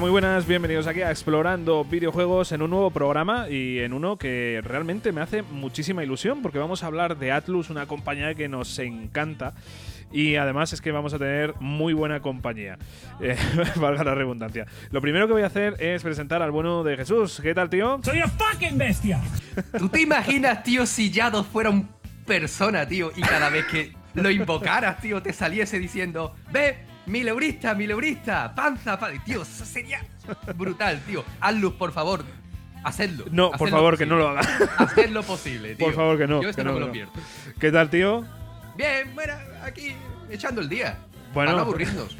Hola, 0.00 0.06
muy 0.06 0.12
buenas, 0.12 0.46
bienvenidos 0.46 0.86
aquí 0.86 1.02
a 1.02 1.10
Explorando 1.10 1.84
Videojuegos 1.84 2.52
en 2.52 2.62
un 2.62 2.70
nuevo 2.70 2.90
programa 2.90 3.50
y 3.50 3.80
en 3.80 3.92
uno 3.92 4.16
que 4.16 4.62
realmente 4.64 5.12
me 5.12 5.20
hace 5.20 5.42
muchísima 5.42 6.02
ilusión 6.02 6.40
porque 6.40 6.58
vamos 6.58 6.82
a 6.82 6.86
hablar 6.86 7.18
de 7.18 7.32
Atlus, 7.32 7.68
una 7.68 7.84
compañía 7.84 8.34
que 8.34 8.48
nos 8.48 8.78
encanta 8.78 9.52
y 10.10 10.36
además 10.36 10.72
es 10.72 10.80
que 10.80 10.90
vamos 10.90 11.12
a 11.12 11.18
tener 11.18 11.52
muy 11.60 11.92
buena 11.92 12.20
compañía, 12.20 12.78
eh, 13.20 13.36
valga 13.76 14.02
la 14.02 14.14
redundancia. 14.14 14.64
Lo 14.90 15.02
primero 15.02 15.26
que 15.26 15.34
voy 15.34 15.42
a 15.42 15.48
hacer 15.48 15.76
es 15.78 16.02
presentar 16.02 16.40
al 16.40 16.50
bueno 16.50 16.82
de 16.82 16.96
Jesús. 16.96 17.38
¿Qué 17.42 17.54
tal, 17.54 17.68
tío? 17.68 18.00
¡Soy 18.02 18.16
una 18.16 18.28
fucking 18.28 18.78
bestia! 18.78 19.20
¿Tú 19.78 19.90
te 19.90 20.00
imaginas, 20.00 20.62
tío, 20.62 20.86
si 20.86 21.10
Yados 21.10 21.46
fuera 21.46 21.68
un 21.68 21.90
persona, 22.24 22.88
tío, 22.88 23.12
y 23.14 23.20
cada 23.20 23.50
vez 23.50 23.66
que 23.66 23.92
lo 24.14 24.30
invocaras, 24.30 24.98
tío, 25.02 25.20
te 25.20 25.34
saliese 25.34 25.78
diciendo, 25.78 26.34
ve, 26.50 26.89
mil 27.10 27.28
eurista, 27.28 27.74
mil 27.74 27.90
eurista, 27.90 28.54
panza, 28.54 28.98
panza. 28.98 29.22
Tío, 29.24 29.42
eso 29.42 29.64
sería 29.64 30.00
brutal, 30.56 31.00
tío. 31.06 31.24
Hazlo, 31.40 31.76
por 31.76 31.92
favor. 31.92 32.24
Hacedlo. 32.82 33.26
No, 33.30 33.50
por 33.50 33.68
favor, 33.68 33.98
que 33.98 34.06
no 34.06 34.16
lo 34.16 34.28
haga. 34.28 34.40
Haced 34.78 35.10
lo 35.10 35.22
posible, 35.22 35.74
tío. 35.74 35.86
Por 35.86 35.94
favor, 35.94 36.16
que 36.16 36.26
no. 36.26 36.42
Yo 36.42 36.48
esto 36.48 36.62
que 36.62 36.64
no, 36.68 36.72
me 36.72 36.80
que 36.80 36.86
lo 36.86 36.92
pierdo. 36.92 37.12
¿Qué 37.60 37.70
tal, 37.70 37.90
tío? 37.90 38.24
Bien, 38.76 39.14
bueno, 39.14 39.34
aquí 39.62 39.94
echando 40.30 40.62
el 40.62 40.68
día. 40.70 40.96
Bueno. 41.34 41.50
Para 41.52 41.56
no 41.58 41.58
aburrirnos. 41.62 42.16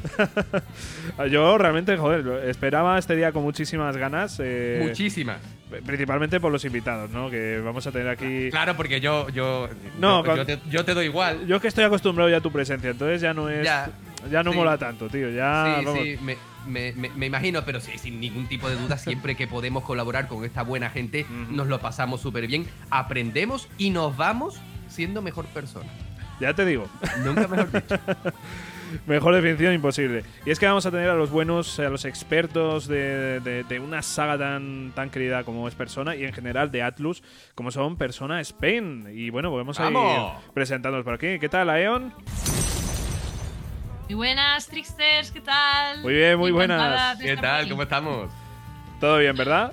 Yo 1.31 1.57
realmente, 1.57 1.97
joder, 1.97 2.47
esperaba 2.49 2.97
este 2.97 3.15
día 3.15 3.31
con 3.31 3.43
muchísimas 3.43 3.97
ganas. 3.97 4.39
eh, 4.41 4.79
Muchísimas. 4.87 5.37
Principalmente 5.85 6.39
por 6.39 6.51
los 6.51 6.63
invitados, 6.65 7.09
¿no? 7.11 7.29
Que 7.29 7.59
vamos 7.59 7.85
a 7.87 7.91
tener 7.91 8.07
aquí. 8.09 8.49
Claro, 8.51 8.75
porque 8.77 8.99
yo, 9.01 9.27
yo, 9.29 9.67
No, 9.99 10.19
yo, 10.21 10.25
con- 10.25 10.35
yo 10.37 10.45
te, 10.45 10.59
yo 10.69 10.85
te 10.85 10.93
doy 10.93 11.05
igual. 11.05 11.45
Yo 11.47 11.55
es 11.57 11.61
que 11.61 11.67
estoy 11.69 11.83
acostumbrado 11.85 12.29
ya 12.29 12.37
a 12.37 12.41
tu 12.41 12.51
presencia, 12.51 12.89
entonces 12.91 13.21
ya 13.21 13.33
no 13.33 13.49
es. 13.49 13.63
Ya, 13.65 13.89
Ya, 14.29 14.43
no 14.43 14.51
sí. 14.51 14.57
mola 14.57 14.77
tanto, 14.77 15.09
tío. 15.09 15.29
Ya. 15.29 15.77
sí, 15.79 15.85
vamos. 15.85 16.01
sí, 16.03 16.17
me, 16.21 16.37
me- 16.67 16.91
me- 16.93 17.09
me 17.15 17.25
imagino, 17.25 17.63
pero 17.65 17.79
sí, 17.79 17.97
sin 17.97 18.19
ningún 18.19 18.47
tipo 18.47 18.69
de 18.69 18.75
duda, 18.75 18.97
siempre 18.97 19.35
que 19.35 19.47
podemos 19.47 19.83
colaborar 19.83 20.27
con 20.27 20.43
esta 20.45 20.61
buena 20.63 20.89
gente, 20.89 21.25
nos 21.49 21.67
lo 21.67 21.79
pasamos 21.79 22.21
súper 22.21 22.47
bien, 22.47 22.67
aprendemos 22.89 23.67
y 23.77 23.89
nos 23.89 24.15
vamos 24.17 24.59
siendo 24.89 25.21
mejor 25.21 25.45
persona. 25.47 25.89
Ya 26.39 26.53
te 26.53 26.65
digo. 26.65 26.87
Nunca 27.23 27.47
mejor 27.47 27.71
dicho. 27.71 27.95
Mejor 29.07 29.33
definición 29.33 29.73
imposible. 29.73 30.25
Y 30.45 30.51
es 30.51 30.59
que 30.59 30.65
vamos 30.65 30.85
a 30.85 30.91
tener 30.91 31.09
a 31.09 31.15
los 31.15 31.29
buenos, 31.29 31.79
a 31.79 31.89
los 31.89 32.03
expertos 32.03 32.89
de, 32.89 33.39
de- 33.39 33.63
de 33.63 33.79
una 33.79 34.01
saga 34.01 34.37
tan, 34.37 34.91
tan 34.93 35.09
querida 35.09 35.45
como 35.45 35.65
es 35.69 35.75
Persona 35.75 36.13
y 36.13 36.25
en 36.25 36.33
general 36.33 36.71
de 36.71 36.83
Atlus, 36.83 37.23
como 37.55 37.71
son 37.71 37.95
Persona 37.95 38.41
Spain. 38.41 39.07
Y 39.13 39.29
bueno, 39.29 39.49
podemos 39.49 39.79
a 39.79 39.89
ir 39.89 39.97
presentándonos 40.53 41.05
por 41.05 41.13
aquí. 41.13 41.39
¿Qué 41.39 41.47
tal, 41.47 41.69
Aeon? 41.69 42.11
Muy 44.11 44.27
buenas, 44.27 44.67
Tricksters, 44.67 45.31
¿qué 45.31 45.39
tal? 45.39 46.01
Muy 46.01 46.13
bien, 46.13 46.37
muy 46.37 46.51
buenas. 46.51 47.17
De 47.17 47.23
¿Qué 47.23 47.31
estar 47.31 47.49
tal? 47.49 47.61
aquí. 47.61 47.69
¿Cómo 47.69 47.83
estamos? 47.83 48.29
Todo 48.99 49.19
bien, 49.19 49.37
¿verdad? 49.37 49.71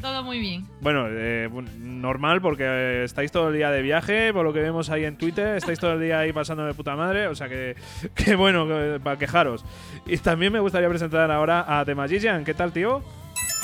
Todo 0.00 0.22
muy 0.22 0.38
bien. 0.38 0.66
Bueno, 0.80 1.04
eh, 1.10 1.46
bu- 1.52 1.68
normal 1.76 2.40
porque 2.40 2.64
eh, 2.64 3.04
estáis 3.04 3.30
todo 3.30 3.50
el 3.50 3.54
día 3.54 3.70
de 3.70 3.82
viaje, 3.82 4.32
por 4.32 4.46
lo 4.46 4.54
que 4.54 4.60
vemos 4.60 4.88
ahí 4.88 5.04
en 5.04 5.18
Twitter, 5.18 5.58
estáis 5.58 5.78
todo 5.78 5.92
el 5.92 6.00
día 6.00 6.20
ahí 6.20 6.32
pasando 6.32 6.64
de 6.64 6.72
puta 6.72 6.96
madre, 6.96 7.26
o 7.26 7.34
sea 7.34 7.50
que, 7.50 7.76
que 8.14 8.34
bueno, 8.34 8.66
que- 8.66 8.98
para 9.04 9.18
quejaros. 9.18 9.62
Y 10.06 10.16
también 10.16 10.54
me 10.54 10.60
gustaría 10.60 10.88
presentar 10.88 11.30
ahora 11.30 11.66
a 11.68 11.84
The 11.84 11.94
Magician. 11.94 12.46
¿Qué 12.46 12.54
tal, 12.54 12.72
tío? 12.72 13.04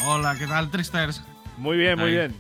Hola, 0.05 0.37
¿qué 0.39 0.47
tal, 0.47 0.71
Tricksters? 0.71 1.25
Muy 1.57 1.79
bien, 1.79 1.99
muy 1.99 2.09
Ahí. 2.11 2.15
bien. 2.17 2.35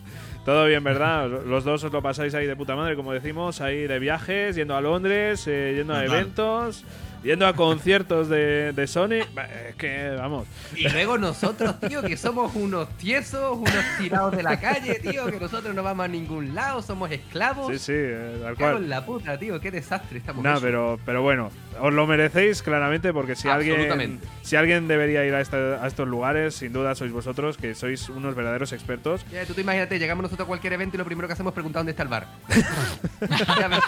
Todo 0.44 0.66
bien, 0.66 0.84
¿verdad? 0.84 1.26
Los 1.46 1.64
dos 1.64 1.82
os 1.84 1.90
lo 1.92 2.02
pasáis 2.02 2.34
ahí 2.34 2.46
de 2.46 2.54
puta 2.56 2.76
madre, 2.76 2.96
como 2.96 3.14
decimos, 3.14 3.62
ahí 3.62 3.86
de 3.86 3.98
viajes, 3.98 4.56
yendo 4.56 4.76
a 4.76 4.82
Londres, 4.82 5.46
eh, 5.46 5.72
yendo 5.76 5.94
a 5.94 6.02
Total. 6.02 6.18
eventos, 6.18 6.84
yendo 7.22 7.46
a 7.46 7.54
conciertos 7.54 8.28
de, 8.28 8.72
de 8.72 8.86
Sony. 8.86 9.22
Es 9.68 9.74
que, 9.76 10.10
vamos. 10.16 10.46
Y 10.76 10.88
luego 10.88 11.18
nosotros, 11.18 11.78
tío, 11.80 12.02
que 12.02 12.16
somos 12.16 12.54
unos 12.54 12.88
tiesos, 12.96 13.56
unos 13.56 13.84
tirados 13.98 14.36
de 14.36 14.42
la 14.42 14.60
calle, 14.60 14.94
tío, 15.00 15.26
que 15.26 15.38
nosotros 15.38 15.74
no 15.74 15.82
vamos 15.82 16.04
a 16.04 16.08
ningún 16.08 16.54
lado, 16.54 16.82
somos 16.82 17.10
esclavos. 17.10 17.72
Sí, 17.72 17.78
sí, 17.78 17.92
eh, 17.94 18.40
tal 18.42 18.56
cual. 18.56 18.88
la 18.88 19.04
puta, 19.04 19.38
tío, 19.38 19.60
qué 19.60 19.70
desastre 19.70 20.18
estamos 20.18 20.42
No, 20.42 20.60
pero, 20.60 20.98
pero 21.04 21.22
bueno, 21.22 21.50
os 21.80 21.92
lo 21.92 22.06
merecéis 22.06 22.62
claramente 22.62 23.12
porque 23.12 23.34
si 23.36 23.48
alguien, 23.48 24.20
si 24.42 24.56
alguien 24.56 24.88
debería 24.88 25.24
ir 25.24 25.34
a, 25.34 25.40
esta- 25.40 25.82
a 25.82 25.86
estos 25.86 26.06
lugares, 26.08 26.54
sin 26.54 26.72
duda 26.72 26.94
sois 26.94 27.12
vosotros, 27.12 27.56
que 27.56 27.74
sois 27.74 28.08
unos 28.08 28.34
verdaderos 28.34 28.72
expertos. 28.72 29.24
Ya, 29.32 29.44
tú 29.46 29.54
te 29.54 29.60
imagínate, 29.62 29.98
llegamos 29.98 30.22
nosotros 30.22 30.46
a 30.46 30.48
cualquier 30.48 30.72
evento 30.74 30.96
y 30.96 30.98
lo 30.98 31.04
primero 31.04 31.26
que 31.28 31.34
hacemos 31.34 31.52
es 31.52 31.54
preguntar 31.54 31.80
dónde 31.80 31.90
está 31.92 32.02
el 32.02 32.08
bar. 32.08 32.26
ya, 33.58 33.68
ves, 33.68 33.80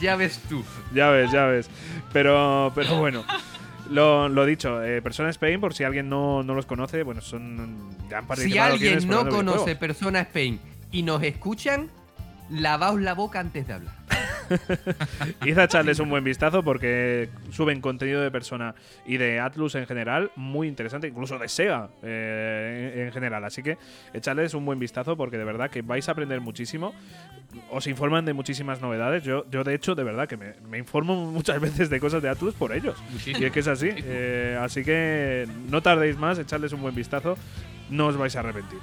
ya 0.00 0.16
ves 0.16 0.40
tú. 0.48 0.64
Ya 0.94 1.10
ves, 1.10 1.30
ya 1.32 1.46
ves. 1.46 1.70
Pero, 2.12 2.72
pero 2.74 2.96
bueno. 2.98 3.24
Lo, 3.90 4.28
lo 4.28 4.46
dicho, 4.46 4.82
eh, 4.82 5.02
Persona 5.02 5.28
Spain, 5.30 5.60
por 5.60 5.74
si 5.74 5.84
alguien 5.84 6.08
no, 6.08 6.42
no 6.42 6.54
los 6.54 6.64
conoce, 6.66 7.02
bueno, 7.02 7.20
son. 7.20 7.90
Ya 8.08 8.18
han 8.18 8.36
Si 8.36 8.56
alguien 8.56 9.06
no 9.08 9.28
conoce. 9.28 9.76
Persona 9.76 10.20
Spain 10.20 10.60
y 10.92 11.02
nos 11.02 11.22
escuchan, 11.22 11.88
lavaos 12.48 13.00
la 13.00 13.14
boca 13.14 13.40
antes 13.40 13.66
de 13.66 13.72
hablar. 13.74 13.94
Id 15.44 15.58
a 15.58 15.64
echarles 15.64 15.98
un 15.98 16.10
buen 16.10 16.24
vistazo 16.24 16.62
porque 16.62 17.28
suben 17.50 17.80
contenido 17.80 18.20
de 18.20 18.30
Persona 18.30 18.74
y 19.06 19.16
de 19.16 19.40
Atlus 19.40 19.74
en 19.74 19.86
general 19.86 20.30
muy 20.36 20.68
interesante, 20.68 21.08
incluso 21.08 21.38
de 21.38 21.48
Sega 21.48 21.90
eh, 22.02 22.92
en, 22.94 23.06
en 23.06 23.12
general. 23.12 23.44
Así 23.44 23.62
que 23.62 23.78
echarles 24.12 24.54
un 24.54 24.64
buen 24.64 24.78
vistazo 24.78 25.16
porque 25.16 25.38
de 25.38 25.44
verdad 25.44 25.70
que 25.70 25.82
vais 25.82 26.08
a 26.08 26.12
aprender 26.12 26.40
muchísimo. 26.40 26.94
Os 27.70 27.86
informan 27.86 28.24
de 28.24 28.32
muchísimas 28.32 28.80
novedades. 28.80 29.24
Yo, 29.24 29.44
yo 29.50 29.62
de 29.64 29.74
hecho, 29.74 29.94
de 29.94 30.04
verdad 30.04 30.26
que 30.28 30.36
me, 30.36 30.54
me 30.68 30.78
informo 30.78 31.14
muchas 31.32 31.60
veces 31.60 31.90
de 31.90 32.00
cosas 32.00 32.22
de 32.22 32.28
Atlus 32.28 32.54
por 32.54 32.72
ellos. 32.72 32.96
Y 33.26 33.44
es 33.44 33.52
que 33.52 33.60
es 33.60 33.68
así. 33.68 33.90
Eh, 33.92 34.58
así 34.60 34.84
que 34.84 35.46
no 35.70 35.82
tardéis 35.82 36.16
más, 36.16 36.38
echarles 36.38 36.72
un 36.72 36.82
buen 36.82 36.94
vistazo. 36.94 37.36
No 37.90 38.06
os 38.06 38.16
vais 38.16 38.34
a 38.36 38.40
arrepentir. 38.40 38.78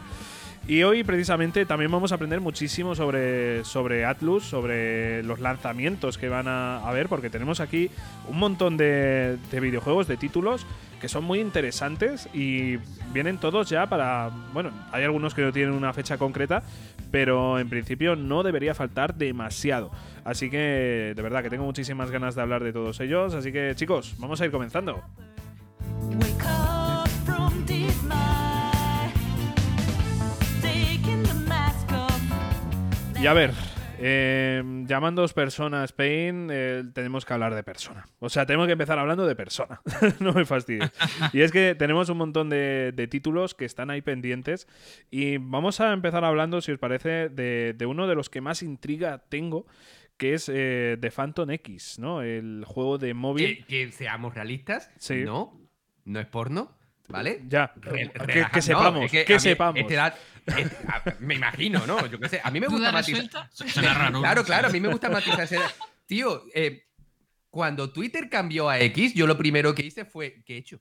Y 0.70 0.84
hoy 0.84 1.04
precisamente 1.04 1.66
también 1.66 1.90
vamos 1.90 2.12
a 2.12 2.16
aprender 2.16 2.42
muchísimo 2.42 2.94
sobre, 2.94 3.66
sobre 3.66 4.06
Atlus, 4.06 4.44
sobre 4.44 5.24
los 5.24 5.40
lanzamientos 5.40 6.20
que 6.20 6.30
van 6.30 6.48
a 6.48 6.88
haber, 6.88 7.10
porque 7.10 7.32
tenemos 7.32 7.60
aquí 7.60 7.90
un 8.28 8.38
montón 8.38 8.78
de, 8.78 9.40
de 9.50 9.60
videojuegos, 9.62 10.08
de 10.08 10.16
títulos, 10.16 10.68
que 11.02 11.10
son 11.10 11.24
muy 11.24 11.40
interesantes 11.40 12.30
y 12.36 12.78
vienen 13.12 13.40
todos 13.40 13.68
ya 13.68 13.88
para... 13.88 14.30
Bueno, 14.54 14.70
hay 14.92 15.04
algunos 15.04 15.34
que 15.34 15.42
no 15.42 15.52
tienen 15.52 15.74
una 15.74 15.92
fecha 15.92 16.20
concreta, 16.20 16.62
pero 17.10 17.58
en 17.58 17.68
principio 17.68 18.16
no 18.16 18.44
debería 18.44 18.76
faltar 18.76 19.16
demasiado. 19.16 19.90
Así 20.24 20.52
que 20.52 21.14
de 21.16 21.22
verdad 21.24 21.42
que 21.42 21.50
tengo 21.50 21.66
muchísimas 21.66 22.12
ganas 22.12 22.36
de 22.36 22.44
hablar 22.44 22.64
de 22.64 22.74
todos 22.74 23.00
ellos, 23.00 23.34
así 23.34 23.52
que 23.52 23.74
chicos, 23.74 24.14
vamos 24.20 24.40
a 24.40 24.46
ir 24.46 24.52
comenzando. 24.52 25.02
Y 33.22 33.28
a 33.28 33.34
ver, 33.34 33.52
eh, 34.00 34.64
llamándoos 34.88 35.34
Persona 35.34 35.84
Spain, 35.84 36.48
eh, 36.52 36.84
tenemos 36.94 37.26
que 37.26 37.34
hablar 37.34 37.54
de 37.54 37.64
Persona. 37.64 38.06
O 38.20 38.30
sea, 38.30 38.46
tenemos 38.46 38.66
que 38.68 38.74
empezar 38.74 38.98
hablando 38.98 39.28
de 39.28 39.36
Persona. 39.36 39.82
no 40.22 40.32
me 40.34 40.46
fastidies. 40.46 40.92
y 41.34 41.42
es 41.42 41.52
que 41.52 41.76
tenemos 41.76 42.08
un 42.10 42.18
montón 42.18 42.50
de, 42.50 42.94
de 42.96 43.08
títulos 43.08 43.56
que 43.56 43.66
están 43.66 43.90
ahí 43.90 44.02
pendientes. 44.02 44.68
Y 45.12 45.38
vamos 45.38 45.82
a 45.82 45.92
empezar 45.92 46.24
hablando, 46.24 46.62
si 46.62 46.72
os 46.72 46.80
parece, 46.80 47.28
de, 47.30 47.74
de 47.78 47.86
uno 47.86 48.08
de 48.08 48.16
los 48.16 48.30
que 48.30 48.40
más 48.40 48.64
intriga 48.64 49.18
tengo, 49.28 49.66
que 50.16 50.34
es 50.34 50.50
eh, 50.54 50.98
The 51.02 51.12
Phantom 51.12 51.50
X, 51.52 52.00
¿no? 52.00 52.22
El 52.22 52.64
juego 52.66 52.98
de 52.98 53.14
móvil. 53.14 53.66
Que, 53.68 53.86
que 53.88 53.92
seamos 53.92 54.34
realistas, 54.34 54.90
Sí. 54.98 55.24
no, 55.26 55.60
no 56.06 56.20
es 56.22 56.26
porno, 56.28 56.78
¿vale? 57.10 57.42
Ya, 57.48 57.74
Re- 57.76 58.12
que, 58.12 58.40
no, 58.56 58.62
sepamos, 58.62 59.14
es 59.14 59.26
que, 59.26 59.40
sepamos. 59.40 59.80
este 59.82 59.94
da- 59.96 60.16
este- 60.46 60.78
a- 60.88 61.04
me 61.20 61.36
imagino, 61.36 61.86
¿no? 61.86 62.06
Yo 62.08 62.20
qué 62.20 62.30
sé. 62.30 62.42
A 62.44 62.50
mí 62.52 62.60
me 62.60 62.68
gusta 62.68 62.80
¿Duda 62.80 62.92
matizar. 62.92 63.22
resuelta? 63.24 63.50
Suena 63.52 63.94
raro. 63.94 64.20
Claro, 64.22 64.44
claro, 64.44 64.68
a 64.68 64.72
mí 64.72 64.80
me 64.80 64.88
gusta 64.90 65.10
matizar. 65.10 65.42
ese- 65.42 65.60
Tío, 66.06 66.44
eh, 66.56 66.86
cuando 67.50 67.92
Twitter 67.92 68.30
cambió 68.30 68.70
a 68.70 68.80
X, 68.80 69.14
yo 69.14 69.28
lo 69.28 69.38
primero 69.38 69.76
que 69.76 69.84
hice 69.86 70.06
fue. 70.06 70.42
¿Qué 70.46 70.56
he 70.56 70.58
hecho? 70.58 70.80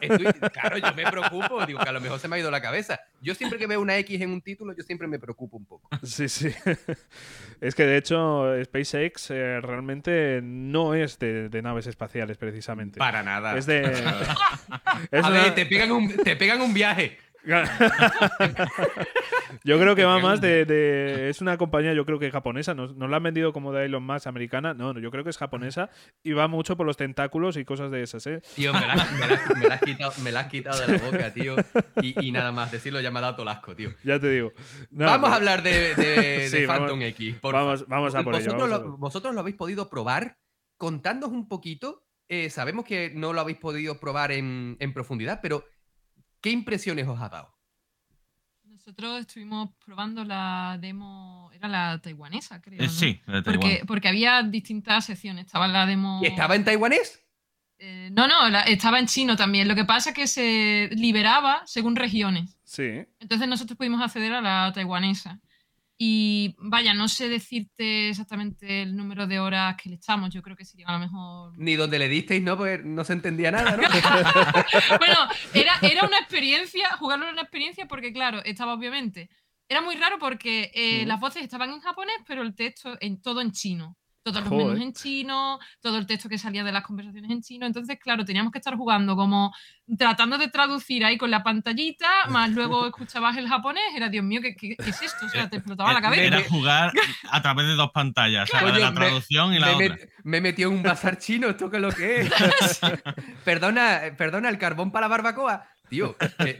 Estoy- 0.00 0.32
claro, 0.50 0.78
yo 0.78 0.94
me 0.94 1.04
preocupo, 1.10 1.64
digo 1.66 1.78
que 1.80 1.88
a 1.88 1.92
lo 1.92 2.00
mejor 2.00 2.18
se 2.18 2.26
me 2.28 2.36
ha 2.36 2.38
ido 2.38 2.50
la 2.50 2.60
cabeza. 2.60 3.00
Yo 3.20 3.34
siempre 3.34 3.58
que 3.58 3.66
veo 3.66 3.80
una 3.80 3.96
X 3.98 4.20
en 4.20 4.30
un 4.30 4.40
título, 4.40 4.74
yo 4.74 4.82
siempre 4.82 5.06
me 5.06 5.18
preocupo 5.18 5.56
un 5.56 5.66
poco. 5.66 5.88
Sí, 6.02 6.28
sí. 6.28 6.52
es 7.60 7.74
que 7.74 7.84
de 7.84 7.96
hecho 7.98 8.52
SpaceX 8.64 9.30
eh, 9.30 9.60
realmente 9.60 10.40
no 10.42 10.94
es 10.94 11.18
de, 11.18 11.48
de 11.48 11.62
naves 11.62 11.86
espaciales 11.86 12.36
precisamente. 12.38 12.98
Para 12.98 13.22
nada. 13.22 13.56
Es 13.56 13.66
de... 13.66 13.82
es 15.10 15.24
a 15.24 15.28
una- 15.28 15.30
ver, 15.30 15.54
te 15.54 15.66
pegan, 15.66 15.92
un, 15.92 16.16
te 16.16 16.36
pegan 16.36 16.60
un 16.60 16.72
viaje. 16.74 17.18
yo 19.64 19.78
creo 19.78 19.94
que 19.96 20.04
va 20.04 20.18
más 20.18 20.40
de, 20.40 20.64
de- 20.64 21.28
Es 21.28 21.40
una 21.40 21.56
compañía, 21.58 21.92
yo 21.94 22.04
creo 22.04 22.18
que 22.18 22.30
japonesa. 22.30 22.74
Nos, 22.74 22.96
nos 22.96 23.10
la 23.10 23.16
han 23.16 23.22
vendido 23.22 23.52
como 23.52 23.72
de 23.72 23.86
Elon 23.86 24.02
Musk 24.04 24.26
americana. 24.26 24.74
No, 24.74 24.92
no, 24.92 25.00
yo 25.00 25.10
creo 25.10 25.24
que 25.24 25.30
es 25.30 25.38
japonesa 25.38 25.90
y 26.22 26.32
va 26.32 26.48
mucho 26.48 26.76
por 26.76 26.86
los 26.86 26.96
tentáculos 26.96 27.56
y 27.56 27.64
cosas 27.64 27.90
de 27.90 28.02
esas, 28.02 28.26
¿eh? 28.26 28.40
Tío, 28.54 28.72
me 28.72 28.86
la, 28.86 28.94
me 28.94 29.26
la- 29.26 29.40
me 29.60 29.68
la 29.68 29.74
has 29.74 29.82
quitado, 29.82 30.12
me 30.22 30.32
la 30.32 30.40
has 30.40 30.46
quitado 30.48 30.86
de 30.86 30.98
la 30.98 31.04
boca, 31.04 31.32
tío. 31.32 31.56
Y, 32.00 32.26
y 32.28 32.32
nada 32.32 32.52
más, 32.52 32.70
decirlo 32.72 33.00
ya 33.00 33.10
me 33.10 33.18
ha 33.18 33.22
dado 33.22 33.34
todo 33.34 33.42
el 33.44 33.48
asco, 33.48 33.74
tío. 33.74 33.90
Ya 34.04 34.18
te 34.18 34.30
digo. 34.30 34.52
No, 34.90 35.06
vamos 35.06 35.30
a 35.30 35.36
hablar 35.36 35.62
de, 35.62 35.94
de- 35.94 36.46
Sí, 36.48 36.60
de 36.60 36.66
vamos- 36.66 36.82
Phantom 36.90 37.02
X. 37.02 37.36
por 37.40 37.54
vamos- 37.54 37.86
vamos 37.88 38.14
a 38.14 38.22
por 38.22 38.34
ello, 38.34 38.44
vosotros, 38.52 38.70
vamos 38.70 38.84
a 38.84 38.88
lo, 38.90 38.96
vosotros 38.98 39.34
lo 39.34 39.40
habéis 39.40 39.56
podido 39.56 39.88
probar. 39.90 40.38
Contándonos 40.76 41.34
un 41.36 41.48
poquito 41.48 42.02
eh, 42.28 42.50
sabemos 42.50 42.84
que 42.84 43.12
no 43.14 43.32
lo 43.32 43.40
habéis 43.40 43.58
podido 43.58 44.00
probar 44.00 44.32
en, 44.32 44.76
en 44.80 44.92
profundidad, 44.92 45.40
pero 45.42 45.64
¿qué 46.42 46.50
impresiones 46.50 47.08
os 47.08 47.18
ha 47.20 47.28
dado? 47.30 47.56
Nosotros 48.64 49.20
estuvimos 49.20 49.70
probando 49.84 50.24
la 50.24 50.76
demo, 50.80 51.50
era 51.54 51.68
la 51.68 51.98
taiwanesa, 52.02 52.60
creo. 52.60 52.80
Eh, 52.82 52.86
¿no? 52.86 52.90
sí, 52.92 53.20
de 53.26 53.42
Taiwán. 53.42 53.60
Porque, 53.60 53.82
porque 53.86 54.08
había 54.08 54.42
distintas 54.42 55.04
secciones. 55.06 55.46
Estaba 55.46 55.68
la 55.68 55.86
demo. 55.86 56.20
¿Y 56.22 56.26
estaba 56.26 56.56
en 56.56 56.64
taiwanés? 56.64 57.22
Eh, 57.78 58.10
no, 58.12 58.26
no, 58.26 58.48
la- 58.48 58.62
estaba 58.62 58.98
en 58.98 59.06
chino 59.06 59.36
también. 59.36 59.68
Lo 59.68 59.74
que 59.74 59.84
pasa 59.84 60.10
es 60.10 60.16
que 60.16 60.26
se 60.26 60.88
liberaba 60.92 61.62
según 61.66 61.94
regiones. 61.96 62.58
Sí. 62.64 63.04
Entonces 63.20 63.46
nosotros 63.48 63.76
pudimos 63.76 64.00
acceder 64.02 64.32
a 64.32 64.40
la 64.40 64.72
taiwanesa. 64.74 65.40
Y 66.04 66.56
vaya, 66.58 66.94
no 66.94 67.06
sé 67.06 67.28
decirte 67.28 68.08
exactamente 68.08 68.82
el 68.82 68.96
número 68.96 69.28
de 69.28 69.38
horas 69.38 69.76
que 69.80 69.88
le 69.88 69.94
echamos. 69.94 70.30
Yo 70.34 70.42
creo 70.42 70.56
que 70.56 70.64
sería 70.64 70.84
a 70.88 70.94
lo 70.94 70.98
mejor. 70.98 71.52
Ni 71.56 71.76
donde 71.76 71.96
le 72.00 72.08
disteis, 72.08 72.42
¿no? 72.42 72.56
Pues 72.56 72.84
no 72.84 73.04
se 73.04 73.12
entendía 73.12 73.52
nada, 73.52 73.76
¿no? 73.76 73.82
Bueno, 74.98 75.16
era, 75.54 75.74
era 75.82 76.04
una 76.04 76.18
experiencia, 76.18 76.88
jugarlo 76.98 77.26
era 77.26 77.32
una 77.34 77.42
experiencia 77.42 77.86
porque, 77.86 78.12
claro, 78.12 78.42
estaba 78.44 78.74
obviamente. 78.74 79.30
Era 79.68 79.80
muy 79.80 79.94
raro 79.94 80.18
porque 80.18 80.72
eh, 80.74 81.04
Mm. 81.04 81.06
las 81.08 81.20
voces 81.20 81.44
estaban 81.44 81.70
en 81.70 81.78
japonés, 81.78 82.16
pero 82.26 82.42
el 82.42 82.56
texto 82.56 82.96
en 83.00 83.22
todo 83.22 83.40
en 83.40 83.52
chino. 83.52 83.96
Todos 84.22 84.40
los 84.40 84.48
Joder. 84.48 84.66
menús 84.68 84.80
en 84.82 84.92
chino, 84.92 85.58
todo 85.80 85.98
el 85.98 86.06
texto 86.06 86.28
que 86.28 86.38
salía 86.38 86.62
de 86.62 86.70
las 86.72 86.84
conversaciones 86.84 87.30
en 87.30 87.42
chino. 87.42 87.66
Entonces, 87.66 87.98
claro, 88.00 88.24
teníamos 88.24 88.52
que 88.52 88.58
estar 88.58 88.76
jugando 88.76 89.16
como 89.16 89.52
tratando 89.98 90.38
de 90.38 90.48
traducir 90.48 91.04
ahí 91.04 91.18
con 91.18 91.30
la 91.30 91.42
pantallita, 91.42 92.08
más 92.28 92.50
luego 92.50 92.86
escuchabas 92.86 93.36
el 93.36 93.48
japonés. 93.48 93.82
Era, 93.96 94.08
Dios 94.08 94.24
mío, 94.24 94.40
¿qué, 94.40 94.54
qué- 94.54 94.76
qué 94.76 94.90
es 94.90 95.02
esto? 95.02 95.26
O 95.26 95.28
sea, 95.28 95.50
te 95.50 95.56
explotaba 95.56 95.92
la 95.92 96.00
cabeza. 96.00 96.22
Era 96.22 96.42
jugar 96.48 96.92
a 97.30 97.42
través 97.42 97.66
de 97.66 97.74
dos 97.74 97.90
pantallas, 97.92 98.48
o 98.48 98.52
sea, 98.52 98.66
la 98.66 98.72
de 98.72 98.80
la 98.80 98.90
me- 98.92 98.96
traducción 98.96 99.54
y 99.54 99.58
la 99.58 99.66
me, 99.76 99.86
otra. 99.90 99.96
met- 99.96 100.10
me 100.24 100.40
metió 100.40 100.68
en 100.68 100.74
un 100.74 100.82
bazar 100.82 101.18
chino, 101.18 101.48
¿esto 101.48 101.68
qué 101.70 101.76
es 101.76 101.82
lo 101.82 101.90
que 101.92 102.20
es? 102.20 102.30
perdona, 103.44 104.06
eh, 104.06 104.12
perdona, 104.12 104.48
el 104.48 104.58
carbón 104.58 104.90
para 104.90 105.04
la 105.06 105.08
barbacoa. 105.10 105.68
Tío, 105.88 106.16
eh, 106.38 106.58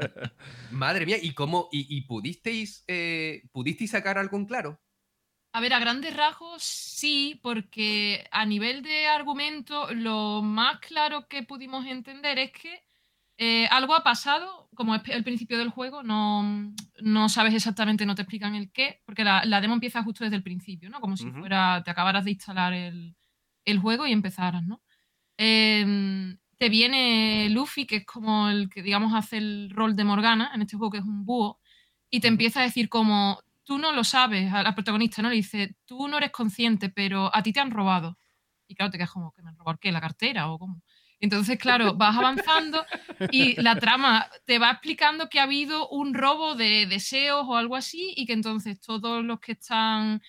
madre 0.73 1.07
mía, 1.07 1.17
¿y 1.21 1.33
cómo? 1.33 1.69
¿Y, 1.73 1.87
y 1.97 2.03
pudisteis, 2.03 2.85
eh, 2.87 3.43
pudisteis 3.53 3.91
sacar 3.93 4.19
algo 4.19 4.37
en 4.37 4.45
claro? 4.47 4.81
A 5.55 5.61
ver, 5.61 5.75
a 5.75 5.79
grandes 5.79 6.17
rasgos 6.17 6.63
sí, 6.63 7.39
porque 7.43 8.27
a 8.31 8.47
nivel 8.47 8.83
de 8.83 9.07
argumento 9.07 9.93
lo 9.93 10.41
más 10.43 10.79
claro 10.81 11.29
que 11.29 11.43
pudimos 11.43 11.85
entender 11.87 12.39
es 12.39 12.53
que 12.53 12.83
eh, 13.37 13.67
algo 13.67 13.95
ha 13.95 14.03
pasado, 14.03 14.69
como 14.75 14.95
es 14.95 15.03
el 15.09 15.25
principio 15.25 15.59
del 15.59 15.69
juego, 15.69 16.03
no, 16.03 16.73
no 17.03 17.29
sabes 17.29 17.55
exactamente, 17.55 18.07
no 18.07 18.15
te 18.15 18.23
explican 18.23 18.55
el 18.55 18.71
qué, 18.73 19.03
porque 19.05 19.25
la, 19.25 19.45
la 19.45 19.61
demo 19.61 19.75
empieza 19.75 20.03
justo 20.03 20.25
desde 20.25 20.37
el 20.37 20.43
principio, 20.43 20.89
¿no? 20.89 21.01
Como 21.01 21.17
si 21.17 21.31
fuera, 21.31 21.83
te 21.85 21.91
acabaras 21.91 22.25
de 22.25 22.31
instalar 22.31 22.73
el, 22.73 23.15
el 23.65 23.79
juego 23.79 24.07
y 24.07 24.13
empezaras, 24.13 24.65
¿no? 24.65 24.83
Em, 25.37 26.39
te 26.59 26.69
viene 26.69 27.49
Luffy, 27.51 27.87
que 27.87 27.97
es 27.97 28.07
como 28.07 28.49
el 28.49 28.71
que, 28.71 28.83
digamos, 28.83 29.13
hace 29.15 29.39
el 29.39 29.71
rol 29.71 29.97
de 29.97 30.05
Morgana 30.05 30.53
en 30.55 30.63
este 30.63 30.77
juego, 30.77 30.93
que 30.93 30.99
es 30.99 31.05
un 31.05 31.25
búho, 31.25 31.61
y 32.11 32.21
te 32.21 32.29
empieza 32.29 32.61
a 32.61 32.65
decir 32.65 32.89
como, 32.89 33.41
tú 33.65 33.79
no 33.79 33.93
lo 33.93 34.05
sabes, 34.05 34.53
a 34.53 34.63
la 34.63 34.75
protagonista, 34.75 35.23
¿no? 35.23 35.29
Le 35.31 35.37
dice, 35.37 35.77
tú 35.85 36.09
no 36.09 36.19
eres 36.19 36.31
consciente, 36.31 36.89
pero 36.89 37.35
a 37.35 37.43
ti 37.43 37.53
te 37.53 37.61
han 37.61 37.71
robado. 37.71 38.19
Y 38.67 38.75
claro, 38.75 38.91
te 38.91 38.99
quedas 38.99 39.11
como, 39.11 39.33
¿que 39.33 39.43
me 39.43 39.51
han 39.51 39.57
robado 39.57 39.79
qué? 39.79 39.93
¿La 39.93 40.01
cartera 40.01 40.51
o 40.51 40.59
cómo? 40.59 40.83
Entonces, 41.21 41.59
claro, 41.59 41.95
vas 41.97 42.17
avanzando 42.17 42.85
y 43.31 43.61
la 43.63 43.77
trama 43.77 44.29
te 44.45 44.59
va 44.59 44.73
explicando 44.73 45.29
que 45.29 45.41
ha 45.41 45.45
habido 45.45 45.89
un 45.89 46.15
robo 46.15 46.55
de 46.55 46.87
deseos 46.87 47.47
o 47.47 47.57
algo 47.57 47.77
así 47.77 48.13
y 48.17 48.27
que 48.27 48.33
entonces 48.33 48.81
todos 48.81 49.25
los 49.25 49.39
que 49.41 49.53
están 49.53 50.21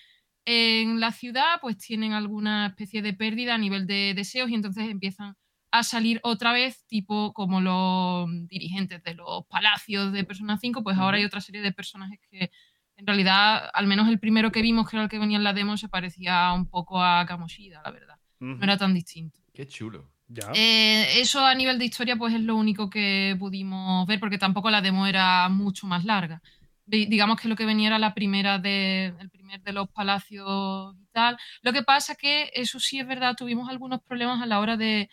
en 0.46 1.00
la 1.00 1.10
ciudad 1.10 1.58
pues 1.60 1.78
tienen 1.78 2.12
alguna 2.12 2.66
especie 2.66 3.02
de 3.02 3.14
pérdida 3.14 3.54
a 3.54 3.58
nivel 3.58 3.86
de 3.86 4.12
deseos 4.14 4.50
y 4.50 4.54
entonces 4.54 4.88
empiezan 4.88 5.36
a 5.72 5.82
salir 5.82 6.20
otra 6.22 6.52
vez, 6.52 6.86
tipo 6.86 7.32
como 7.32 7.60
los 7.60 8.28
dirigentes 8.46 9.02
de 9.02 9.14
los 9.14 9.44
palacios 9.46 10.12
de 10.12 10.22
Persona 10.22 10.56
5, 10.56 10.84
pues 10.84 10.96
ahora 10.96 11.16
hay 11.16 11.24
otra 11.24 11.40
serie 11.40 11.62
de 11.62 11.72
personajes 11.72 12.20
que 12.30 12.52
en 12.96 13.06
realidad, 13.06 13.70
al 13.72 13.86
menos 13.86 14.08
el 14.08 14.18
primero 14.18 14.52
que 14.52 14.62
vimos, 14.62 14.88
que 14.88 14.96
era 14.96 15.04
el 15.04 15.10
que 15.10 15.18
venía 15.18 15.36
en 15.36 15.44
la 15.44 15.52
demo, 15.52 15.76
se 15.76 15.88
parecía 15.88 16.52
un 16.52 16.66
poco 16.68 17.02
a 17.02 17.24
Kamoshida, 17.26 17.82
la 17.84 17.90
verdad. 17.90 18.16
No 18.40 18.62
era 18.62 18.76
tan 18.76 18.94
distinto. 18.94 19.40
Qué 19.52 19.66
chulo. 19.66 20.10
Ya. 20.28 20.50
Eh, 20.54 21.20
eso 21.20 21.44
a 21.44 21.54
nivel 21.54 21.78
de 21.78 21.84
historia, 21.84 22.16
pues 22.16 22.34
es 22.34 22.40
lo 22.40 22.56
único 22.56 22.88
que 22.90 23.36
pudimos 23.38 24.06
ver, 24.06 24.20
porque 24.20 24.38
tampoco 24.38 24.70
la 24.70 24.80
demo 24.80 25.06
era 25.06 25.48
mucho 25.48 25.86
más 25.86 26.04
larga. 26.04 26.42
Di- 26.86 27.06
digamos 27.06 27.40
que 27.40 27.48
lo 27.48 27.56
que 27.56 27.64
venía 27.66 27.88
era 27.88 27.98
la 27.98 28.14
primera 28.14 28.58
de, 28.58 29.14
el 29.18 29.30
primer 29.30 29.62
de 29.62 29.72
los 29.72 29.88
palacios 29.90 30.94
y 31.00 31.06
tal. 31.12 31.36
Lo 31.62 31.72
que 31.72 31.82
pasa 31.82 32.14
que, 32.14 32.50
eso 32.54 32.78
sí 32.80 32.98
es 32.98 33.06
verdad, 33.06 33.34
tuvimos 33.36 33.68
algunos 33.70 34.02
problemas 34.02 34.42
a 34.42 34.46
la 34.46 34.60
hora 34.60 34.76
de 34.76 35.08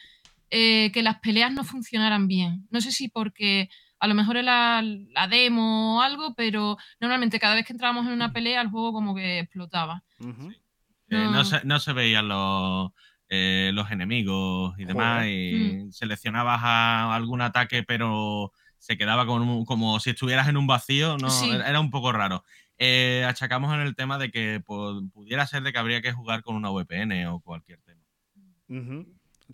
eh, 0.50 0.92
que 0.94 1.02
las 1.04 1.20
peleas 1.20 1.52
no 1.54 1.64
funcionaran 1.64 2.28
bien. 2.28 2.68
No 2.70 2.82
sé 2.82 2.92
si 2.92 3.08
porque 3.08 3.70
a 4.02 4.08
lo 4.08 4.16
mejor 4.16 4.36
era 4.36 4.82
la 4.82 5.28
demo 5.28 5.98
o 5.98 6.02
algo, 6.02 6.34
pero 6.36 6.76
normalmente 7.00 7.40
cada 7.40 7.56
vez 7.56 7.66
que 7.66 7.74
entrábamos 7.74 8.08
en 8.08 8.14
una 8.14 8.34
pelea, 8.34 8.60
el 8.62 8.70
juego 8.70 8.92
como 8.92 9.14
que 9.16 9.40
explotaba. 9.40 10.04
Eh, 10.20 10.26
no, 11.08 11.32
No. 11.32 11.46
se, 11.46 11.64
no 11.64 11.80
se 11.80 11.94
veían 11.94 12.28
los, 12.28 12.92
eh, 13.30 13.70
los 13.74 13.92
enemigos 13.92 14.74
y 14.80 14.86
demás. 14.86 15.28
Y 15.28 15.88
seleccionabas 15.92 16.62
a 16.64 17.14
algún 17.16 17.42
ataque, 17.42 17.84
pero 17.84 18.52
se 18.80 18.98
quedaba 18.98 19.26
como, 19.28 19.66
como 19.66 20.00
si 20.00 20.10
estuvieras 20.10 20.48
en 20.48 20.58
un 20.58 20.66
vacío. 20.68 21.18
No, 21.20 21.30
Sí. 21.30 21.52
era, 21.52 21.80
un 21.80 21.92
poco 21.92 22.12
raro. 22.12 22.44
Eh, 22.80 23.24
achacamos 23.28 23.72
en 23.76 23.82
el 23.82 23.96
tema 23.96 24.18
de 24.18 24.32
que 24.32 24.62
pues, 24.66 24.96
pudiera 25.14 25.46
ser 25.46 25.62
de 25.62 25.72
que 25.72 25.78
habría 25.78 26.02
que 26.02 26.12
jugar 26.14 26.42
con 26.42 26.56
una 26.56 26.72
VPN 26.72 27.28
o 27.28 27.40
cualquier 27.40 27.80
tema. 27.82 28.02
Ujú. 28.68 29.06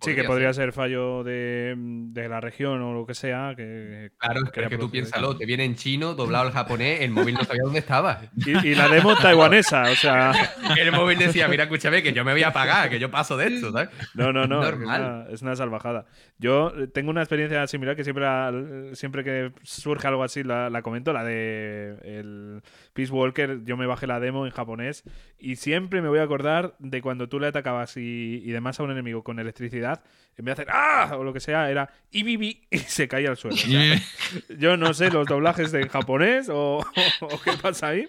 Sí, 0.02 0.14
que 0.14 0.24
podría 0.24 0.52
ser 0.52 0.72
fallo 0.72 1.24
de, 1.24 1.74
de 1.76 2.28
la 2.28 2.40
región 2.40 2.80
o 2.82 2.92
lo 2.92 3.06
que 3.06 3.14
sea. 3.14 3.54
Que, 3.56 4.10
Claro, 4.18 4.40
es 4.44 4.50
quería 4.50 4.68
que 4.68 4.78
tú 4.78 4.90
piénsalo, 4.90 5.36
te 5.36 5.46
viene 5.46 5.64
en 5.64 5.74
chino, 5.74 6.14
doblado 6.14 6.46
al 6.46 6.52
japonés, 6.52 7.00
el 7.00 7.10
móvil 7.10 7.34
no 7.34 7.44
sabía 7.44 7.62
dónde 7.64 7.78
estaba. 7.80 8.20
Y, 8.36 8.68
y 8.68 8.74
la 8.74 8.88
demo 8.88 9.14
taiwanesa, 9.16 9.82
o 9.90 9.94
sea. 9.94 10.32
El 10.78 10.92
móvil 10.92 11.18
decía, 11.18 11.48
mira, 11.48 11.64
escúchame, 11.64 12.02
que 12.02 12.12
yo 12.12 12.24
me 12.24 12.32
voy 12.32 12.42
a 12.42 12.52
pagar, 12.52 12.88
que 12.90 12.98
yo 12.98 13.10
paso 13.10 13.36
de 13.36 13.46
esto, 13.48 13.72
¿sabes? 13.72 13.88
No, 14.14 14.32
no, 14.32 14.46
no. 14.46 14.62
es 14.64 14.70
Normal. 14.70 15.00
una- 15.00 15.32
Es 15.34 15.42
una, 15.42 15.56
salvajada. 15.56 16.06
Yo 16.38 16.72
eh, 16.78 16.86
tengo 16.86 17.10
una 17.10 17.20
experiencia 17.22 17.66
similar 17.66 17.96
que 17.96 18.04
siempre, 18.04 18.24
la- 18.24 18.52
siempre 18.92 19.24
que 19.24 19.52
surge 19.62 20.06
algo 20.06 20.22
así 20.22 20.42
la, 20.44 20.70
la 20.70 20.82
comento, 20.82 21.12
la 21.12 21.24
de 21.24 21.96
el 22.04 22.62
Peace 22.92 23.12
Walker. 23.12 23.60
Yo 23.64 23.76
me 23.76 23.86
bajé 23.86 24.06
la 24.06 24.20
demo 24.20 24.46
en 24.46 24.52
japonés 24.52 25.02
y 25.40 25.56
siempre 25.56 26.02
me 26.02 26.08
voy 26.08 26.18
a 26.18 26.22
acordar 26.24 26.74
de 26.78 27.00
cuando 27.02 27.28
tú 27.28 27.38
le 27.40 27.46
atacabas 27.48 27.96
y, 27.96 28.42
y 28.44 28.50
demás 28.50 28.78
a 28.80 28.82
un 28.82 28.90
enemigo 28.90 29.22
con 29.22 29.38
electricidad, 29.38 30.02
en 30.36 30.44
vez 30.44 30.56
de 30.56 30.62
hacer 30.62 30.74
¡ah! 30.74 31.16
o 31.16 31.24
lo 31.24 31.32
que 31.32 31.40
sea, 31.40 31.70
era 31.70 31.90
Ibibi 32.12 32.66
y 32.70 32.78
se 32.78 33.08
caía 33.08 33.30
al 33.30 33.36
suelo. 33.36 33.54
O 33.56 33.58
sea, 33.58 34.00
yo 34.58 34.76
no 34.76 34.94
sé 34.94 35.10
los 35.10 35.26
doblajes 35.26 35.72
de 35.72 35.88
japonés 35.88 36.48
o, 36.48 36.78
o 37.20 37.40
qué 37.42 37.52
pasa 37.60 37.88
ahí, 37.88 38.08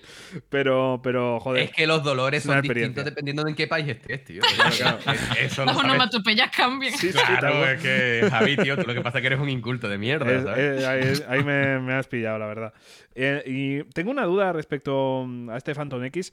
pero, 0.50 1.00
pero 1.04 1.40
joder. 1.40 1.64
Es 1.64 1.72
que 1.72 1.88
los 1.88 2.04
dolores 2.04 2.42
Es 2.42 2.46
una 2.46 2.56
son 2.56 2.60
experiencia. 2.66 2.88
distintos 2.90 3.06
dependiendo 3.06 3.44
de 3.44 3.50
en 3.52 3.56
qué 3.56 3.68
país 3.68 3.88
estés, 3.88 4.24
tío. 4.26 4.42
Claro, 4.56 4.98
claro. 5.04 5.22
Eso 5.40 5.66
sabes. 5.66 5.76
onomatopeyas 5.78 6.52
cambian. 6.56 6.94
Sí, 6.94 7.12
Claro, 7.12 7.66
es 7.70 7.82
que 7.82 8.28
Javi, 8.30 8.58
tío, 8.58 8.78
tú 8.78 8.86
lo 8.88 8.94
que 8.94 9.02
pasa 9.02 9.18
es 9.20 9.22
que 9.22 9.28
eres 9.28 9.40
un 9.40 9.50
inculto 9.50 9.88
de 9.90 9.98
mierda, 9.98 10.32
Es- 10.32 10.44
¿sabes? 10.44 10.82
eh, 10.82 10.86
ahí, 10.88 11.38
ahí 11.40 11.44
me, 11.44 11.80
me 11.80 11.94
has 11.94 12.08
pillado, 12.08 12.38
la 12.40 12.48
verdad. 12.48 12.74
Eh, 13.16 13.44
y 13.46 13.84
tengo 13.94 14.12
una 14.12 14.24
duda 14.26 14.54
respecto 14.54 15.26
mm, 15.28 15.50
a 15.50 15.58
este 15.58 15.74
Phantom 15.76 16.04
X. 16.06 16.32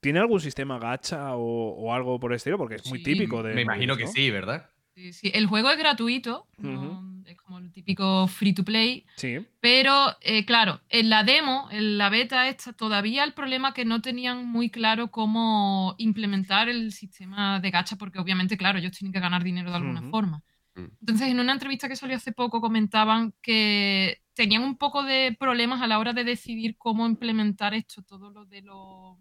¿Tiene 0.00 0.20
algún 0.20 0.40
sistema 0.40 0.78
gacha 0.78 1.34
o, 1.36 1.70
o 1.70 1.92
algo 1.92 2.18
por 2.20 2.32
el 2.32 2.36
estilo? 2.36 2.56
Porque 2.58 2.76
es 2.76 2.86
muy 2.88 2.98
Sí, 2.98 3.04
típico 3.04 3.42
de. 3.42 3.54
Me 3.54 3.62
imagino 3.62 3.96
que 3.96 4.04
¿no? 4.04 4.10
sí, 4.10 4.30
¿verdad? 4.30 4.70
Sí, 4.94 5.12
sí. 5.12 5.30
El 5.34 5.46
juego 5.46 5.70
es 5.70 5.78
gratuito, 5.78 6.46
no- 6.58 7.22
es 7.26 7.36
como 7.36 7.58
el 7.58 7.70
típico 7.70 8.26
free 8.26 8.52
to 8.54 8.64
play, 8.64 9.04
Sí. 9.16 9.38
pero 9.60 10.16
eh, 10.22 10.44
claro, 10.46 10.80
en 10.88 11.10
la 11.10 11.22
demo, 11.24 11.68
en 11.70 11.98
la 11.98 12.08
beta 12.08 12.48
esta, 12.48 12.72
todavía 12.72 13.22
el 13.22 13.32
problema 13.34 13.74
que 13.74 13.84
no 13.84 14.00
tenían 14.00 14.46
muy 14.46 14.70
claro 14.70 15.10
cómo 15.10 15.94
implementar 15.98 16.68
el 16.68 16.90
sistema 16.92 17.60
de 17.60 17.70
gacha, 17.70 17.96
porque 17.96 18.18
obviamente, 18.18 18.56
claro, 18.56 18.78
ellos 18.78 18.92
tienen 18.96 19.12
que 19.12 19.20
ganar 19.20 19.44
dinero 19.44 19.70
de 19.70 19.76
alguna 19.76 20.02
forma. 20.10 20.42
Mm. 20.74 20.84
Entonces, 21.00 21.28
en 21.28 21.38
una 21.40 21.52
entrevista 21.52 21.88
que 21.88 21.96
salió 21.96 22.16
hace 22.16 22.32
poco, 22.32 22.60
comentaban 22.60 23.34
que 23.42 24.20
tenían 24.34 24.62
un 24.62 24.78
poco 24.78 25.02
de 25.04 25.36
problemas 25.38 25.82
a 25.82 25.86
la 25.86 25.98
hora 25.98 26.12
de 26.12 26.24
decidir 26.24 26.76
cómo 26.78 27.06
implementar 27.06 27.74
esto, 27.74 28.02
todo 28.02 28.30
lo 28.30 28.46
de 28.46 28.62
lo, 28.62 29.18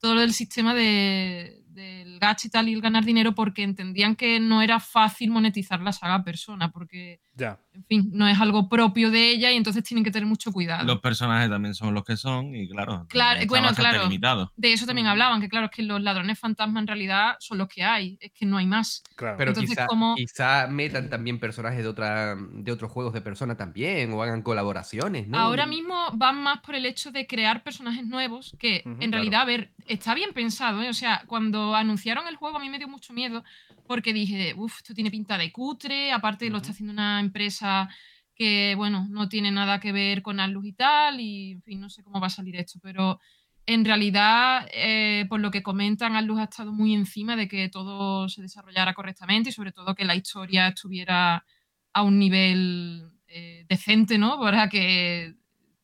todo 0.00 0.14
del 0.20 0.32
sistema 0.34 0.74
de, 0.74 1.62
del 1.78 2.18
gacha 2.18 2.48
y 2.48 2.50
tal 2.50 2.68
y 2.68 2.74
el 2.74 2.80
ganar 2.82 3.04
dinero, 3.04 3.34
porque 3.34 3.62
entendían 3.62 4.16
que 4.16 4.40
no 4.40 4.60
era 4.60 4.80
fácil 4.80 5.30
monetizar 5.30 5.80
la 5.80 5.92
saga 5.92 6.22
persona, 6.24 6.70
porque, 6.70 7.20
Ya. 7.34 7.58
en 7.72 7.84
fin, 7.86 8.10
no 8.12 8.26
es 8.28 8.38
algo 8.40 8.68
propio 8.68 9.10
de 9.10 9.30
ella 9.30 9.50
y 9.52 9.56
entonces 9.56 9.82
tienen 9.84 10.04
que 10.04 10.10
tener 10.10 10.26
mucho 10.26 10.52
cuidado. 10.52 10.84
Los 10.84 11.00
personajes 11.00 11.48
también 11.48 11.74
son 11.74 11.94
los 11.94 12.04
que 12.04 12.16
son 12.16 12.54
y 12.54 12.68
claro, 12.68 13.06
Claro, 13.08 13.40
bueno, 13.46 13.68
claro. 13.74 14.02
limitado. 14.02 14.52
De 14.56 14.72
eso 14.72 14.84
también 14.84 15.06
hablaban, 15.06 15.40
que 15.40 15.48
claro, 15.48 15.66
es 15.66 15.72
que 15.72 15.82
los 15.84 16.02
ladrones 16.02 16.38
fantasma 16.38 16.80
en 16.80 16.86
realidad 16.88 17.36
son 17.38 17.58
los 17.58 17.68
que 17.68 17.84
hay, 17.84 18.18
es 18.20 18.32
que 18.32 18.44
no 18.44 18.56
hay 18.58 18.66
más. 18.66 19.02
Claro. 19.16 19.36
Pero 19.38 19.50
Entonces, 19.52 19.70
quizá, 19.70 19.86
como- 19.86 20.14
quizá 20.16 20.66
metan 20.66 21.08
también 21.08 21.38
personajes 21.38 21.82
de, 21.82 21.88
otra, 21.88 22.36
de 22.36 22.72
otros 22.72 22.90
juegos 22.90 23.12
de 23.14 23.20
persona 23.20 23.56
también, 23.56 24.12
o 24.12 24.22
hagan 24.22 24.42
colaboraciones, 24.42 25.28
¿no? 25.28 25.38
Ahora 25.38 25.66
mismo 25.66 25.94
van 26.14 26.42
más 26.42 26.58
por 26.60 26.74
el 26.74 26.84
hecho 26.86 27.12
de 27.12 27.26
crear 27.26 27.62
personajes 27.62 28.04
nuevos, 28.04 28.54
que 28.58 28.82
en 28.84 29.12
realidad, 29.12 29.42
a 29.42 29.44
ver, 29.44 29.72
está 29.86 30.14
bien 30.14 30.30
pensado, 30.34 30.82
¿eh? 30.82 30.88
O 30.88 30.94
sea, 30.94 31.22
cuando 31.26 31.67
cuando 31.68 31.76
anunciaron 31.76 32.26
el 32.26 32.36
juego 32.36 32.56
a 32.56 32.60
mí 32.60 32.70
me 32.70 32.78
dio 32.78 32.88
mucho 32.88 33.12
miedo 33.12 33.44
porque 33.86 34.12
dije, 34.12 34.54
uff, 34.56 34.78
esto 34.78 34.94
tiene 34.94 35.10
pinta 35.10 35.36
de 35.36 35.52
cutre, 35.52 36.12
aparte 36.12 36.50
lo 36.50 36.58
está 36.58 36.70
haciendo 36.70 36.92
una 36.92 37.20
empresa 37.20 37.88
que, 38.34 38.74
bueno, 38.76 39.06
no 39.10 39.28
tiene 39.28 39.50
nada 39.50 39.80
que 39.80 39.92
ver 39.92 40.22
con 40.22 40.40
Atlus 40.40 40.66
y 40.66 40.72
tal, 40.72 41.20
y 41.20 41.52
en 41.52 41.62
fin, 41.62 41.80
no 41.80 41.90
sé 41.90 42.02
cómo 42.02 42.20
va 42.20 42.28
a 42.28 42.30
salir 42.30 42.56
esto, 42.56 42.78
pero 42.82 43.18
en 43.66 43.84
realidad, 43.84 44.68
eh, 44.72 45.26
por 45.28 45.40
lo 45.40 45.50
que 45.50 45.62
comentan, 45.62 46.16
Atlus 46.16 46.38
ha 46.38 46.44
estado 46.44 46.72
muy 46.72 46.94
encima 46.94 47.36
de 47.36 47.48
que 47.48 47.68
todo 47.68 48.28
se 48.28 48.40
desarrollara 48.40 48.94
correctamente 48.94 49.50
y 49.50 49.52
sobre 49.52 49.72
todo 49.72 49.94
que 49.94 50.04
la 50.04 50.14
historia 50.14 50.68
estuviera 50.68 51.44
a 51.92 52.02
un 52.02 52.18
nivel 52.18 53.10
eh, 53.26 53.66
decente, 53.68 54.16
¿no? 54.16 54.38
Para 54.38 54.68
que 54.68 55.34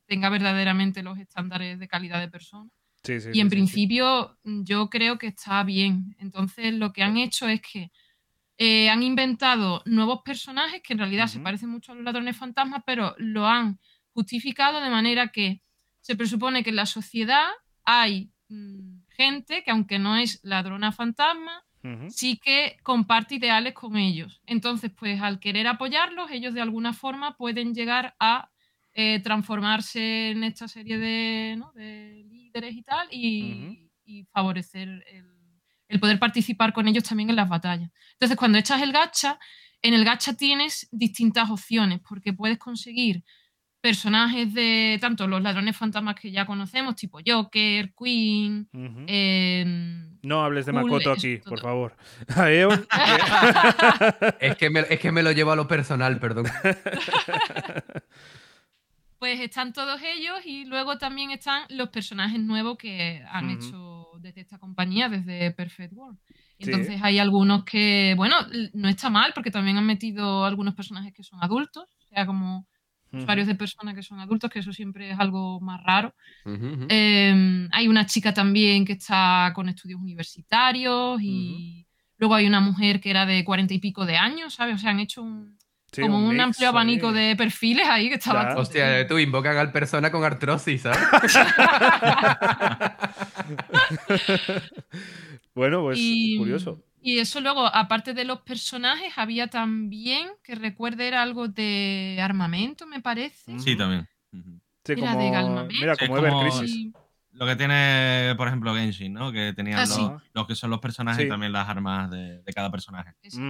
tenga 0.06 0.30
verdaderamente 0.30 1.02
los 1.02 1.18
estándares 1.18 1.78
de 1.78 1.88
calidad 1.88 2.20
de 2.20 2.30
persona. 2.30 2.70
Sí, 3.04 3.20
sí, 3.20 3.30
Y 3.34 3.40
en 3.40 3.48
sí, 3.48 3.50
principio 3.50 4.38
mm, 4.44 4.64
yo 4.64 4.88
creo 4.90 5.18
que 5.18 5.28
está 5.28 5.62
bien. 5.64 6.16
Entonces 6.18 6.74
lo 6.74 6.92
que 6.92 7.02
han 7.02 7.16
hecho 7.16 7.48
es 7.48 7.60
que 7.60 7.90
eh, 8.58 8.88
han 8.88 9.02
inventado 9.02 9.82
nuevos 9.86 10.20
personajes 10.24 10.80
que 10.82 10.92
en 10.92 11.00
realidad 11.00 11.26
se 11.26 11.40
parecen 11.40 11.70
mucho 11.70 11.92
a 11.92 11.94
los 11.96 12.04
ladrones 12.04 12.36
fantasmas, 12.36 12.82
pero 12.86 13.14
lo 13.18 13.46
han 13.46 13.80
justificado 14.12 14.80
de 14.80 14.90
manera 14.90 15.28
que 15.28 15.62
se 16.00 16.16
presupone 16.16 16.62
que 16.62 16.70
en 16.70 16.76
la 16.76 16.86
sociedad 16.86 17.48
hay 17.84 18.30
mm, 18.48 19.00
gente 19.08 19.64
que 19.64 19.70
aunque 19.70 19.98
no 19.98 20.16
es 20.16 20.40
ladrona 20.42 20.92
fantasma, 20.92 21.64
sí 22.08 22.38
que 22.38 22.78
comparte 22.82 23.34
ideales 23.34 23.74
con 23.74 23.96
ellos. 23.96 24.40
Entonces, 24.46 24.90
pues 24.96 25.20
al 25.20 25.38
querer 25.38 25.66
apoyarlos, 25.66 26.30
ellos 26.30 26.54
de 26.54 26.62
alguna 26.62 26.94
forma 26.94 27.36
pueden 27.36 27.74
llegar 27.74 28.14
a 28.18 28.50
eh, 28.94 29.20
transformarse 29.20 30.30
en 30.30 30.44
esta 30.44 30.68
serie 30.68 30.98
de, 30.98 31.56
¿no? 31.58 31.72
de 31.72 32.24
líderes 32.30 32.74
y 32.74 32.82
tal 32.82 33.08
y, 33.10 33.90
y 34.04 34.24
favorecer 34.32 34.88
el, 34.88 35.26
el 35.88 36.00
poder 36.00 36.18
participar 36.18 36.72
con 36.72 36.88
ellos 36.88 37.04
también 37.04 37.30
en 37.30 37.36
las 37.36 37.48
batallas. 37.48 37.90
Entonces, 38.12 38.36
cuando 38.36 38.58
echas 38.58 38.80
el 38.82 38.92
gacha, 38.92 39.38
en 39.82 39.94
el 39.94 40.04
gacha 40.04 40.34
tienes 40.34 40.88
distintas 40.92 41.50
opciones 41.50 42.00
porque 42.08 42.32
puedes 42.32 42.58
conseguir 42.58 43.22
personajes 43.80 44.54
de 44.54 44.96
tanto 44.98 45.28
los 45.28 45.42
ladrones 45.42 45.76
fantasmas 45.76 46.14
que 46.14 46.30
ya 46.30 46.46
conocemos, 46.46 46.96
tipo 46.96 47.18
Joker, 47.24 47.92
Queen, 47.92 48.66
em, 49.06 50.18
No 50.22 50.42
hables 50.42 50.64
de 50.64 50.72
cool, 50.72 50.84
Makoto 50.84 51.12
aquí, 51.12 51.36
todo. 51.36 51.50
por 51.50 51.60
favor. 51.60 51.96
Es 54.40 54.56
que, 54.56 54.70
me, 54.70 54.80
es 54.88 54.98
que 54.98 55.12
me 55.12 55.22
lo 55.22 55.32
llevo 55.32 55.52
a 55.52 55.56
lo 55.56 55.68
personal, 55.68 56.18
perdón. 56.18 56.46
Pues 59.24 59.40
están 59.40 59.72
todos 59.72 60.02
ellos 60.02 60.40
y 60.44 60.66
luego 60.66 60.98
también 60.98 61.30
están 61.30 61.62
los 61.70 61.88
personajes 61.88 62.38
nuevos 62.38 62.76
que 62.76 63.24
han 63.30 63.48
hecho 63.48 64.10
desde 64.20 64.42
esta 64.42 64.58
compañía, 64.58 65.08
desde 65.08 65.50
Perfect 65.50 65.94
World. 65.94 66.18
Sí. 66.28 66.34
Entonces 66.58 67.00
hay 67.02 67.18
algunos 67.18 67.64
que, 67.64 68.12
bueno, 68.18 68.36
no 68.74 68.86
está 68.86 69.08
mal 69.08 69.32
porque 69.34 69.50
también 69.50 69.78
han 69.78 69.86
metido 69.86 70.44
algunos 70.44 70.74
personajes 70.74 71.14
que 71.14 71.22
son 71.22 71.42
adultos, 71.42 71.84
o 71.84 72.08
sea, 72.10 72.26
como 72.26 72.66
usuarios 73.12 73.46
de 73.46 73.54
personas 73.54 73.94
que 73.94 74.02
son 74.02 74.20
adultos, 74.20 74.50
que 74.50 74.58
eso 74.58 74.74
siempre 74.74 75.12
es 75.12 75.18
algo 75.18 75.58
más 75.58 75.82
raro. 75.82 76.14
Eh, 76.90 77.66
hay 77.72 77.88
una 77.88 78.04
chica 78.04 78.34
también 78.34 78.84
que 78.84 78.92
está 78.92 79.52
con 79.54 79.70
estudios 79.70 80.02
universitarios 80.02 81.18
y 81.22 81.86
luego 82.18 82.34
hay 82.34 82.46
una 82.46 82.60
mujer 82.60 83.00
que 83.00 83.08
era 83.08 83.24
de 83.24 83.42
cuarenta 83.42 83.72
y 83.72 83.78
pico 83.78 84.04
de 84.04 84.18
años, 84.18 84.52
¿sabes? 84.52 84.74
O 84.74 84.78
sea, 84.78 84.90
han 84.90 85.00
hecho 85.00 85.22
un, 85.22 85.56
Sí, 85.94 86.02
como 86.02 86.18
un, 86.18 86.30
mix 86.30 86.42
amplio 86.42 86.68
abanico 86.68 87.08
ahí. 87.08 87.14
de 87.14 87.36
perfiles 87.36 87.86
ahí 87.88 88.08
que 88.08 88.14
está 88.16 88.30
Ya. 88.30 88.34
bastante 88.36 88.60
Hostia, 88.60 89.06
tú 89.06 89.18
invocan 89.18 89.56
al 89.56 89.72
persona 89.72 90.10
con 90.10 90.24
artrosis, 90.24 90.82
¿sabes? 90.82 90.98
Bueno, 95.54 95.82
pues 95.82 95.98
y, 96.00 96.36
curioso. 96.36 96.82
Y 97.00 97.18
eso 97.18 97.40
luego, 97.40 97.66
aparte 97.66 98.14
de 98.14 98.24
los 98.24 98.40
personajes, 98.40 99.12
había 99.16 99.48
también, 99.48 100.28
que 100.42 100.54
recuerde, 100.54 101.06
era 101.06 101.22
algo 101.22 101.48
de 101.48 102.18
armamento, 102.20 102.86
me 102.86 103.00
parece. 103.00 103.58
Sí, 103.58 103.76
también. 103.76 104.08
Sí, 104.32 104.92
Era 104.92 105.12
como, 105.12 105.62
de 105.62 105.68
mira, 105.80 105.94
Sí, 105.94 106.06
como 106.06 106.16
como- 106.20 106.26
Ever 106.42 106.52
Crisis. 106.58 106.74
Y- 106.76 106.92
Lo 107.34 107.46
que 107.46 107.56
tiene, 107.56 108.34
por 108.36 108.46
ejemplo, 108.46 108.74
Genshin, 108.74 109.12
¿no? 109.12 109.32
Que 109.32 109.52
tenían 109.54 109.78
Ah, 109.80 109.86
los, 109.86 109.94
sí. 109.94 110.08
los 110.32 110.46
que 110.46 110.54
son 110.54 110.70
los 110.70 110.78
personajes 110.80 111.20
Sí. 111.20 111.26
y 111.26 111.28
también 111.28 111.52
las 111.52 111.68
armas 111.68 112.10
de, 112.10 112.40
de 112.42 112.52
cada 112.52 112.70
personaje. 112.70 113.12
eso. 113.22 113.40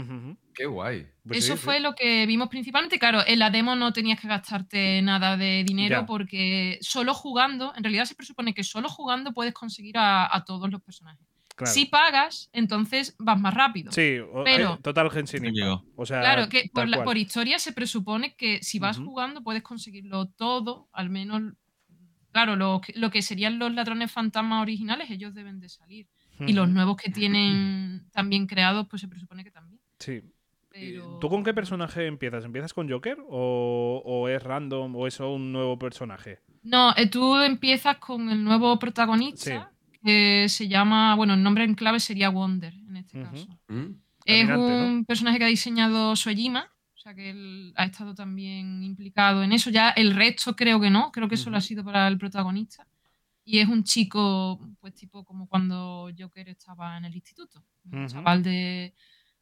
Qué 0.55 0.65
guay. 0.67 1.07
Pues 1.27 1.39
Eso 1.45 1.53
sí, 1.55 1.59
sí. 1.59 1.65
fue 1.65 1.81
lo 1.81 1.95
que 1.95 2.25
vimos 2.27 2.49
principalmente. 2.49 2.99
Claro, 2.99 3.21
en 3.27 3.39
la 3.39 3.51
demo 3.51 3.75
no 3.77 3.93
tenías 3.93 4.19
que 4.21 4.29
gastarte 4.29 5.03
nada 5.03 5.37
de 5.37 5.65
dinero 5.65 6.01
Ya. 6.01 6.07
porque 6.07 6.79
solo 6.81 7.13
jugando, 7.15 7.73
en 7.77 7.85
realidad 7.85 8.05
se 8.07 8.15
presupone 8.15 8.55
que 8.55 8.65
solo 8.65 8.89
jugando 8.89 9.33
puedes 9.33 9.53
conseguir 9.53 9.99
a, 9.99 10.35
a 10.35 10.45
todos 10.45 10.71
los 10.71 10.81
personajes. 10.83 11.27
Claro. 11.57 11.73
Si 11.73 11.85
pagas, 11.87 12.51
entonces 12.53 13.15
vas 13.19 13.39
más 13.39 13.55
rápido. 13.55 13.93
Sí, 13.93 14.19
o- 14.19 14.43
Pero- 14.45 14.75
eh, 14.75 14.79
total 14.83 15.09
Genshin 15.11 15.45
Impact. 15.45 15.85
O 15.95 16.05
sea, 16.05 16.21
Claro, 16.21 16.49
que 16.49 16.69
por, 16.73 16.89
la- 16.89 17.05
por 17.05 17.17
historia 17.17 17.59
se 17.61 17.73
presupone 17.73 18.35
que 18.35 18.61
si 18.63 18.79
vas 18.81 18.97
jugando 18.99 19.43
puedes 19.45 19.63
conseguirlo 19.63 20.27
todo, 20.31 20.89
al 20.93 21.11
menos, 21.11 21.43
claro, 22.35 22.57
lo, 22.57 22.81
que- 22.81 22.93
lo 22.97 23.11
que 23.11 23.23
serían 23.23 23.59
los 23.59 23.73
ladrones 23.73 24.11
fantasmas 24.11 24.61
originales, 24.61 25.09
ellos 25.11 25.33
deben 25.33 25.61
de 25.61 25.69
salir. 25.69 26.09
Y 26.41 26.53
los 26.53 26.69
nuevos 26.69 26.97
que 26.97 27.11
tienen 27.13 28.09
también 28.13 28.49
creados, 28.49 28.89
pues 28.91 29.01
se 29.01 29.07
presupone 29.09 29.45
que 29.45 29.53
también. 29.53 29.81
Sí. 30.01 30.21
Pero... 30.69 31.19
¿Tú 31.21 31.29
con 31.29 31.45
qué 31.45 31.55
personaje 31.55 32.07
empiezas? 32.09 32.45
¿Empiezas 32.45 32.75
con 32.75 32.91
Joker 32.91 33.19
o, 33.29 34.03
o 34.05 34.29
es 34.29 34.43
random 34.43 34.97
o 34.97 35.07
es 35.07 35.21
un 35.21 35.53
nuevo 35.53 35.79
personaje? 35.79 36.41
No, 36.65 36.93
eh, 36.97 37.07
tú 37.09 37.37
empiezas 37.37 37.99
con 37.99 38.29
el 38.31 38.43
nuevo 38.43 38.77
protagonista, 38.81 39.71
que 40.03 40.47
se 40.49 40.67
llama, 40.67 41.15
bueno, 41.15 41.35
el 41.35 41.43
nombre 41.45 41.63
en 41.63 41.75
clave 41.77 42.01
sería 42.01 42.31
Wonder, 42.31 42.75
en 42.75 42.97
este 42.97 43.23
caso. 43.23 43.47
¿Mm? 43.69 43.93
Es 44.25 44.49
un 44.49 45.05
personaje 45.07 45.39
que 45.39 45.45
ha 45.45 45.49
diseñado 45.49 46.17
Soejima, 46.17 46.69
sea 47.05 47.15
que 47.15 47.31
él 47.31 47.73
ha 47.77 47.85
estado 47.85 48.15
también 48.15 48.83
implicado 48.83 49.43
en 49.43 49.53
eso. 49.53 49.71
Ya 49.71 49.91
el 49.91 50.15
resto 50.15 50.57
creo 50.57 50.81
que 50.81 50.91
no, 50.91 51.13
creo 51.13 51.29
que 51.29 51.37
solo 51.37 51.57
ha 51.57 51.61
Ujú. 51.61 51.67
sido 51.69 51.85
para 51.85 52.09
el 52.09 52.19
protagonista. 52.19 52.87
Y 53.45 53.59
es 53.59 53.69
un 53.69 53.85
chico, 53.85 54.59
pues 54.81 54.95
tipo 54.95 55.25
como 55.25 55.47
cuando 55.49 56.11
Joker 56.19 56.49
estaba 56.49 56.97
en 56.97 57.05
el 57.07 57.15
instituto. 57.15 57.63
Un 57.85 58.07
Ujú. 58.07 58.09
chaval 58.09 58.43
de, 58.43 58.95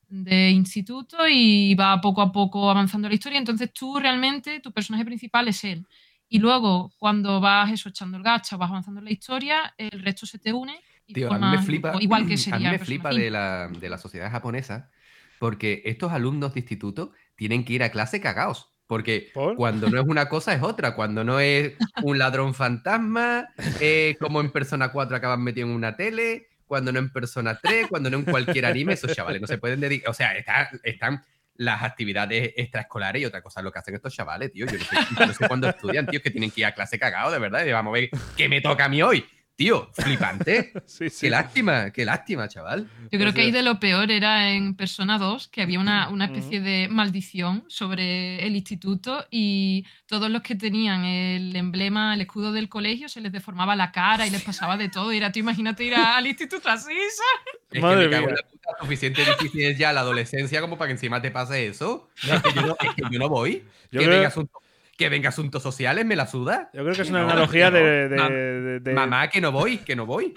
de 0.08 0.50
instituto 0.50 1.28
y 1.28 1.74
va 1.76 2.00
poco 2.00 2.20
a 2.22 2.32
poco 2.32 2.70
avanzando 2.70 3.08
la 3.08 3.14
historia. 3.14 3.38
Entonces 3.38 3.72
tú 3.72 3.98
realmente, 3.98 4.60
tu 4.60 4.72
personaje 4.72 5.04
principal 5.04 5.46
es 5.48 5.62
él. 5.64 5.86
Y 6.28 6.38
luego, 6.40 6.92
cuando 6.98 7.40
vas 7.40 7.70
eso, 7.70 7.90
echando 7.90 8.16
el 8.16 8.22
gacha, 8.24 8.56
vas 8.56 8.70
avanzando 8.70 9.00
en 9.00 9.04
la 9.04 9.12
historia, 9.12 9.74
el 9.78 10.02
resto 10.02 10.26
se 10.26 10.38
te 10.38 10.52
une. 10.52 10.80
Y 11.06 11.14
Tío, 11.14 11.32
a 11.32 11.38
mí 11.38 11.46
me 11.48 11.58
flipa, 11.58 11.96
igual 12.00 12.26
que 12.26 12.36
sería 12.36 12.54
a 12.56 12.58
mí 12.72 12.78
me 12.78 12.84
flipa 12.84 13.10
5. 13.10 13.20
de 13.22 13.30
la, 13.30 13.68
de 13.68 13.88
la 13.90 13.98
sociedad 13.98 14.30
japonesa 14.30 14.90
porque 15.38 15.82
estos 15.84 16.12
alumnos 16.12 16.54
de 16.54 16.60
instituto 16.60 17.12
tienen 17.42 17.64
que 17.64 17.72
ir 17.72 17.82
a 17.82 17.90
clase 17.90 18.20
cagados. 18.20 18.68
Porque 18.86 19.30
¿Por? 19.32 19.56
cuando 19.56 19.88
no 19.90 20.00
es 20.00 20.06
una 20.06 20.28
cosa 20.28 20.52
es 20.54 20.62
otra. 20.62 20.94
Cuando 20.94 21.24
no 21.24 21.40
es 21.40 21.72
un 22.02 22.18
ladrón 22.18 22.54
fantasma, 22.54 23.48
eh, 23.80 24.16
como 24.20 24.40
en 24.40 24.50
Persona 24.50 24.92
4 24.92 25.16
acaban 25.16 25.42
metido 25.42 25.66
en 25.66 25.72
una 25.74 25.96
tele, 25.96 26.48
cuando 26.66 26.92
no 26.92 26.98
en 26.98 27.10
Persona 27.10 27.58
3, 27.62 27.86
cuando 27.88 28.10
no 28.10 28.18
en 28.18 28.24
cualquier 28.24 28.66
anime, 28.66 28.92
esos 28.92 29.12
chavales 29.14 29.40
no 29.40 29.46
se 29.46 29.58
pueden 29.58 29.80
dedicar. 29.80 30.10
O 30.10 30.14
sea, 30.14 30.36
está- 30.36 30.70
están 30.82 31.24
las 31.54 31.82
actividades 31.82 32.52
extraescolares 32.56 33.22
y 33.22 33.24
otra 33.24 33.42
cosa 33.42 33.60
lo 33.62 33.72
que 33.72 33.78
hacen 33.78 33.94
estos 33.94 34.14
chavales, 34.14 34.52
tío. 34.52 34.66
Yo 34.66 34.72
no 34.78 34.84
sé, 34.84 34.96
no 35.26 35.32
sé 35.34 35.48
cuándo 35.48 35.68
estudian, 35.68 36.06
tío, 36.06 36.20
que 36.22 36.30
tienen 36.30 36.50
que 36.50 36.60
ir 36.62 36.66
a 36.66 36.72
clase 36.74 36.98
cagados, 36.98 37.32
de 37.32 37.38
verdad. 37.38 37.64
Y 37.66 37.72
vamos 37.72 37.90
a 37.92 38.00
ver 38.00 38.10
qué 38.36 38.48
me 38.48 38.60
toca 38.60 38.86
a 38.86 38.88
mí 38.88 39.02
hoy. 39.02 39.24
Tío, 39.54 39.90
flipante. 39.92 40.72
Sí, 40.86 41.08
sí. 41.10 41.26
Qué 41.26 41.30
lástima, 41.30 41.90
qué 41.90 42.04
lástima, 42.04 42.48
chaval. 42.48 42.88
Yo 43.10 43.18
creo 43.18 43.30
O 43.30 43.34
que 43.34 43.42
ahí 43.42 43.50
de 43.50 43.62
lo 43.62 43.78
peor 43.78 44.10
era 44.10 44.50
en 44.50 44.74
Persona 44.74 45.18
2, 45.18 45.48
que 45.48 45.62
había 45.62 45.78
una, 45.78 46.08
una 46.08 46.24
especie 46.26 46.60
de 46.60 46.88
maldición 46.88 47.64
sobre 47.68 48.44
el 48.46 48.56
instituto 48.56 49.26
y 49.30 49.86
todos 50.06 50.30
los 50.30 50.42
que 50.42 50.54
tenían 50.54 51.04
el 51.04 51.54
emblema, 51.54 52.14
el 52.14 52.20
escudo 52.22 52.52
del 52.52 52.68
colegio, 52.68 53.08
se 53.08 53.20
les 53.20 53.30
deformaba 53.32 53.76
la 53.76 53.92
cara 53.92 54.26
y 54.26 54.30
les 54.30 54.42
pasaba 54.42 54.76
de 54.76 54.88
todo. 54.88 55.12
Y 55.12 55.18
era, 55.18 55.30
tú 55.30 55.38
imagínate 55.38 55.84
ir 55.84 55.94
a- 55.94 56.16
al 56.16 56.26
instituto 56.26 56.68
así, 56.68 56.92
¿sabes? 56.92 57.62
Es 57.70 57.80
Madre 57.82 58.02
que 58.02 58.08
me 58.08 58.10
cago 58.16 58.28
en 58.30 58.34
la 58.34 58.42
puta, 58.42 58.68
suficiente 58.80 59.22
difícil 59.24 59.64
es 59.64 59.78
ya 59.78 59.92
la 59.92 60.00
adolescencia 60.00 60.60
como 60.60 60.76
para 60.78 60.88
que 60.88 60.92
encima 60.92 61.22
te 61.22 61.30
pase 61.30 61.66
eso. 61.66 62.10
Es 62.22 62.42
que 62.42 62.52
yo 62.54 62.62
no, 62.66 62.76
es 62.80 62.94
que 62.94 63.02
yo 63.10 63.18
no 63.18 63.28
voy. 63.28 63.64
Yo 63.90 64.00
que, 64.00 64.06
creo- 64.06 64.10
venga 64.16 64.28
asunto- 64.28 64.58
que 64.96 65.08
venga 65.08 65.28
asuntos 65.30 65.62
sociales, 65.62 66.04
me 66.04 66.16
la 66.16 66.26
suda. 66.26 66.70
Yo 66.74 66.82
creo 66.82 66.94
que 66.94 67.02
es 67.02 67.10
una 67.10 67.22
no, 67.22 67.30
analogía 67.30 67.70
no. 67.70 67.76
de, 67.78 68.08
de- 68.08 68.16
Mam- 68.16 68.28
de- 68.30 68.80
de- 68.80 68.92
Mamá, 68.92 69.28
que 69.28 69.40
no 69.40 69.50
voy, 69.52 69.78
que 69.78 69.96
no 69.96 70.06
voy. 70.06 70.32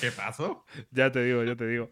¿Qué 0.00 0.12
pasó? 0.12 0.64
Ya 0.90 1.10
te 1.10 1.22
digo, 1.24 1.42
yo 1.42 1.56
te 1.56 1.66
digo. 1.66 1.90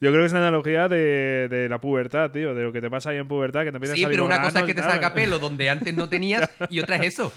Yo 0.00 0.10
creo 0.10 0.20
que 0.20 0.26
es 0.26 0.32
una 0.32 0.40
analogía 0.40 0.88
de, 0.88 1.48
de 1.48 1.68
la 1.68 1.80
pubertad, 1.80 2.30
tío. 2.30 2.54
De 2.54 2.62
lo 2.64 2.72
que 2.72 2.80
te 2.80 2.90
pasa 2.90 3.10
ahí 3.10 3.18
en 3.18 3.28
pubertad, 3.28 3.62
que 3.62 3.68
empiezas 3.68 3.96
Sí, 3.96 4.04
pero 4.06 4.24
una 4.24 4.42
cosa 4.42 4.60
es 4.60 4.64
que 4.66 4.74
te 4.74 4.82
salga 4.82 5.12
pelo 5.14 5.38
donde 5.38 5.70
antes 5.70 5.94
no 5.94 6.08
tenías 6.08 6.48
y 6.70 6.80
otra 6.80 6.96
es 6.96 7.14
eso. 7.14 7.32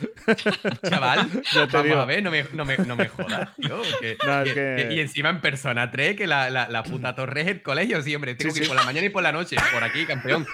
Chaval, 0.89 1.29
Ya 1.53 1.67
te 1.67 1.73
vamos 1.73 1.83
digo. 1.83 1.99
a 1.99 2.05
ver, 2.05 2.23
no 2.23 2.31
me, 2.31 2.43
no 2.53 2.65
me, 2.65 2.77
no 2.77 2.95
me 2.95 3.07
jodas, 3.09 3.55
tío. 3.55 3.81
que- 3.99 4.17
No, 4.25 4.41
es 4.41 4.53
que- 4.53 4.55
que- 4.55 4.87
que- 4.89 4.93
y 4.95 4.99
encima 4.99 5.29
en 5.29 5.41
Persona 5.41 5.91
3, 5.91 6.15
que 6.15 6.27
la, 6.27 6.49
la, 6.49 6.69
la 6.69 6.83
puta 6.83 7.13
torre 7.15 7.41
es 7.41 7.47
el 7.47 7.61
colegio. 7.61 8.01
Sí, 8.01 8.15
hombre, 8.15 8.35
tengo 8.35 8.51
Sí, 8.53 8.59
que 8.61 8.63
ir 8.63 8.65
sí. 8.65 8.69
por 8.69 8.77
la 8.79 8.85
mañana 8.85 9.05
y 9.05 9.09
por 9.09 9.21
la 9.23 9.31
noche. 9.31 9.57
Por 9.71 9.83
aquí, 9.83 10.05
campeón. 10.05 10.45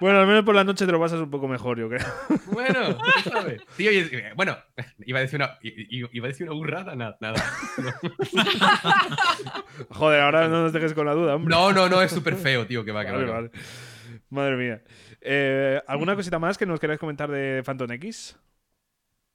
Bueno, 0.00 0.20
al 0.20 0.26
menos 0.26 0.44
por 0.44 0.54
la 0.54 0.64
noche 0.64 0.86
te 0.86 0.92
lo 0.92 1.00
pasas 1.00 1.20
un 1.20 1.30
poco 1.30 1.48
mejor, 1.48 1.78
yo 1.78 1.88
creo. 1.88 2.06
Bueno, 2.52 2.96
tú 3.24 3.30
sabes. 3.30 3.62
Tío, 3.76 3.90
y- 3.90 4.08
bueno, 4.36 4.56
iba 5.06 5.18
a 5.18 5.22
decir 5.22 5.36
una, 5.40 5.58
iba 5.62 6.26
a 6.26 6.28
decir 6.28 6.46
una 6.48 6.56
burrada, 6.56 6.94
nada. 6.94 7.16
nada. 7.20 7.36
Joder, 9.90 10.20
ahora 10.20 10.48
no 10.48 10.62
nos 10.62 10.72
dejes 10.72 10.94
con 10.94 11.06
la 11.06 11.14
duda, 11.14 11.36
hombre. 11.36 11.54
No, 11.54 11.72
no, 11.72 11.88
no, 11.88 12.02
es 12.02 12.12
súper 12.12 12.36
feo, 12.36 12.66
tío, 12.66 12.84
que 12.84 12.92
va, 12.92 13.04
que 13.04 13.10
va, 13.12 13.18
Vale, 13.18 13.28
va. 13.30 13.34
vale. 13.34 13.50
Madre 14.30 14.56
mía. 14.56 14.82
Eh, 15.20 15.80
¿Alguna 15.86 16.14
cosita 16.14 16.38
más 16.38 16.58
que 16.58 16.66
nos 16.66 16.80
queráis 16.80 17.00
comentar 17.00 17.30
de 17.30 17.62
Phantom 17.64 17.90
X? 17.92 18.38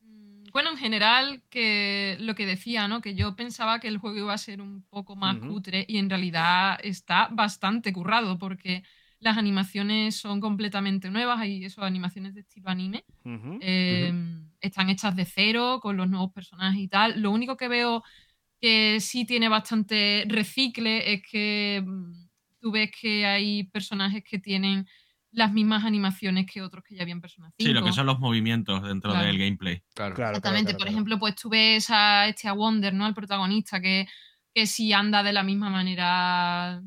Mm, 0.02 0.44
Bueno, 0.52 0.72
en 0.72 0.78
general, 0.78 1.42
que 1.50 2.18
lo 2.20 2.36
que 2.36 2.46
decía, 2.46 2.88
¿no? 2.88 3.02
Que 3.02 3.16
yo 3.16 3.36
pensaba 3.36 3.80
que 3.80 3.88
el 3.88 3.98
juego 3.98 4.18
iba 4.18 4.34
a 4.34 4.38
ser 4.38 4.62
un 4.62 4.84
poco 4.90 5.16
más 5.16 5.38
Ujú. 5.38 5.48
cutre 5.48 5.86
y 5.88 5.98
en 5.98 6.10
realidad 6.10 6.80
está 6.84 7.28
bastante 7.32 7.92
currado 7.92 8.38
porque 8.38 8.84
las 9.24 9.38
animaciones 9.38 10.16
son 10.16 10.40
completamente 10.42 11.10
nuevas, 11.10 11.40
hay 11.40 11.66
eso, 11.66 11.84
animaciones 11.84 12.34
de 12.36 12.42
estilo 12.42 12.70
anime. 12.70 13.06
Eh, 13.62 14.14
Están 14.62 14.90
hechas 14.90 15.16
de 15.16 15.26
cero, 15.26 15.80
con 15.82 15.98
los 15.98 16.10
nuevos 16.10 16.32
personajes 16.32 16.80
y 16.82 16.88
tal. 16.88 17.22
Lo 17.22 17.32
único 17.32 17.58
que 17.58 17.68
veo 17.68 18.04
que 18.62 19.00
sí 19.00 19.26
tiene 19.26 19.50
bastante 19.50 20.24
recicle 20.28 21.14
es 21.14 21.22
que 21.30 21.84
mm, 21.86 22.12
tú 22.60 22.72
ves 22.72 22.92
que 23.00 23.26
hay 23.26 23.64
personajes 23.66 24.24
que 24.24 24.40
tienen 24.40 24.88
las 25.32 25.52
mismas 25.52 25.84
animaciones 25.84 26.46
que 26.46 26.62
otros 26.62 26.84
que 26.84 26.96
ya 26.96 27.02
habían 27.02 27.20
Persona 27.20 27.50
5. 27.58 27.68
Sí, 27.68 27.74
lo 27.74 27.84
que 27.84 27.92
son 27.92 28.06
los 28.06 28.20
movimientos 28.20 28.84
dentro 28.84 29.12
Claro. 29.12 29.26
del 29.28 29.38
gameplay. 29.40 29.82
Claro. 29.96 30.16
Claro, 30.16 30.30
Exactamente. 30.38 30.66
claro, 30.72 30.78
Por 30.78 30.86
claro. 30.86 30.92
ejemplo, 30.92 31.20
pues 31.20 31.36
tú 31.36 31.50
ves 31.50 31.88
a 31.90 32.28
este 32.28 32.48
a 32.48 32.54
Wonder, 32.54 32.94
¿no? 32.94 33.08
El 33.08 33.14
protagonista, 33.16 33.82
que, 33.82 34.08
que 34.54 34.68
si 34.68 34.94
anda 34.94 35.24
de 35.24 35.34
la 35.34 35.42
misma 35.44 35.70
manera 35.72 36.82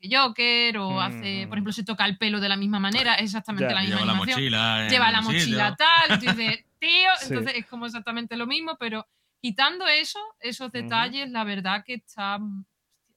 que 0.00 0.16
Joker, 0.16 0.78
o 0.78 1.00
hace, 1.00 1.44
Mm. 1.44 1.48
por 1.48 1.58
ejemplo, 1.58 1.72
se 1.72 1.84
toca 1.84 2.06
el 2.06 2.16
pelo 2.18 2.40
de 2.40 2.48
la 2.48 2.56
misma 2.56 2.80
manera, 2.80 3.14
es 3.16 3.24
exactamente 3.24 3.68
Ya. 3.68 3.74
la 3.74 3.80
misma 3.82 3.96
Lleva 3.96 4.06
la 4.06 4.12
animación. 4.12 4.36
mochila. 4.38 4.88
Lleva 4.88 5.10
la 5.10 5.20
mochila 5.20 5.76
tal, 5.76 5.86
y 6.22 6.24
tú 6.26 6.32
dices, 6.36 6.64
tío, 6.78 7.10
Sí. 7.18 7.26
entonces 7.28 7.54
es 7.56 7.66
como 7.66 7.86
exactamente 7.86 8.36
lo 8.36 8.46
mismo, 8.46 8.76
pero 8.78 9.06
quitando 9.42 9.86
eso, 9.86 10.18
esos 10.40 10.72
detalles, 10.72 11.30
la 11.30 11.44
verdad 11.44 11.84
que 11.84 11.94
está, 11.94 12.38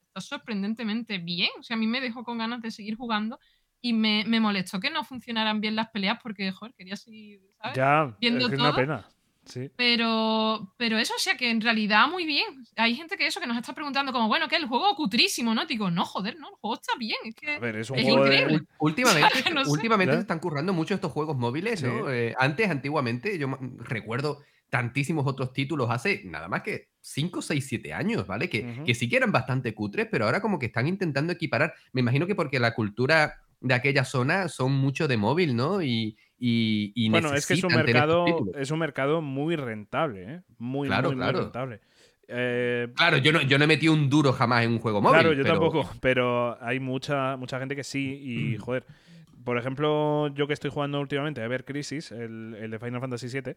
está 0.06 0.20
sorprendentemente 0.20 1.18
bien. 1.18 1.50
O 1.58 1.62
sea, 1.62 1.76
a 1.76 1.78
mí 1.78 1.86
me 1.86 2.00
dejó 2.00 2.22
con 2.24 2.38
ganas 2.38 2.60
de 2.62 2.70
seguir 2.70 2.96
jugando 2.96 3.38
y 3.80 3.92
me, 3.92 4.24
me 4.26 4.40
molestó 4.40 4.80
que 4.80 4.90
no 4.90 5.04
funcionaran 5.04 5.60
bien 5.60 5.76
las 5.76 5.88
peleas 5.90 6.18
porque, 6.22 6.50
joder, 6.52 6.74
quería 6.74 6.96
seguir, 6.96 7.40
¿sabes? 7.60 7.76
Ya, 7.76 8.14
Viendo 8.20 8.44
es 8.46 8.48
que 8.48 8.54
es 8.54 8.60
una 8.60 8.70
todo. 8.70 8.76
pena. 8.80 9.08
Sí. 9.46 9.70
Pero, 9.76 10.74
pero 10.76 10.98
eso, 10.98 11.14
o 11.16 11.18
sea, 11.18 11.36
que 11.36 11.50
en 11.50 11.60
realidad 11.60 12.08
muy 12.08 12.24
bien. 12.24 12.44
Hay 12.76 12.94
gente 12.94 13.16
que 13.16 13.26
eso, 13.26 13.40
que 13.40 13.46
nos 13.46 13.56
está 13.56 13.72
preguntando 13.74 14.12
como, 14.12 14.28
bueno, 14.28 14.48
que 14.48 14.56
el 14.56 14.66
juego 14.66 14.94
cutrísimo, 14.96 15.54
¿no? 15.54 15.66
Digo, 15.66 15.90
no, 15.90 16.04
joder, 16.04 16.38
no, 16.38 16.48
el 16.48 16.54
juego 16.56 16.74
está 16.76 16.92
bien. 16.98 17.16
Es 17.24 17.34
que 17.34 17.52
A 17.56 17.58
ver, 17.58 17.76
es 17.76 17.90
un 17.90 17.98
Es 17.98 18.04
juego 18.04 18.24
de- 18.24 18.34
increíble. 18.36 18.56
Ul- 18.58 18.66
Últimamente, 18.78 19.28
No 19.54 19.64
sé. 19.64 19.70
últimamente 19.70 20.14
se 20.14 20.20
están 20.20 20.38
currando 20.38 20.72
mucho 20.72 20.94
estos 20.94 21.12
juegos 21.12 21.36
móviles, 21.36 21.82
¿no? 21.82 22.06
Sí. 22.06 22.12
Eh, 22.12 22.34
antes, 22.38 22.70
antiguamente, 22.70 23.38
yo 23.38 23.48
recuerdo 23.78 24.40
tantísimos 24.70 25.24
otros 25.26 25.52
títulos 25.52 25.88
hace 25.90 26.22
nada 26.24 26.48
más 26.48 26.62
que 26.62 26.88
5, 27.00 27.42
6, 27.42 27.64
7 27.66 27.92
años, 27.92 28.26
¿vale? 28.26 28.48
Que, 28.48 28.82
que 28.84 28.94
sí 28.94 29.08
que 29.08 29.16
eran 29.16 29.30
bastante 29.30 29.72
cutres, 29.74 30.08
pero 30.10 30.24
ahora 30.24 30.40
como 30.40 30.58
que 30.58 30.66
están 30.66 30.88
intentando 30.88 31.32
equiparar. 31.32 31.74
Me 31.92 32.00
imagino 32.00 32.26
que 32.26 32.34
porque 32.34 32.58
la 32.58 32.74
cultura 32.74 33.34
de 33.60 33.74
aquella 33.74 34.04
zona 34.04 34.48
son 34.48 34.72
mucho 34.72 35.06
de 35.06 35.16
móvil, 35.16 35.54
¿no? 35.54 35.80
Y, 35.82 36.16
y, 36.46 36.92
y 36.94 37.08
Bueno, 37.08 37.32
es 37.32 37.46
que 37.46 37.54
es 37.54 37.64
un 37.64 37.74
mercado, 37.74 38.26
es 38.54 38.70
un 38.70 38.78
mercado 38.78 39.22
muy 39.22 39.56
rentable, 39.56 40.24
¿eh? 40.30 40.40
Muy, 40.58 40.88
Claro, 40.88 41.08
muy, 41.10 41.16
muy 41.16 41.32
rentable. 41.32 41.80
Eh, 42.28 42.88
Claro, 42.94 43.16
yo 43.16 43.32
no, 43.32 43.40
yo 43.40 43.56
no 43.56 43.64
he 43.64 43.66
metido 43.66 43.94
un 43.94 44.10
duro 44.10 44.30
jamás 44.30 44.62
en 44.64 44.72
un 44.72 44.78
juego 44.78 45.00
móvil. 45.00 45.20
claro, 45.20 45.32
yo 45.32 45.42
pero- 45.42 45.54
tampoco, 45.54 45.90
pero 46.02 46.62
hay 46.62 46.80
mucha, 46.80 47.38
mucha 47.38 47.58
gente 47.58 47.74
que 47.74 47.82
sí 47.82 48.20
y, 48.22 48.56
joder, 48.58 48.84
por 49.44 49.58
ejemplo, 49.58 50.28
yo 50.34 50.46
que 50.46 50.54
estoy 50.54 50.70
jugando 50.70 51.00
últimamente 51.00 51.42
a 51.42 51.48
ver 51.48 51.64
Crisis, 51.64 52.10
el, 52.10 52.56
el 52.58 52.70
de 52.70 52.78
Final 52.78 53.00
Fantasy 53.00 53.28
VII, 53.28 53.54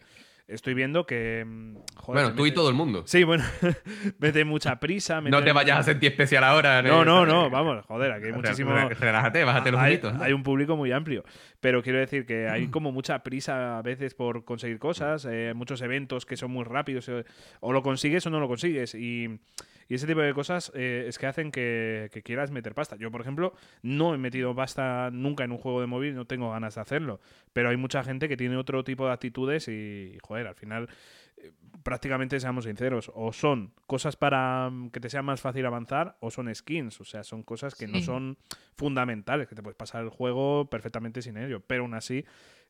estoy 0.47 0.73
viendo 0.73 1.05
que, 1.05 1.43
mm, 1.45 1.75
joder, 1.95 2.23
Bueno, 2.23 2.35
tú 2.35 2.45
y 2.45 2.51
todo 2.51 2.69
el 2.69 2.75
mundo. 2.75 3.03
Sí, 3.05 3.23
bueno, 3.23 3.43
mete 4.19 4.45
mucha 4.45 4.79
prisa. 4.79 5.21
No 5.21 5.43
te 5.43 5.51
vayas 5.51 5.79
a 5.79 5.83
sentir 5.83 6.11
especial 6.11 6.43
ahora. 6.43 6.81
No, 6.81 7.05
no, 7.05 7.19
¿sabes? 7.19 7.33
no, 7.33 7.49
vamos, 7.49 7.85
joder, 7.85 8.11
aquí 8.11 8.27
hay 8.27 8.33
muchísimo... 8.33 8.71
Relájate, 8.71 9.43
bájate 9.43 9.71
los 9.71 9.81
hay. 9.81 9.99
¿no? 10.03 10.21
hay 10.21 10.33
un 10.33 10.43
público 10.43 10.75
muy 10.75 10.91
amplio, 10.91 11.23
pero 11.59 11.81
quiero 11.81 11.99
decir 11.99 12.25
que 12.25 12.47
hay 12.47 12.67
como 12.71 12.91
mucha 12.91 13.23
prisa 13.23 13.77
a 13.77 13.81
veces 13.81 14.13
por 14.13 14.45
conseguir 14.45 14.79
cosas, 14.79 15.25
eh, 15.29 15.53
muchos 15.55 15.81
eventos 15.81 16.25
que 16.25 16.37
son 16.37 16.51
muy 16.51 16.63
rápidos, 16.63 17.07
eh, 17.09 17.23
o 17.59 17.71
lo 17.71 17.81
consigues 17.81 18.25
o 18.25 18.29
no 18.29 18.39
lo 18.39 18.47
consigues, 18.47 18.93
y, 18.95 19.39
y 19.89 19.95
ese 19.95 20.07
tipo 20.07 20.21
de 20.21 20.33
cosas 20.33 20.71
eh, 20.75 21.05
es 21.07 21.17
que 21.17 21.27
hacen 21.27 21.51
que, 21.51 22.09
que 22.11 22.21
quieras 22.23 22.51
meter 22.51 22.73
pasta. 22.73 22.95
Yo, 22.95 23.11
por 23.11 23.21
ejemplo, 23.21 23.53
no 23.81 24.13
he 24.13 24.17
metido 24.17 24.55
pasta 24.55 25.09
nunca 25.11 25.43
en 25.43 25.51
un 25.51 25.57
juego 25.57 25.81
de 25.81 25.87
móvil, 25.87 26.15
no 26.15 26.25
tengo 26.25 26.51
ganas 26.51 26.75
de 26.75 26.81
hacerlo, 26.81 27.19
pero 27.53 27.69
hay 27.69 27.77
mucha 27.77 28.03
gente 28.03 28.27
que 28.27 28.37
tiene 28.37 28.57
otro 28.57 28.83
tipo 28.83 29.05
de 29.05 29.13
actitudes 29.13 29.67
y, 29.67 30.17
joder, 30.21 30.47
al 30.47 30.55
final 30.55 30.89
eh, 31.37 31.51
prácticamente 31.83 32.39
seamos 32.39 32.65
sinceros, 32.65 33.11
o 33.13 33.31
son 33.31 33.73
cosas 33.85 34.15
para 34.15 34.69
mm, 34.69 34.89
que 34.89 34.99
te 34.99 35.09
sea 35.09 35.21
más 35.21 35.41
fácil 35.41 35.65
avanzar 35.65 36.17
o 36.19 36.31
son 36.31 36.53
skins, 36.53 36.99
o 36.99 37.05
sea, 37.05 37.23
son 37.23 37.43
cosas 37.43 37.75
que 37.75 37.87
no 37.87 38.01
son 38.01 38.37
fundamentales, 38.75 39.47
que 39.47 39.55
te 39.55 39.63
puedes 39.63 39.77
pasar 39.77 40.03
el 40.03 40.09
juego 40.09 40.69
perfectamente 40.69 41.21
sin 41.21 41.37
ello, 41.37 41.61
pero 41.65 41.83
aún 41.83 41.93
así 41.93 42.25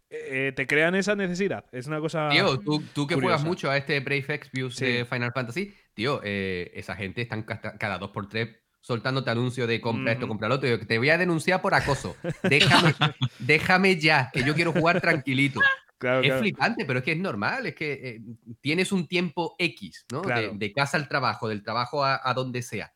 eh, 0.10 0.54
te 0.56 0.66
crean 0.68 0.96
esa 0.96 1.16
necesidad. 1.16 1.66
Es 1.72 1.88
una 1.88 2.00
cosa... 2.00 2.30
Tío, 2.30 2.60
tú, 2.60 2.82
tú 2.94 3.08
que 3.08 3.16
juegas 3.16 3.44
mucho 3.44 3.70
a 3.70 3.78
este 3.78 4.00
Brave 4.00 4.26
Exvius 4.30 4.76
Sí. 4.76 4.86
de 4.86 5.06
Final 5.06 5.32
Fantasy, 5.34 5.74
tío, 5.94 6.22
eh, 6.24 6.72
esa 6.76 6.96
gente 6.96 7.22
están 7.22 7.44
cada 7.44 7.98
dos 7.98 8.12
por 8.12 8.28
tres 8.30 8.50
soltándote 8.82 9.30
anuncios 9.30 9.68
de 9.68 9.82
compra 9.82 10.14
esto, 10.14 10.24
Ujú. 10.26 10.30
compra 10.30 10.48
lo 10.48 10.56
otro. 10.56 10.70
Yo, 10.70 10.80
te 10.86 10.98
voy 10.98 11.10
a 11.10 11.18
denunciar 11.18 11.62
por 11.62 11.74
acoso. 11.74 12.16
Déjame, 12.44 12.94
déjame 13.40 13.98
ya, 14.00 14.30
que 14.32 14.44
yo 14.44 14.54
quiero 14.56 14.72
jugar 14.72 15.02
tranquilito. 15.02 15.60
Claro, 15.98 16.20
Es 16.22 16.28
claro. 16.28 16.42
flipante, 16.42 16.86
pero 16.86 17.00
es 17.00 17.06
que 17.06 17.12
es 17.14 17.18
normal, 17.18 17.66
es 17.66 17.76
que 17.76 17.92
eh, 17.94 18.22
tienes 18.62 18.92
un 18.92 19.08
tiempo 19.08 19.56
X, 19.58 20.06
¿no? 20.12 20.22
De- 20.22 20.72
casa 20.72 20.96
al 20.96 21.08
trabajo, 21.10 21.50
del 21.50 21.64
trabajo 21.64 22.06
a, 22.06 22.22
a 22.24 22.34
donde 22.34 22.62
sea. 22.62 22.94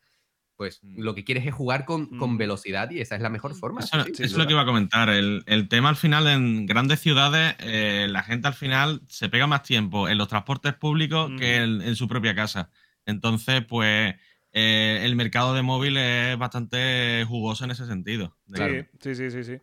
Pues 0.56 0.80
Mm. 0.82 1.00
lo 1.02 1.14
que 1.14 1.24
quieres 1.24 1.46
es 1.46 1.54
jugar 1.54 1.84
con, 1.84 2.06
con 2.18 2.34
Mm. 2.34 2.38
velocidad 2.38 2.90
y 2.90 3.00
esa 3.00 3.16
es 3.16 3.22
la 3.22 3.30
mejor 3.30 3.52
Mm. 3.52 3.58
forma. 3.58 3.80
Eso, 3.80 4.02
sí, 4.04 4.10
eso 4.10 4.16
sin 4.16 4.24
es 4.26 4.32
lo 4.36 4.46
que 4.46 4.52
iba 4.52 4.62
a 4.62 4.66
comentar. 4.66 5.08
El, 5.08 5.42
el 5.46 5.68
tema 5.68 5.88
al 5.88 5.96
final 5.96 6.26
en 6.28 6.66
grandes 6.66 7.00
ciudades, 7.00 7.56
eh, 7.60 8.06
la 8.08 8.22
gente 8.22 8.48
al 8.48 8.54
final 8.54 9.00
se 9.08 9.28
pega 9.28 9.46
más 9.46 9.62
tiempo 9.62 10.08
en 10.08 10.18
los 10.18 10.28
transportes 10.28 10.74
públicos 10.74 11.30
que 11.38 11.56
en, 11.56 11.80
en 11.82 11.96
su 11.96 12.06
propia 12.08 12.34
casa. 12.34 12.70
Entonces, 13.06 13.64
pues 13.66 14.14
eh, 14.52 15.00
el 15.02 15.16
mercado 15.16 15.54
de 15.54 15.62
móvil 15.62 15.96
es 15.96 16.36
bastante 16.38 17.24
jugoso 17.26 17.64
en 17.64 17.70
ese 17.72 17.86
sentido. 17.86 18.36
Sí, 18.52 18.82
sí, 19.00 19.14
sí, 19.14 19.30
sí, 19.30 19.44
sí. 19.44 19.56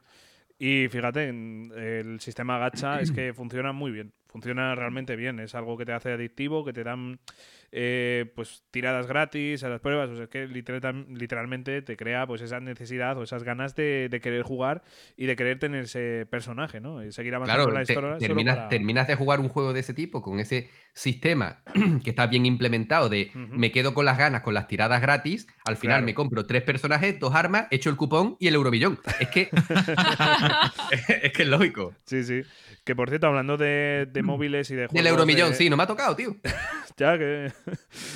Y 0.57 0.89
fíjate, 0.89 1.27
en- 1.29 1.71
el 1.77 2.19
sistema 2.19 2.57
gacha 2.57 2.99
es 2.99 3.11
que 3.11 3.33
funciona 3.33 3.71
muy 3.71 3.91
bien. 3.91 4.13
Funciona 4.27 4.75
realmente 4.75 5.15
bien. 5.15 5.39
Es 5.39 5.55
algo 5.55 5.77
que 5.77 5.85
te 5.85 5.93
hace 5.93 6.11
adictivo, 6.11 6.65
que 6.65 6.73
te 6.73 6.83
dan 6.83 7.19
eh, 7.71 8.31
pues 8.35 8.63
tiradas 8.71 9.07
gratis 9.07 9.63
a 9.63 9.69
las 9.69 9.79
pruebas. 9.81 10.09
O 10.09 10.15
sea, 10.15 10.23
es 10.25 10.29
que 10.29 10.47
literal- 10.47 11.05
literalmente 11.09 11.81
te 11.81 11.95
crea 11.97 12.25
pues 12.27 12.41
esa 12.41 12.59
necesidad 12.59 13.17
o 13.17 13.23
esas 13.23 13.43
ganas 13.43 13.75
de, 13.75 14.07
de 14.09 14.19
querer 14.21 14.43
jugar 14.43 14.83
y 15.17 15.25
de 15.25 15.35
querer 15.35 15.59
tener 15.59 15.83
ese 15.85 16.25
personaje, 16.29 16.79
¿no? 16.79 17.03
Y 17.03 17.11
seguir 17.11 17.35
avanzando 17.35 17.65
Claro, 17.65 17.75
en 17.77 17.81
la 17.81 17.85
te- 17.85 17.93
historia. 17.93 18.09
solo 18.11 18.19
terminas, 18.19 18.55
para- 18.55 18.69
terminas 18.69 19.07
de 19.07 19.15
jugar 19.15 19.39
un 19.39 19.49
juego 19.49 19.73
de 19.73 19.79
ese 19.81 19.93
tipo 19.93 20.21
con 20.21 20.39
ese 20.39 20.69
sistema 20.93 21.61
que 22.03 22.09
está 22.09 22.27
bien 22.27 22.45
implementado 22.45 23.09
de 23.09 23.31
me 23.33 23.71
quedo 23.71 23.93
con 23.93 24.05
las 24.05 24.17
ganas, 24.17 24.41
con 24.41 24.53
las 24.53 24.67
tiradas 24.67 25.01
gratis, 25.01 25.47
al 25.65 25.77
final 25.77 25.97
Claro. 25.97 26.05
me 26.05 26.13
compro 26.13 26.45
tres 26.45 26.63
personajes, 26.63 27.19
dos 27.19 27.33
armas, 27.35 27.67
echo 27.71 27.89
el 27.89 27.95
cupón 27.95 28.35
y 28.39 28.47
el 28.47 28.55
eurobillón. 28.55 28.99
Es 29.19 29.29
que 29.29 29.49
es 31.23 31.31
que 31.33 31.43
es 31.43 31.47
lógico. 31.47 31.93
Sí, 32.05 32.23
sí. 32.23 32.41
Que 32.83 32.95
por 32.95 33.09
cierto, 33.09 33.27
hablando 33.27 33.57
de, 33.57 34.07
de 34.11 34.23
móviles 34.23 34.69
y 34.71 34.75
de 34.75 34.87
juegos. 34.87 34.93
Del 34.95 35.07
euromillón, 35.07 35.49
de- 35.51 35.55
sí, 35.55 35.69
no 35.69 35.77
me 35.77 35.83
ha 35.83 35.87
tocado, 35.87 36.15
tío. 36.15 36.35
Ya 36.97 37.17
que 37.17 37.49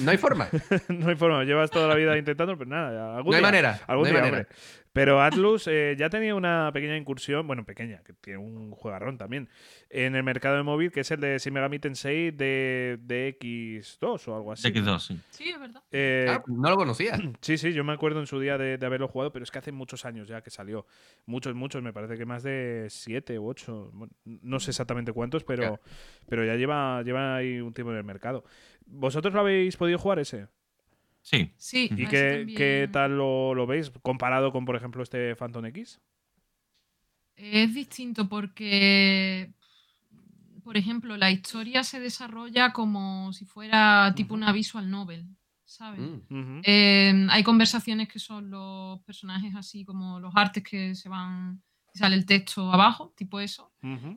No 0.02 0.12
hay 0.12 0.18
forma. 0.18 0.48
no 0.90 1.10
hay 1.10 1.16
forma. 1.16 1.44
Llevas 1.44 1.70
toda 1.72 1.88
la 1.88 1.96
vida 1.96 2.18
intentando, 2.18 2.58
pero 2.58 2.70
nada. 2.70 3.16
algún 3.18 3.32
No 3.32 3.36
hay 3.38 3.42
día- 3.42 3.48
manera. 3.48 3.80
Algún 3.88 4.04
no 4.04 4.08
hay 4.08 4.14
día, 4.14 4.22
manera. 4.22 4.38
hombre. 4.48 4.56
Pero 4.94 5.24
Atlus 5.24 5.66
eh, 5.68 5.96
ya 5.98 6.08
tenía 6.12 6.36
una 6.36 6.70
pequeña 6.72 6.96
incursión, 6.96 7.48
bueno, 7.48 7.66
pequeña, 7.66 8.04
que 8.04 8.14
tiene 8.14 8.38
un 8.38 8.70
juegarrón 8.74 9.18
también, 9.18 9.50
en 9.90 10.16
el 10.16 10.22
mercado 10.22 10.56
de 10.56 10.62
móvil, 10.62 10.92
que 10.92 11.00
es 11.00 11.10
el 11.10 11.20
de 11.20 11.40
Shin 11.40 11.52
Megami 11.52 11.80
Tensei 11.80 12.30
de, 12.30 13.00
de 13.02 13.36
X2 13.40 14.28
o 14.28 14.36
algo 14.36 14.52
así. 14.52 14.68
X2, 14.72 15.00
sí. 15.00 15.20
Sí, 15.32 15.50
es 15.50 15.60
verdad. 15.60 15.82
Eh, 15.92 16.28
Ah, 16.30 16.44
no 16.46 16.70
lo 16.70 16.76
conocía. 16.78 17.14
Sí, 17.42 17.58
sí, 17.58 17.74
yo 17.74 17.84
me 17.84 17.92
acuerdo 17.94 18.20
en 18.20 18.28
su 18.28 18.40
día 18.40 18.60
de, 18.60 18.78
de 18.78 18.86
haberlo 18.86 19.08
jugado, 19.08 19.34
pero 19.34 19.42
es 19.42 19.50
que 19.50 19.58
hace 19.58 19.72
muchos 19.72 20.06
años 20.06 20.28
ya 20.28 20.42
que 20.44 20.52
salió. 20.52 20.86
Muchos, 21.26 21.56
muchos, 21.56 21.82
me 21.82 21.92
parece 21.92 22.16
que 22.16 22.26
más 22.28 22.44
de 22.44 22.86
siete 22.92 23.40
u 23.40 23.48
ocho. 23.50 23.90
bueno, 23.94 24.14
no 24.26 24.60
sé 24.60 24.70
exactamente 24.70 25.12
cuántos, 25.12 25.44
pero, 25.44 25.62
Claro. 25.64 25.80
pero 26.30 26.46
ya 26.46 26.54
lleva, 26.54 27.02
lleva 27.02 27.38
ahí 27.38 27.60
un 27.62 27.74
tiempo 27.74 27.92
en 27.92 27.98
el 27.98 28.04
mercado. 28.04 28.44
¿Vosotros 28.96 29.34
lo 29.34 29.40
habéis 29.42 29.76
podido 29.76 29.98
jugar 29.98 30.20
ese? 30.20 30.48
Sí. 31.22 31.52
Sí. 31.58 31.90
¿Y 31.96 32.06
qué, 32.08 32.46
qué 32.56 32.90
tal 32.92 33.18
lo, 33.18 33.56
lo 33.56 33.66
veis 33.66 33.92
comparado 34.02 34.52
con, 34.52 34.66
por 34.66 34.76
ejemplo, 34.76 35.02
este 35.02 35.36
Phantom 35.36 35.66
X? 35.68 36.00
Es 37.36 37.74
distinto 37.74 38.30
porque, 38.30 39.52
por 40.64 40.78
ejemplo, 40.78 41.18
la 41.18 41.32
historia 41.32 41.84
se 41.84 42.00
desarrolla 42.00 42.72
como 42.72 43.34
si 43.34 43.46
fuera 43.46 44.14
tipo 44.16 44.36
Ujú. 44.36 44.44
una 44.44 44.52
visual 44.52 44.90
novel, 44.90 45.26
¿sabes? 45.66 46.02
Mm. 46.30 46.62
Eh, 46.64 47.28
hay 47.30 47.44
conversaciones 47.44 48.08
que 48.08 48.20
son 48.20 48.52
los 48.52 49.02
personajes 49.02 49.56
así 49.56 49.84
como 49.84 50.20
los 50.20 50.34
artes 50.36 50.64
que 50.64 50.94
se 50.94 51.10
van 51.10 51.64
sale 51.94 52.16
el 52.16 52.26
texto 52.26 52.72
abajo, 52.72 53.14
tipo 53.16 53.40
eso. 53.40 53.72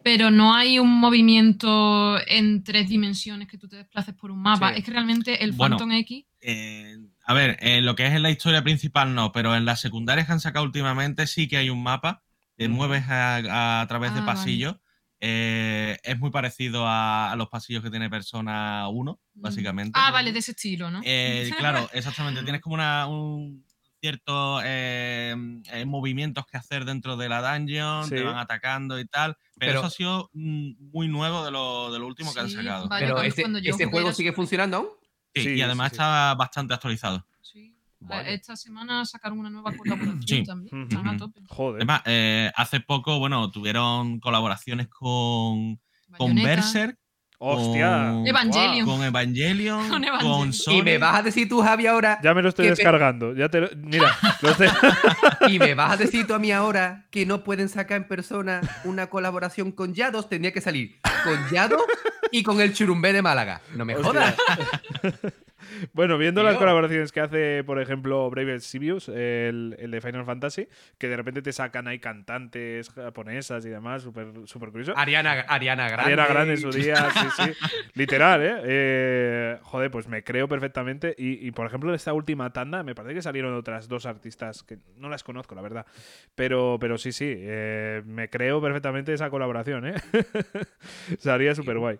Pero 0.05 0.31
no 0.31 0.55
hay 0.55 0.79
un 0.79 0.93
movimiento 1.01 2.19
en 2.29 2.63
tres 2.65 2.89
dimensiones 2.89 3.49
que 3.49 3.59
tú 3.59 3.69
te 3.69 3.77
desplaces 3.77 4.15
por 4.15 4.31
un 4.31 4.41
mapa. 4.41 4.71
Sí. 4.73 4.79
Es 4.79 4.85
que 4.85 4.91
realmente 4.93 5.43
el 5.45 5.53
Bueno, 5.53 5.77
Phantom 5.77 5.93
X. 5.99 6.25
Eh, 6.41 6.97
a 7.25 7.35
ver, 7.35 7.57
en 7.61 7.85
lo 7.85 7.97
que 7.97 8.07
es 8.07 8.13
en 8.15 8.23
la 8.23 8.31
historia 8.31 8.63
principal 8.63 9.15
no, 9.15 9.33
pero 9.33 9.55
en 9.57 9.65
las 9.65 9.81
secundarias 9.81 10.27
que 10.27 10.33
han 10.33 10.41
sacado 10.41 10.65
últimamente 10.65 11.27
sí 11.27 11.49
que 11.49 11.57
hay 11.57 11.71
un 11.71 11.83
mapa. 11.83 12.23
Te 12.57 12.69
mueves 12.69 13.05
a, 13.09 13.81
a 13.83 13.87
través 13.87 14.15
de 14.15 14.21
Ah, 14.21 14.25
vale. 14.25 14.37
pasillos. 14.39 14.77
Eh, 15.21 15.99
es 16.03 16.19
muy 16.19 16.31
parecido 16.31 16.87
a, 16.87 17.33
a 17.33 17.37
los 17.37 17.49
pasillos 17.49 17.83
que 17.83 17.91
tiene 17.91 18.09
Persona 18.09 18.87
1, 18.89 19.21
Mm. 19.35 19.41
básicamente. 19.43 19.93
Ah, 20.01 20.11
vale, 20.13 20.33
de 20.33 20.39
ese 20.39 20.53
estilo, 20.53 20.91
¿no? 20.91 21.01
Eh, 21.05 21.51
claro, 21.59 21.89
exactamente. 21.93 22.43
Tienes 22.45 22.63
como 22.63 22.75
una, 22.75 23.07
un 23.07 23.66
ciertos 24.01 24.63
eh, 24.65 25.35
eh, 25.73 25.85
movimientos 25.87 26.45
que 26.47 26.57
hacer 26.57 26.85
dentro 26.85 27.17
de 27.17 27.29
la 27.29 27.41
dungeon, 27.57 28.05
Sí. 28.05 28.15
te 28.17 28.23
van 28.23 28.39
atacando 28.39 28.99
y 29.01 29.07
tal. 29.07 29.37
Pero, 29.59 29.71
Pero- 29.73 29.79
eso 29.81 29.87
ha 29.87 29.91
sido 29.91 30.31
mm, 30.33 30.91
muy 30.93 31.09
nuevo 31.09 31.45
de 31.45 31.51
lo, 31.51 31.93
de 31.93 31.99
lo 31.99 32.07
último 32.07 32.33
que 32.35 32.41
han 32.41 32.51
sacado. 32.51 32.89
vale, 32.89 33.07
Pero 33.07 33.23
ese 33.23 33.45
jugué 33.45 33.87
juego 33.87 34.13
sigue 34.13 34.33
funcionando 34.33 34.77
aún. 34.79 34.89
Sí, 35.35 35.43
Sí, 35.43 35.49
y 35.55 35.63
además 35.63 35.89
sí, 35.91 35.97
sí. 35.97 36.03
está 36.03 36.35
bastante 36.35 36.73
actualizado. 36.75 37.27
Sí. 37.43 37.75
Vale. 38.01 38.35
Esta 38.35 38.57
semana 38.57 39.05
sacaron 39.05 39.39
una 39.39 39.51
nueva 39.51 39.73
colaboración 39.77 40.23
Sí. 40.23 40.45
también. 40.45 40.75
Ujú. 40.85 40.89
Están 40.89 41.09
a 41.09 41.17
tope. 41.17 41.41
Joder. 41.49 41.77
Además, 41.77 42.03
eh, 42.07 42.51
hace 42.55 42.81
poco, 42.81 43.19
bueno, 43.19 43.51
tuvieron 43.51 44.21
colaboraciones 44.21 44.89
con, 44.89 45.81
con. 46.17 46.35
Berserk, 46.37 46.99
Hostia. 47.39 48.11
con- 48.13 48.27
Evangelion. 48.27 48.87
con 48.87 49.03
Evangelion, 49.05 49.81
Con 49.81 49.89
con, 49.91 50.05
Evangelion. 50.05 50.53
Sony. 50.53 50.73
Y 50.79 50.83
me 50.83 50.99
vas 50.99 51.17
a 51.17 51.23
decir 51.23 51.49
tú, 51.49 51.61
Javi, 51.63 51.87
ahora. 51.87 52.19
Ya 52.23 52.33
me 52.33 52.41
lo 52.43 52.49
estoy 52.49 52.65
pe- 52.67 52.71
descargando. 52.71 53.35
Ya 53.35 53.49
te 53.51 53.61
lo- 53.61 53.69
Mira, 53.77 54.11
lo 54.43 54.51
estoy- 54.51 54.69
Y 55.49 55.59
me 55.59 55.75
vas 55.75 55.93
a 55.93 55.97
decir 55.99 56.27
tú 56.27 56.35
a 56.35 56.39
mí 56.39 56.51
ahora 56.51 57.07
que 57.11 57.27
no 57.27 57.45
pueden 57.45 57.69
sacar 57.69 57.99
en 57.99 58.09
persona 58.09 58.61
una 58.85 59.09
colaboración 59.09 59.71
con 59.73 59.93
Yados. 59.95 60.29
Tendría 60.29 60.53
que 60.53 60.61
salir 60.61 60.99
con 61.25 61.51
Yados 61.51 61.83
y 62.33 62.43
con 62.43 62.61
el 62.61 62.73
Churumbé 62.73 63.13
de 63.13 63.23
Málaga. 63.23 63.61
No 63.75 63.85
me 63.85 63.95
Hostia. 63.97 64.09
jodas. 64.11 64.35
Bueno, 65.93 66.19
viendo 66.19 66.43
las 66.43 66.57
colaboraciones 66.57 67.13
que 67.13 67.21
hace, 67.21 67.65
por 67.65 67.81
ejemplo, 67.81 68.29
Brave 68.31 68.61
Sibius, 68.61 69.09
el, 69.09 69.77
el 69.79 69.91
de 69.91 70.01
Final 70.01 70.25
Fantasy, 70.25 70.69
que 70.99 71.09
de 71.09 71.17
repente 71.17 71.43
te 71.43 71.53
sacan 71.53 71.89
ahí 71.89 71.99
cantantes 71.99 72.91
japonesas 72.91 73.65
y 73.67 73.69
demás, 73.69 74.03
súper 74.03 74.27
súper 74.47 74.71
curioso. 74.71 74.95
Ariana, 74.97 75.33
Ariana 75.49 75.89
Grande. 75.89 76.13
Ariana 76.13 76.27
Grande 76.27 76.55
en 76.55 76.61
su 76.61 76.71
día, 76.71 76.97
sí, 77.11 77.27
sí. 77.37 77.53
Literal, 77.95 78.43
¿eh? 78.43 78.57
Eh, 78.65 79.59
Joder, 79.63 79.91
pues 79.91 80.09
me 80.09 80.23
creo 80.23 80.49
perfectamente. 80.49 81.15
Y, 81.17 81.47
y, 81.47 81.51
por 81.51 81.67
ejemplo, 81.67 81.91
en 81.91 81.97
esta 81.97 82.13
última 82.13 82.53
tanda, 82.53 82.83
me 82.83 82.95
parece 82.95 83.15
que 83.15 83.23
salieron 83.23 83.55
otras 83.55 83.89
dos 83.89 84.07
artistas 84.07 84.63
que 84.63 84.79
no 84.97 85.09
las 85.09 85.23
conozco, 85.23 85.55
la 85.55 85.63
verdad. 85.63 85.87
Pero, 86.35 86.79
pero 86.81 86.99
sí, 86.99 87.13
sí, 87.13 87.35
eh, 87.37 88.03
me 88.07 88.29
creo 88.29 88.61
perfectamente 88.61 89.13
esa 89.13 89.31
colaboración, 89.31 89.87
¿eh? 89.87 89.95
Sería 91.19 91.55
súper 91.55 91.79
guay. 91.79 91.99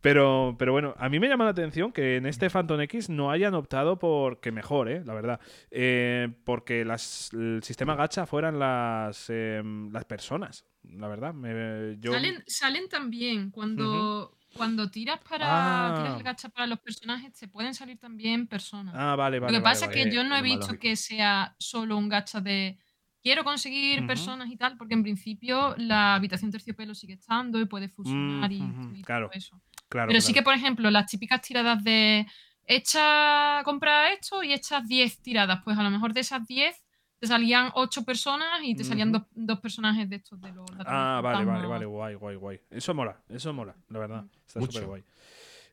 Pero, 0.00 0.56
pero 0.58 0.72
bueno, 0.72 0.94
a 0.98 1.08
mí 1.08 1.20
me 1.20 1.28
llama 1.28 1.44
la 1.44 1.50
atención 1.50 1.92
que 1.92 2.16
en 2.16 2.26
este 2.26 2.48
Phantom 2.48 2.80
X 2.82 3.10
no 3.10 3.30
hayan 3.30 3.54
optado 3.54 3.98
por 3.98 4.40
que 4.40 4.50
mejor, 4.50 4.88
¿eh? 4.90 5.02
la 5.04 5.12
verdad. 5.14 5.40
Eh, 5.70 6.28
porque 6.44 6.84
las, 6.84 7.32
el 7.34 7.60
sistema 7.62 7.94
gacha 7.96 8.24
fueran 8.26 8.58
las, 8.58 9.28
em, 9.28 9.90
las 9.92 10.04
personas, 10.06 10.64
la 10.82 11.06
verdad. 11.08 11.34
Me- 11.34 11.98
yo, 12.00 12.12
Salen, 12.12 12.42
salen 12.46 12.88
también 12.88 13.50
cuando, 13.50 14.38
cuando 14.56 14.90
tiras 14.90 15.20
para 15.28 15.46
Ah. 15.90 15.94
tiras 15.96 16.16
el 16.16 16.22
gacha 16.22 16.48
para 16.48 16.66
los 16.66 16.80
personajes, 16.80 17.32
te 17.34 17.48
pueden 17.48 17.74
salir 17.74 17.98
también 17.98 18.46
personas. 18.46 18.94
Ah, 18.96 19.16
vale, 19.16 19.38
vale. 19.38 19.52
Lo 19.52 19.58
que 19.58 19.62
vale, 19.62 19.74
pasa 19.74 19.86
vale. 19.86 20.00
es 20.00 20.06
que 20.06 20.14
yo 20.14 20.24
no 20.24 20.34
he 20.36 20.42
visto 20.42 20.78
que 20.78 20.96
sea 20.96 21.54
solo 21.58 21.96
un 21.98 22.08
gacha 22.08 22.40
de 22.40 22.78
quiero 23.22 23.44
conseguir 23.44 24.06
personas 24.06 24.50
y 24.50 24.56
tal, 24.56 24.76
porque 24.76 24.94
en 24.94 25.02
principio 25.02 25.74
la 25.76 26.14
habitación 26.14 26.50
terciopelo 26.50 26.94
sigue 26.94 27.14
estando 27.14 27.60
y 27.60 27.66
puede 27.66 27.88
fusionar 27.88 28.50
y, 28.52 28.58
claro. 29.04 29.28
todo 29.28 29.38
eso. 29.38 29.60
Claro, 29.88 30.08
Pero 30.08 30.20
sí 30.20 30.32
que, 30.32 30.42
por 30.42 30.54
ejemplo, 30.54 30.90
las 30.90 31.06
típicas 31.10 31.40
tiradas 31.42 31.82
de 31.82 32.26
echa, 32.64 33.62
compra 33.64 34.12
esto 34.12 34.42
y 34.42 34.52
echas 34.52 34.86
10 34.86 35.20
tiradas. 35.20 35.60
Pues 35.64 35.76
a 35.78 35.82
lo 35.82 35.90
mejor 35.90 36.12
de 36.12 36.20
esas 36.20 36.46
10 36.46 36.84
te 37.18 37.26
salían 37.26 37.70
8 37.74 38.04
personas 38.04 38.60
y 38.62 38.74
te 38.74 38.84
salían 38.84 39.10
Ujú. 39.10 39.18
dos, 39.18 39.28
dos 39.32 39.60
personajes 39.60 40.08
de 40.08 40.16
estos 40.16 40.40
de 40.40 40.48
los 40.52 40.70
ladrones 40.70 40.86
Ah, 40.86 41.20
vale, 41.22 41.44
fantasma. 41.44 41.52
vale, 41.52 41.66
vale, 41.66 41.86
guay, 41.86 42.14
guay, 42.14 42.36
guay. 42.36 42.60
Eso 42.70 42.94
mola, 42.94 43.20
eso 43.28 43.52
mola, 43.52 43.76
la 43.88 43.98
verdad. 43.98 44.24
Está 44.46 44.60
Mucho. 44.60 44.72
súper 44.72 44.88
guay. 44.88 45.04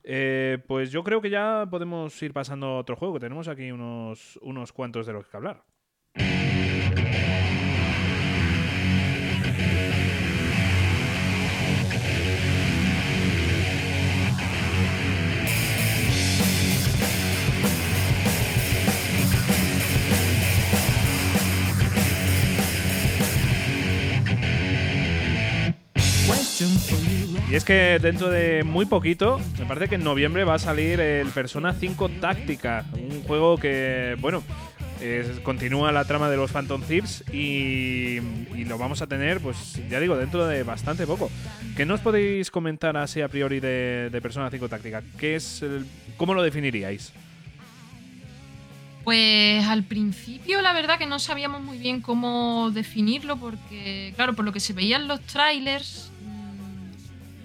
Eh, 0.03 0.63
pues 0.67 0.91
yo 0.91 1.03
creo 1.03 1.21
que 1.21 1.29
ya 1.29 1.67
podemos 1.69 2.21
ir 2.21 2.33
pasando 2.33 2.67
a 2.67 2.79
otro 2.79 2.95
juego, 2.95 3.15
que 3.15 3.19
tenemos 3.19 3.47
aquí 3.47 3.71
unos, 3.71 4.37
unos 4.41 4.71
cuantos 4.73 5.05
de 5.05 5.13
los 5.13 5.27
que 5.27 5.37
hablar. 5.37 5.63
Y 27.49 27.55
es 27.55 27.63
que 27.63 27.97
dentro 28.01 28.29
de 28.29 28.63
muy 28.65 28.85
poquito, 28.85 29.39
me 29.57 29.65
parece 29.65 29.87
que 29.87 29.95
en 29.95 30.03
noviembre 30.03 30.43
va 30.43 30.55
a 30.55 30.59
salir 30.59 30.99
el 30.99 31.27
Persona 31.29 31.73
5 31.73 32.09
Táctica, 32.19 32.85
un 32.93 33.23
juego 33.23 33.57
que, 33.57 34.17
bueno, 34.19 34.43
continúa 35.43 35.93
la 35.93 36.03
trama 36.03 36.29
de 36.29 36.35
los 36.35 36.51
Phantom 36.51 36.81
Thieves 36.81 37.23
y, 37.31 38.17
y 38.53 38.65
lo 38.67 38.77
vamos 38.77 39.01
a 39.01 39.07
tener, 39.07 39.39
pues 39.39 39.79
ya 39.89 40.01
digo, 40.01 40.17
dentro 40.17 40.45
de 40.45 40.63
bastante 40.63 41.07
poco. 41.07 41.31
¿Qué 41.77 41.85
nos 41.85 42.01
podéis 42.01 42.51
comentar 42.51 42.97
así 42.97 43.21
a 43.21 43.29
priori 43.29 43.61
de, 43.61 44.09
de 44.11 44.21
Persona 44.21 44.49
5 44.51 44.67
Táctica? 44.67 45.01
¿Qué 45.17 45.35
es 45.37 45.61
el- 45.61 45.85
¿Cómo 46.17 46.33
lo 46.33 46.43
definiríais? 46.43 47.13
Pues 49.05 49.63
al 49.65 49.83
principio 49.85 50.61
la 50.61 50.73
verdad 50.73 50.97
que 50.97 51.05
no 51.05 51.17
sabíamos 51.19 51.61
muy 51.61 51.77
bien 51.77 52.01
cómo 52.01 52.71
definirlo 52.73 53.37
porque, 53.37 54.11
claro, 54.17 54.33
por 54.33 54.43
lo 54.43 54.51
que 54.51 54.59
se 54.59 54.73
veían 54.73 55.07
los 55.07 55.21
trailers, 55.21 56.11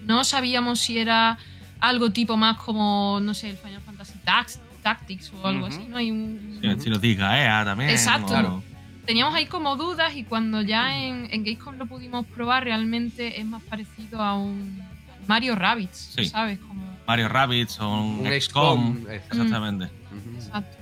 no 0.07 0.25
sabíamos 0.25 0.81
si 0.81 0.99
era 0.99 1.39
algo 1.81 2.11
tipo 2.11 2.37
más 2.37 2.57
como, 2.59 3.19
no 3.21 3.35
sé, 3.35 3.51
el 3.51 3.57
Final 3.57 3.81
Fantasy 3.83 4.15
Tax- 4.25 4.61
Tactics 4.83 5.33
o 5.33 5.47
algo 5.47 5.67
así, 5.67 5.85
¿no? 5.89 5.97
Hay 5.97 6.11
un, 6.11 6.59
Sí, 6.61 6.67
el 6.67 6.73
estilo 6.77 6.99
de 6.99 7.15
Gaea 7.15 7.65
también. 7.65 7.91
Exacto. 7.91 8.29
claro. 8.29 8.63
teníamos 9.07 9.35
ahí 9.35 9.47
como 9.47 9.77
dudas 9.77 10.15
y 10.17 10.25
cuando 10.25 10.61
ya 10.63 10.97
en, 11.05 11.27
en 11.31 11.43
Gamescom 11.45 11.77
lo 11.77 11.87
pudimos 11.87 12.27
probar, 12.27 12.65
realmente 12.65 13.41
es 13.41 13.47
más 13.47 13.63
parecido 13.63 14.21
a 14.23 14.37
un 14.37 14.81
Mario 15.27 15.55
Rabbids, 15.57 16.13
Sí. 16.17 16.25
¿sabes? 16.27 16.59
Como, 16.59 16.83
Mario 17.07 17.29
Rabbids 17.29 17.79
o 17.81 17.89
un, 17.91 18.27
Un 18.27 18.41
XCOM. 18.41 19.07
Exactamente. 19.11 19.89
Exacto. 20.37 20.77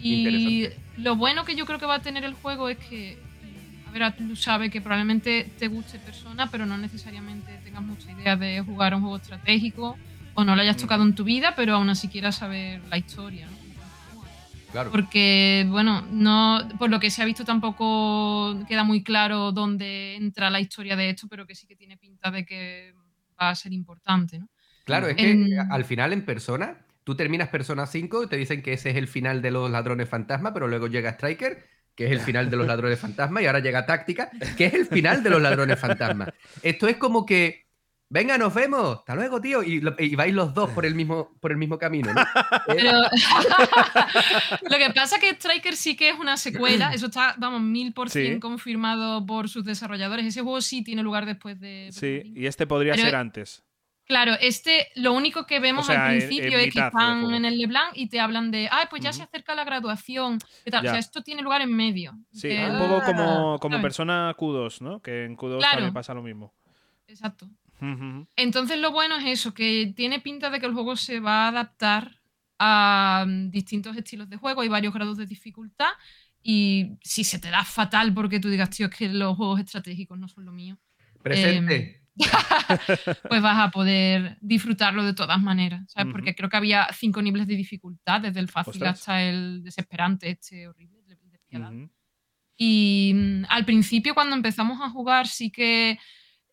Y 0.00 0.68
lo 0.98 1.16
bueno 1.16 1.44
que 1.44 1.54
yo 1.56 1.66
creo 1.66 1.78
que 1.78 1.86
va 1.86 1.96
a 1.96 2.02
tener 2.02 2.24
el 2.24 2.34
juego 2.34 2.68
es 2.68 2.78
que, 2.78 3.18
ver, 3.98 4.16
tú 4.16 4.36
sabes 4.36 4.70
que 4.70 4.80
probablemente 4.80 5.50
te 5.58 5.68
guste 5.68 5.98
Persona, 5.98 6.50
pero 6.50 6.66
no 6.66 6.76
necesariamente 6.78 7.58
tengas 7.64 7.82
mucha 7.82 8.10
idea 8.12 8.36
de 8.36 8.60
jugar 8.60 8.94
un 8.94 9.00
juego 9.02 9.16
estratégico 9.16 9.96
o 10.34 10.44
no 10.44 10.54
lo 10.54 10.62
hayas 10.62 10.76
tocado 10.76 11.02
en 11.02 11.14
tu 11.14 11.24
vida, 11.24 11.54
pero 11.56 11.74
aún 11.74 11.88
así 11.88 12.08
quieras 12.08 12.36
saber 12.36 12.82
la 12.90 12.98
historia, 12.98 13.46
¿no? 13.46 13.66
Claro. 14.72 14.90
Porque, 14.90 15.64
bueno, 15.68 16.06
no, 16.10 16.60
por 16.78 16.90
lo 16.90 17.00
que 17.00 17.10
se 17.10 17.22
ha 17.22 17.24
visto 17.24 17.44
tampoco 17.44 18.58
queda 18.68 18.84
muy 18.84 19.02
claro 19.02 19.52
dónde 19.52 20.16
entra 20.16 20.50
la 20.50 20.60
historia 20.60 20.96
de 20.96 21.10
esto, 21.10 21.28
pero 21.28 21.46
que 21.46 21.54
sí 21.54 21.66
que 21.66 21.76
tiene 21.76 21.96
pinta 21.96 22.30
de 22.30 22.44
que 22.44 22.92
va 23.40 23.50
a 23.50 23.54
ser 23.54 23.72
importante, 23.72 24.38
¿no? 24.38 24.48
Claro, 24.84 25.08
es 25.08 25.16
que 25.16 25.58
al 25.70 25.84
final 25.84 26.12
en 26.12 26.24
persona, 26.24 26.86
tú 27.02 27.16
terminas 27.16 27.48
Persona 27.48 27.86
5 27.86 28.24
y 28.24 28.28
te 28.28 28.36
dicen 28.36 28.62
que 28.62 28.72
ese 28.72 28.90
es 28.90 28.96
el 28.96 29.08
final 29.08 29.42
de 29.42 29.50
los 29.50 29.70
ladrones 29.70 30.08
fantasma, 30.08 30.52
pero 30.52 30.68
luego 30.68 30.86
llega 30.86 31.10
Striker, 31.10 31.64
que 31.96 32.04
es 32.06 32.12
el 32.12 32.20
final 32.20 32.50
de 32.50 32.56
los 32.56 32.66
ladrones 32.66 33.00
fantasma, 33.00 33.40
y 33.42 33.46
ahora 33.46 33.60
llega 33.60 33.86
Táctica, 33.86 34.30
que 34.56 34.66
es 34.66 34.74
el 34.74 34.86
final 34.86 35.22
de 35.22 35.30
los 35.30 35.40
ladrones 35.40 35.80
fantasma. 35.80 36.32
Esto 36.62 36.86
es 36.86 36.98
como 36.98 37.24
que, 37.24 37.64
venga, 38.10 38.36
nos 38.36 38.52
vemos, 38.52 38.98
hasta 38.98 39.14
luego, 39.14 39.40
tío, 39.40 39.62
y, 39.62 39.80
vais 39.80 40.34
los 40.34 40.52
dos 40.52 40.70
por 40.70 40.84
el 40.84 40.94
mismo, 40.94 41.34
por 41.40 41.52
el 41.52 41.56
mismo 41.56 41.78
camino, 41.78 42.12
¿no? 42.12 42.22
Pero 42.66 42.92
lo 44.70 44.78
que 44.78 44.90
pasa 44.94 45.16
es 45.16 45.22
que 45.22 45.30
Striker 45.30 45.74
sí 45.74 45.96
que 45.96 46.10
es 46.10 46.18
una 46.18 46.36
secuela, 46.36 46.92
eso 46.92 47.06
está, 47.06 47.34
vamos, 47.38 47.62
mil 47.62 47.94
por 47.94 48.10
cien 48.10 48.40
confirmado 48.40 49.24
por 49.24 49.48
sus 49.48 49.64
desarrolladores. 49.64 50.26
Ese 50.26 50.42
juego 50.42 50.60
sí 50.60 50.84
tiene 50.84 51.02
lugar 51.02 51.24
después 51.24 51.58
de. 51.58 51.88
Sí, 51.92 52.32
y 52.36 52.46
este 52.46 52.66
podría 52.66 52.92
Pero- 52.92 53.06
ser 53.06 53.16
antes. 53.16 53.65
Claro, 54.06 54.34
este, 54.40 54.88
lo 54.94 55.12
único 55.12 55.46
que 55.46 55.58
vemos 55.58 55.84
O 55.84 55.92
sea, 55.92 56.06
al 56.06 56.16
principio 56.16 56.58
es 56.58 56.72
que 56.72 56.80
están 56.80 57.34
en 57.34 57.44
el 57.44 57.58
LeBlanc 57.58 57.90
y 57.94 58.08
te 58.08 58.20
hablan 58.20 58.52
de, 58.52 58.68
ay, 58.70 58.86
pues 58.88 59.02
ya 59.02 59.12
se 59.12 59.22
acerca 59.22 59.54
la 59.54 59.64
graduación. 59.64 60.38
¿qué 60.64 60.70
tal? 60.70 60.86
O 60.86 60.88
sea, 60.88 60.98
esto 60.98 61.22
tiene 61.22 61.42
lugar 61.42 61.60
en 61.60 61.74
medio. 61.74 62.16
Sí, 62.32 62.48
un 62.48 62.78
poco 62.78 63.02
como, 63.02 63.58
como 63.58 63.82
persona 63.82 64.34
Q2, 64.36 64.80
¿no? 64.80 65.00
Que 65.00 65.24
en 65.24 65.36
Q2 65.36 65.58
Claro. 65.58 65.74
también 65.74 65.92
pasa 65.92 66.14
lo 66.14 66.22
mismo. 66.22 66.54
Exacto. 67.08 67.48
Entonces 68.36 68.78
lo 68.78 68.92
bueno 68.92 69.16
es 69.16 69.26
eso, 69.26 69.52
que 69.52 69.92
tiene 69.94 70.20
pinta 70.20 70.50
de 70.50 70.60
que 70.60 70.66
el 70.66 70.72
juego 70.72 70.96
se 70.96 71.20
va 71.20 71.44
a 71.44 71.48
adaptar 71.48 72.20
a 72.58 73.24
mm, 73.26 73.50
distintos 73.50 73.96
estilos 73.96 74.30
de 74.30 74.36
juego, 74.36 74.62
hay 74.62 74.68
varios 74.68 74.94
grados 74.94 75.18
de 75.18 75.26
dificultad 75.26 75.90
Y 76.42 76.96
si 77.02 77.22
se 77.24 77.38
te 77.38 77.50
da 77.50 77.64
fatal 77.64 78.14
porque 78.14 78.40
tú 78.40 78.48
digas, 78.48 78.70
tío, 78.70 78.86
es 78.86 78.94
que 78.96 79.08
los 79.08 79.36
juegos 79.36 79.60
estratégicos 79.60 80.16
no 80.18 80.28
son 80.28 80.44
lo 80.46 80.52
mío, 80.52 80.78
Presente. 81.22 82.05
pues 83.28 83.42
vas 83.42 83.58
a 83.58 83.70
poder 83.70 84.38
disfrutarlo 84.40 85.04
de 85.04 85.14
todas 85.14 85.40
maneras, 85.40 85.82
¿sabes? 85.88 86.06
Ujú. 86.06 86.12
Porque 86.12 86.34
creo 86.34 86.48
que 86.48 86.56
había 86.56 86.88
cinco 86.92 87.20
niveles 87.22 87.46
de 87.46 87.56
dificultad, 87.56 88.20
desde 88.22 88.40
el 88.40 88.48
fácil 88.48 88.72
Ostras. 88.74 89.00
hasta 89.00 89.22
el 89.22 89.62
desesperante, 89.62 90.30
este 90.30 90.66
horrible, 90.68 90.98
el 91.08 91.30
despiadado. 91.30 91.74
Ujú. 91.76 91.90
Y 92.56 93.12
mm, 93.14 93.44
al 93.48 93.64
principio, 93.64 94.14
cuando 94.14 94.34
empezamos 94.34 94.80
a 94.80 94.88
jugar, 94.88 95.26
sí 95.26 95.50
que. 95.50 95.98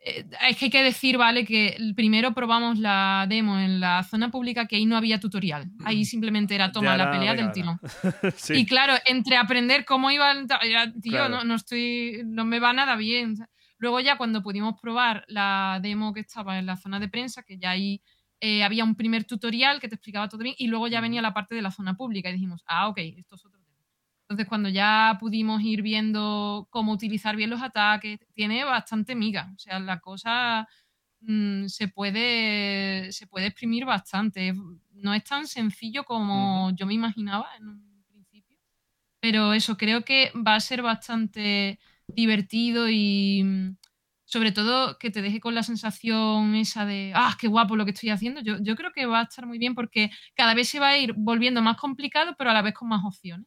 eh, 0.06 0.26
es 0.49 0.58
que 0.58 0.65
hay 0.65 0.71
que 0.71 0.84
decir, 0.84 1.17
¿vale? 1.17 1.45
Que 1.45 1.78
primero 1.95 2.34
probamos 2.34 2.78
la 2.78 3.26
demo 3.30 3.58
en 3.58 3.80
la 3.80 4.04
zona 4.04 4.30
pública, 4.30 4.65
que 4.67 4.76
ahí 4.76 4.86
no 4.86 4.97
había 4.97 5.17
tutorial. 5.21 5.71
Ahí 5.86 6.04
simplemente 6.04 6.56
era 6.56 6.73
toma 6.73 6.97
la 6.97 7.04
era, 7.04 7.12
pelea 7.13 7.32
venga, 7.32 7.43
del 7.45 7.54
tirón. 7.54 7.80
sí. 8.36 8.54
Y 8.56 8.65
claro, 8.65 8.95
entre 9.06 9.38
aprender 9.38 9.86
cómo 9.86 10.12
iba 10.12 10.30
el. 10.34 10.45
ya, 10.69 10.91
tío, 10.91 11.12
Claro. 11.13 11.30
no, 11.30 11.43
no 11.45 11.56
estoy. 11.56 12.21
No 12.26 12.43
me 12.43 12.60
va 12.60 12.73
nada 12.73 12.97
bien. 12.97 13.36
Luego, 13.77 13.99
ya 13.99 14.17
cuando 14.17 14.41
pudimos 14.41 14.79
probar 14.81 15.25
la 15.27 15.79
demo 15.81 16.13
que 16.13 16.21
estaba 16.21 16.59
en 16.59 16.65
la 16.65 16.77
zona 16.77 16.99
de 16.99 17.09
prensa, 17.09 17.43
que 17.43 17.57
ya 17.57 17.71
ahí 17.71 18.01
eh, 18.39 18.63
había 18.63 18.83
un 18.83 18.95
primer 18.95 19.25
tutorial 19.25 19.79
que 19.79 19.89
te 19.89 19.95
explicaba 19.95 20.29
todo 20.29 20.43
bien, 20.43 20.55
y 20.57 20.67
luego 20.67 20.88
ya 20.88 21.01
venía 21.01 21.21
la 21.21 21.33
parte 21.33 21.55
de 21.55 21.62
la 21.62 21.71
zona 21.71 21.95
pública, 21.95 22.29
y 22.29 22.33
dijimos, 22.33 22.63
ah, 22.67 22.88
ok, 22.89 22.97
esto 22.99 23.36
es 23.36 23.45
otro 23.45 23.59
tema. 23.59 23.73
Entonces, 24.23 24.47
cuando 24.47 24.69
ya 24.69 25.17
pudimos 25.19 25.62
ir 25.62 25.81
viendo 25.81 26.67
cómo 26.71 26.93
utilizar 26.93 27.36
bien 27.36 27.49
los 27.49 27.62
ataques, 27.62 28.19
tiene 28.33 28.63
bastante 28.63 29.15
miga. 29.15 29.51
O 29.55 29.59
sea, 29.59 29.79
la 29.79 29.99
cosa 29.99 30.67
mm, 31.21 31.67
se, 31.67 31.88
puede, 31.89 33.12
se 33.12 33.27
puede 33.27 33.47
exprimir 33.47 33.86
bastante. 33.86 34.53
No 34.93 35.13
es 35.13 35.23
tan 35.23 35.47
sencillo 35.47 36.03
como 36.03 36.71
yo 36.75 36.86
me 36.86 36.93
imaginaba 36.93 37.47
en 37.57 37.67
un 37.67 38.03
principio. 38.07 38.57
Pero 39.19 39.53
eso, 39.53 39.77
creo 39.77 40.03
que 40.03 40.31
va 40.36 40.55
a 40.55 40.59
ser 40.59 40.81
bastante 40.81 41.79
divertido 42.07 42.89
y 42.89 43.43
mm, 43.43 43.77
sobre 44.25 44.51
todo 44.51 44.97
que 44.97 45.11
te 45.11 45.21
deje 45.21 45.39
con 45.39 45.55
la 45.55 45.63
sensación 45.63 46.55
esa 46.55 46.85
de, 46.85 47.11
ah, 47.15 47.35
qué 47.39 47.47
guapo 47.47 47.75
lo 47.75 47.85
que 47.85 47.91
estoy 47.91 48.09
haciendo. 48.09 48.41
Yo, 48.41 48.57
yo 48.61 48.75
creo 48.75 48.91
que 48.91 49.05
va 49.05 49.19
a 49.19 49.23
estar 49.23 49.45
muy 49.45 49.59
bien 49.59 49.75
porque 49.75 50.09
cada 50.35 50.53
vez 50.53 50.69
se 50.69 50.79
va 50.79 50.89
a 50.89 50.97
ir 50.97 51.13
volviendo 51.15 51.61
más 51.61 51.77
complicado, 51.77 52.35
pero 52.37 52.49
a 52.49 52.53
la 52.53 52.61
vez 52.61 52.73
con 52.73 52.87
más 52.87 53.03
opciones. 53.05 53.45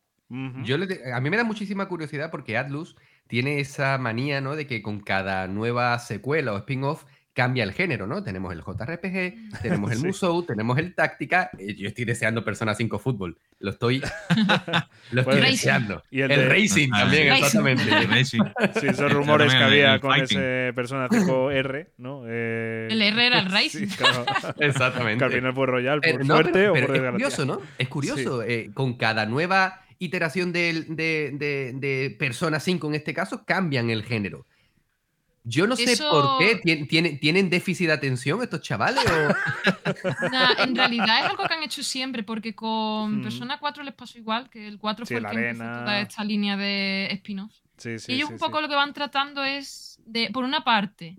Yo 0.65 0.77
le 0.77 1.13
a 1.13 1.21
mí 1.21 1.31
me 1.31 1.37
da 1.37 1.45
muchísima 1.45 1.87
curiosidad 1.87 2.33
porque 2.33 2.59
Atlus 2.59 2.97
tiene 3.29 3.61
esa 3.61 3.97
manía, 3.99 4.41
¿no? 4.41 4.57
De 4.57 4.67
que 4.67 4.83
con 4.83 5.01
cada 5.01 5.47
nueva 5.47 5.97
secuela 6.01 6.53
o 6.53 6.59
spin-off 6.59 7.05
cambia 7.37 7.63
el 7.65 7.73
género, 7.75 8.07
¿no? 8.07 8.23
Tenemos 8.25 8.51
el 8.55 8.63
JRPG, 8.63 9.61
tenemos 9.61 9.93
el 9.93 9.99
Sí. 10.01 10.07
Musou, 10.07 10.43
tenemos 10.43 10.79
el 10.79 10.95
Táctica. 10.95 11.51
eh, 11.59 11.75
Yo 11.77 11.87
estoy 11.87 12.07
deseando 12.07 12.43
Persona 12.43 12.75
5 12.75 12.99
Fútbol. 12.99 13.37
Lo 13.61 13.71
estoy, 13.73 14.01
lo 15.11 15.21
estoy 15.21 15.35
Bueno, 15.35 15.41
deseando. 15.43 16.03
y 16.11 16.23
el 16.23 16.31
el 16.31 16.41
de- 16.41 16.49
Racing 16.49 16.89
Ah, 16.95 17.01
también, 17.01 17.29
Racing. 17.29 17.45
exactamente. 17.45 18.07
Racing. 18.07 18.41
Sí, 18.81 18.87
esos 18.89 19.13
rumores 19.13 19.53
que 19.55 19.63
había 19.63 19.95
el 19.95 20.01
con 20.01 20.11
fighting. 20.15 20.39
ese 20.39 20.73
Persona 20.75 21.09
5R, 21.09 21.89
¿no? 21.99 22.23
Eh, 22.27 22.89
El 22.91 23.03
R 23.03 23.27
era 23.27 23.41
el 23.41 23.49
sí, 23.49 23.53
Racing. 23.55 23.87
claro. 23.97 24.25
Exactamente. 24.59 25.19
Que 25.19 25.25
al 25.27 25.33
final 25.33 25.55
fue 25.55 25.67
Royal, 25.67 26.01
por 26.01 26.11
Pero, 26.11 26.25
no, 26.25 26.35
suerte 26.35 26.53
pero- 26.53 26.71
o 26.71 26.75
pero 26.75 26.87
por 26.87 26.97
es 26.97 27.11
curioso, 27.13 27.45
¿no? 27.45 27.61
Es 27.79 27.89
curioso. 27.89 28.43
eh, 28.43 28.71
con 28.75 28.95
cada 28.97 29.27
nueva 29.27 29.83
iteración 29.99 30.53
de- 30.53 30.73
de 31.75 32.17
Persona 32.19 32.61
5, 32.61 32.89
en 32.89 32.95
este 32.95 33.13
caso, 33.15 33.45
cambian 33.45 33.91
el 33.91 34.03
género. 34.05 34.47
Yo 35.49 35.67
no 35.69 35.77
sé 35.77 35.93
Eso- 35.93 36.11
por 36.11 36.39
qué. 36.39 36.61
¿Tien- 36.61 36.89
tienen- 36.89 37.21
¿Tienen 37.21 37.49
déficit 37.49 37.87
de 37.87 37.93
atención 37.93 38.43
estos 38.43 38.61
chavales? 38.63 39.05
o- 39.07 39.35
Nah, 40.33 40.55
en 40.65 40.75
realidad 40.75 41.21
es 41.25 41.31
algo 41.31 41.45
que 41.47 41.55
han 41.55 41.63
hecho 41.63 41.83
siempre, 41.85 42.25
porque 42.25 42.55
con 42.55 43.21
Mm. 43.21 43.23
Persona 43.23 43.59
4 43.61 43.85
les 43.85 43.95
pasó 43.95 44.19
igual, 44.19 44.51
que 44.51 44.67
el 44.67 44.79
4 44.79 45.07
Sí, 45.07 45.15
fue 45.15 45.19
el 45.19 45.23
la 45.23 45.31
que 45.31 45.49
empezó 45.51 45.65
toda 45.65 46.01
esta 46.01 46.25
línea 46.25 46.57
de 46.57 47.09
spin-off. 47.13 47.53
Sí, 47.77 47.99
sí, 48.01 48.13
y 48.13 48.15
ellos 48.17 48.29
sí, 48.29 48.33
un 48.35 48.39
sí. 48.41 48.45
poco 48.45 48.61
lo 48.61 48.69
que 48.69 48.75
van 48.75 48.93
tratando 48.93 49.45
es 49.45 50.01
de, 50.05 50.31
por 50.33 50.43
una 50.45 50.65
parte, 50.65 51.17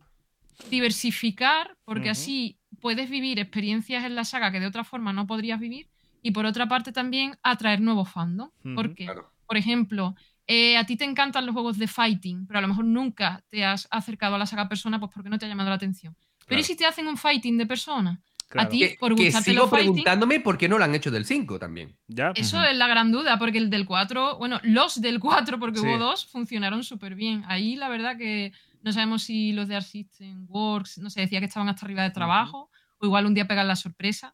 diversificar, 0.69 1.77
porque 1.85 2.09
así 2.09 2.57
puedes 2.81 3.09
vivir 3.09 3.39
experiencias 3.39 4.03
en 4.05 4.15
la 4.15 4.25
saga 4.25 4.51
que 4.51 4.59
de 4.59 4.67
otra 4.67 4.83
forma 4.83 5.13
no 5.13 5.25
podrías 5.27 5.59
vivir, 5.59 5.87
y 6.21 6.31
por 6.31 6.45
otra 6.45 6.67
parte 6.67 6.91
también 6.91 7.37
atraer 7.43 7.79
nuevos 7.79 8.09
fandom. 8.09 8.49
Porque, 8.75 9.05
Claro. 9.05 9.31
por 9.47 9.55
ejemplo, 9.57 10.15
eh, 10.47 10.77
a 10.77 10.85
ti 10.85 10.95
te 10.95 11.03
encantan 11.05 11.45
los 11.45 11.53
juegos 11.53 11.77
de 11.77 11.87
fighting, 11.87 12.47
pero 12.47 12.59
a 12.59 12.61
lo 12.61 12.67
mejor 12.69 12.85
nunca 12.85 13.43
te 13.49 13.65
has 13.65 13.87
acercado 13.91 14.35
a 14.35 14.37
la 14.37 14.45
saga 14.45 14.67
persona 14.69 14.99
pues 14.99 15.11
porque 15.13 15.29
no 15.29 15.37
te 15.37 15.45
ha 15.45 15.49
llamado 15.49 15.69
la 15.69 15.75
atención. 15.75 16.15
Pero 16.47 16.61
¿y 16.61 16.63
si 16.63 16.75
te 16.77 16.85
hacen 16.85 17.07
un 17.07 17.17
fighting 17.17 17.57
de 17.57 17.65
persona? 17.65 18.21
Claro. 18.47 18.67
A 18.67 18.71
ti, 18.71 18.79
Que, 18.79 18.95
por 18.97 19.13
que 19.13 19.25
gustarte 19.25 19.51
sigo 19.51 19.63
los 19.63 19.69
fighting, 19.69 19.91
preguntándome 19.91 20.39
por 20.39 20.57
qué 20.57 20.69
no 20.69 20.77
lo 20.77 20.85
han 20.85 20.95
hecho 20.95 21.11
del 21.11 21.25
5 21.25 21.59
también. 21.59 21.97
¿Ya? 22.07 22.31
eso 22.33 22.63
es 22.63 22.77
la 22.77 22.87
gran 22.87 23.11
duda, 23.11 23.37
porque 23.37 23.57
el 23.57 23.69
del 23.69 23.85
4, 23.85 24.37
bueno, 24.37 24.61
los 24.63 25.01
del 25.01 25.19
4, 25.19 25.59
porque 25.59 25.79
Sí. 25.79 25.85
hubo 25.85 25.97
dos, 25.97 26.25
funcionaron 26.27 26.83
súper 26.85 27.15
bien. 27.15 27.43
Ahí 27.47 27.75
la 27.75 27.89
verdad 27.89 28.15
que 28.17 28.53
no 28.83 28.93
sabemos 28.93 29.23
si 29.23 29.51
los 29.51 29.67
de 29.67 29.75
Art 29.75 29.85
System 29.85 30.45
Works, 30.47 30.99
no 30.99 31.09
sé, 31.09 31.19
decía 31.21 31.39
que 31.41 31.47
estaban 31.47 31.67
hasta 31.67 31.85
arriba 31.85 32.03
de 32.03 32.11
trabajo, 32.11 32.69
o 32.99 33.05
igual 33.05 33.25
un 33.25 33.33
día 33.33 33.47
pegan 33.49 33.67
la 33.67 33.75
sorpresa. 33.75 34.33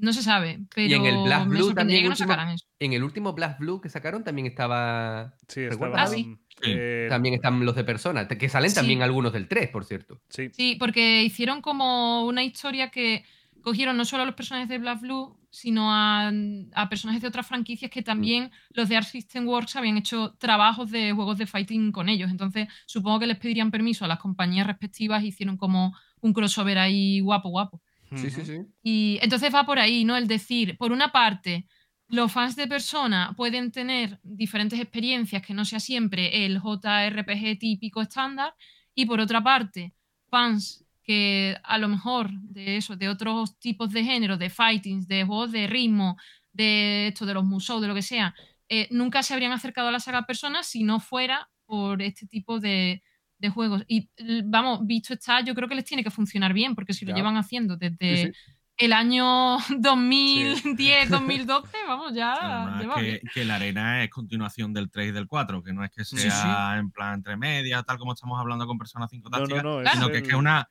No 0.00 0.12
se 0.12 0.22
sabe, 0.22 0.60
pero 0.74 0.96
en 0.96 1.04
el 1.06 1.22
Black 1.24 1.40
me 1.46 1.48
Blue 1.56 1.64
sorprendería 1.66 1.74
también 1.74 2.02
que 2.02 2.08
no 2.08 2.12
último- 2.12 2.28
sacaran 2.28 2.48
eso. 2.54 2.66
En 2.78 2.92
el 2.94 3.04
último 3.04 3.32
Blast 3.34 3.58
Blue 3.60 3.80
que 3.80 3.88
sacaron 3.88 4.24
también 4.24 4.46
estaba. 4.46 5.34
Sí, 5.48 5.60
estaba. 5.62 6.02
Ah, 6.02 6.06
sí. 6.06 6.36
eh, 6.62 7.06
También 7.10 7.34
están 7.34 7.64
los 7.64 7.74
de 7.76 7.84
Persona, 7.84 8.26
que 8.28 8.48
salen 8.48 8.70
Sí. 8.70 8.76
también 8.76 9.02
algunos 9.02 9.32
del 9.32 9.46
3, 9.48 9.68
por 9.68 9.84
cierto. 9.84 10.20
sí. 10.28 10.50
Sí, 10.52 10.76
porque 10.78 11.22
hicieron 11.22 11.60
como 11.62 12.24
una 12.26 12.42
historia 12.42 12.90
que 12.90 13.24
cogieron 13.62 13.96
no 13.96 14.04
solo 14.04 14.22
a 14.22 14.26
los 14.26 14.34
personajes 14.34 14.68
de 14.68 14.78
Black 14.78 15.00
Blue, 15.00 15.36
sino 15.50 15.92
a, 15.92 16.30
a 16.74 16.88
personajes 16.88 17.20
de 17.22 17.28
otras 17.28 17.46
franquicias 17.46 17.90
que 17.90 18.02
también 18.02 18.50
los 18.70 18.88
de 18.88 18.96
Art 18.96 19.06
System 19.06 19.46
Works 19.48 19.76
habían 19.76 19.96
hecho 19.98 20.34
trabajos 20.38 20.90
de 20.90 21.12
juegos 21.12 21.38
de 21.38 21.46
fighting 21.46 21.92
con 21.92 22.08
ellos. 22.08 22.30
Entonces, 22.30 22.68
supongo 22.86 23.18
que 23.20 23.26
les 23.26 23.36
pedirían 23.38 23.70
permiso 23.70 24.04
a 24.04 24.08
las 24.08 24.18
compañías 24.20 24.66
respectivas 24.66 25.22
y 25.22 25.28
hicieron 25.28 25.56
como 25.56 25.94
un 26.20 26.32
crossover 26.32 26.78
ahí 26.78 27.20
guapo, 27.20 27.48
guapo. 27.50 27.82
Sí, 28.14 28.30
sí, 28.30 28.44
sí. 28.44 28.58
Y 28.82 29.18
entonces 29.22 29.54
va 29.54 29.64
por 29.64 29.78
ahí, 29.78 30.04
¿no? 30.04 30.16
El 30.16 30.26
decir, 30.26 30.76
por 30.76 30.92
una 30.92 31.12
parte, 31.12 31.66
los 32.08 32.32
fans 32.32 32.56
de 32.56 32.66
Persona 32.66 33.34
pueden 33.36 33.70
tener 33.70 34.18
diferentes 34.22 34.80
experiencias 34.80 35.42
que 35.42 35.54
no 35.54 35.64
sea 35.64 35.80
siempre 35.80 36.44
el 36.44 36.60
JRPG 36.60 37.58
típico 37.58 38.02
estándar, 38.02 38.54
y 38.94 39.06
por 39.06 39.20
otra 39.20 39.42
parte, 39.42 39.94
fans 40.28 40.84
que 41.02 41.56
a 41.62 41.78
lo 41.78 41.88
mejor 41.88 42.30
de 42.32 42.76
eso, 42.76 42.96
de 42.96 43.08
otros 43.08 43.58
tipos 43.58 43.90
de 43.90 44.04
género, 44.04 44.36
de 44.36 44.50
fightings, 44.50 45.06
de 45.06 45.24
juegos 45.24 45.52
de 45.52 45.66
ritmo, 45.66 46.16
de 46.52 47.08
esto, 47.08 47.26
de 47.26 47.34
los 47.34 47.44
musou, 47.44 47.80
de 47.80 47.88
lo 47.88 47.94
que 47.94 48.02
sea, 48.02 48.34
eh, 48.68 48.88
nunca 48.90 49.22
se 49.22 49.32
habrían 49.32 49.52
acercado 49.52 49.88
a 49.88 49.92
la 49.92 50.00
saga 50.00 50.26
Persona 50.26 50.62
si 50.62 50.84
no 50.84 51.00
fuera 51.00 51.48
por 51.66 52.02
este 52.02 52.26
tipo 52.26 52.60
de, 52.60 53.02
de 53.40 53.48
juegos. 53.50 53.82
Y 53.88 54.08
vamos, 54.44 54.86
visto 54.86 55.14
está, 55.14 55.40
yo 55.40 55.54
creo 55.54 55.68
que 55.68 55.74
les 55.74 55.84
tiene 55.84 56.04
que 56.04 56.10
funcionar 56.10 56.52
bien, 56.52 56.74
porque 56.74 56.92
si 56.92 57.04
lo 57.04 57.14
llevan 57.14 57.36
haciendo 57.36 57.76
desde 57.76 58.16
Sí, 58.16 58.22
sí. 58.26 58.32
el 58.76 58.92
año 58.92 59.56
2010, 59.78 61.10
2012, 61.10 61.68
vamos, 61.86 62.14
ya 62.14 62.78
que, 62.96 63.02
bien. 63.02 63.20
que 63.34 63.44
la 63.44 63.56
arena 63.56 64.04
es 64.04 64.10
continuación 64.10 64.72
del 64.72 64.90
3 64.90 65.08
y 65.08 65.12
del 65.12 65.26
4, 65.26 65.62
que 65.62 65.72
no 65.72 65.84
es 65.84 65.90
que 65.90 66.04
Sí, 66.04 66.16
sea 66.18 66.76
en 66.78 66.90
plan 66.90 67.14
entre 67.14 67.36
medias, 67.36 67.84
tal 67.84 67.98
como 67.98 68.12
estamos 68.12 68.38
hablando 68.38 68.66
con 68.66 68.78
Persona 68.78 69.08
5 69.08 69.28
No, 69.30 69.38
Táctica, 69.38 69.62
no, 69.62 69.76
no. 69.76 69.80
Claro. 69.82 69.94
sino 69.96 70.06
es 70.06 70.12
que 70.12 70.18
es 70.18 70.28
que 70.28 70.36
una 70.36 70.68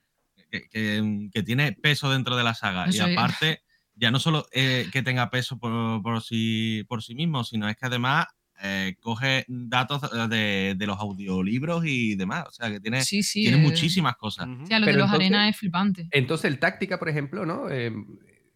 que, 0.52 0.68
que- 0.70 1.30
que 1.32 1.44
tiene 1.44 1.74
peso 1.74 2.10
dentro 2.12 2.36
de 2.36 2.44
la 2.44 2.54
saga. 2.56 2.86
Eso 2.86 3.08
y 3.08 3.12
es. 3.12 3.18
aparte, 3.18 3.62
ya 3.96 4.10
no 4.12 4.20
solo 4.20 4.46
eh, 4.52 4.88
que 4.92 5.04
tenga 5.04 5.30
peso 5.30 5.60
por, 5.60 6.02
por 6.02 6.22
sí, 6.24 6.84
por 6.88 7.04
sí 7.04 7.14
mismo, 7.16 7.44
sino 7.44 7.68
es 7.70 7.76
que 7.78 7.86
además 7.86 8.26
eh, 8.62 8.96
coge 9.00 9.46
datos 9.48 10.02
de, 10.30 10.76
de 10.78 10.88
los 10.88 11.00
audiolibros 11.00 11.84
y 11.86 12.16
demás. 12.16 12.46
O 12.48 12.52
sea, 12.52 12.70
que 12.72 12.80
tiene, 12.80 13.04
Sí, 13.04 13.24
sí. 13.24 13.44
tiene 13.44 13.58
eh, 13.58 13.62
muchísimas 13.62 14.16
cosas. 14.18 14.48
O 14.48 14.66
sea, 14.66 14.80
lo 14.80 14.86
de 14.86 14.92
Pero 14.92 15.06
los 15.06 15.14
entonces- 15.14 15.32
arenas 15.32 15.50
es 15.50 15.58
flipante. 15.58 16.08
Entonces, 16.12 16.46
el 16.52 16.60
táctica, 16.60 17.00
por 17.00 17.10
ejemplo, 17.10 17.46
¿no? 17.46 17.70
Eh, 17.70 17.92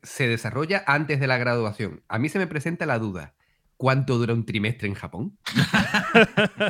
se 0.02 0.28
desarrolla 0.28 0.84
antes 0.88 1.20
de 1.20 1.28
la 1.28 1.38
graduación. 1.38 2.02
A 2.10 2.20
mí 2.20 2.30
se 2.30 2.40
me 2.40 2.48
presenta 2.48 2.86
la 2.86 3.00
duda. 3.00 3.34
¿Cuánto 3.78 4.18
dura 4.18 4.34
un 4.34 4.46
trimestre 4.46 4.88
en 4.88 4.94
Japón? 4.94 5.38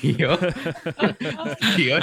Tío. 0.00 0.38
Tío. 1.76 1.98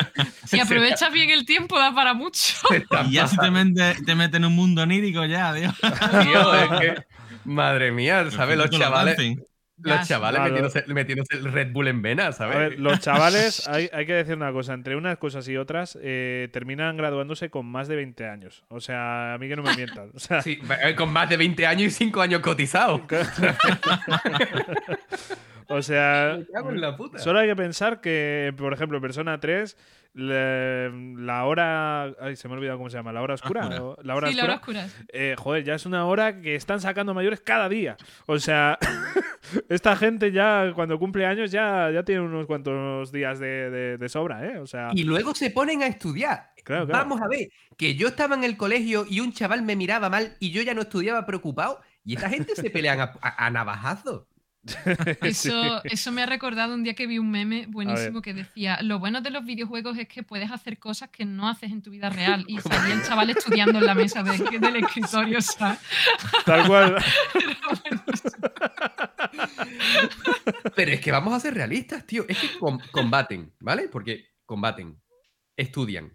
Si 0.46 0.60
aprovechas 0.60 1.12
bien 1.12 1.30
el 1.30 1.46
tiempo, 1.46 1.78
da 1.78 1.94
para 1.94 2.14
mucho. 2.14 2.56
Y 3.10 3.14
ya 3.14 3.28
si 3.28 3.38
te 3.38 3.52
metes 3.52 4.04
te 4.06 4.16
metes 4.16 4.36
en 4.38 4.46
un 4.46 4.56
mundo 4.56 4.84
onírico, 4.84 5.26
ya, 5.26 5.54
Dios. 5.54 5.74
Tío, 5.80 6.54
es 6.56 6.80
que, 6.80 6.96
madre 7.46 7.92
mía, 7.92 8.30
¿sabes? 8.32 8.58
Los 8.58 8.70
chavales. 8.70 9.18
Los 9.84 10.08
chavales 10.08 10.40
Claro. 10.40 10.54
metiéndose, 10.54 10.84
metiéndose 10.94 11.36
el 11.38 11.52
Red 11.52 11.72
Bull 11.72 11.88
en 11.88 12.02
vena, 12.02 12.28
A 12.28 12.32
¿sabes? 12.32 12.58
ver, 12.58 12.80
los 12.80 13.00
chavales, 13.00 13.68
hay, 13.68 13.90
hay 13.94 14.06
que 14.06 14.14
decir 14.14 14.36
una 14.36 14.52
cosa, 14.52 14.74
entre 14.74 14.96
unas 14.96 15.18
cosas 15.18 15.48
y 15.48 15.58
otras, 15.58 15.98
eh, 16.02 16.50
terminan 16.52 16.98
graduándose 16.98 17.50
con 17.50 17.66
más 17.66 17.88
de 17.88 17.96
20 17.98 18.28
años. 18.28 18.64
O 18.70 18.80
sea, 18.80 19.34
a 19.34 19.38
mí 19.38 19.48
que 19.48 19.56
no 19.56 19.64
me 19.64 19.76
mientan. 19.76 20.12
O 20.14 20.20
sea, 20.20 20.42
Sí, 20.42 20.60
eh, 20.84 20.96
con 20.96 21.12
más 21.12 21.30
de 21.30 21.38
20 21.38 21.66
años 21.68 21.88
y 21.88 21.92
5 21.92 22.22
años 22.22 22.42
cotizados. 22.42 23.02
O 25.70 25.82
sea, 25.82 26.36
Me 26.40 26.46
cago 26.46 26.70
en 26.72 26.82
la 26.82 26.96
puta. 26.98 27.20
solo 27.20 27.40
hay 27.40 27.48
que 27.48 27.56
pensar 27.56 28.02
que, 28.02 28.54
por 28.58 28.74
ejemplo, 28.74 28.98
en 28.98 29.02
Persona 29.02 29.40
3, 29.40 29.78
le- 30.14 30.92
la 31.18 31.46
hora. 31.46 32.14
Ay, 32.20 32.36
se 32.36 32.48
me 32.48 32.54
ha 32.54 32.58
olvidado 32.58 32.78
cómo 32.78 32.90
se 32.90 32.98
llama. 32.98 33.12
¿La 33.12 33.22
hora 33.22 33.34
oscura? 33.34 33.68
Oscura. 33.68 33.96
La 34.04 34.16
hora 34.16 34.28
sí, 34.30 34.36
la 34.36 34.44
oscura. 34.56 34.80
hora 34.82 34.86
oscura. 34.86 35.06
eh, 35.12 35.36
joder, 35.38 35.64
ya 35.64 35.76
es 35.76 35.86
una 35.86 36.06
hora 36.06 36.40
que 36.42 36.56
están 36.56 36.80
sacando 36.82 37.14
mayores 37.14 37.42
cada 37.42 37.68
día. 37.70 37.98
O 38.28 38.38
sea, 38.40 38.78
esta 39.70 39.96
gente 39.96 40.32
ya 40.32 40.72
cuando 40.76 41.00
cumple 41.00 41.26
años 41.26 41.52
ya, 41.52 41.90
ya 41.92 42.04
tiene 42.04 42.22
unos 42.22 42.46
cuantos 42.46 43.12
días 43.12 43.40
de, 43.40 43.70
de- 43.70 43.98
de 43.98 44.10
sobra, 44.10 44.46
¿eh? 44.46 44.60
O 44.60 44.68
sea, 44.68 44.90
Y 44.94 45.04
luego 45.04 45.34
se 45.34 45.50
ponen 45.50 45.82
a 45.84 45.88
estudiar. 45.88 46.52
Claro, 46.64 46.86
claro. 46.86 47.04
Vamos 47.04 47.22
a 47.22 47.28
ver, 47.28 47.50
que 47.78 47.96
yo 47.96 48.08
estaba 48.08 48.36
en 48.36 48.44
el 48.46 48.56
colegio 48.56 49.06
y 49.10 49.20
un 49.20 49.34
chaval 49.34 49.64
me 49.64 49.76
miraba 49.76 50.10
mal 50.10 50.36
y 50.40 50.52
yo 50.52 50.62
ya 50.62 50.74
no 50.74 50.82
estudiaba 50.82 51.26
preocupado. 51.26 51.82
Y 52.06 52.16
esta 52.16 52.30
gente 52.30 52.56
se 52.56 52.70
pelean 52.70 53.00
a, 53.02 53.14
a- 53.22 53.46
a 53.48 53.50
navajazos. 53.50 54.24
Eso, 55.22 55.84
eso 55.84 56.12
me 56.14 56.22
ha 56.24 56.26
recordado 56.26 56.74
un 56.74 56.84
día 56.84 56.94
que 56.94 57.06
vi 57.06 57.18
un 57.20 57.30
meme 57.30 57.66
buenísimo 57.68 58.22
que 58.22 58.34
decía: 58.34 58.80
Lo 58.82 58.98
bueno 59.00 59.20
de 59.20 59.30
los 59.30 59.44
videojuegos 59.44 59.98
es 59.98 60.08
que 60.08 60.24
puedes 60.24 60.50
hacer 60.52 60.80
cosas 60.80 61.10
que 61.10 61.26
no 61.26 61.50
haces 61.50 61.72
en 61.72 61.82
tu 61.82 61.92
vida 61.92 62.10
real. 62.12 62.46
Y 62.48 62.60
salía 62.62 62.94
el 62.94 63.04
chaval 63.04 63.30
estudiando 63.30 63.80
en 63.80 63.86
la 63.86 63.94
mesa 63.94 64.24
de- 64.24 64.38
del 64.60 64.76
escritorio, 64.78 65.42
¿sabes? 65.42 65.80
tal 66.46 66.66
cual. 66.68 66.96
Pero 70.76 70.92
es 70.92 71.02
que 71.02 71.12
vamos 71.12 71.34
a 71.34 71.40
ser 71.40 71.54
realistas, 71.54 72.06
tío. 72.06 72.26
Es 72.28 72.38
que 72.38 72.58
com- 72.60 72.80
combaten, 72.92 73.54
¿vale? 73.60 73.90
Porque 73.90 74.28
combaten, 74.46 75.02
estudian, 75.56 76.14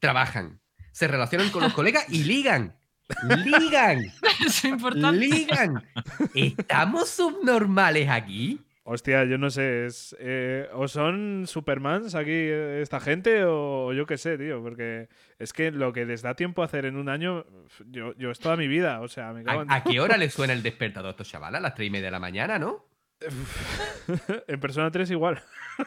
trabajan, 0.00 0.60
se 0.92 1.08
relacionan 1.08 1.50
con 1.50 1.62
los 1.62 1.72
colegas 1.74 2.04
y 2.08 2.24
ligan. 2.24 2.76
¡Ligan! 3.44 4.00
Eso 4.40 4.46
es 4.46 4.64
importante. 4.64 5.26
¡Ligan! 5.26 5.82
¿Estamos 6.34 7.08
subnormales 7.08 8.08
aquí? 8.08 8.60
Hostia, 8.90 9.24
yo 9.26 9.36
no 9.36 9.50
sé, 9.50 9.84
es, 9.84 10.16
eh, 10.18 10.66
o 10.72 10.88
son 10.88 11.44
Supermans 11.46 12.14
aquí 12.14 12.30
eh, 12.32 12.80
esta 12.80 13.00
gente 13.00 13.44
o 13.44 13.92
yo 13.92 14.06
qué 14.06 14.16
sé, 14.16 14.38
tío, 14.38 14.62
porque 14.62 15.10
es 15.38 15.52
que 15.52 15.70
lo 15.70 15.92
que 15.92 16.06
les 16.06 16.22
da 16.22 16.34
tiempo 16.34 16.62
a 16.62 16.64
hacer 16.64 16.86
en 16.86 16.96
un 16.96 17.10
año, 17.10 17.44
yo, 17.86 18.14
yo 18.16 18.30
es 18.30 18.38
toda 18.38 18.56
mi 18.56 18.66
vida, 18.66 19.02
o 19.02 19.08
sea, 19.08 19.34
me 19.34 19.44
cago 19.44 19.60
en... 19.60 19.70
¿A, 19.70 19.74
a 19.74 19.84
qué 19.84 20.00
hora 20.00 20.16
les 20.16 20.32
suena 20.32 20.54
el 20.54 20.62
despertador 20.62 21.08
a 21.08 21.10
estos 21.10 21.28
chavales? 21.28 21.58
A 21.58 21.60
las 21.60 21.74
3 21.74 21.88
y 21.88 21.90
media 21.90 22.06
de 22.06 22.12
la 22.12 22.18
mañana, 22.18 22.58
¿no? 22.58 22.86
en 24.48 24.60
Persona 24.60 24.90
3 24.90 25.10
igual. 25.10 25.42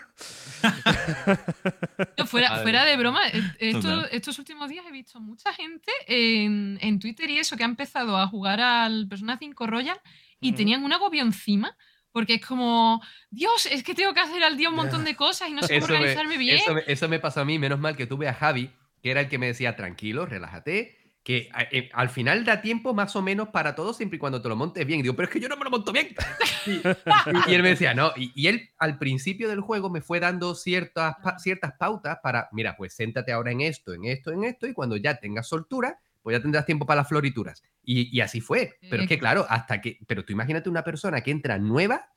No, 2.17 2.25
fuera, 2.27 2.57
fuera 2.61 2.85
de 2.85 2.95
broma, 2.97 3.21
esto- 3.59 4.05
estos 4.11 4.37
últimos 4.39 4.69
días 4.69 4.85
he 4.87 4.91
visto 4.91 5.19
mucha 5.19 5.51
gente 5.53 5.91
en, 6.07 6.77
en 6.81 6.99
Twitter 6.99 7.29
y 7.29 7.39
eso 7.39 7.57
que 7.57 7.63
ha 7.63 7.67
empezado 7.67 8.17
a 8.17 8.27
jugar 8.27 8.59
al 8.61 9.07
Persona 9.07 9.37
5 9.37 9.67
Royal 9.67 9.99
y 10.39 10.53
tenían 10.53 10.83
un 10.83 10.93
agobio 10.93 11.21
encima. 11.21 11.75
Porque 12.13 12.33
es 12.35 12.45
como, 12.45 13.01
Dios, 13.29 13.65
es 13.67 13.83
que 13.83 13.95
tengo 13.95 14.13
que 14.13 14.19
hacer 14.19 14.43
al 14.43 14.57
día 14.57 14.67
un 14.69 14.75
montón 14.75 15.05
de 15.05 15.15
cosas 15.15 15.47
y 15.49 15.53
no 15.53 15.61
sé 15.61 15.75
cómo 15.79 15.85
Eso 15.85 15.87
me, 15.93 15.95
organizarme 15.99 16.37
bien. 16.37 16.57
eso, 16.57 16.73
me, 16.73 16.83
eso 16.85 17.07
me 17.07 17.19
pasó 17.19 17.39
a 17.39 17.45
mí, 17.45 17.57
menos 17.57 17.79
mal 17.79 17.95
que 17.95 18.05
tuve 18.05 18.27
a 18.27 18.33
Javi, 18.33 18.69
que 19.01 19.11
era 19.11 19.21
el 19.21 19.29
que 19.29 19.37
me 19.37 19.47
decía, 19.47 19.77
tranquilo, 19.77 20.25
relájate, 20.25 21.00
que 21.23 21.49
a- 21.53 21.63
eh, 21.71 21.89
al 21.93 22.09
final 22.09 22.43
da 22.45 22.61
tiempo 22.61 22.93
más 22.93 23.15
o 23.15 23.21
menos 23.21 23.49
para 23.49 23.75
todo 23.75 23.93
siempre 23.93 24.15
y 24.17 24.19
cuando 24.19 24.41
te 24.41 24.49
lo 24.49 24.55
montes 24.55 24.85
bien. 24.85 24.99
Y 24.99 25.03
digo, 25.03 25.15
pero 25.15 25.27
es 25.27 25.33
que 25.33 25.39
yo 25.39 25.47
no 25.49 25.55
me 25.57 25.63
lo 25.63 25.69
monto 25.69 25.91
bien. 25.91 26.15
Y, 27.47 27.53
él 27.55 27.63
me 27.63 27.69
decía, 27.69 27.93
no, 27.93 28.11
y, 28.15 28.31
y 28.35 28.47
él 28.47 28.69
al 28.77 28.97
principio 28.97 29.49
del 29.49 29.61
juego 29.61 29.89
me 29.89 30.01
fue 30.01 30.19
dando 30.19 30.55
ciertas, 30.55 31.15
pa- 31.23 31.39
ciertas 31.39 31.73
pautas 31.77 32.19
para, 32.21 32.49
mira, 32.51 32.75
pues 32.77 32.93
séntate 32.93 33.31
ahora 33.31 33.51
en 33.51 33.61
esto, 33.61 33.93
en 33.93 34.05
esto, 34.05 34.31
en 34.31 34.43
esto, 34.43 34.67
y 34.67 34.73
cuando 34.73 34.97
ya 34.97 35.15
tengas 35.15 35.47
soltura, 35.47 35.99
pues 36.21 36.37
ya 36.37 36.41
tendrás 36.41 36.65
tiempo 36.65 36.85
para 36.85 37.01
las 37.01 37.07
florituras. 37.09 37.63
Y, 37.83 38.15
y 38.15 38.21
así 38.21 38.41
fue. 38.41 38.75
Pero 38.89 39.01
es 39.03 39.09
que 39.09 39.17
claro, 39.19 39.45
hasta 39.49 39.81
que, 39.81 39.97
pero 40.07 40.23
tú 40.23 40.33
imagínate 40.33 40.69
una 40.69 40.83
persona 40.83 41.21
que 41.21 41.31
entra 41.31 41.57
nueva 41.57 42.09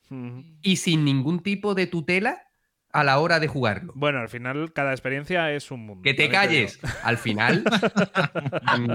y 0.61 0.77
sin 0.77 1.05
ningún 1.05 1.43
tipo 1.43 1.75
de 1.75 1.87
tutela 1.87 2.43
a 2.95 3.03
la 3.03 3.19
hora 3.19 3.41
de 3.41 3.49
jugarlo. 3.49 3.93
Bueno, 3.97 4.21
al 4.21 4.29
final 4.29 4.73
cada 4.73 4.93
experiencia 4.93 5.51
es 5.51 5.73
un 5.73 5.85
mundo. 5.85 6.03
Que 6.03 6.15
te 6.15 6.23
digo. 6.23 6.33
calles. 6.33 6.79
Al 7.03 7.19
final, 7.19 7.65
mm, 8.79 8.93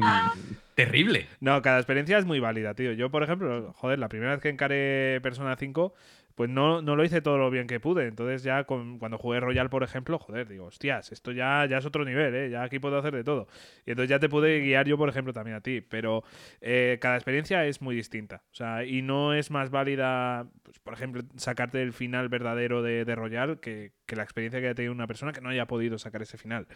terrible. 0.73 1.27
No, 1.41 1.61
cada 1.61 1.79
experiencia 1.79 2.17
es 2.17 2.23
muy 2.23 2.39
válida, 2.39 2.73
tío. 2.75 2.93
Yo, 2.93 3.11
por 3.11 3.23
ejemplo, 3.23 3.73
joder, 3.73 3.99
la 3.99 4.07
primera 4.07 4.31
vez 4.31 4.41
que 4.41 4.47
encaré 4.47 5.19
Persona 5.21 5.57
5, 5.57 5.93
pues 6.39 6.49
no, 6.49 6.81
no 6.81 6.95
lo 6.95 7.03
hice 7.03 7.19
todo 7.19 7.37
lo 7.37 7.51
bien 7.51 7.67
que 7.67 7.81
pude. 7.81 8.07
Entonces 8.07 8.43
ya 8.43 8.63
con- 8.63 8.97
cuando 8.97 9.17
jugué 9.17 9.41
Royal, 9.41 9.69
por 9.69 9.83
ejemplo, 9.83 10.17
joder, 10.19 10.47
digo, 10.47 10.67
hostias, 10.67 11.11
esto 11.11 11.33
ya, 11.33 11.65
ya 11.69 11.79
es 11.79 11.85
otro 11.85 12.05
nivel, 12.05 12.33
¿eh? 12.33 12.49
Ya 12.49 12.63
aquí 12.63 12.79
puedo 12.79 12.97
hacer 12.97 13.13
de 13.13 13.25
todo. 13.25 13.49
Y 13.85 13.89
entonces 13.91 14.09
ya 14.09 14.19
te 14.19 14.29
pude 14.29 14.61
guiar 14.61 14.87
yo, 14.87 14.97
por 14.97 15.09
ejemplo, 15.09 15.33
también 15.33 15.57
a 15.57 15.59
ti. 15.59 15.81
Pero 15.81 16.23
eh, 16.61 16.97
cada 17.01 17.15
experiencia 17.17 17.65
es 17.65 17.81
muy 17.81 17.93
distinta. 17.93 18.41
O 18.53 18.55
sea, 18.55 18.85
y 18.85 19.01
no 19.01 19.33
es 19.33 19.51
más 19.51 19.69
válida, 19.69 20.47
pues, 20.63 20.79
por 20.79 20.93
ejemplo, 20.93 21.23
sacarte 21.35 21.81
el 21.81 21.91
final 21.91 22.29
verdadero 22.29 22.81
de, 22.83 23.03
de 23.03 23.15
Royal 23.15 23.59
que, 23.59 23.91
que 24.05 24.15
la 24.15 24.23
experiencia 24.23 24.61
que 24.61 24.67
haya 24.67 24.75
tenido 24.75 24.93
una 24.93 25.07
persona 25.07 25.33
que 25.33 25.41
no 25.41 25.49
haya 25.49 25.65
podido 25.65 25.97
sacar 25.99 26.21
ese 26.21 26.37
final. 26.37 26.67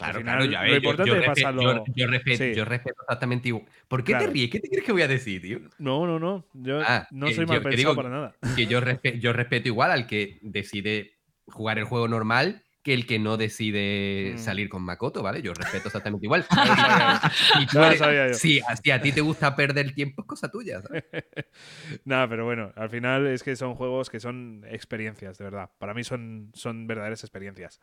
Al 0.00 0.14
final, 0.14 0.50
ya 0.50 0.62
lo 0.64 0.66
ves, 0.68 0.76
importante 0.78 1.10
yo, 1.12 1.16
es 1.16 1.22
respe- 1.22 1.34
pasarlo- 1.42 1.84
yo- 1.86 1.92
yo 1.94 2.06
respeto, 2.08 2.38
Sí. 2.42 2.54
yo 2.56 2.64
respeto 2.64 3.02
exactamente 3.02 3.46
igual. 3.48 3.66
¿Por 3.86 4.02
qué 4.02 4.14
Claro. 4.14 4.26
te 4.26 4.32
ríes? 4.32 4.50
¿Qué 4.50 4.58
te 4.58 4.68
crees 4.68 4.84
que 4.84 4.90
voy 4.90 5.02
a 5.02 5.08
decir, 5.08 5.40
tío? 5.40 5.60
No, 5.78 6.08
no, 6.08 6.18
no. 6.18 6.44
Yo 6.54 6.80
Ah, 6.84 7.06
no 7.12 7.28
soy 7.28 7.46
yo- 7.46 7.46
mal 7.46 7.62
pensado 7.62 7.76
digo- 7.76 7.94
para 7.94 8.08
nada. 8.08 8.34
Que 8.56 8.66
yo, 8.66 8.80
yo 9.20 9.32
respeto 9.32 9.68
igual 9.68 9.90
al 9.90 10.06
que 10.06 10.38
decide 10.42 11.18
jugar 11.46 11.78
el 11.78 11.84
juego 11.84 12.08
normal 12.08 12.62
que 12.82 12.94
el 12.94 13.06
que 13.06 13.20
no 13.20 13.36
decide 13.36 14.32
Mm. 14.34 14.38
salir 14.38 14.68
con 14.68 14.82
Makoto, 14.82 15.22
¿vale? 15.22 15.40
Yo 15.40 15.54
respeto 15.54 15.86
exactamente 15.86 16.26
igual. 16.26 16.44
Yo. 17.72 18.34
Si, 18.34 18.60
a- 18.90 19.00
ti 19.00 19.12
te 19.12 19.20
gusta 19.20 19.54
perder 19.54 19.94
tiempo, 19.94 20.22
es 20.22 20.26
cosa 20.26 20.50
tuya. 20.50 20.80
Nada, 22.04 22.28
pero 22.28 22.44
bueno, 22.44 22.72
al 22.74 22.90
final 22.90 23.26
es 23.28 23.42
que 23.44 23.54
son 23.54 23.74
juegos 23.76 24.10
que 24.10 24.18
son 24.20 24.64
experiencias, 24.68 25.38
de 25.38 25.44
verdad. 25.44 25.70
Para 25.78 25.94
mí 25.94 26.02
son, 26.02 26.50
son 26.54 26.88
verdaderas 26.88 27.22
experiencias. 27.22 27.80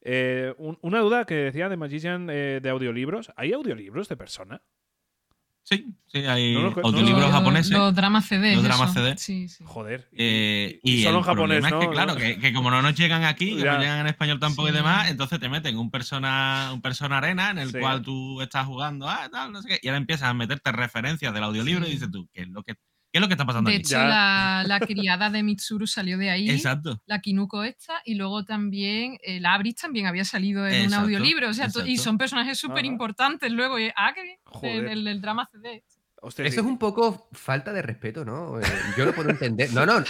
Eh, 0.00 0.52
un- 0.58 0.78
una 0.82 0.98
duda 0.98 1.26
que 1.26 1.34
decía 1.34 1.68
de 1.68 1.76
Magician 1.76 2.28
eh, 2.30 2.58
de 2.62 2.70
audiolibros. 2.70 3.32
¿Hay 3.36 3.52
audiolibros 3.52 4.08
de 4.08 4.16
persona? 4.16 4.62
Sí, 5.70 5.86
sí, 6.08 6.18
hay 6.26 6.54
No 6.54 6.70
no 6.70 6.82
audiolibros 6.82 7.26
lo- 7.26 7.30
japoneses. 7.30 7.70
Los 7.70 7.94
dramas 7.94 8.26
CD. 8.26 8.54
Los 8.56 8.64
dramas 8.64 8.92
CD. 8.92 9.16
Sí, 9.16 9.48
sí. 9.48 9.62
Joder. 9.64 10.08
eh, 10.12 10.80
y 10.82 10.94
y 10.94 11.02
solo 11.04 11.18
el 11.18 11.20
en 11.20 11.22
japonés, 11.22 11.60
problema 11.60 11.68
es 11.68 11.72
¿no? 11.74 11.80
que, 11.80 11.88
claro, 11.88 12.16
que, 12.16 12.38
que 12.40 12.52
como 12.52 12.70
no 12.72 12.82
nos 12.82 12.94
llegan 12.96 13.22
aquí, 13.22 13.56
que 13.56 13.64
no 13.64 13.78
llegan 13.78 14.00
en 14.00 14.06
español 14.08 14.40
tampoco 14.40 14.66
y 14.68 14.72
Sí. 14.72 14.76
demás, 14.78 15.08
entonces 15.10 15.38
te 15.38 15.48
meten 15.48 15.78
un 15.78 15.90
persona, 15.92 16.70
un 16.74 16.82
persona 16.82 17.18
arena 17.18 17.50
en 17.50 17.58
el 17.58 17.70
Sí. 17.70 17.78
cual 17.78 18.02
tú 18.02 18.40
estás 18.42 18.66
jugando, 18.66 19.08
ah, 19.08 19.28
tal, 19.30 19.52
no 19.52 19.62
sé 19.62 19.68
qué, 19.68 19.78
y 19.80 19.86
ahora 19.88 19.98
empiezas 19.98 20.28
a 20.28 20.34
meterte 20.34 20.72
referencias 20.72 21.32
del 21.32 21.44
audiolibro 21.44 21.84
Sí. 21.84 21.90
y 21.90 21.94
dices 21.94 22.10
tú, 22.10 22.28
¿qué 22.32 22.42
es 22.42 22.48
lo 22.48 22.64
que, 22.64 22.74
qué 23.12 23.18
es 23.18 23.20
lo 23.20 23.28
que 23.28 23.34
está 23.34 23.44
pasando 23.44 23.70
De 23.70 23.76
aquí? 23.76 23.82
hecho, 23.86 23.98
la, 23.98 24.64
la 24.66 24.80
criada 24.80 25.30
de 25.30 25.42
Mitsuru 25.42 25.86
salió 25.86 26.16
de 26.18 26.30
ahí. 26.30 26.48
Exacto. 26.50 27.00
La 27.06 27.20
Kinuko 27.20 27.64
esta, 27.64 28.00
y 28.04 28.14
luego 28.14 28.44
también 28.44 29.18
eh, 29.22 29.40
la 29.40 29.54
Abris 29.54 29.76
también 29.76 30.06
había 30.06 30.24
salido 30.24 30.66
en 30.66 30.86
un 30.86 30.94
audiolibro. 30.94 31.48
O 31.48 31.52
sea, 31.52 31.68
y 31.86 31.96
son 31.96 32.18
personajes 32.18 32.58
súper 32.58 32.84
importantes 32.84 33.50
luego. 33.52 33.78
y- 33.78 33.90
ah, 33.96 34.12
qué 34.14 34.22
bien. 34.22 34.38
Joder. 34.44 34.84
El, 34.84 34.88
el- 34.90 35.08
el 35.08 35.20
drama 35.20 35.48
CD. 35.50 35.82
Hostia, 36.22 36.44
Eso 36.44 36.54
sí. 36.56 36.60
es 36.60 36.66
un 36.66 36.78
poco 36.78 37.28
falta 37.32 37.72
de 37.72 37.80
respeto, 37.80 38.26
¿no? 38.26 38.60
Eh, 38.60 38.64
yo 38.96 39.06
lo 39.06 39.14
puedo 39.14 39.30
entender. 39.30 39.72
No, 39.72 39.86
no. 39.86 40.04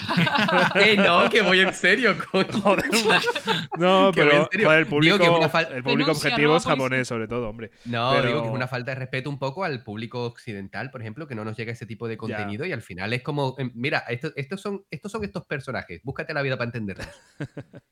Que 0.74 0.96
no, 0.96 1.30
que 1.30 1.40
voy 1.42 1.60
en 1.60 1.72
serio, 1.72 2.16
coño. 2.32 2.46
No, 3.78 4.10
que 4.12 4.22
pero 4.22 4.48
joder, 4.50 4.50
el 4.52 4.58
Digo 4.84 4.90
público, 4.90 5.18
que 5.18 5.24
es 5.24 5.30
una 5.30 5.48
fal- 5.50 5.70
el 5.72 5.82
público 5.84 6.08
Denuncia, 6.08 6.28
objetivo 6.30 6.50
¿no? 6.52 6.56
es 6.58 6.64
japonés, 6.66 7.08
sobre 7.08 7.28
todo, 7.28 7.48
hombre. 7.48 7.70
No, 7.84 8.10
Pero- 8.14 8.26
digo 8.28 8.42
que 8.42 8.48
es 8.48 8.54
una 8.54 8.66
falta 8.68 8.90
de 8.90 8.96
respeto 8.96 9.30
un 9.30 9.38
poco 9.38 9.62
al 9.64 9.84
público 9.84 10.24
occidental, 10.24 10.90
por 10.90 11.00
ejemplo, 11.00 11.26
que 11.28 11.34
no 11.36 11.44
nos 11.44 11.56
llega 11.56 11.72
ese 11.72 11.86
tipo 11.86 12.08
de 12.08 12.16
contenido 12.16 12.66
y 12.66 12.72
al 12.72 12.82
final 12.82 13.12
es 13.12 13.22
como, 13.22 13.54
em, 13.58 13.70
mira, 13.74 14.00
esto- 14.08 14.32
estos, 14.36 14.60
son, 14.60 14.84
estos 14.90 15.12
son 15.12 15.22
estos 15.24 15.44
personajes, 15.46 16.00
búscate 16.02 16.34
la 16.34 16.42
vida 16.42 16.56
para 16.56 16.66
entenderlos. 16.68 17.06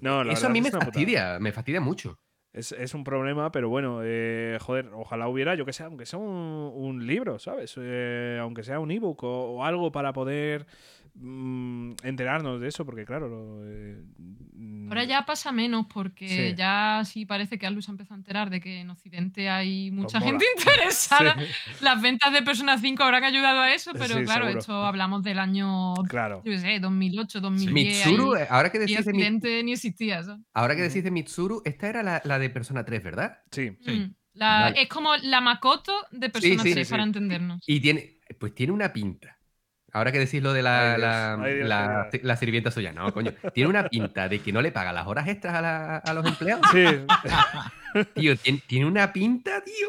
No, 0.00 0.24
la 0.24 0.32
Eso 0.32 0.46
a 0.46 0.50
mí 0.50 0.58
es 0.58 0.64
me 0.64 0.70
putada. 0.72 0.84
fastidia, 0.86 1.38
me 1.40 1.52
fastidia 1.52 1.80
mucho. 1.80 2.18
Es, 2.52 2.72
es 2.72 2.92
un 2.92 3.02
problema, 3.02 3.50
pero 3.50 3.70
bueno, 3.70 4.00
eh, 4.02 4.58
joder, 4.60 4.90
ojalá 4.92 5.26
hubiera, 5.28 5.54
yo 5.54 5.64
que 5.64 5.72
sé, 5.72 5.84
aunque 5.84 6.04
sea 6.04 6.18
un, 6.18 6.70
un 6.74 7.06
libro, 7.06 7.38
¿sabes? 7.38 7.74
Eh, 7.78 8.38
aunque 8.42 8.62
sea 8.62 8.78
un 8.78 8.90
ebook 8.90 9.24
o, 9.24 9.54
o 9.56 9.64
algo 9.64 9.90
para 9.90 10.12
poder 10.12 10.66
mm, 11.14 11.92
enterarnos 12.02 12.60
de 12.60 12.68
eso, 12.68 12.84
porque 12.84 13.04
claro, 13.04 13.28
lo, 13.28 13.62
eh, 13.70 14.02
mm, 14.54 14.88
Ahora 14.88 15.04
ya 15.04 15.24
pasa 15.24 15.52
menos 15.52 15.86
porque 15.92 16.28
Sí. 16.28 16.54
ya 16.56 17.02
sí 17.04 17.24
parece 17.24 17.58
que 17.58 17.66
Atlus 17.66 17.86
se 17.86 17.90
empezó 17.90 18.12
a 18.14 18.16
enterar 18.16 18.50
de 18.50 18.60
que 18.60 18.80
en 18.80 18.90
Occidente 18.90 19.48
hay 19.48 19.90
mucha 19.90 20.18
mola. 20.20 20.30
gente 20.30 20.44
interesada. 20.56 21.34
Sí, 21.38 21.46
Las 21.84 22.00
ventas 22.02 22.32
de 22.32 22.42
Persona 22.42 22.76
5 22.78 23.02
habrán 23.02 23.24
ayudado 23.24 23.60
a 23.60 23.72
eso, 23.72 23.92
pero 23.92 24.18
Sí, 24.18 24.24
claro, 24.24 24.44
seguro. 24.44 24.58
esto 24.60 24.84
hablamos 24.84 25.22
del 25.22 25.38
año, 25.38 25.94
claro. 26.08 26.42
yo 26.44 26.52
qué 26.52 26.58
sé, 26.58 26.80
2008, 26.80 27.40
2010. 27.40 28.06
Mitsuru, 28.06 28.34
ahí, 28.34 28.44
ahora 28.50 28.70
que 28.70 28.78
y 28.78 28.80
decís 28.80 29.04
de, 29.04 29.62
ni 29.64 29.72
existía. 29.72 30.22
¿sabes? 30.22 30.40
ahora 30.52 30.76
que 30.76 30.82
decís 30.82 31.02
de 31.04 31.10
Mitsuru, 31.10 31.62
esta 31.64 31.88
era 31.88 32.02
la, 32.02 32.20
la 32.24 32.38
de 32.38 32.50
Persona 32.50 32.84
3, 32.84 33.02
¿verdad? 33.02 33.38
Sí. 33.50 33.76
Sí. 33.80 33.90
Mm. 33.92 34.14
La- 34.34 34.60
Vale. 34.62 34.82
Es 34.82 34.88
como 34.88 35.14
la 35.16 35.40
Makoto 35.42 35.92
de 36.10 36.30
Persona 36.30 36.62
sí, 36.62 36.72
3, 36.72 36.86
sí, 36.86 36.90
para 36.90 37.02
sí. 37.02 37.08
entendernos. 37.08 37.60
Y 37.66 37.80
tiene, 37.80 38.18
pues 38.38 38.54
tiene 38.54 38.72
una 38.72 38.92
pinta. 38.92 39.38
Ahora 39.94 40.10
que 40.10 40.18
decís 40.18 40.42
lo 40.42 40.52
de 40.54 40.62
la, 40.62 40.94
Ay, 40.94 40.96
Dios, 40.96 41.00
la, 41.00 41.34
ay, 41.34 41.54
Dios, 41.54 41.68
la- 41.68 42.00
ay, 42.04 42.08
Dios. 42.12 42.24
la 42.24 42.36
sirvienta 42.36 42.70
suya, 42.70 42.92
no, 42.92 43.12
coño. 43.12 43.32
Tiene 43.52 43.68
una 43.68 43.88
pinta 43.88 44.28
de 44.28 44.38
que 44.40 44.50
no 44.52 44.62
le 44.62 44.72
paga 44.72 44.92
las 44.92 45.06
horas 45.06 45.28
extras 45.28 45.54
a, 45.54 45.60
la- 45.60 45.96
a 45.98 46.14
los 46.14 46.24
empleados. 46.26 46.64
Sí. 46.72 46.84
Tío, 48.14 48.34
tiene, 48.38 48.62
tiene 48.66 48.86
una 48.86 49.12
pinta, 49.12 49.60
tío. 49.62 49.86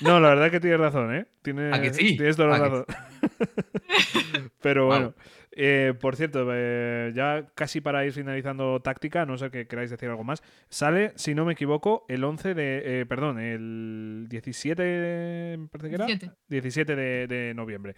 No, 0.00 0.18
la 0.18 0.30
verdad 0.30 0.50
que 0.50 0.58
tienes 0.58 0.80
razón, 0.80 1.14
¿eh? 1.14 1.26
Tiene, 1.40 1.72
¿A 1.72 1.80
que 1.80 1.94
sí? 1.94 2.16
Tienes 2.16 2.36
toda 2.36 2.48
la 2.48 2.56
¿A 2.56 2.58
que 2.58 2.68
razón. 2.68 2.86
Pero 4.60 4.86
bueno. 4.86 5.14
Eh, 5.60 5.94
por 6.00 6.14
cierto, 6.14 6.46
eh, 6.52 7.10
ya 7.14 7.46
casi 7.54 7.80
para 7.80 8.04
ir 8.04 8.12
finalizando 8.12 8.80
táctica, 8.80 9.24
no 9.26 9.36
sé 9.38 9.50
que 9.50 9.66
queráis 9.66 9.90
decir 9.90 10.08
algo 10.08 10.22
más. 10.22 10.42
Sale, 10.68 11.12
si 11.16 11.34
no 11.34 11.44
me 11.44 11.54
equivoco, 11.54 12.04
el 12.08 12.22
11 12.22 12.54
de. 12.54 12.82
eh, 13.00 13.06
perdón, 13.06 13.40
el 13.40 14.26
17. 14.28 15.56
me 15.58 15.66
parece 15.68 15.88
que 15.88 15.94
era. 15.96 16.06
17. 16.06 16.32
17 16.48 16.96
de, 16.96 17.26
de 17.26 17.54
noviembre. 17.54 17.96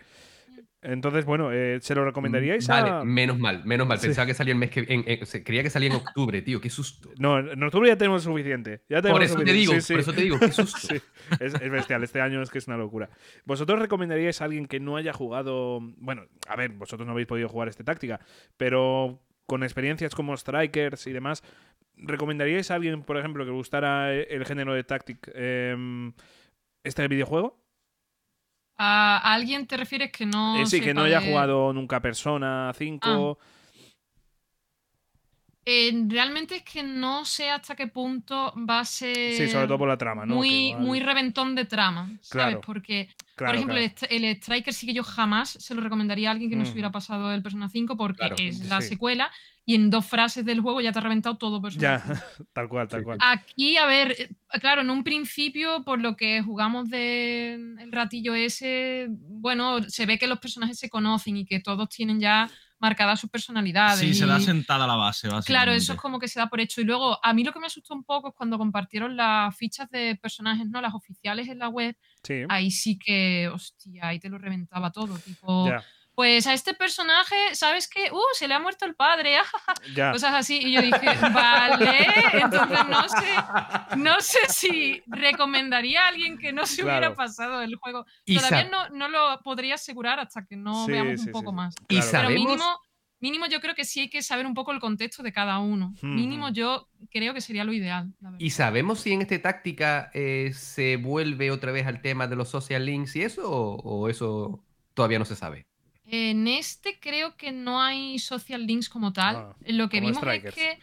Entonces, 0.82 1.24
bueno, 1.26 1.52
eh, 1.52 1.78
¿se 1.82 1.94
lo 1.94 2.04
recomendaríais 2.04 2.66
Vale, 2.66 2.88
a.? 2.90 3.04
menos 3.04 3.38
mal, 3.38 3.64
menos 3.64 3.86
mal. 3.86 3.98
Sí. 3.98 4.06
Pensaba 4.06 4.26
que 4.26 4.34
salía 4.34 4.52
el 4.52 4.58
mes 4.58 4.70
que 4.70 4.86
en- 4.88 5.02
creía 5.44 5.62
que 5.62 5.68
salía 5.70 5.90
en 5.90 5.96
octubre, 5.96 6.40
tío, 6.42 6.61
qué 6.61 6.70
susto. 6.70 7.11
No, 7.18 7.38
en 7.38 7.62
octubre 7.62 7.88
ya 7.88 7.96
tenemos 7.96 8.22
suficiente. 8.22 8.82
Ya 8.88 9.02
tenemos 9.02 9.18
Por 9.18 9.22
eso 9.22 9.34
te 9.34 9.40
suficiente. 9.40 9.61
digo, 9.61 9.72
Sí, 9.74 9.80
sí. 9.82 9.92
por 9.92 10.00
eso 10.00 10.12
te 10.14 10.20
digo, 10.22 10.38
qué 10.38 10.52
susto. 10.52 10.94
Es, 11.40 11.54
es 11.54 11.70
bestial. 11.70 12.02
Este 12.02 12.20
año 12.20 12.40
es 12.42 12.50
que 12.50 12.58
es 12.58 12.66
una 12.66 12.76
locura. 12.78 13.11
¿Vosotros 13.44 13.78
recomendaríais 13.78 14.40
a 14.40 14.46
alguien 14.46 14.66
que 14.66 14.80
no 14.80 14.96
haya 14.96 15.12
jugado? 15.12 15.80
Bueno, 15.98 16.24
a 16.48 16.56
ver, 16.56 16.70
vosotros 16.70 17.06
no 17.06 17.12
habéis 17.12 17.28
podido 17.28 17.48
jugar 17.48 17.68
este 17.68 17.84
táctica, 17.84 18.18
pero 18.56 19.20
con 19.46 19.62
experiencias 19.62 20.14
como 20.14 20.36
Strikers 20.36 21.06
y 21.06 21.12
demás, 21.12 21.42
¿recomendaríais 21.96 22.70
a 22.70 22.76
alguien, 22.76 23.02
por 23.02 23.18
ejemplo, 23.18 23.44
que 23.44 23.50
gustara 23.50 24.14
el 24.14 24.46
género 24.46 24.72
de 24.74 24.82
Tactic 24.84 25.30
em, 25.34 26.12
este 26.84 27.06
videojuego? 27.08 27.59
¿A 28.83 29.18
alguien 29.35 29.66
te 29.66 29.76
refieres 29.76 30.11
que 30.11 30.24
no. 30.24 30.57
Eh, 30.59 30.64
sí, 30.64 30.81
que 30.81 30.95
no 30.95 31.03
haya 31.03 31.20
de- 31.20 31.28
jugado 31.28 31.70
nunca 31.74 32.01
Persona 32.01 32.72
5. 32.74 33.39
Eh, 35.66 35.93
realmente 36.09 36.57
es 36.57 36.62
que 36.62 36.83
no 36.83 37.24
sé 37.26 37.51
hasta 37.51 37.76
qué 37.76 37.87
punto 37.87 38.55
va 38.68 38.81
a 38.81 38.85
ser. 38.87 39.35
sí, 39.37 39.49
sobre 39.49 39.66
todo 39.66 39.78
por 39.78 39.89
la 39.89 39.99
trama, 39.99 40.24
Muy, 40.24 40.68
igual- 40.70 40.83
muy 40.83 41.01
reventón 41.01 41.55
de 41.55 41.66
trama, 41.66 42.07
¿sabes? 42.22 42.28
Claro, 42.31 42.61
Porque, 42.62 43.09
claro, 43.37 43.51
por 43.53 43.55
ejemplo, 43.57 43.74
claro. 43.76 43.85
el, 43.87 43.95
Stri- 43.95 44.07
el 44.11 44.24
Striker 44.37 44.72
sí 44.74 44.87
que 44.87 44.95
yo 44.95 45.05
jamás 45.05 45.51
se 45.51 45.74
lo 45.74 45.83
recomendaría 45.83 46.31
a 46.31 46.33
alguien 46.33 46.49
que 46.51 46.57
no 46.57 46.64
se 46.64 46.70
Mm. 46.70 46.74
hubiera 46.74 46.91
pasado 46.91 47.33
el 47.35 47.43
Persona 47.43 47.68
5 47.68 47.97
porque 47.99 48.16
Claro, 48.16 48.37
es 48.39 48.66
la 48.70 48.81
sí. 48.81 48.89
secuela 48.89 49.31
y 49.71 49.77
en 49.77 49.89
dos 49.89 50.05
frases 50.05 50.45
del 50.45 50.61
juego 50.61 50.81
ya 50.81 50.91
te 50.91 50.99
ha 50.99 51.03
reventado 51.03 51.37
todo 51.37 51.62
Persona 51.62 51.81
Ya, 51.83 52.03
5. 52.05 52.45
tal 52.53 52.68
cual, 52.68 52.89
tal 52.89 53.01
Sí, 53.01 53.05
cual. 53.05 53.18
Aquí, 53.21 53.77
a 53.77 53.87
ver, 53.87 54.16
eh, 54.18 54.29
claro, 54.61 54.81
en 54.81 54.91
un 54.91 55.05
principio, 55.05 55.85
por 55.85 56.01
lo 56.01 56.16
que 56.16 56.43
jugamos 56.43 56.91
de 56.91 57.55
el 57.55 57.93
ratillo 57.93 58.35
ese, 58.35 59.07
bueno, 59.11 59.81
se 59.85 60.07
ve 60.07 60.18
que 60.18 60.27
los 60.27 60.41
personajes 60.41 60.77
se 60.77 60.91
conocen 60.91 61.37
y 61.37 61.45
que 61.45 61.61
todos 61.61 61.89
tienen 61.89 62.18
ya 62.18 62.51
marcadas 62.81 63.21
sus 63.21 63.31
personalidades. 63.31 64.01
Sí, 64.01 64.12
se 64.12 64.27
da 64.27 64.41
sentada 64.41 64.89
la 64.89 64.97
base, 64.97 65.29
básicamente. 65.29 65.47
Claro, 65.47 65.73
eso 65.73 65.93
es 65.93 66.01
como 66.01 66.18
que 66.18 66.27
se 66.27 66.41
da 66.41 66.49
por 66.49 66.59
hecho. 66.61 66.81
Y 66.81 66.85
luego, 66.85 67.18
a 67.25 67.33
mí 67.33 67.45
lo 67.45 67.53
que 67.53 67.61
me 67.61 67.66
asustó 67.66 67.95
un 67.95 68.03
poco 68.03 68.31
es 68.31 68.35
cuando 68.35 68.59
compartieron 68.59 69.16
las 69.16 69.55
fichas 69.57 69.89
de 69.91 70.16
personajes, 70.21 70.66
¿no? 70.66 70.81
Las 70.81 70.95
oficiales 70.95 71.47
en 71.49 71.59
la 71.61 71.68
web. 71.68 71.95
Sí, 72.25 72.43
Ahí 72.49 72.71
sí 72.73 72.99
que, 72.99 73.49
hostia, 73.53 74.09
ahí 74.09 74.18
te 74.18 74.31
lo 74.31 74.39
reventaba 74.39 74.91
todo. 74.91 75.16
Tipo, 75.18 75.68
ya, 75.68 75.85
pues 76.21 76.47
a 76.47 76.53
este 76.53 76.75
personaje, 76.75 77.35
¿sabes 77.55 77.89
qué? 77.89 78.11
¡Uh! 78.12 78.21
Se 78.35 78.47
le 78.47 78.53
ha 78.53 78.59
muerto 78.61 78.85
el 78.85 78.95
padre. 78.95 79.39
ah, 79.39 79.45
ya. 79.97 80.12
Cosas 80.12 80.35
así. 80.35 80.59
Y 80.59 80.73
yo 80.73 80.83
dije, 80.83 81.07
vale. 81.33 82.07
Entonces 82.35 82.79
no 82.91 83.09
sé, 83.09 83.97
no 83.97 84.21
sé 84.21 84.39
si 84.51 85.03
recomendaría 85.07 86.05
a 86.05 86.09
alguien 86.09 86.37
que 86.37 86.53
no 86.53 86.66
se 86.66 86.83
Claro. 86.83 86.99
hubiera 86.99 87.14
pasado 87.14 87.62
el 87.62 87.75
juego. 87.77 88.05
Y 88.27 88.37
Todavía 88.37 88.68
no, 88.71 88.91
no 88.91 89.09
lo 89.09 89.41
podría 89.43 89.77
asegurar 89.77 90.21
hasta 90.21 90.45
que 90.45 90.57
no 90.57 90.85
Sí, 90.85 90.93
veamos 90.93 91.23
sí, 91.23 91.27
un 91.29 91.33
poco 91.33 91.53
sí. 91.53 91.57
más. 91.57 91.75
Y 91.89 91.97
Claro, 91.97 92.11
Pero 92.11 92.23
¿Sabemos? 92.23 92.35
mínimo, 92.45 92.79
mínimo 93.21 93.47
yo 93.47 93.61
creo 93.62 93.75
que 93.75 93.87
sí 93.87 94.01
hay 94.01 94.11
que 94.11 94.21
saber 94.21 94.45
un 94.45 94.53
poco 94.53 94.73
el 94.73 94.79
contexto 94.81 95.23
de 95.23 95.33
cada 95.33 95.59
uno. 95.59 95.93
Ujú. 95.97 96.07
Mínimo 96.07 96.51
yo 96.51 96.87
creo 97.11 97.33
que 97.33 97.41
sería 97.41 97.64
lo 97.64 97.73
ideal. 97.73 98.12
la 98.21 98.29
verdad. 98.33 98.45
¿Y 98.45 98.51
sabemos 98.51 99.01
si 99.01 99.12
en 99.12 99.23
esta 99.23 99.41
táctica 99.41 100.11
eh, 100.12 100.53
se 100.55 100.97
vuelve 100.99 101.51
otra 101.51 101.73
vez 101.73 101.87
al 101.87 102.03
tema 102.03 102.27
de 102.27 102.37
los 102.37 102.51
social 102.51 102.85
links 102.85 103.16
y 103.16 103.23
eso? 103.23 103.51
¿O, 103.51 103.77
o 103.81 104.09
eso 104.11 104.62
todavía 104.93 105.18
no 105.18 105.25
se 105.25 105.35
sabe? 105.35 105.66
En 106.12 106.48
este 106.48 106.98
creo 106.98 107.36
que 107.36 107.52
no 107.52 107.80
hay 107.80 108.18
social 108.18 108.66
links 108.66 108.88
como 108.88 109.12
tal. 109.12 109.36
Ah, 109.36 109.56
Lo 109.66 109.88
que 109.88 110.00
vimos 110.00 110.18
Strikers. 110.18 110.56
es 110.56 110.62
que 110.62 110.78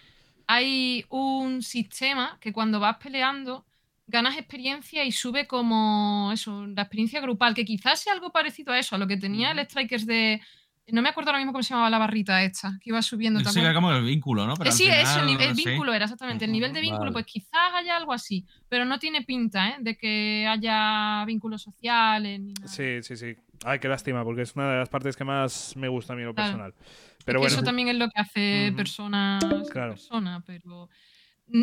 hay 0.48 1.06
un 1.10 1.62
sistema 1.62 2.38
que 2.40 2.54
cuando 2.54 2.80
vas 2.80 2.98
peleando 2.98 3.66
ganas 4.08 4.38
experiencia 4.38 5.04
y 5.04 5.12
sube 5.12 5.48
como 5.48 6.32
eso, 6.32 6.66
la 6.68 6.84
experiencia 6.84 7.20
grupal, 7.20 7.54
que 7.54 7.66
quizás 7.66 8.00
sea 8.00 8.14
algo 8.14 8.32
parecido 8.32 8.72
a 8.72 8.80
eso, 8.80 8.96
a 8.96 8.98
lo 8.98 9.08
que 9.08 9.18
tenía 9.18 9.52
el 9.52 9.60
Strikers 9.60 10.06
de... 10.06 10.42
No 10.90 11.02
me 11.02 11.10
acuerdo 11.10 11.32
ahora 11.32 11.40
mismo 11.40 11.52
cómo 11.52 11.64
se 11.64 11.72
llamaba 11.72 11.90
la 11.90 11.98
barrita 11.98 12.42
esta, 12.44 12.78
que 12.82 12.92
iba 12.92 13.02
subiendo. 13.02 13.40
¿te 13.42 13.46
Sí, 13.50 13.56
que 13.56 13.60
acuerdas? 13.60 13.76
como 13.76 13.92
el 13.92 14.04
vínculo, 14.06 14.48
¿no? 14.48 14.54
Pero 14.56 14.70
Eh, 14.70 14.74
sí, 14.74 14.88
eso, 14.88 15.20
el, 15.22 15.56
sí. 15.56 15.66
vínculo 15.66 15.94
era 15.94 16.06
exactamente. 16.06 16.46
El 16.46 16.52
nivel 16.54 16.72
de 16.72 16.80
vínculo, 16.80 17.12
Vale. 17.12 17.14
pues 17.14 17.26
quizás 17.26 17.74
haya 17.74 17.98
algo 17.98 18.14
así, 18.14 18.46
pero 18.70 18.86
no 18.86 18.98
tiene 18.98 19.24
pinta 19.24 19.70
¿eh? 19.70 19.76
de 19.80 19.98
que 19.98 20.48
haya 20.48 21.26
vínculos 21.26 21.62
sociales 21.62 22.40
ni 22.40 22.54
nada. 22.54 22.68
Sí, 22.70 23.04
sí, 23.04 23.18
sí. 23.18 23.36
Ay, 23.66 23.80
qué 23.80 23.90
lástima, 23.90 24.24
porque 24.24 24.44
es 24.44 24.56
una 24.56 24.72
de 24.72 24.78
las 24.80 24.88
partes 24.90 25.18
que 25.18 25.26
más 25.26 25.76
me 25.76 25.90
gusta 25.90 26.14
a 26.14 26.16
mí 26.16 26.24
lo 26.24 26.34
Claro. 26.34 26.52
personal. 26.52 26.74
Es 26.80 27.26
Pero 27.26 27.40
que 27.40 27.44
bueno, 27.44 27.56
eso 27.56 27.64
también 27.64 27.88
es 27.90 27.96
lo 27.98 28.08
que 28.08 28.22
hace 28.22 28.68
Ujú. 28.70 28.78
personas 28.78 29.70
Claro. 29.70 29.92
persona, 29.94 30.42
pero 30.46 30.90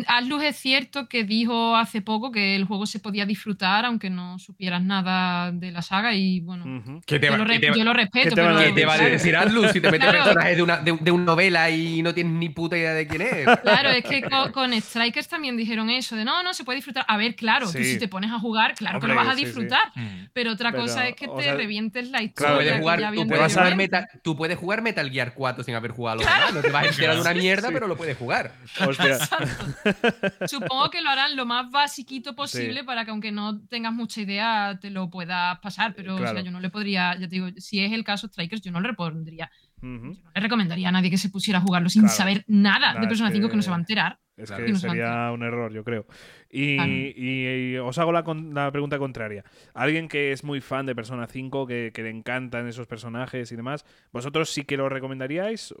Atlus 0.07 0.41
es 0.43 0.55
cierto 0.57 1.07
que 1.07 1.23
dijo 1.23 1.75
hace 1.75 2.01
poco 2.01 2.31
que 2.31 2.55
el 2.55 2.65
juego 2.65 2.87
se 2.87 2.99
podía 2.99 3.25
disfrutar 3.25 3.85
aunque 3.85 4.09
no 4.09 4.39
supieras 4.39 4.81
nada 4.83 5.51
de 5.51 5.71
la 5.71 5.81
saga 5.83 6.13
y 6.15 6.39
bueno, 6.39 6.65
ujú. 6.79 7.01
¿Qué 7.05 7.19
te 7.19 7.27
yo, 7.27 7.33
va, 7.33 7.37
lo, 7.37 7.45
re- 7.45 7.53
qué 7.55 7.59
te 7.59 7.69
va- 7.69 7.77
yo 7.77 7.83
lo 7.83 7.93
respeto, 7.93 8.29
te 8.29 8.35
pero 8.41 8.57
qué 8.57 8.71
te 8.71 8.85
va 8.85 8.93
a 8.95 8.97
decir 8.97 9.35
Atlus 9.35 9.71
si 9.71 9.81
te 9.81 9.91
metes 9.91 10.09
Claro. 10.09 10.23
personajes 10.23 10.57
de 10.57 10.63
una, 10.63 10.77
de, 10.77 10.97
de 10.99 11.11
una 11.11 11.23
novela 11.25 11.69
y 11.69 12.01
no 12.01 12.13
tienes 12.15 12.33
ni 12.33 12.49
puta 12.49 12.75
idea 12.77 12.93
de 12.93 13.05
quién 13.07 13.21
es? 13.21 13.45
Claro, 13.61 13.89
es 13.91 14.03
que 14.03 14.23
co- 14.23 14.51
con, 14.51 14.73
Strikers 14.81 15.27
también 15.27 15.55
dijeron 15.55 15.89
eso, 15.91 16.15
de 16.15 16.25
no, 16.25 16.41
no, 16.41 16.53
se 16.55 16.63
puede 16.63 16.77
disfrutar. 16.77 17.05
A 17.07 17.17
ver, 17.17 17.35
claro, 17.35 17.67
tú 17.67 17.73
Sí. 17.77 17.83
si 17.93 17.99
te 17.99 18.07
pones 18.07 18.31
a 18.31 18.39
jugar, 18.39 18.73
claro 18.73 18.99
que 18.99 19.07
lo 19.07 19.13
vas 19.15 19.27
a 19.27 19.33
sí, 19.33 19.39
sí. 19.41 19.45
disfrutar. 19.45 19.91
Mm. 19.95 20.25
Pero 20.33 20.51
otra 20.53 20.71
Pero, 20.71 20.83
cosa 20.83 21.07
es 21.07 21.15
que 21.15 21.27
te 21.27 21.43
sea, 21.43 21.53
revientes 21.55 22.09
la 22.09 22.23
historia. 22.23 22.55
puedes 22.55 22.79
jugar, 22.79 23.11
tú 23.13 23.27
puedes. 23.27 23.75
Metal, 23.75 24.07
tú 24.23 24.35
puedes 24.35 24.57
jugar 24.57 24.81
Metal 24.81 25.11
Gear 25.11 25.33
4 25.35 25.63
sin 25.63 25.75
haber 25.75 25.91
jugado 25.91 26.21
a 26.21 26.23
los 26.23 26.33
demás. 26.33 26.53
No 26.55 26.61
te 26.61 26.69
vas 26.71 26.85
a 26.85 26.89
enterar 26.89 27.15
de 27.15 27.21
una 27.21 27.33
mierda, 27.35 27.67
Sí. 27.67 27.73
pero 27.73 27.87
lo 27.87 27.95
puedes 27.97 28.17
jugar. 28.17 28.51
Hostia. 28.85 29.17
Supongo 30.47 30.89
que 30.89 31.01
lo 31.01 31.09
harán 31.09 31.35
lo 31.35 31.45
más 31.45 31.69
basiquito 31.71 32.35
posible 32.35 32.79
Sí. 32.81 32.85
para 32.85 33.05
que 33.05 33.11
aunque 33.11 33.31
no 33.31 33.61
tengas 33.67 33.93
mucha 33.93 34.21
idea 34.21 34.77
te 34.81 34.89
lo 34.89 35.09
puedas 35.09 35.59
pasar, 35.59 35.93
pero 35.95 36.15
o 36.15 36.19
sea, 36.19 36.41
yo 36.41 36.51
no 36.51 36.59
le 36.59 36.69
podría, 36.69 37.13
ya 37.15 37.27
te 37.27 37.35
digo, 37.35 37.47
si 37.57 37.79
es 37.83 37.91
el 37.91 38.03
caso 38.03 38.27
Strikers, 38.27 38.61
yo 38.61 38.71
no 38.71 38.79
le 38.81 38.93
pondría, 38.93 39.49
yo 39.81 39.87
no 39.87 40.13
le 40.33 40.41
recomendaría 40.41 40.89
a 40.89 40.91
nadie 40.91 41.09
que 41.09 41.17
se 41.17 41.29
pusiera 41.29 41.59
a 41.59 41.61
jugarlo 41.61 41.89
sin 41.89 42.03
Claro. 42.03 42.15
saber 42.15 42.45
nada 42.47 42.79
Nada, 42.93 42.99
de 43.01 43.07
Persona 43.07 43.29
es 43.29 43.35
5 43.35 43.47
que 43.47 43.51
que- 43.51 43.57
no 43.57 43.61
se 43.63 43.69
va 43.69 43.75
a 43.75 43.79
enterar. 43.79 44.19
Es 44.37 44.49
Claro. 44.49 44.65
que 44.65 44.75
sería 44.75 45.31
un 45.31 45.43
error, 45.43 45.71
yo 45.71 45.83
creo. 45.85 46.05
Y- 46.49 47.13
y 47.15 47.77
os 47.77 47.97
hago 47.97 48.11
la, 48.11 48.23
con- 48.23 48.53
la 48.53 48.69
pregunta 48.71 48.97
contraria. 48.97 49.45
Alguien 49.73 50.07
que 50.09 50.31
es 50.33 50.43
muy 50.43 50.59
fan 50.59 50.85
de 50.85 50.93
Persona 50.93 51.25
5, 51.27 51.65
que, 51.65 51.91
que 51.93 52.03
le 52.03 52.09
encantan 52.09 52.67
esos 52.67 52.85
personajes 52.85 53.51
y 53.51 53.55
demás, 53.55 53.85
¿vosotros 54.11 54.49
sí 54.49 54.65
que 54.65 54.75
lo 54.77 54.89
recomendaríais? 54.89 55.73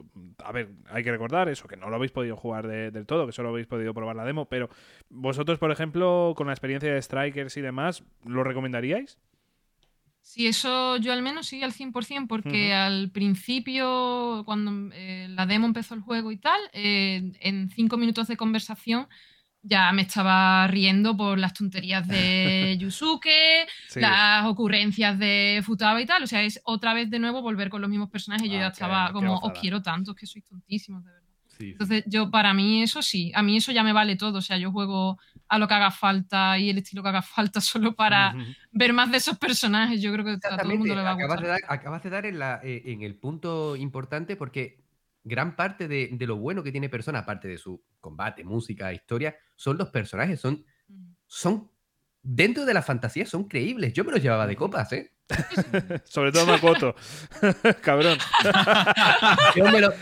A 0.43 0.51
ver, 0.53 0.69
hay 0.89 1.03
que 1.03 1.11
recordar 1.11 1.49
eso, 1.49 1.67
que 1.67 1.75
no 1.75 1.89
lo 1.89 1.97
habéis 1.97 2.11
podido 2.13 2.37
jugar 2.37 2.67
de- 2.67 2.91
del 2.91 3.05
todo, 3.05 3.25
que 3.25 3.33
solo 3.33 3.49
habéis 3.49 3.67
podido 3.67 3.93
probar 3.93 4.15
la 4.15 4.23
demo, 4.25 4.45
pero 4.47 4.69
vosotros, 5.09 5.59
por 5.59 5.71
ejemplo, 5.71 6.33
con 6.37 6.47
la 6.47 6.53
experiencia 6.53 6.93
de 6.93 7.01
Strikers 7.01 7.57
y 7.57 7.61
demás, 7.61 8.03
¿lo 8.25 8.43
recomendaríais? 8.45 9.17
Sí, 10.27 10.47
eso 10.47 10.97
yo 10.97 11.13
al 11.13 11.21
menos 11.21 11.45
sí 11.45 11.61
al 11.61 11.71
100%, 11.71 12.27
porque 12.27 12.73
al 12.73 13.11
principio, 13.11 14.41
cuando 14.43 14.89
eh, 14.93 15.27
la 15.29 15.45
demo 15.45 15.67
empezó 15.67 15.93
el 15.93 16.01
juego 16.01 16.31
y 16.31 16.37
tal, 16.37 16.59
eh, 16.73 17.31
en 17.41 17.69
cinco 17.69 17.95
minutos 17.97 18.27
de 18.27 18.35
conversación 18.35 19.07
ya 19.61 19.91
me 19.93 20.01
estaba 20.01 20.65
riendo 20.67 21.15
por 21.15 21.37
las 21.37 21.53
tonterías 21.53 22.07
de 22.07 22.75
Yusuke, 22.79 23.67
Sí. 23.87 23.99
las 23.99 24.45
ocurrencias 24.47 25.17
de 25.19 25.61
Futaba 25.63 26.01
y 26.01 26.07
tal. 26.07 26.23
O 26.23 26.27
sea, 26.27 26.41
es 26.41 26.59
otra 26.65 26.95
vez 26.95 27.09
de 27.11 27.19
nuevo 27.19 27.43
volver 27.43 27.69
con 27.69 27.81
los 27.81 27.89
mismos 27.89 28.09
personajes. 28.09 28.47
Yo 28.49 28.57
Ah, 28.57 28.61
ya 28.61 28.67
estaba 28.69 29.07
qué 29.07 29.13
como, 29.13 29.37
os 29.37 29.59
quiero 29.59 29.81
tanto, 29.83 30.11
es 30.11 30.17
que 30.17 30.25
sois 30.25 30.43
tontísimos, 30.45 31.03
de 31.05 31.11
verdad. 31.11 31.24
Entonces, 31.59 32.03
yo, 32.07 32.29
para 32.31 32.53
mí, 32.53 32.83
eso 32.83 33.01
sí, 33.01 33.31
a 33.35 33.41
mí 33.43 33.57
eso 33.57 33.71
ya 33.71 33.83
me 33.83 33.93
vale 33.93 34.15
todo. 34.15 34.39
O 34.39 34.41
sea, 34.41 34.57
yo 34.57 34.71
juego 34.71 35.17
a 35.47 35.59
lo 35.59 35.67
que 35.67 35.73
haga 35.73 35.91
falta 35.91 36.57
y 36.57 36.69
el 36.69 36.77
estilo 36.79 37.03
que 37.03 37.09
haga 37.09 37.21
falta 37.21 37.61
solo 37.61 37.95
para 37.95 38.35
ver 38.71 38.93
más 38.93 39.11
de 39.11 39.17
esos 39.17 39.37
personajes. 39.37 40.01
Yo 40.01 40.11
creo 40.13 40.25
que 40.25 40.31
a 40.31 40.57
todo 40.57 40.71
el 40.71 40.77
mundo 40.79 40.95
le 40.95 41.01
va 41.01 41.09
a 41.11 41.13
acabas 41.13 41.41
de 41.41 41.47
gustar. 41.47 41.61
dar, 41.69 41.77
acabas 41.79 42.03
de 42.03 42.09
dar 42.09 42.25
en, 42.25 42.39
la- 42.39 42.61
eh, 42.63 42.83
en 42.85 43.01
el 43.01 43.15
punto 43.15 43.75
importante 43.75 44.35
porque 44.35 44.83
gran 45.23 45.55
parte 45.55 45.87
de, 45.87 46.09
de 46.11 46.27
lo 46.27 46.37
bueno 46.37 46.63
que 46.63 46.71
tiene 46.71 46.87
Persona, 46.89 47.19
aparte 47.19 47.47
de 47.47 47.57
su 47.57 47.83
combate, 47.99 48.43
música, 48.43 48.93
historia, 48.93 49.35
son 49.55 49.77
los 49.77 49.89
personajes, 49.89 50.39
son, 50.39 50.63
son 51.27 51.71
dentro 52.21 52.65
de 52.65 52.73
la 52.73 52.81
fantasía, 52.81 53.25
son 53.25 53.45
creíbles. 53.47 53.93
Yo 53.93 54.03
me 54.03 54.11
los 54.11 54.21
llevaba 54.21 54.45
de 54.47 54.55
copas, 54.55 54.91
¿eh? 54.93 55.14
Sobre 56.05 56.31
todo 56.31 56.45
Makoto. 56.45 56.95
Cabrón. 57.81 58.17
Yo 59.55 59.65
me, 59.65 59.81
lo- 59.81 59.93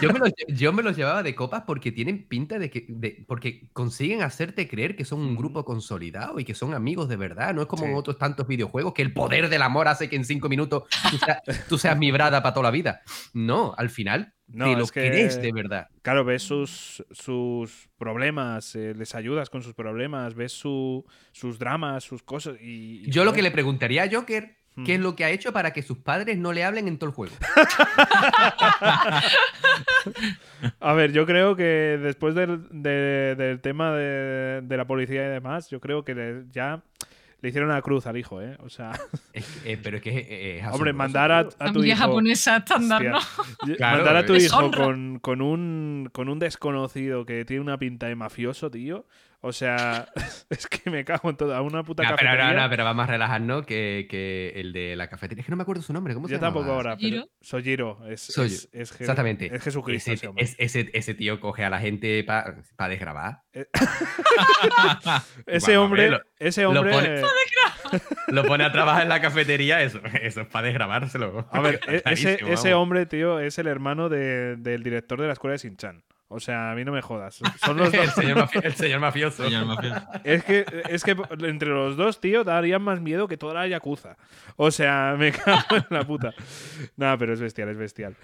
yo 0.00 0.12
me 0.12 0.18
los, 0.18 0.30
yo 0.48 0.72
me 0.72 0.82
los 0.82 0.96
llevaba 0.96 1.22
de 1.22 1.34
copas 1.34 1.64
porque 1.66 1.92
tienen 1.92 2.26
pinta 2.26 2.58
de 2.58 2.70
que. 2.70 2.86
de- 2.88 3.24
porque 3.28 3.68
consiguen 3.72 4.22
hacerte 4.22 4.68
creer 4.68 4.96
que 4.96 5.04
son 5.04 5.20
un 5.20 5.36
grupo 5.36 5.64
consolidado 5.64 6.38
y 6.40 6.44
que 6.44 6.54
son 6.54 6.74
amigos 6.74 7.08
de 7.08 7.16
verdad. 7.16 7.54
No 7.54 7.62
es 7.62 7.68
como 7.68 7.84
Sí. 7.84 7.90
en 7.90 7.96
otros 7.96 8.16
tantos 8.18 8.46
videojuegos 8.46 8.94
que 8.94 9.02
el 9.02 9.12
poder 9.12 9.48
del 9.48 9.62
amor 9.62 9.88
hace 9.88 10.08
que 10.08 10.16
en 10.16 10.24
cinco 10.24 10.48
minutos 10.48 10.84
tú, 11.10 11.18
sea- 11.18 11.42
tú 11.68 11.78
seas 11.78 11.98
mi 11.98 12.10
brada 12.10 12.42
para 12.42 12.54
toda 12.54 12.64
la 12.64 12.70
vida. 12.70 13.02
No, 13.34 13.74
al 13.76 13.90
final 13.90 14.32
No, 14.46 14.66
te 14.70 14.76
lo 14.76 14.84
es 14.84 14.92
que- 14.92 15.06
crees 15.08 15.40
de 15.42 15.52
verdad. 15.52 15.88
Claro, 16.02 16.24
ves 16.24 16.42
sus, 16.42 17.04
sus 17.10 17.88
problemas, 17.98 18.74
eh, 18.74 18.94
les 18.96 19.14
ayudas 19.14 19.50
con 19.50 19.62
sus 19.62 19.74
problemas, 19.74 20.34
ves 20.34 20.52
su- 20.52 21.04
sus 21.32 21.58
dramas, 21.58 22.04
sus 22.04 22.22
cosas. 22.22 22.56
Y, 22.60 23.02
y, 23.06 23.10
Yo 23.10 23.24
lo 23.24 23.32
que 23.32 23.42
le 23.42 23.50
preguntaría 23.50 24.04
a 24.04 24.10
Joker 24.10 24.56
qué 24.84 24.94
es 24.94 25.00
lo 25.00 25.14
que 25.16 25.24
ha 25.24 25.30
hecho 25.30 25.52
para 25.52 25.72
que 25.72 25.82
sus 25.82 25.98
padres 25.98 26.38
no 26.38 26.52
le 26.52 26.64
hablen 26.64 26.88
en 26.88 26.98
todo 26.98 27.10
el 27.10 27.14
juego. 27.14 27.34
A 30.80 30.92
ver, 30.92 31.12
yo 31.12 31.26
creo 31.26 31.56
que 31.56 31.98
después 32.00 32.34
del, 32.34 32.66
de- 32.70 33.34
del 33.36 33.60
tema 33.60 33.92
de, 33.94 34.60
de 34.62 34.76
la 34.76 34.84
policía 34.86 35.26
y 35.26 35.30
demás, 35.30 35.68
yo 35.70 35.80
creo 35.80 36.04
que 36.04 36.14
le- 36.14 36.44
ya 36.50 36.82
le 37.40 37.48
hicieron 37.48 37.70
una 37.70 37.82
cruz 37.82 38.06
al 38.06 38.16
hijo, 38.16 38.40
¿eh? 38.40 38.56
O 38.60 38.68
sea, 38.68 38.92
Es 39.32 39.46
que- 39.46 39.72
eh, 39.72 39.78
pero 39.82 39.96
es 39.96 40.02
que 40.02 40.58
es- 40.60 40.64
es 40.66 40.72
hombre, 40.72 40.92
mandar 40.92 41.32
a, 41.32 41.48
tu 41.72 41.82
hijo. 41.84 41.96
japonesa 41.96 42.58
estándar, 42.58 43.02
¿no? 43.04 43.18
Claro, 43.76 43.96
mandar 43.98 44.16
a 44.16 44.26
tu 44.26 44.34
hijo 44.34 44.70
con, 44.70 45.18
con 45.18 45.42
un, 45.42 46.08
con 46.12 46.28
un 46.28 46.38
desconocido 46.38 47.24
que 47.26 47.44
tiene 47.44 47.62
una 47.62 47.78
pinta 47.78 48.06
de 48.06 48.14
mafioso, 48.14 48.70
tío. 48.70 49.06
O 49.44 49.52
sea, 49.52 50.06
es 50.50 50.66
que 50.68 50.88
me 50.88 51.04
cago 51.04 51.28
en 51.30 51.36
todo. 51.36 51.54
A 51.54 51.62
una 51.62 51.82
puta 51.82 52.04
No, 52.04 52.10
pero, 52.16 52.30
cafetería. 52.30 52.52
no, 52.54 52.62
no, 52.62 52.70
pero 52.70 52.84
vamos 52.84 53.02
a 53.04 53.06
relajarnos 53.08 53.66
que, 53.66 54.06
que 54.08 54.52
el 54.54 54.72
de 54.72 54.94
la 54.94 55.08
cafetería. 55.08 55.40
Es 55.40 55.46
que 55.46 55.50
no 55.50 55.56
me 55.56 55.62
acuerdo 55.64 55.82
su 55.82 55.92
nombre. 55.92 56.14
¿Cómo 56.14 56.28
se 56.28 56.34
Yo 56.34 56.40
tampoco 56.40 56.70
ahora, 56.72 56.96
pero 56.96 57.26
¿Sojiro? 57.40 58.06
Es, 58.08 58.20
Soy- 58.20 58.46
es, 58.46 58.68
es 58.72 58.92
Exactamente. 59.00 59.50
Es 59.54 59.62
Jesucristo. 59.62 60.12
Ese, 60.12 60.30
ese 60.36 60.56
ese, 60.58 60.90
ese 60.92 61.14
tío 61.14 61.40
coge 61.40 61.64
a 61.64 61.70
la 61.70 61.80
gente 61.80 62.22
para 62.24 62.88
desgrabar. 62.88 63.42
ese 65.46 65.72
Vamos 65.76 65.76
a 65.76 65.80
hombre, 65.80 66.10
lo- 66.10 66.20
ese 66.38 66.62
lo 66.62 66.70
hombre. 66.70 66.92
pone- 66.92 67.20
eh, 67.20 67.22
Lo 68.28 68.44
pone 68.44 68.64
a 68.64 68.72
trabajar 68.72 69.02
en 69.02 69.08
la 69.08 69.20
cafetería, 69.20 69.82
eso, 69.82 70.00
eso 70.22 70.40
es 70.42 70.46
para 70.46 70.66
desgrabárselo. 70.68 71.46
A 71.50 71.60
ver, 71.60 71.80
e- 71.88 72.02
ese, 72.06 72.38
ese 72.50 72.74
hombre, 72.74 73.06
tío, 73.06 73.38
es 73.40 73.58
el 73.58 73.66
hermano 73.66 74.08
de- 74.08 74.56
del 74.56 74.82
director 74.82 75.20
de 75.20 75.26
la 75.26 75.32
escuela 75.34 75.52
de 75.52 75.58
Sinchan. 75.58 76.04
O 76.32 76.40
sea, 76.40 76.72
a 76.72 76.74
mí 76.74 76.84
no 76.84 76.92
me 76.92 77.02
jodas. 77.02 77.40
Son 77.64 77.76
los 77.76 77.92
el, 77.92 78.06
dos. 78.06 78.14
señor 78.14 78.38
mafi- 78.38 78.64
el 78.64 78.74
señor 78.74 79.00
mafioso. 79.00 79.44
Señor 79.44 79.66
mafioso. 79.66 80.00
Es 80.24 80.44
que, 80.44 80.64
es 80.88 81.04
que 81.04 81.16
entre 81.40 81.68
los 81.68 81.96
dos, 81.96 82.20
tío, 82.20 82.44
darían 82.44 82.82
más 82.82 83.00
miedo 83.00 83.28
que 83.28 83.36
toda 83.36 83.54
la 83.54 83.66
Yakuza. 83.66 84.16
O 84.56 84.70
sea, 84.70 85.14
me 85.18 85.32
cago 85.32 85.76
en 85.76 85.84
la 85.90 86.04
puta. 86.06 86.32
Nada, 86.96 87.16
pero 87.18 87.32
es 87.34 87.40
bestial, 87.40 87.68
es 87.68 87.76
bestial. 87.76 88.16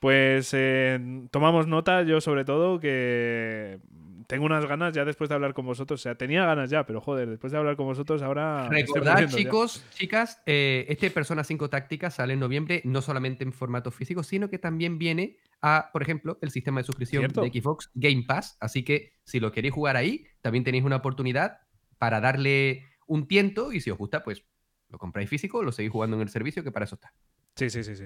Pues 0.00 0.50
eh, 0.52 0.98
tomamos 1.30 1.66
nota, 1.66 2.02
yo 2.02 2.20
sobre 2.20 2.44
todo, 2.44 2.78
que 2.78 3.78
tengo 4.26 4.46
unas 4.46 4.66
ganas 4.66 4.94
ya 4.94 5.04
después 5.04 5.28
de 5.28 5.34
hablar 5.34 5.54
con 5.54 5.66
vosotros. 5.66 6.00
O 6.00 6.02
sea, 6.02 6.14
tenía 6.16 6.44
ganas 6.44 6.70
ya, 6.70 6.86
pero 6.86 7.00
joder, 7.00 7.28
después 7.30 7.52
de 7.52 7.58
hablar 7.58 7.76
con 7.76 7.86
vosotros 7.86 8.22
ahora... 8.22 8.68
Recordad, 8.68 9.20
ya. 9.20 9.26
chicos, 9.28 9.84
chicas, 9.90 10.42
eh, 10.46 10.86
este 10.88 11.10
Persona 11.10 11.44
5 11.44 11.70
Táctica 11.70 12.10
sale 12.10 12.34
en 12.34 12.40
noviembre, 12.40 12.80
no 12.84 13.02
solamente 13.02 13.44
en 13.44 13.52
formato 13.52 13.90
físico, 13.90 14.22
sino 14.22 14.50
que 14.50 14.58
también 14.58 14.98
viene 14.98 15.36
a, 15.60 15.90
por 15.92 16.02
ejemplo, 16.02 16.38
el 16.42 16.50
sistema 16.50 16.80
de 16.80 16.84
suscripción 16.84 17.22
Cierto. 17.22 17.42
de 17.42 17.48
Xbox 17.48 17.90
Game 17.94 18.24
Pass. 18.26 18.56
Así 18.60 18.82
que 18.82 19.12
si 19.24 19.40
lo 19.40 19.52
queréis 19.52 19.74
jugar 19.74 19.96
ahí, 19.96 20.26
también 20.40 20.64
tenéis 20.64 20.84
una 20.84 20.96
oportunidad 20.96 21.60
para 21.98 22.20
darle 22.20 22.84
un 23.06 23.26
tiento 23.26 23.72
y 23.72 23.80
si 23.80 23.90
os 23.90 23.98
gusta, 23.98 24.22
pues 24.22 24.44
lo 24.88 24.98
compráis 24.98 25.28
físico, 25.28 25.62
lo 25.62 25.72
seguís 25.72 25.92
jugando 25.92 26.16
en 26.16 26.22
el 26.22 26.28
servicio, 26.28 26.62
que 26.62 26.70
para 26.70 26.84
eso 26.84 26.96
está. 26.96 27.12
Sí, 27.56 27.70
sí, 27.70 27.82
sí, 27.84 27.96
sí. 27.96 28.04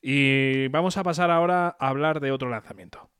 Y 0.00 0.68
vamos 0.68 0.96
a 0.96 1.02
pasar 1.02 1.30
ahora 1.30 1.76
a 1.78 1.88
hablar 1.88 2.20
de 2.20 2.30
otro 2.30 2.50
lanzamiento. 2.50 3.10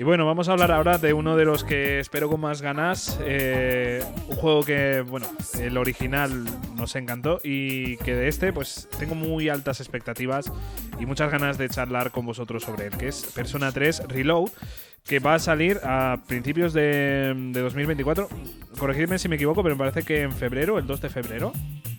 Y 0.00 0.02
bueno, 0.02 0.24
vamos 0.24 0.48
a 0.48 0.52
hablar 0.52 0.72
ahora 0.72 0.96
de 0.96 1.12
uno 1.12 1.36
de 1.36 1.44
los 1.44 1.62
que 1.62 2.00
espero 2.00 2.30
con 2.30 2.40
más 2.40 2.62
ganas. 2.62 3.20
eh, 3.22 4.02
un 4.28 4.36
juego 4.36 4.62
que, 4.64 5.02
bueno, 5.02 5.26
el 5.60 5.76
original 5.76 6.46
nos 6.74 6.96
encantó 6.96 7.38
y 7.44 7.98
que 7.98 8.14
de 8.14 8.28
este, 8.28 8.50
pues 8.54 8.88
tengo 8.98 9.14
muy 9.14 9.50
altas 9.50 9.78
expectativas 9.78 10.50
y 10.98 11.04
muchas 11.04 11.30
ganas 11.30 11.58
de 11.58 11.68
charlar 11.68 12.12
con 12.12 12.24
vosotros 12.24 12.62
sobre 12.62 12.86
él, 12.86 12.96
que 12.96 13.08
es 13.08 13.30
Persona 13.34 13.72
3 13.72 14.04
Reload, 14.08 14.48
que 15.04 15.18
va 15.18 15.34
a 15.34 15.38
salir 15.38 15.78
a 15.84 16.22
principios 16.26 16.72
de, 16.72 17.34
de 17.52 17.60
2024. 17.60 18.26
Corregidme 18.78 19.18
si 19.18 19.28
me 19.28 19.36
equivoco, 19.36 19.62
pero 19.62 19.74
me 19.74 19.80
parece 19.80 20.02
que 20.02 20.22
en 20.22 20.32
febrero, 20.32 20.78
el 20.78 20.86
2 20.86 20.98
de 20.98 21.10
febrero. 21.10 21.52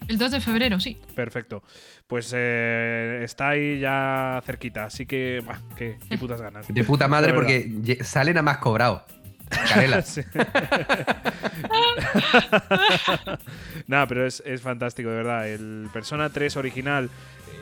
El 0.08 0.18
2 0.18 0.32
de 0.32 0.42
febrero, 0.42 0.80
sí. 0.80 1.00
Perfecto. 1.16 1.64
Pues 2.08 2.34
eh, 2.36 3.22
está 3.24 3.50
ahí 3.50 3.80
ya 3.80 4.42
cerquita, 4.46 4.86
así 4.86 5.06
que, 5.06 5.44
qué, 5.76 5.98
qué 6.10 6.18
putas 6.18 6.42
ganas. 6.42 6.68
De 6.68 6.84
puta 6.84 7.08
madre, 7.08 7.34
porque 7.34 8.00
salen 8.04 8.38
a 8.38 8.42
más 8.42 8.58
cobrado. 8.58 9.06
Canela. 9.70 10.02
Sí. 10.12 10.22
Nada, 13.88 14.08
pero 14.08 14.26
es, 14.26 14.42
es 14.46 14.62
fantástico, 14.62 15.10
de 15.10 15.16
verdad. 15.16 15.48
El 15.48 15.90
Persona 15.94 16.30
3 16.30 16.58
original 16.58 17.10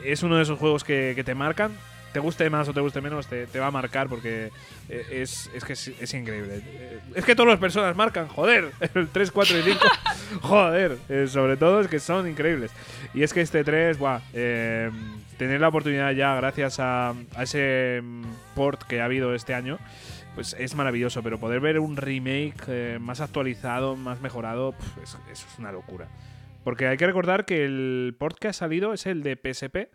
es 0.04 0.22
uno 0.22 0.36
de 0.36 0.42
esos 0.42 0.58
juegos 0.58 0.84
que, 0.84 1.12
que 1.14 1.24
te 1.24 1.34
marcan. 1.34 1.72
Te 2.12 2.18
guste 2.20 2.50
más 2.50 2.68
o 2.68 2.72
te 2.74 2.80
guste 2.80 3.00
menos, 3.00 3.26
te, 3.28 3.46
te 3.46 3.58
va 3.60 3.68
a 3.68 3.70
marcar 3.70 4.08
porque 4.08 4.50
eh, 4.88 5.06
es, 5.12 5.48
es 5.54 5.64
que 5.64 5.74
es, 5.74 5.88
es 5.88 6.12
increíble. 6.14 6.60
Eh, 6.64 6.98
Es 7.14 7.24
que 7.24 7.34
todas 7.36 7.50
las 7.52 7.60
personas 7.60 7.94
marcan, 7.96 8.26
joder. 8.28 8.72
El 8.94 9.08
3, 9.08 9.30
4 9.30 9.58
y 9.58 9.62
5, 9.62 9.78
joder. 10.42 10.98
Eh, 11.08 11.26
sobre 11.28 11.56
todo 11.56 11.80
es 11.80 11.88
que 11.88 12.00
son 12.00 12.28
increíbles. 12.28 12.72
Y 13.14 13.22
es 13.22 13.32
que 13.32 13.40
este 13.42 13.62
3, 13.62 13.98
buah, 13.98 14.20
eh, 14.32 14.90
tener 15.38 15.60
la 15.60 15.68
oportunidad 15.68 16.10
ya, 16.12 16.34
gracias 16.36 16.80
a, 16.80 17.10
a 17.36 17.42
ese 17.44 18.00
mm, 18.02 18.24
port 18.54 18.82
que 18.82 19.00
ha 19.00 19.04
habido 19.04 19.34
este 19.34 19.54
año, 19.54 19.78
pues 20.34 20.54
es 20.58 20.74
maravilloso, 20.74 21.22
pero 21.22 21.38
poder 21.38 21.60
ver 21.60 21.78
un 21.78 21.96
remake 21.96 22.54
eh, 22.68 22.98
más 23.00 23.20
actualizado, 23.20 23.96
más 23.96 24.20
mejorado, 24.20 24.72
pf, 24.72 25.02
es- 25.02 25.16
eso 25.32 25.46
es 25.52 25.58
una 25.58 25.70
locura. 25.72 26.08
Porque 26.64 26.86
hay 26.88 26.96
que 26.98 27.06
recordar 27.06 27.46
que 27.46 27.64
el 27.64 28.14
port 28.18 28.36
que 28.38 28.48
ha 28.48 28.52
salido 28.52 28.92
es 28.92 29.06
el 29.06 29.22
de 29.22 29.36
PSP, 29.36 29.88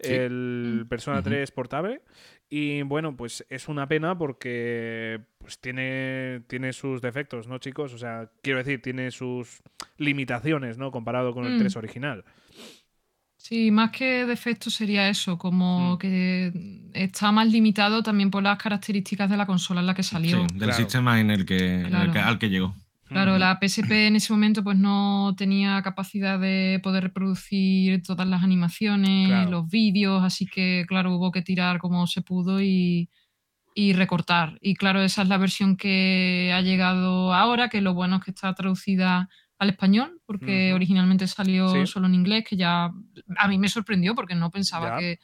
Sí. 0.00 0.12
el 0.12 0.82
Mm. 0.84 0.88
Persona 0.88 1.18
Ujú. 1.20 1.28
3 1.30 1.50
portable. 1.50 2.02
Y 2.50 2.82
bueno, 2.82 3.16
pues 3.16 3.44
es 3.50 3.68
una 3.68 3.86
pena 3.88 4.16
porque 4.16 5.20
pues 5.38 5.58
tiene, 5.60 6.40
tiene 6.46 6.72
sus 6.72 7.02
defectos, 7.02 7.46
¿no, 7.46 7.58
chicos? 7.58 7.92
O 7.92 7.98
sea, 7.98 8.30
quiero 8.42 8.58
decir, 8.58 8.80
tiene 8.80 9.10
sus 9.10 9.60
limitaciones, 9.98 10.78
¿no? 10.78 10.90
Comparado 10.90 11.34
con 11.34 11.44
el 11.46 11.56
Mm. 11.56 11.58
3 11.58 11.76
original. 11.76 12.24
Sí, 13.36 13.70
más 13.70 13.90
que 13.92 14.26
defecto 14.26 14.68
sería 14.68 15.08
eso, 15.08 15.38
como 15.38 15.94
Mm. 15.94 15.98
que 15.98 16.52
está 16.92 17.30
más 17.32 17.46
limitado 17.50 18.02
también 18.02 18.30
por 18.30 18.42
las 18.42 18.58
características 18.58 19.30
de 19.30 19.36
la 19.36 19.46
consola 19.46 19.80
en 19.80 19.86
la 19.86 19.94
que 19.94 20.02
salió. 20.02 20.38
Sí, 20.40 20.46
del 20.54 20.58
Claro. 20.68 20.72
sistema 20.74 21.20
en 21.20 21.30
el 21.30 21.46
que, 21.46 21.58
en 21.58 21.84
el 21.86 21.90
Claro. 21.90 22.12
que- 22.12 22.18
al 22.18 22.38
que 22.38 22.50
llegó. 22.50 22.74
Claro, 23.08 23.38
la 23.38 23.58
PSP 23.60 24.06
en 24.06 24.16
ese 24.16 24.32
momento 24.32 24.62
pues 24.62 24.76
no 24.78 25.34
tenía 25.36 25.80
capacidad 25.82 26.38
de 26.38 26.80
poder 26.82 27.04
reproducir 27.04 28.02
todas 28.02 28.26
las 28.28 28.42
animaciones, 28.42 29.28
Claro. 29.28 29.50
los 29.50 29.68
vídeos, 29.68 30.22
así 30.22 30.46
que 30.46 30.84
claro, 30.86 31.14
hubo 31.16 31.32
que 31.32 31.42
tirar 31.42 31.78
como 31.78 32.06
se 32.06 32.22
pudo 32.22 32.60
y, 32.62 33.08
y 33.74 33.92
recortar. 33.94 34.58
Y 34.60 34.74
claro, 34.74 35.00
esa 35.02 35.22
es 35.22 35.28
la 35.28 35.38
versión 35.38 35.76
que 35.76 36.52
ha 36.54 36.60
llegado 36.60 37.32
ahora, 37.34 37.68
que 37.68 37.80
lo 37.80 37.94
bueno 37.94 38.16
es 38.16 38.24
que 38.24 38.30
está 38.32 38.52
traducida 38.54 39.28
al 39.58 39.70
español, 39.70 40.20
porque 40.26 40.72
originalmente 40.72 41.26
salió 41.26 41.68
Sí. 41.68 41.86
solo 41.86 42.06
en 42.06 42.14
inglés, 42.14 42.44
que 42.48 42.56
ya 42.56 42.90
a 43.38 43.48
mí 43.48 43.58
me 43.58 43.68
sorprendió 43.68 44.14
porque 44.14 44.34
no 44.36 44.50
pensaba 44.50 44.90
Ya. 44.90 44.98
que, 44.98 45.18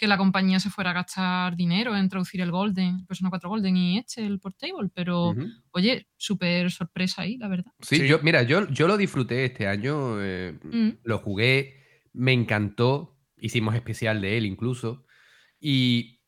que 0.00 0.08
la 0.08 0.16
compañía 0.16 0.58
se 0.58 0.70
fuera 0.70 0.90
a 0.90 0.94
gastar 0.94 1.54
dinero 1.56 1.94
en 1.94 2.08
traducir 2.08 2.40
el 2.40 2.50
Golden, 2.50 3.00
el 3.00 3.06
Persona 3.06 3.28
4 3.28 3.50
Golden 3.50 3.76
y 3.76 3.98
este, 3.98 4.24
el 4.24 4.40
Portable, 4.40 4.88
pero 4.94 5.34
oye, 5.72 6.08
súper 6.16 6.70
sorpresa 6.70 7.22
ahí, 7.22 7.36
la 7.36 7.48
verdad. 7.48 7.70
Sí, 7.82 7.96
Sí. 7.98 8.08
yo, 8.08 8.18
mira, 8.22 8.42
yo, 8.42 8.66
yo 8.70 8.88
lo 8.88 8.96
disfruté 8.96 9.44
este 9.44 9.66
año, 9.68 10.16
eh, 10.22 10.58
Mm. 10.64 11.00
lo 11.04 11.18
jugué, 11.18 11.76
me 12.14 12.32
encantó, 12.32 13.18
hicimos 13.36 13.74
especial 13.74 14.20
de 14.22 14.38
él 14.38 14.46
incluso, 14.46 15.04
y 15.60 16.20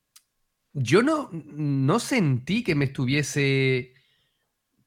yo 0.74 1.02
no, 1.02 1.30
no 1.32 1.98
sentí 1.98 2.62
que 2.62 2.74
me 2.74 2.84
estuviese 2.84 3.91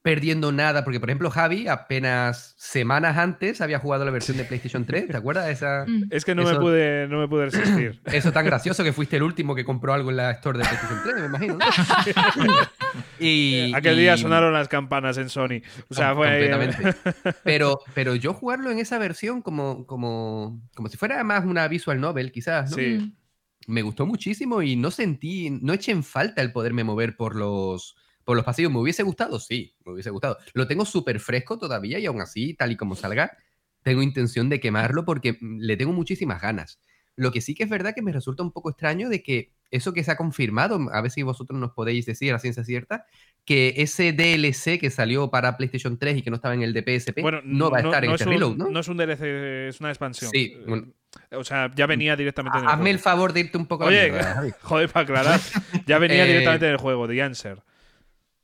perdiendo 0.06 0.52
nada, 0.52 0.84
porque 0.84 1.00
por 1.00 1.10
ejemplo 1.10 1.32
Javi 1.32 1.68
apenas 1.68 2.54
semanas 2.60 3.18
antes 3.18 3.60
había 3.60 3.80
jugado 3.80 4.06
la 4.06 4.12
versión 4.12 4.38
de 4.38 4.44
PlayStation 4.46 4.86
3, 4.86 5.08
¿te 5.08 5.18
acuerdas? 5.18 5.50
Esa, 5.50 5.84
Mm. 5.88 6.04
Es 6.12 6.24
que 6.26 6.36
no 6.36 6.44
me 6.44 6.52
Eso- 6.52 6.60
pude, 6.60 7.08
no 7.08 7.18
me 7.20 7.28
pude 7.28 7.46
resistir. 7.48 8.00
eso 8.06 8.32
tan 8.32 8.46
gracioso 8.46 8.84
que 8.84 8.94
fuiste 8.94 9.18
el 9.18 9.24
último 9.24 9.56
que 9.56 9.66
compró 9.66 9.94
algo 9.94 10.12
en 10.12 10.18
la 10.18 10.30
store 10.32 10.60
de 10.60 10.66
PlayStation 10.66 11.00
3, 11.04 11.16
me 11.22 11.26
imagino. 11.26 11.58
¿no? 11.58 12.54
y, 13.20 13.74
Aquel 13.74 13.98
día 13.98 14.16
sonaron 14.16 14.54
las 14.54 14.68
campanas 14.68 15.18
en 15.18 15.30
Sony. 15.30 15.62
O 15.90 15.96
sea, 15.96 16.14
fue 16.14 16.28
ahí- 16.30 16.50
completamente. 16.52 17.00
Pero, 17.44 17.80
pero 17.96 18.14
yo 18.16 18.34
jugarlo 18.36 18.70
en 18.70 18.78
esa 18.78 19.00
versión 19.00 19.42
como, 19.42 19.88
como, 19.88 20.62
como 20.76 20.88
si 20.88 20.98
fuera 20.98 21.24
más 21.24 21.46
una 21.46 21.68
visual 21.68 22.00
novel, 22.00 22.32
quizás, 22.32 22.70
¿no? 22.72 22.78
Sí. 22.78 23.00
Mm. 23.02 23.16
Me 23.74 23.82
gustó 23.82 24.06
muchísimo 24.06 24.62
y 24.62 24.76
no 24.76 24.92
sentí, 24.92 25.50
no 25.50 25.74
eché 25.74 25.92
en 25.92 26.04
falta 26.04 26.44
el 26.44 26.52
poderme 26.52 26.84
mover 26.84 27.16
por 27.18 27.36
los, 27.36 27.96
por 28.26 28.36
los 28.36 28.44
pasillos. 28.46 28.72
¿Me 28.72 28.80
hubiese 28.80 29.04
gustado? 29.04 29.40
Sí, 29.40 29.74
me 29.86 29.94
hubiese 29.94 30.10
gustado. 30.10 30.38
Lo 30.54 30.68
tengo 30.68 30.84
súper 30.86 31.20
fresco 31.22 31.58
todavía 31.58 32.00
y 32.00 32.06
aún 32.06 32.20
así, 32.22 32.54
tal 32.56 32.72
y 32.74 32.76
como 32.76 32.96
salga, 32.96 33.32
tengo 33.84 34.02
intención 34.02 34.50
de 34.50 34.60
quemarlo 34.60 35.06
porque 35.06 35.34
mm, 35.40 35.60
le 35.60 35.78
tengo 35.78 35.94
muchísimas 35.94 36.42
ganas. 36.42 36.80
Lo 37.16 37.32
que 37.32 37.40
sí 37.40 37.56
que 37.56 37.64
es 37.64 37.70
verdad 37.70 37.94
que 37.96 38.02
me 38.02 38.12
resulta 38.12 38.44
un 38.44 38.52
poco 38.52 38.70
extraño 38.70 39.08
de 39.08 39.24
que 39.24 39.54
eso 39.72 39.94
que 39.94 40.04
se 40.04 40.12
ha 40.12 40.18
confirmado, 40.18 40.80
a 40.92 41.02
ver 41.02 41.12
si 41.12 41.24
vosotros 41.24 41.58
nos 41.60 41.72
podéis 41.72 42.06
decir 42.06 42.34
a 42.34 42.40
ciencia 42.40 42.64
cierta, 42.66 43.06
que 43.46 43.76
ese 43.78 44.12
DLC 44.12 44.80
que 44.80 44.90
salió 44.90 45.30
para 45.32 45.56
PlayStation 45.56 45.98
3 45.98 46.18
y 46.18 46.22
que 46.24 46.30
no 46.30 46.36
estaba 46.38 46.56
en 46.56 46.62
el 46.64 46.74
de 46.74 46.82
PSP 46.84 47.22
Bueno, 47.22 47.40
no 47.46 47.70
va 47.72 47.78
a 47.78 47.82
estar 47.82 48.04
en 48.04 48.12
es 48.12 48.16
este 48.22 48.26
un- 48.26 48.34
reload, 48.34 48.56
¿no? 48.58 48.70
No 48.70 48.80
es 48.80 48.88
un 48.90 48.98
DLC, 48.98 49.68
es 49.70 49.80
una 49.80 49.90
expansión. 49.90 50.30
Sí, 50.32 50.54
Eh, 50.58 50.64
bueno. 50.68 50.88
O 51.32 51.44
sea, 51.46 51.72
ya 51.74 51.86
venía 51.86 52.16
directamente 52.18 52.58
en 52.58 52.66
el 52.66 52.70
Hazme 52.70 52.90
el 52.92 53.00
favor 53.00 53.32
de 53.32 53.40
irte 53.42 53.58
un 53.58 53.66
poco 53.68 53.86
a 53.86 53.92
la 53.92 53.98
Oye, 53.98 54.12
mierda, 54.12 54.46
joder, 54.64 54.90
para 54.90 55.04
aclarar. 55.04 55.40
Ya 55.86 55.98
venía 56.00 56.24
Eh, 56.26 56.28
directamente 56.28 56.66
en 56.66 56.72
el 56.74 56.78
juego, 56.78 57.08
The 57.08 57.22
Answer. 57.22 57.62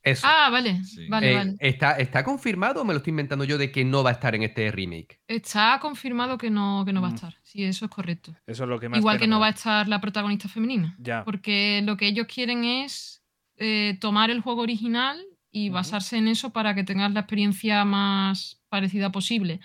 Eso. 0.04 0.26
Ah, 0.28 0.49
vale. 0.49 0.84
Sí. 0.84 1.08
Vale, 1.08 1.32
Eh, 1.32 1.36
vale. 1.36 1.56
¿está, 1.60 1.91
¿Está 1.93 2.24
confirmado 2.24 2.82
o 2.82 2.86
me 2.86 2.93
lo 2.93 2.97
estoy 2.97 3.12
inventando 3.12 3.45
yo 3.45 3.58
de 3.58 3.72
que 3.72 3.86
no 3.86 4.04
va 4.04 4.10
a 4.10 4.14
estar 4.14 4.34
en 4.36 4.43
este 4.43 4.72
remake? 4.72 5.20
Está 5.28 5.78
confirmado 5.82 6.38
que 6.38 6.49
no, 6.49 6.84
que 6.86 6.91
no 6.93 7.02
va 7.02 7.10
a 7.10 7.12
Mm. 7.12 7.16
estar. 7.16 7.36
Sí, 7.43 7.64
eso 7.64 7.86
es 7.86 7.91
correcto. 7.91 8.36
Eso 8.47 8.64
es 8.64 8.70
lo 8.70 8.80
que 8.80 8.89
más 8.89 8.97
Igual 8.99 9.20
que 9.20 9.28
no 9.28 9.39
va 9.39 9.47
a 9.47 9.52
estar 9.52 9.88
la 9.88 10.02
protagonista 10.02 10.47
femenina. 10.49 10.95
Ya. 10.99 11.24
Porque 11.24 11.82
lo 11.86 11.97
que 11.97 12.08
ellos 12.08 12.28
quieren 12.28 12.64
es 12.64 13.22
eh, 13.58 13.97
tomar 14.02 14.32
el 14.32 14.41
juego 14.41 14.62
original 14.62 15.22
y 15.52 15.70
basarse 15.70 16.18
en 16.18 16.28
eso 16.28 16.52
para 16.52 16.74
que 16.74 16.84
tengas 16.84 17.12
la 17.12 17.20
experiencia 17.20 17.86
más 17.86 18.60
parecida 18.70 19.12
posible. 19.12 19.60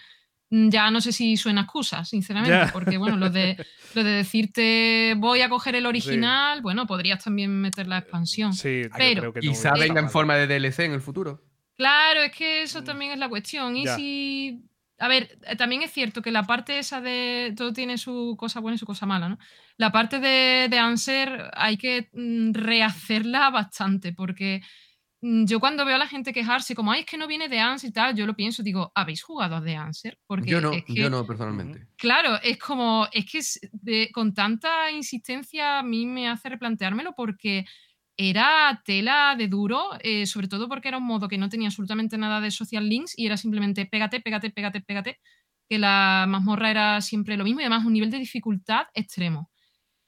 Mm, 0.51 0.69
Ya 0.69 0.91
no 0.91 1.01
sé 1.01 1.11
si 1.13 1.37
suena 1.37 1.63
excusa, 1.63 2.05
sinceramente, 2.05 2.71
porque 2.73 2.99
bueno, 2.99 3.17
lo 3.17 3.31
de, 3.31 3.57
lo 3.95 4.05
de 4.05 4.11
decirte 4.11 5.15
voy 5.17 5.41
a 5.41 5.49
coger 5.49 5.75
el 5.75 5.87
original, 5.87 6.63
bueno, 6.63 6.87
podrías 6.87 7.23
también 7.25 7.51
meter 7.61 7.89
la 7.89 7.99
expansión. 7.99 8.53
Sí, 8.53 8.83
Pero- 8.97 9.21
creo 9.23 9.33
que 9.33 9.41
no 9.41 9.51
Quizá 9.53 9.73
venga 9.75 10.01
en 10.01 10.11
forma 10.11 10.37
de 10.37 10.47
DLC 10.47 10.85
en 10.85 10.93
el 10.93 11.01
futuro. 11.01 11.43
Claro, 11.77 12.23
es 12.23 12.33
que 12.33 12.63
eso 12.63 12.81
Mm. 12.81 12.85
también 12.85 13.13
es 13.13 13.19
la 13.19 13.29
cuestión. 13.29 13.77
Y 13.77 13.87
si. 13.89 14.63
A 14.99 15.09
ver, 15.09 15.37
eh, 15.47 15.57
también 15.57 15.83
es 15.83 15.93
cierto 15.93 16.23
que 16.23 16.31
la 16.31 16.45
parte 16.45 16.79
esa 16.79 17.03
de. 17.03 17.53
Todo 17.55 17.73
tiene 17.75 17.99
su 17.99 18.35
cosa 18.39 18.61
buena 18.61 18.77
y 18.77 18.79
su 18.79 18.87
cosa 18.87 19.05
mala, 19.05 19.29
¿no? 19.29 19.39
La 19.77 19.93
parte 19.93 20.21
de, 20.21 20.69
de 20.71 20.79
Answer 20.79 21.51
hay 21.55 21.77
que 21.77 22.09
mm, 22.15 22.53
rehacerla 22.55 23.51
bastante, 23.51 24.13
porque 24.15 24.63
yo 25.47 25.61
cuando 25.61 25.85
veo 25.85 25.97
a 25.97 25.99
la 25.99 26.07
gente 26.07 26.33
quejarse, 26.33 26.75
como, 26.75 26.93
ay, 26.93 27.01
es 27.01 27.07
que 27.07 27.17
no 27.17 27.27
viene 27.27 27.49
de 27.49 27.59
Answer 27.59 27.91
y 27.91 27.93
tal, 27.93 28.15
yo 28.15 28.27
lo 28.27 28.35
pienso, 28.37 28.63
digo, 28.63 28.93
¿habéis 28.95 29.23
jugado 29.23 29.57
a 29.57 29.63
The 29.65 29.77
Answer? 29.77 30.19
Porque 30.27 30.51
Yo 30.51 30.61
no, 30.61 30.73
es 30.73 30.85
que- 30.85 30.95
yo 30.95 31.11
no 31.11 31.27
personalmente. 31.27 31.87
Claro, 31.97 32.37
es 32.43 32.59
como, 32.59 33.09
es 33.13 33.25
que 33.31 33.39
es 33.39 33.61
de- 33.73 34.11
con 34.13 34.35
tanta 34.35 34.91
insistencia 34.91 35.79
a 35.79 35.83
mí 35.83 36.07
me 36.07 36.29
hace 36.29 36.49
replanteármelo 36.49 37.15
porque 37.17 37.65
era 38.17 38.81
tela 38.85 39.35
de 39.37 39.49
duro, 39.49 39.91
eh, 40.01 40.27
sobre 40.27 40.49
todo 40.49 40.69
porque 40.69 40.89
era 40.89 40.99
un 40.99 41.05
modo 41.05 41.29
que 41.29 41.39
no 41.39 41.49
tenía 41.49 41.69
absolutamente 41.69 42.17
nada 42.19 42.41
de 42.41 42.51
social 42.51 42.89
links 42.89 43.13
y 43.19 43.27
era 43.27 43.37
simplemente 43.37 43.85
pégate, 43.87 44.21
pégate, 44.21 44.51
pégate, 44.51 44.81
pégate, 44.81 45.21
que 45.69 45.79
la 45.79 46.25
mazmorra 46.29 46.71
era 46.71 47.01
siempre 47.01 47.37
lo 47.37 47.45
mismo 47.45 47.61
y 47.61 47.65
además 47.65 47.85
un 47.85 47.93
nivel 47.93 48.11
de 48.11 48.19
dificultad 48.19 48.87
extremo. 48.95 49.51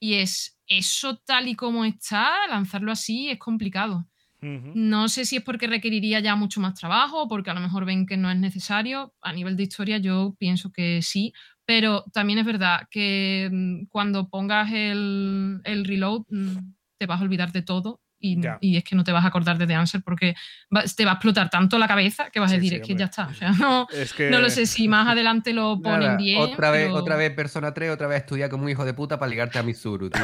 Y 0.01 0.14
es 0.14 0.59
eso 0.66 1.19
tal 1.19 1.49
y 1.49 1.55
como 1.57 1.85
está, 1.85 2.47
lanzarlo 2.49 2.93
así 2.93 3.31
es 3.31 3.39
complicado. 3.39 4.08
No 4.41 5.09
sé 5.09 5.24
si 5.24 5.36
es 5.36 5.43
porque 5.43 5.66
requeriría 5.66 6.20
ya 6.20 6.36
mucho 6.36 6.61
más 6.61 6.74
trabajo, 6.74 7.22
o 7.22 7.28
porque 7.28 7.51
a 7.51 7.55
lo 7.55 7.61
mejor 7.61 7.84
ven 7.84 8.07
que 8.07 8.16
no 8.16 8.30
es 8.30 8.39
necesario. 8.39 9.14
A 9.20 9.32
nivel 9.32 9.57
de 9.57 9.64
historia 9.64 9.99
yo 9.99 10.34
pienso 10.39 10.70
que 10.70 11.03
sí, 11.03 11.32
pero 11.64 12.05
también 12.12 12.39
es 12.39 12.47
verdad 12.47 12.82
que 12.91 13.49
mm, 13.53 13.86
cuando 13.89 14.28
pongas 14.28 14.72
el, 14.72 15.61
el 15.64 15.84
reload 15.84 16.22
mm, 16.30 16.57
te 16.99 17.07
vas 17.07 17.20
a 17.20 17.24
olvidar 17.24 17.53
de 17.53 17.62
todo 17.62 18.01
y, 18.21 18.77
es 18.77 18.85
que 18.85 18.97
no 18.97 19.05
te 19.05 19.12
vas 19.12 19.25
a 19.25 19.29
acordar 19.29 19.59
de 19.59 19.66
The 19.66 19.75
Answer 19.75 20.03
porque 20.03 20.35
va- 20.75 20.83
te 20.85 21.05
va 21.05 21.12
a 21.12 21.14
explotar 21.14 21.51
tanto 21.51 21.79
la 21.79 21.87
cabeza 21.87 22.31
que 22.31 22.41
vas 22.41 22.51
a 22.51 22.55
decir, 22.57 22.71
sí, 22.71 22.77
es 22.77 22.83
que 22.87 22.95
ya 22.97 23.05
está. 23.07 23.27
O 23.29 23.35
sea, 23.35 23.53
no, 23.53 23.87
Es 23.93 24.12
que. 24.12 24.29
no 24.31 24.41
lo 24.41 24.51
sé 24.51 24.66
si 24.66 24.89
más 24.89 25.07
adelante 25.09 25.53
lo 25.53 25.81
ponen 25.81 26.01
Nada, 26.01 26.16
bien. 26.16 26.41
otra 26.41 26.71
vez, 26.71 26.87
pero- 26.87 26.97
otra 26.97 27.16
vez 27.16 27.31
Persona 27.33 27.73
3, 27.73 27.91
otra 27.91 28.07
vez 28.09 28.19
estudiar 28.21 28.51
como 28.51 28.64
un 28.64 28.71
hijo 28.71 28.85
de 28.85 28.95
puta 28.95 29.19
para 29.19 29.31
ligarte 29.31 29.59
a 29.59 29.62
Mitsuru, 29.62 30.11
tío. 30.11 30.23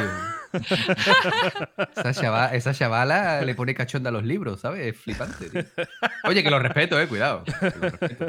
esa, 1.95 2.13
chava- 2.13 2.53
esa 2.53 2.73
chavala 2.73 3.41
le 3.41 3.55
pone 3.55 3.73
cachonda 3.73 4.09
a 4.09 4.13
los 4.13 4.23
libros, 4.23 4.61
¿sabes? 4.61 4.87
Es 4.87 4.97
flipante, 5.01 5.49
tío. 5.49 5.63
Oye, 6.25 6.43
que 6.43 6.49
lo 6.49 6.59
respeto, 6.59 6.99
eh, 6.99 7.07
cuidado. 7.07 7.43
respeto. 7.81 8.27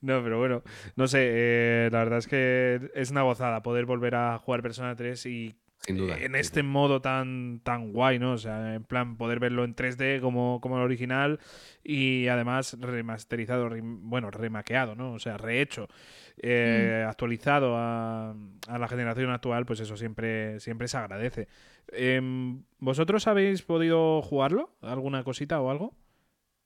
No, 0.00 0.22
pero 0.22 0.38
bueno, 0.38 0.62
no 0.96 1.06
sé, 1.08 1.18
eh, 1.22 1.88
la 1.92 1.98
verdad 2.00 2.18
es 2.18 2.26
que 2.26 2.90
es 2.94 3.10
una 3.10 3.22
gozada 3.22 3.62
poder 3.62 3.86
volver 3.86 4.14
a 4.16 4.38
jugar 4.38 4.62
Persona 4.62 4.94
3 4.96 5.26
y 5.26 5.56
Sin 5.80 5.96
duda. 5.98 6.18
en 6.18 6.34
este 6.34 6.62
modo 6.62 7.00
tan, 7.00 7.60
tan 7.62 7.92
guay, 7.92 8.18
¿no? 8.18 8.32
O 8.32 8.38
sea, 8.38 8.74
en 8.74 8.82
plan 8.84 9.16
poder 9.16 9.38
verlo 9.38 9.64
en 9.64 9.74
3D 9.74 10.20
como, 10.20 10.60
como 10.60 10.76
el 10.78 10.82
original 10.82 11.38
y 11.84 12.26
además 12.28 12.76
remasterizado, 12.80 13.68
rem- 13.68 13.98
bueno, 14.02 14.30
remaqueado, 14.30 14.94
¿no? 14.96 15.12
O 15.12 15.18
sea, 15.18 15.36
rehecho, 15.36 15.88
eh, 16.42 17.02
Mm. 17.04 17.08
actualizado 17.08 17.76
a, 17.76 18.34
a 18.68 18.78
la 18.78 18.88
generación 18.88 19.30
actual, 19.30 19.64
pues 19.66 19.80
eso 19.80 19.96
siempre, 19.96 20.58
siempre 20.60 20.88
se 20.88 20.96
agradece. 20.96 21.48
Em, 21.92 22.62
¿Vosotros 22.80 23.26
habéis 23.28 23.62
podido 23.62 24.22
jugarlo? 24.22 24.70
¿Alguna 24.82 25.22
cosita 25.22 25.60
o 25.60 25.70
algo? 25.70 25.94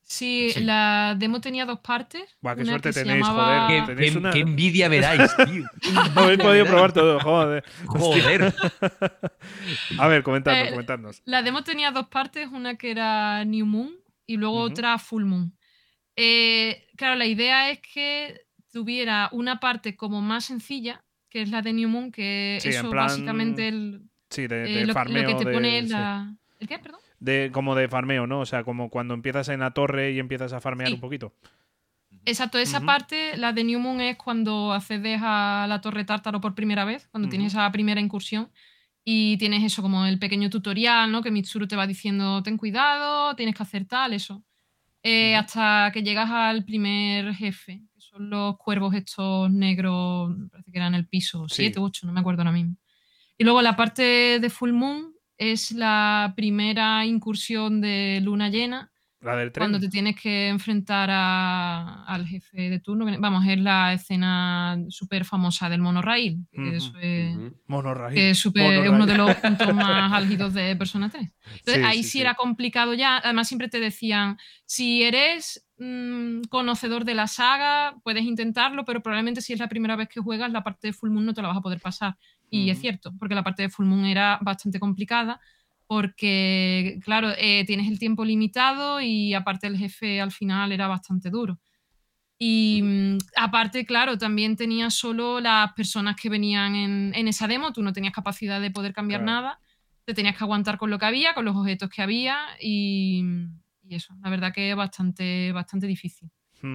Sí, 0.02 0.50
Sí. 0.52 0.64
la 0.64 1.14
demo 1.16 1.40
tenía 1.40 1.64
dos 1.64 1.78
partes. 1.80 2.22
Buah, 2.40 2.56
qué 2.56 2.62
una 2.62 2.72
suerte 2.72 2.92
tenéis, 2.92 3.24
llamaba- 3.24 3.66
joder. 3.66 3.80
Qué, 3.86 3.92
Tenéis 3.94 4.12
qué- 4.12 4.18
una- 4.18 4.30
qué 4.32 4.38
envidia 4.40 4.88
me 4.88 5.00
dais, 5.00 5.30
tío. 5.36 5.64
Qué 5.80 5.88
Habéis 6.16 6.38
podido 6.40 6.66
probar 6.66 6.92
todo, 6.92 7.20
joder. 7.20 7.64
Joder. 7.86 8.54
A 9.98 10.08
ver, 10.08 10.22
comentadnos, 10.22 10.66
Eh, 10.68 10.70
comentadnos. 10.70 11.22
La 11.24 11.42
demo 11.42 11.62
tenía 11.62 11.90
dos 11.92 12.08
partes, 12.08 12.48
una 12.50 12.76
que 12.76 12.90
era 12.90 13.44
New 13.44 13.66
Moon 13.66 13.92
y 14.26 14.36
luego 14.36 14.60
otra 14.60 14.98
Full 14.98 15.24
Moon. 15.24 15.56
Eh, 16.16 16.86
claro, 16.96 17.14
la 17.16 17.26
idea 17.26 17.70
es 17.70 17.80
que 17.80 18.40
tuviera 18.72 19.28
una 19.32 19.60
parte 19.60 19.96
como 19.96 20.20
más 20.20 20.44
sencilla, 20.44 21.04
que 21.28 21.42
es 21.42 21.50
la 21.50 21.62
de 21.62 21.72
New 21.72 21.88
Moon, 21.88 22.10
que 22.12 22.58
Sí, 22.60 22.70
eso 22.70 22.90
plan, 22.90 23.06
básicamente 23.06 23.68
el, 23.68 24.02
Sí, 24.28 24.46
de, 24.46 24.64
eh, 24.64 24.74
de 24.74 24.80
lo, 24.82 24.86
lo 24.88 24.92
farmeo. 24.92 25.26
que 25.28 25.34
te 25.34 25.44
de- 25.48 25.52
pone 25.54 25.78
es 25.78 25.84
sí. 25.86 25.92
la... 25.92 26.34
¿El 26.58 26.68
qué? 26.68 26.78
Perdón. 26.78 26.99
De, 27.20 27.50
como 27.52 27.74
de 27.74 27.86
farmeo, 27.88 28.26
¿no? 28.26 28.40
O 28.40 28.46
sea, 28.46 28.64
como 28.64 28.88
cuando 28.90 29.14
empiezas 29.14 29.48
en 29.50 29.60
la 29.60 29.70
torre 29.72 30.12
y 30.12 30.18
empiezas 30.18 30.52
a 30.52 30.60
farmear 30.60 30.88
Sí. 30.88 30.94
un 30.94 31.00
poquito. 31.00 31.34
Exacto, 32.24 32.58
esa 32.58 32.80
parte, 32.80 33.36
la 33.36 33.52
de 33.52 33.62
New 33.64 33.78
Moon, 33.78 34.00
es 34.00 34.16
cuando 34.16 34.72
accedes 34.72 35.20
a 35.22 35.66
la 35.68 35.80
Torre 35.80 36.04
Tártaro 36.04 36.40
por 36.40 36.54
primera 36.54 36.84
vez, 36.84 37.08
cuando 37.08 37.28
tienes 37.28 37.52
esa 37.52 37.70
primera 37.72 38.00
incursión. 38.00 38.50
Y 39.04 39.38
tienes 39.38 39.64
eso 39.64 39.80
como 39.80 40.04
el 40.06 40.18
pequeño 40.18 40.50
tutorial, 40.50 41.10
¿no? 41.10 41.22
Que 41.22 41.30
Mitsuru 41.30 41.66
te 41.66 41.76
va 41.76 41.86
diciendo, 41.86 42.42
ten 42.42 42.58
cuidado, 42.58 43.34
tienes 43.36 43.54
que 43.54 43.62
hacer 43.62 43.86
tal, 43.86 44.12
eso. 44.12 44.44
Eh. 45.02 45.34
Hasta 45.36 45.90
que 45.94 46.02
llegas 46.02 46.28
al 46.30 46.64
primer 46.64 47.34
jefe, 47.34 47.82
que 47.94 48.00
son 48.00 48.28
los 48.28 48.58
cuervos 48.58 48.94
estos 48.94 49.50
negros, 49.50 50.36
me 50.36 50.48
parece 50.48 50.70
que 50.70 50.78
eran 50.78 50.94
el 50.94 51.06
piso 51.08 51.48
Sí. 51.48 51.62
7 51.62 51.80
u 51.80 51.84
8, 51.84 52.06
no 52.06 52.12
me 52.12 52.20
acuerdo 52.20 52.42
ahora 52.42 52.52
mismo. 52.52 52.76
Y 53.38 53.44
luego 53.44 53.62
la 53.62 53.74
parte 53.76 54.38
de 54.38 54.50
Full 54.50 54.72
Moon 54.72 55.14
es 55.40 55.72
la 55.72 56.34
primera 56.36 57.04
incursión 57.06 57.80
de 57.80 58.20
luna 58.22 58.50
llena, 58.50 58.90
La 59.22 59.36
del 59.36 59.50
tren. 59.52 59.62
cuando 59.62 59.80
te 59.80 59.88
tienes 59.88 60.16
que 60.20 60.48
enfrentar 60.48 61.08
a- 61.10 62.04
al 62.04 62.26
jefe 62.26 62.68
de 62.68 62.78
turno. 62.80 63.06
que- 63.06 63.16
Vamos, 63.18 63.46
es 63.46 63.58
la 63.58 63.94
escena 63.94 64.78
súper 64.90 65.24
famosa 65.24 65.68
del 65.70 65.80
monorail. 65.80 66.46
que 66.52 66.60
Ujú, 66.60 66.70
eso 66.76 66.92
es, 67.00 67.36
Ujú. 67.36 67.56
Monorraíl. 67.68 68.14
que 68.14 68.30
es, 68.30 68.46
Monorail. 68.46 68.88
uno 68.90 69.06
de 69.06 69.16
los 69.16 69.34
puntos 69.36 69.74
más 70.08 70.12
álgidos 70.12 70.52
de 70.54 70.76
Persona 70.76 71.08
3. 71.08 71.32
Entonces, 71.46 71.74
Sí, 71.76 71.82
ahí 71.84 71.96
sí, 71.98 72.02
sí, 72.04 72.10
sí. 72.10 72.20
era 72.20 72.34
complicado 72.34 72.92
ya. 72.94 73.16
Además, 73.18 73.48
siempre 73.48 73.68
te 73.68 73.80
decían, 73.80 74.36
si 74.66 75.02
eres 75.02 75.66
mm, 75.82 76.42
conocedor 76.50 77.06
de 77.06 77.14
la 77.14 77.26
saga, 77.26 77.96
puedes 78.04 78.24
intentarlo, 78.24 78.84
pero 78.84 79.00
probablemente 79.02 79.40
si 79.40 79.54
es 79.54 79.58
la 79.60 79.68
primera 79.70 79.96
vez 79.96 80.08
que 80.10 80.20
juegas, 80.20 80.52
la 80.52 80.62
parte 80.62 80.88
de 80.88 80.92
Full 80.92 81.08
Moon 81.10 81.24
no 81.24 81.32
te 81.32 81.40
la 81.40 81.48
vas 81.48 81.56
a 81.56 81.62
poder 81.62 81.80
pasar. 81.80 82.16
Y 82.50 82.70
es 82.70 82.80
cierto, 82.80 83.12
porque 83.18 83.34
la 83.34 83.44
parte 83.44 83.62
de 83.62 83.70
Full 83.70 83.86
Moon 83.86 84.04
era 84.04 84.38
bastante 84.42 84.80
complicada 84.80 85.40
porque, 85.86 86.98
claro, 87.04 87.30
eh, 87.36 87.64
tienes 87.66 87.88
el 87.88 87.98
tiempo 87.98 88.24
limitado 88.24 89.00
y 89.00 89.34
aparte 89.34 89.66
el 89.66 89.76
jefe 89.76 90.20
al 90.20 90.30
final 90.30 90.72
era 90.72 90.86
bastante 90.88 91.30
duro. 91.30 91.58
Y 92.38 92.80
mm, 92.82 93.18
aparte, 93.36 93.84
claro, 93.84 94.16
también 94.16 94.56
tenías 94.56 94.94
solo 94.94 95.40
las 95.40 95.72
personas 95.74 96.16
que 96.16 96.28
venían 96.30 96.74
en, 96.74 97.12
en 97.14 97.28
esa 97.28 97.46
demo, 97.46 97.72
tú 97.72 97.82
no 97.82 97.92
tenías 97.92 98.14
capacidad 98.14 98.60
de 98.60 98.70
poder 98.70 98.92
cambiar 98.92 99.20
Claro. 99.20 99.40
nada, 99.42 99.60
te 100.04 100.14
tenías 100.14 100.36
que 100.36 100.44
aguantar 100.44 100.78
con 100.78 100.90
lo 100.90 100.98
que 100.98 101.06
había, 101.06 101.34
con 101.34 101.44
los 101.44 101.56
objetos 101.56 101.90
que 101.90 102.02
había 102.02 102.38
y, 102.60 103.22
y 103.82 103.94
eso, 103.94 104.14
la 104.22 104.30
verdad 104.30 104.52
que 104.54 104.70
es 104.70 104.76
bastante, 104.76 105.52
bastante 105.52 105.86
difícil. 105.86 106.30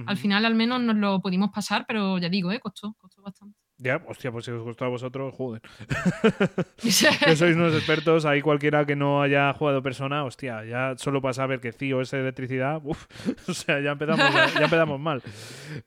Al 0.06 0.16
final 0.16 0.44
al 0.44 0.54
menos 0.54 0.80
nos 0.80 0.96
lo 0.96 1.20
pudimos 1.20 1.50
pasar, 1.50 1.84
pero 1.86 2.18
ya 2.18 2.28
digo, 2.28 2.52
¿eh? 2.52 2.60
costó, 2.60 2.94
costó 2.94 3.22
bastante. 3.22 3.58
Ya, 3.78 4.00
hostia, 4.06 4.32
pues 4.32 4.46
si 4.46 4.50
os 4.50 4.62
gustó 4.62 4.86
a 4.86 4.88
vosotros, 4.88 5.34
joder. 5.34 5.60
que 6.80 7.36
sois 7.36 7.54
unos 7.56 7.74
expertos, 7.74 8.24
ahí 8.24 8.40
cualquiera 8.40 8.86
que 8.86 8.96
no 8.96 9.20
haya 9.20 9.52
jugado 9.52 9.82
persona, 9.82 10.24
hostia, 10.24 10.64
ya 10.64 10.94
solo 10.96 11.20
para 11.20 11.34
saber 11.34 11.60
que 11.60 11.72
CIO 11.72 12.00
es 12.00 12.12
electricidad, 12.14 12.80
uf, 12.82 13.06
o 13.48 13.52
sea, 13.52 13.80
ya 13.80 13.92
empezamos, 13.92 14.32
ya 14.54 14.64
empezamos 14.64 14.98
mal. 14.98 15.22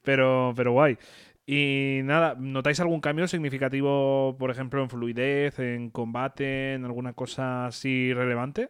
Pero, 0.04 0.54
pero 0.56 0.72
guay. 0.74 1.00
Y 1.48 2.02
nada, 2.04 2.36
¿notáis 2.38 2.80
algún 2.80 3.02
cambio 3.02 3.28
significativo, 3.28 4.36
por 4.38 4.52
ejemplo, 4.52 4.84
en 4.84 4.90
fluidez, 4.92 5.58
en 5.58 5.90
combate, 5.90 6.76
en 6.76 6.86
alguna 6.86 7.14
cosa 7.14 7.66
así 7.66 8.14
relevante? 8.14 8.70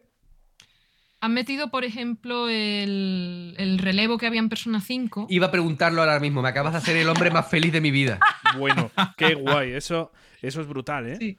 Han 1.21 1.33
metido, 1.33 1.69
por 1.69 1.83
ejemplo, 1.83 2.47
el, 2.47 3.55
el 3.57 3.77
relevo 3.79 4.17
que 4.17 4.27
había 4.27 4.39
en 4.39 4.49
Persona 4.49 4.79
5. 4.79 5.27
Iba 5.29 5.47
a 5.47 5.51
preguntarlo 5.51 6.01
ahora 6.01 6.19
mismo. 6.19 6.41
Me 6.41 6.49
acabas 6.49 6.73
de 6.73 6.77
hacer 6.77 6.95
el 6.97 7.09
hombre 7.09 7.29
más 7.29 7.49
feliz 7.49 7.71
de 7.73 7.81
mi 7.81 7.91
vida. 7.91 8.19
Bueno, 8.57 8.89
qué 9.15 9.35
guay, 9.35 9.73
eso, 9.73 10.11
eso 10.41 10.61
es 10.61 10.67
brutal, 10.67 11.05
¿eh? 11.05 11.17
Sí. 11.17 11.37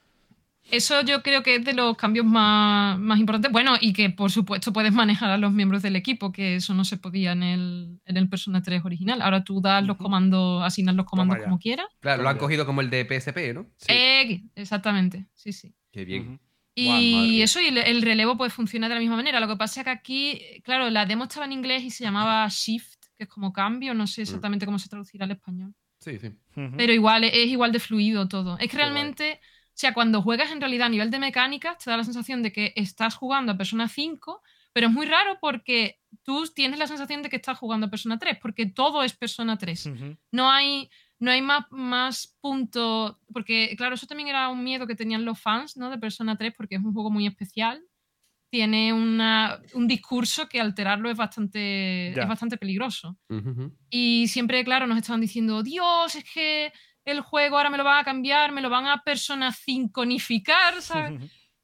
Eso 0.70 1.00
yo 1.02 1.22
creo 1.22 1.42
que 1.42 1.56
es 1.56 1.64
de 1.64 1.72
los 1.72 1.96
cambios 1.96 2.24
más, 2.24 2.98
más 2.98 3.18
importantes. 3.18 3.50
Bueno, 3.50 3.76
y 3.80 3.92
que 3.92 4.10
por 4.10 4.30
supuesto 4.30 4.72
puedes 4.72 4.92
manejar 4.92 5.30
a 5.30 5.38
los 5.38 5.52
miembros 5.52 5.82
del 5.82 5.96
equipo, 5.96 6.30
que 6.30 6.56
eso 6.56 6.74
no 6.74 6.84
se 6.84 6.96
podía 6.96 7.32
en 7.32 7.42
el, 7.42 8.00
en 8.04 8.16
el 8.16 8.28
Persona 8.28 8.62
3 8.62 8.84
original. 8.84 9.22
Ahora 9.22 9.42
tú 9.42 9.60
das 9.60 9.84
los 9.84 9.96
comandos, 9.96 10.62
asignas 10.62 10.94
los 10.94 11.06
comandos 11.06 11.38
como 11.42 11.58
quieras. 11.58 11.86
Claro, 11.98 12.22
lo 12.22 12.28
han 12.28 12.38
cogido 12.38 12.66
como 12.66 12.80
el 12.80 12.90
de 12.90 13.04
PSP, 13.04 13.54
¿no? 13.54 13.66
Sí. 13.76 13.92
Eh, 13.92 14.42
exactamente, 14.54 15.26
sí, 15.34 15.52
sí. 15.52 15.74
Qué 15.90 16.04
bien. 16.04 16.40
Y 16.82 17.42
eso, 17.42 17.60
y 17.60 17.66
el, 17.68 17.78
el 17.78 18.02
relevo 18.02 18.36
pues 18.36 18.52
funciona 18.52 18.88
de 18.88 18.94
la 18.94 19.00
misma 19.00 19.16
manera. 19.16 19.40
Lo 19.40 19.48
que 19.48 19.56
pasa 19.56 19.80
es 19.80 19.84
que 19.84 19.90
aquí, 19.90 20.40
claro, 20.62 20.88
la 20.90 21.06
demo 21.06 21.24
estaba 21.24 21.46
en 21.46 21.52
inglés 21.52 21.82
y 21.82 21.90
se 21.90 22.04
llamaba 22.04 22.46
Shift, 22.48 22.98
que 23.16 23.24
es 23.24 23.28
como 23.28 23.52
cambio, 23.52 23.92
no 23.94 24.04
Mm. 24.04 24.08
sé 24.08 24.22
exactamente 24.22 24.66
cómo 24.66 24.78
se 24.78 24.88
traducirá 24.88 25.24
al 25.24 25.32
español. 25.32 25.74
Sí, 25.98 26.18
sí. 26.18 26.30
Pero 26.76 26.92
igual, 26.92 27.24
es 27.24 27.46
igual 27.48 27.72
de 27.72 27.78
fluido 27.80 28.26
todo. 28.26 28.56
Es 28.58 28.70
que 28.70 28.76
realmente, 28.78 29.40
o 29.68 29.72
sea, 29.74 29.92
cuando 29.92 30.22
juegas 30.22 30.50
en 30.50 30.60
realidad 30.60 30.86
a 30.86 30.90
nivel 30.90 31.10
de 31.10 31.18
mecánicas, 31.18 31.76
te 31.78 31.90
da 31.90 31.96
la 31.98 32.04
sensación 32.04 32.42
de 32.42 32.52
que 32.52 32.72
estás 32.76 33.14
jugando 33.16 33.52
a 33.52 33.56
Persona 33.58 33.86
5, 33.86 34.42
pero 34.72 34.86
es 34.86 34.92
muy 34.92 35.04
raro 35.06 35.36
porque 35.40 35.98
tú 36.22 36.46
tienes 36.54 36.78
la 36.78 36.86
sensación 36.86 37.22
de 37.22 37.28
que 37.28 37.36
estás 37.36 37.58
jugando 37.58 37.86
a 37.88 37.90
Persona 37.90 38.18
3, 38.18 38.38
porque 38.40 38.64
todo 38.66 39.02
es 39.02 39.12
Persona 39.14 39.58
3. 39.58 39.86
Ujú. 39.86 40.16
No 40.32 40.50
hay, 40.50 40.88
no 41.20 41.30
hay 41.30 41.42
más, 41.42 41.66
más 41.70 42.36
puntos, 42.40 43.16
porque 43.32 43.74
claro, 43.76 43.94
eso 43.94 44.06
también 44.06 44.28
era 44.30 44.48
un 44.48 44.64
miedo 44.64 44.86
que 44.86 44.96
tenían 44.96 45.24
los 45.24 45.38
fans 45.40 45.76
¿no? 45.76 45.90
de 45.90 45.98
Persona 45.98 46.36
3, 46.36 46.52
porque 46.56 46.74
es 46.76 46.82
un 46.82 46.92
juego 46.92 47.10
muy 47.10 47.26
especial. 47.26 47.82
Tiene 48.50 48.92
una- 48.92 49.60
un 49.74 49.86
discurso 49.86 50.48
que 50.48 50.60
alterarlo 50.60 51.08
es 51.10 51.16
bastante, 51.16 52.08
es 52.22 52.28
bastante 52.28 52.56
peligroso. 52.56 53.16
Y 53.90 54.26
siempre, 54.28 54.64
claro, 54.64 54.86
nos 54.88 54.98
estaban 54.98 55.20
diciendo, 55.20 55.62
Dios, 55.62 56.16
es 56.16 56.24
que 56.32 56.72
el 57.04 57.20
juego 57.20 57.56
ahora 57.58 57.70
me 57.70 57.78
lo 57.78 57.84
van 57.84 57.98
a 57.98 58.04
cambiar, 58.04 58.50
me 58.52 58.60
lo 58.60 58.68
van 58.70 58.86
a 58.86 59.02
persona 59.04 59.52
cinconificar, 59.52 60.80
¿sabes? 60.82 61.12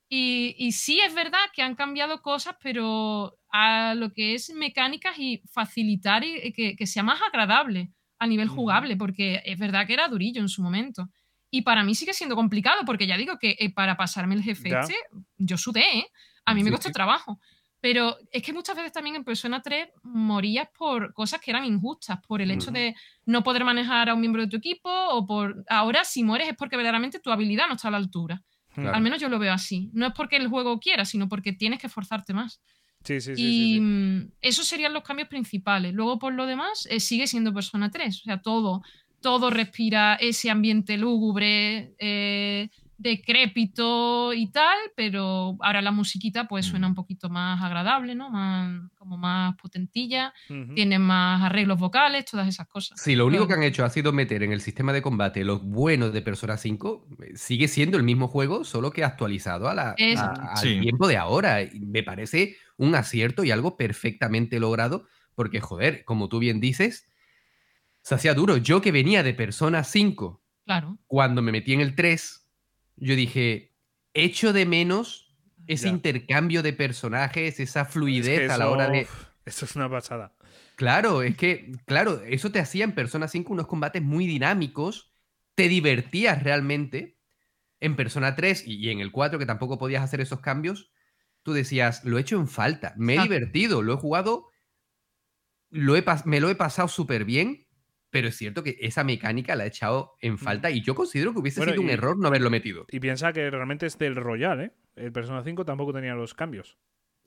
Y, 0.09 0.55
y 0.59 0.73
sí, 0.73 1.01
es 1.01 1.15
verdad 1.15 1.41
que 1.53 1.63
han 1.63 1.75
cambiado 1.75 2.23
cosas, 2.23 2.55
pero 2.63 3.37
a 3.51 3.95
lo 3.95 4.13
que 4.13 4.35
es 4.35 4.51
mecánicas 4.55 5.19
y 5.19 5.43
facilitar 5.51 6.23
y, 6.25 6.37
y 6.45 6.53
que, 6.53 6.77
que 6.77 6.87
sea 6.87 7.03
más 7.03 7.21
agradable 7.23 7.91
a 8.19 8.27
nivel 8.27 8.49
jugable, 8.49 8.97
porque 8.97 9.43
es 9.45 9.59
verdad 9.59 9.87
que 9.87 9.95
era 9.95 10.09
durillo 10.09 10.41
en 10.41 10.49
su 10.49 10.63
momento. 10.63 11.09
Y 11.51 11.63
para 11.63 11.85
mí 11.85 11.95
sigue 11.95 12.13
siendo 12.13 12.35
complicado, 12.37 12.83
porque 12.85 13.07
ya 13.07 13.17
digo 13.17 13.39
que 13.39 13.57
eh, 13.59 13.73
para 13.73 13.97
pasarme 13.97 14.35
el 14.35 14.43
jefe 14.43 14.71
Ya. 14.71 14.81
este, 14.81 14.95
yo 15.39 15.57
sudé, 15.57 15.99
¿eh? 15.99 16.07
A 16.45 16.55
mí 16.55 16.63
me 16.63 16.71
costó 16.71 16.89
sí. 16.89 16.93
trabajo. 16.93 17.41
Pero 17.81 18.17
es 18.33 18.43
que 18.43 18.53
muchas 18.53 18.75
veces 18.75 18.93
también 18.93 19.17
en 19.17 19.25
Persona 19.25 19.61
3 19.63 19.89
morías 20.03 20.69
por 20.77 21.13
cosas 21.13 21.41
que 21.41 21.51
eran 21.51 21.65
injustas, 21.65 22.19
por 22.27 22.41
el 22.41 22.51
hecho 22.51 22.71
de 22.71 22.95
no 23.27 23.43
poder 23.43 23.65
manejar 23.65 24.09
a 24.09 24.15
un 24.15 24.21
miembro 24.21 24.43
de 24.43 24.49
tu 24.49 24.57
equipo, 24.57 24.89
o 24.91 25.27
por 25.27 25.63
ahora 25.69 26.03
si 26.05 26.25
mueres 26.25 26.49
es 26.49 26.57
porque 26.57 26.77
verdaderamente 26.77 27.21
tu 27.21 27.31
habilidad 27.31 27.69
no 27.69 27.75
está 27.75 27.89
a 27.89 27.91
la 27.93 27.99
altura. 27.99 28.43
Claro. 28.75 28.95
Al 28.95 29.03
menos 29.03 29.21
yo 29.21 29.29
lo 29.29 29.39
veo 29.39 29.53
así. 29.53 29.91
No 29.93 30.07
es 30.07 30.13
porque 30.15 30.37
el 30.37 30.49
juego 30.49 30.81
quiera, 30.81 31.05
sino 31.05 31.29
porque 31.29 31.53
tienes 31.53 31.79
que 31.79 31.87
esforzarte 31.87 32.33
más. 32.35 32.61
Sí, 33.07 33.21
sí, 33.21 33.35
sí. 33.37 33.43
y 33.43 33.45
sí, 33.45 33.75
sí. 33.75 33.81
mm, 33.81 34.31
esos 34.43 34.67
serían 34.67 34.93
los 34.93 35.03
cambios 35.05 35.29
principales. 35.29 35.95
Luego, 35.95 36.19
por 36.19 36.33
lo 36.35 36.45
demás, 36.47 36.87
eh, 36.91 37.01
sigue 37.01 37.27
siendo 37.27 37.55
Persona 37.55 37.91
3. 37.91 38.21
O 38.21 38.25
sea, 38.25 38.43
todo, 38.43 38.83
todo 39.21 39.51
respira 39.51 40.17
ese 40.17 40.51
ambiente 40.51 40.97
lúgubre, 40.99 41.95
eh, 41.99 42.69
decrépito 42.99 44.33
y 44.33 44.47
tal, 44.49 44.77
pero 44.95 45.57
ahora 45.61 45.83
la 45.83 45.91
musiquita 45.91 46.49
pues 46.49 46.65
suena 46.67 46.87
un 46.87 46.95
poquito 46.95 47.29
más 47.29 47.63
agradable, 47.63 48.15
¿no? 48.15 48.31
Más, 48.31 48.91
como 48.99 49.17
más 49.19 49.55
potentilla, 49.57 50.33
Ujú. 50.49 50.75
tiene 50.75 50.99
más 50.99 51.43
arreglos 51.43 51.79
vocales, 51.79 52.25
todas 52.25 52.49
esas 52.49 52.67
cosas. 52.69 52.99
Sí, 53.01 53.15
lo 53.15 53.27
único 53.27 53.47
Pero- 53.47 53.49
que 53.49 53.55
han 53.67 53.69
hecho 53.71 53.85
ha 53.85 53.91
sido 53.91 54.13
meter 54.13 54.43
en 54.43 54.53
el 54.53 54.61
sistema 54.61 54.93
de 54.95 55.03
combate 55.03 55.45
los 55.45 55.63
buenos 55.63 56.13
de 56.13 56.23
Persona 56.23 56.57
5. 56.57 57.07
eh, 57.23 57.33
Sigue 57.37 57.69
siendo 57.69 57.97
el 57.99 58.03
mismo 58.03 58.29
juego, 58.29 58.65
solo 58.65 58.91
que 58.91 59.05
actualizado 59.05 59.69
a 59.69 59.75
la, 59.75 59.95
Es- 59.99 60.19
a- 60.19 60.33
al 60.53 60.57
Sí. 60.59 60.81
tiempo 60.81 61.07
de 61.09 61.17
ahora. 61.17 61.59
Me 61.79 62.03
parece 62.03 62.57
un 62.77 62.95
acierto 62.95 63.45
y 63.45 63.51
algo 63.51 63.77
perfectamente 63.77 64.61
logrado, 64.61 65.07
porque, 65.35 65.61
joder, 65.61 66.05
como 66.05 66.29
tú 66.29 66.39
bien 66.39 66.61
dices, 66.61 67.09
se 68.03 68.15
hacía 68.15 68.35
duro. 68.35 68.57
Yo 68.57 68.81
que 68.81 68.93
venía 68.93 69.23
de 69.23 69.35
Persona 69.35 69.85
5, 69.85 70.43
Claro. 70.65 70.99
cuando 71.07 71.43
me 71.43 71.53
metí 71.53 71.73
en 71.73 71.81
el 71.81 71.95
3, 71.95 72.49
yo 72.97 73.15
dije, 73.17 73.75
echo 74.15 74.53
de 74.53 74.67
menos 74.67 75.35
ese 75.67 75.87
Ya. 75.87 75.93
intercambio 75.93 76.63
de 76.63 76.73
personajes, 76.73 77.59
esa 77.61 77.81
Es 77.83 77.87
que 77.89 77.93
fluidez 77.93 78.51
a 78.51 78.59
la 78.59 78.71
hora 78.71 78.89
de... 78.89 79.07
Eso 79.45 79.65
es 79.65 79.77
una 79.77 79.89
pasada. 79.91 80.35
Claro, 80.77 81.23
es 81.23 81.37
que, 81.37 81.73
claro, 81.87 82.23
eso 82.25 82.51
te 82.51 82.59
hacía 82.59 82.85
en 82.85 82.93
Persona 82.93 83.29
5 83.29 83.53
unos 83.53 83.67
combates 83.67 84.03
muy 84.03 84.27
dinámicos, 84.27 85.13
te 85.55 85.69
divertías 85.69 86.43
realmente. 86.43 87.17
En 87.81 87.95
Persona 87.97 88.35
3 88.37 88.65
y, 88.67 88.75
y 88.77 88.91
en 88.91 89.01
el 89.01 89.13
4, 89.13 89.39
que 89.39 89.47
tampoco 89.47 89.79
podías 89.79 90.03
hacer 90.03 90.21
esos 90.21 90.41
cambios, 90.41 90.91
tú 91.47 91.53
decías, 91.53 92.05
lo 92.05 92.19
he 92.19 92.23
hecho 92.23 92.41
en 92.41 92.49
falta, 92.49 92.93
me 92.97 93.15
he 93.15 93.23
divertido, 93.23 93.81
lo 93.81 93.93
he 93.93 93.97
jugado, 93.97 94.49
lo 95.71 95.97
he 95.97 96.05
me 96.25 96.41
lo 96.41 96.51
he 96.51 96.57
pasado 96.57 96.89
súper 96.89 97.25
bien, 97.25 97.69
pero 98.11 98.27
es 98.27 98.37
cierto 98.37 98.65
que 98.65 98.77
esa 98.81 99.05
mecánica 99.05 99.55
la 99.55 99.65
he 99.65 99.69
echado 99.69 100.17
en 100.21 100.39
falta 100.39 100.73
y 100.73 100.83
yo 100.83 100.97
considero 100.97 101.33
que 101.33 101.39
hubiese 101.39 101.61
Bueno, 101.61 101.75
sido 101.75 101.85
un 101.85 101.91
error 101.91 102.19
no 102.19 102.27
haberlo 102.27 102.51
metido. 102.51 102.85
Y 102.91 102.99
piensa 102.99 103.33
que 103.33 103.49
realmente 103.49 103.87
es 103.87 103.97
del 103.97 104.17
Royal, 104.17 104.61
¿eh? 104.61 104.73
El 104.97 105.13
Persona 105.13 105.45
5 105.45 105.65
tampoco 105.65 105.93
tenía 105.93 106.17
los 106.17 106.35
cambios. 106.35 106.79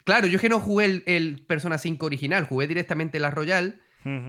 Claro, 0.03 0.27
yo 0.27 0.35
es 0.35 0.41
que 0.41 0.49
no 0.49 0.59
jugué 0.59 0.83
el, 0.83 1.03
el 1.05 1.45
Persona 1.45 1.77
5 1.77 2.05
original, 2.05 2.43
jugué 2.43 2.67
directamente 2.67 3.21
la 3.21 3.31
Royal. 3.31 3.81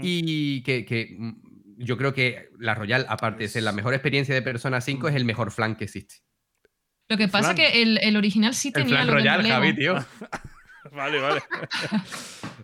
Y 0.03 0.63
que, 0.63 0.85
que, 0.85 1.17
mm, 1.19 1.33
yo 1.79 1.97
creo 1.97 2.13
que 2.15 2.51
la 2.59 2.77
Royal, 2.77 3.07
aparte 3.09 3.43
de 3.43 3.49
ser 3.49 3.65
la 3.65 3.73
mejor 3.73 3.95
experiencia 3.95 4.35
de 4.37 4.43
Persona 4.43 4.81
5, 4.81 5.09
es 5.09 5.17
el 5.17 5.25
mejor 5.25 5.51
flan 5.51 5.75
que 5.75 5.85
existe. 5.85 6.17
Lo 7.11 7.17
que 7.19 7.29
pasa 7.29 7.55
Flan. 7.55 7.57
que 7.57 7.83
el, 7.83 7.99
el 8.03 8.17
original 8.17 8.55
sí 8.55 8.73
tenía 8.73 9.05
lo 9.05 9.13
del 9.15 9.25
relevo. 9.43 9.77
tío. 9.77 9.95
Vale, 10.93 11.21
vale. 11.21 11.43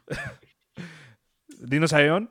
Dinos 1.61 1.92
a 1.92 2.03
Eon. 2.03 2.30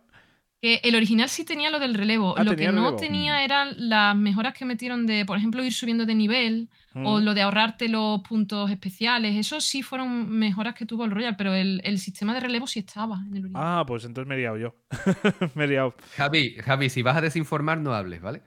Que 0.61 0.79
el 0.83 0.95
original 0.95 1.29
sí 1.29 1.45
tenía 1.45 1.69
lo 1.69 1.79
del 1.79 1.93
relevo. 1.93 2.35
Ah, 2.37 2.43
lo 2.43 2.55
que 2.55 2.65
no 2.67 2.71
relevo. 2.85 2.95
tenía 2.95 3.43
eran 3.43 3.75
las 3.77 4.15
mejoras 4.15 4.53
que 4.53 4.65
metieron 4.65 5.05
de, 5.05 5.25
por 5.25 5.37
ejemplo, 5.37 5.63
ir 5.63 5.73
subiendo 5.73 6.05
de 6.05 6.15
nivel 6.15 6.69
o 6.95 7.19
Mm. 7.19 7.23
lo 7.23 7.33
de 7.33 7.41
ahorrarte 7.41 7.87
los 7.89 8.21
puntos 8.21 8.71
especiales. 8.71 9.35
Eso 9.35 9.59
sí 9.61 9.83
fueron 9.83 10.29
mejoras 10.29 10.73
que 10.73 10.85
tuvo 10.85 11.03
el 11.05 11.11
Royal, 11.11 11.35
pero 11.35 11.53
el, 11.53 11.81
el 11.83 11.99
sistema 11.99 12.33
de 12.33 12.39
relevo 12.39 12.67
sí 12.67 12.79
estaba 12.79 13.17
en 13.27 13.35
el 13.35 13.43
original. 13.43 13.63
Ah, 13.63 13.83
pues 13.85 14.05
entonces 14.05 14.27
me 14.27 14.35
he 14.35 14.39
liado 14.39 14.57
yo. 14.57 14.75
me 15.55 15.65
he 15.65 15.67
liado. 15.67 15.93
Javi, 16.15 16.55
Javi, 16.55 16.89
si 16.89 17.01
vas 17.03 17.17
a 17.17 17.21
desinformar, 17.21 17.77
no 17.77 17.93
hables, 17.93 18.21
¿vale? 18.21 18.41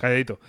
Calladito. 0.00 0.40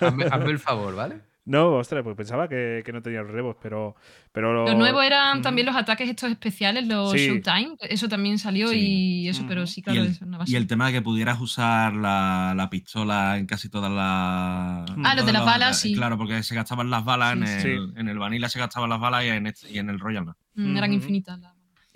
Hazme, 0.00 0.24
hazme 0.24 0.50
el 0.50 0.58
favor, 0.58 0.96
¿vale? 0.96 1.20
No, 1.46 1.74
ostras, 1.76 2.02
pues 2.02 2.16
pensaba 2.16 2.48
que, 2.48 2.82
que 2.84 2.92
no 2.92 3.00
tenía 3.00 3.22
relevos, 3.22 3.56
pero. 3.62 3.94
pero 4.32 4.66
Lo 4.66 4.74
nuevo 4.74 5.00
eran 5.00 5.42
también 5.42 5.64
los 5.66 5.76
ataques 5.76 6.08
estos 6.08 6.28
especiales, 6.30 6.88
los 6.88 7.12
Sí. 7.12 7.28
Showtime. 7.28 7.76
Eso 7.82 8.08
también 8.08 8.38
salió 8.38 8.66
Sí. 8.68 8.78
y 9.24 9.28
eso, 9.28 9.44
pero 9.46 9.64
sí, 9.64 9.78
Y 9.80 9.82
claro, 9.84 10.00
el, 10.02 10.06
eso 10.08 10.26
no 10.26 10.38
va 10.38 10.44
a 10.44 10.46
y 10.50 10.56
el 10.56 10.66
tema 10.66 10.88
de 10.88 10.94
que 10.94 11.02
pudieras 11.02 11.40
usar 11.40 11.94
la, 11.94 12.52
la 12.56 12.68
pistola 12.68 13.38
en 13.38 13.46
casi 13.46 13.68
todas 13.68 13.92
las. 13.92 14.90
Ah, 15.04 15.14
lo 15.16 15.24
de 15.24 15.32
las 15.32 15.44
balas, 15.44 15.78
sí. 15.80 15.94
Claro, 15.94 16.18
porque 16.18 16.42
se 16.42 16.54
gastaban 16.56 16.90
las 16.90 17.04
balas 17.04 17.34
en, 17.36 17.46
Sí, 17.46 17.68
el, 17.68 17.86
sí. 17.88 17.94
en 17.96 18.08
el 18.08 18.18
Vanilla 18.18 18.48
se 18.48 18.58
gastaban 18.58 18.90
las 18.90 18.98
balas 18.98 19.24
y 19.24 19.28
en, 19.28 19.46
este- 19.46 19.70
y 19.70 19.78
en 19.78 19.88
el 19.88 20.00
Royal 20.00 20.26
no. 20.26 20.36
Mm, 20.54 20.76
Eran 20.76 20.92
infinitas. 20.92 21.38
las- 21.38 21.54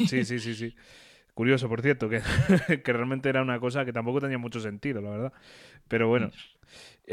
Sí, 0.09 0.24
sí, 0.24 0.38
sí, 0.38 0.55
sí. 0.55 0.74
Curioso, 1.34 1.68
por 1.68 1.82
cierto, 1.82 2.09
que, 2.09 2.20
que 2.84 2.92
realmente 2.92 3.28
era 3.28 3.42
una 3.42 3.59
cosa 3.59 3.84
que 3.84 3.92
tampoco 3.92 4.20
tenía 4.20 4.38
mucho 4.38 4.61
sentido, 4.61 5.01
la 5.01 5.11
verdad. 5.11 5.32
Pero 5.88 6.07
bueno. 6.09 6.30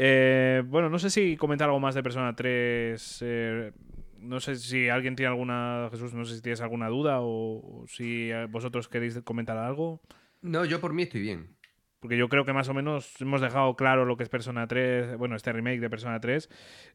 Eh, 0.00 0.62
bueno, 0.64 0.88
no 0.88 1.00
sé 1.00 1.10
si 1.10 1.36
comentar 1.36 1.66
algo 1.68 1.80
más 1.80 1.96
de 1.96 2.04
Persona 2.04 2.36
3. 2.36 3.18
eh, 3.20 3.72
no 4.20 4.38
sé 4.38 4.54
si 4.54 4.88
alguien 4.88 5.16
tiene 5.16 5.30
alguna. 5.30 5.88
Jesús, 5.90 6.14
no 6.14 6.24
sé 6.24 6.36
si 6.36 6.40
tienes 6.40 6.60
alguna 6.60 6.88
duda 6.88 7.18
o, 7.20 7.84
si 7.88 8.30
eh, 8.30 8.46
vosotros 8.48 8.86
queréis 8.88 9.20
comentar 9.22 9.56
algo. 9.58 10.00
No, 10.40 10.64
yo 10.64 10.80
por 10.80 10.92
mí 10.92 11.02
estoy 11.02 11.20
bien. 11.22 11.57
Porque 12.00 12.16
yo 12.16 12.28
creo 12.28 12.44
que 12.44 12.52
más 12.52 12.68
o 12.68 12.74
menos 12.74 13.20
hemos 13.20 13.40
dejado 13.40 13.74
claro 13.74 14.04
lo 14.04 14.16
que 14.16 14.22
es 14.22 14.28
Persona 14.28 14.68
3, 14.68 15.16
bueno, 15.18 15.34
este 15.34 15.52
remake 15.52 15.80
de 15.80 15.90
Persona 15.90 16.20
3, 16.20 16.48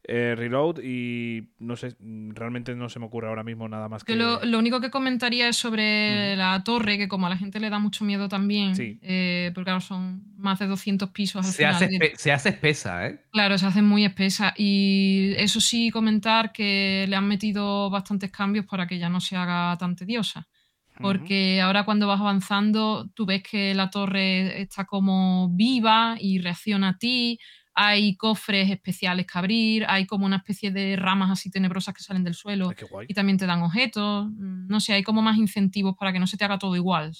eh, 0.04 0.34
Reload, 0.34 0.80
y 0.82 1.50
no 1.58 1.76
sé, 1.76 1.94
realmente 2.00 2.74
no 2.74 2.88
se 2.88 3.00
me 3.00 3.04
ocurre 3.06 3.28
ahora 3.28 3.44
mismo 3.44 3.68
nada 3.68 3.88
más 3.90 4.02
que... 4.02 4.16
Lo, 4.16 4.42
lo 4.44 4.58
único 4.58 4.80
que 4.80 4.90
comentaría 4.90 5.46
es 5.48 5.56
sobre 5.58 6.36
la 6.36 6.64
torre, 6.64 6.96
que 6.96 7.06
como 7.06 7.26
a 7.26 7.30
la 7.30 7.36
gente 7.36 7.60
le 7.60 7.68
da 7.68 7.78
mucho 7.78 8.02
miedo 8.06 8.30
también, 8.30 8.74
Sí. 8.76 8.98
eh, 9.02 9.50
porque 9.54 9.66
claro, 9.66 9.80
son 9.80 10.22
más 10.38 10.58
de 10.58 10.66
200 10.68 11.10
pisos 11.10 11.44
al 11.44 11.52
Se 11.52 11.58
final. 11.58 11.74
hace, 11.74 11.86
de- 11.88 11.96
espe- 11.98 12.16
se 12.16 12.32
hace 12.32 12.48
espesa, 12.48 13.06
¿eh? 13.06 13.20
Claro, 13.30 13.58
se 13.58 13.66
hace 13.66 13.82
muy 13.82 14.06
espesa. 14.06 14.54
Y 14.56 15.34
eso 15.36 15.60
sí, 15.60 15.90
comentar 15.90 16.50
que 16.50 17.04
le 17.08 17.14
han 17.16 17.28
metido 17.28 17.90
bastantes 17.90 18.30
cambios 18.30 18.64
para 18.64 18.86
que 18.86 18.98
ya 18.98 19.10
no 19.10 19.20
se 19.20 19.36
haga 19.36 19.76
tan 19.76 19.96
tediosa. 19.96 20.46
Porque 21.00 21.60
ahora 21.60 21.84
cuando 21.84 22.06
vas 22.06 22.20
avanzando, 22.20 23.08
tú 23.14 23.26
ves 23.26 23.42
que 23.42 23.74
la 23.74 23.90
torre 23.90 24.62
está 24.62 24.86
como 24.86 25.50
viva 25.50 26.16
y 26.20 26.38
reacciona 26.38 26.90
a 26.90 26.98
ti. 26.98 27.38
Hay 27.76 28.16
cofres 28.16 28.70
especiales 28.70 29.26
que 29.26 29.36
abrir, 29.38 29.84
hay 29.88 30.06
como 30.06 30.26
una 30.26 30.36
especie 30.36 30.70
de 30.70 30.94
ramas 30.96 31.30
así 31.32 31.50
tenebrosas 31.50 31.92
que 31.94 32.02
salen 32.02 32.22
del 32.22 32.34
suelo 32.34 32.68
Ay, 32.70 32.76
qué 32.76 32.84
guay. 32.84 33.06
y 33.08 33.14
también 33.14 33.36
te 33.36 33.46
dan 33.46 33.62
objetos. 33.62 34.26
Mm, 34.30 34.68
No 34.68 34.78
sé, 34.80 34.92
hay 34.92 35.02
como 35.02 35.22
más 35.22 35.36
incentivos 35.36 35.96
para 35.98 36.12
que 36.12 36.20
no 36.20 36.26
se 36.26 36.36
te 36.36 36.44
haga 36.44 36.58
todo 36.58 36.76
igual. 36.76 37.12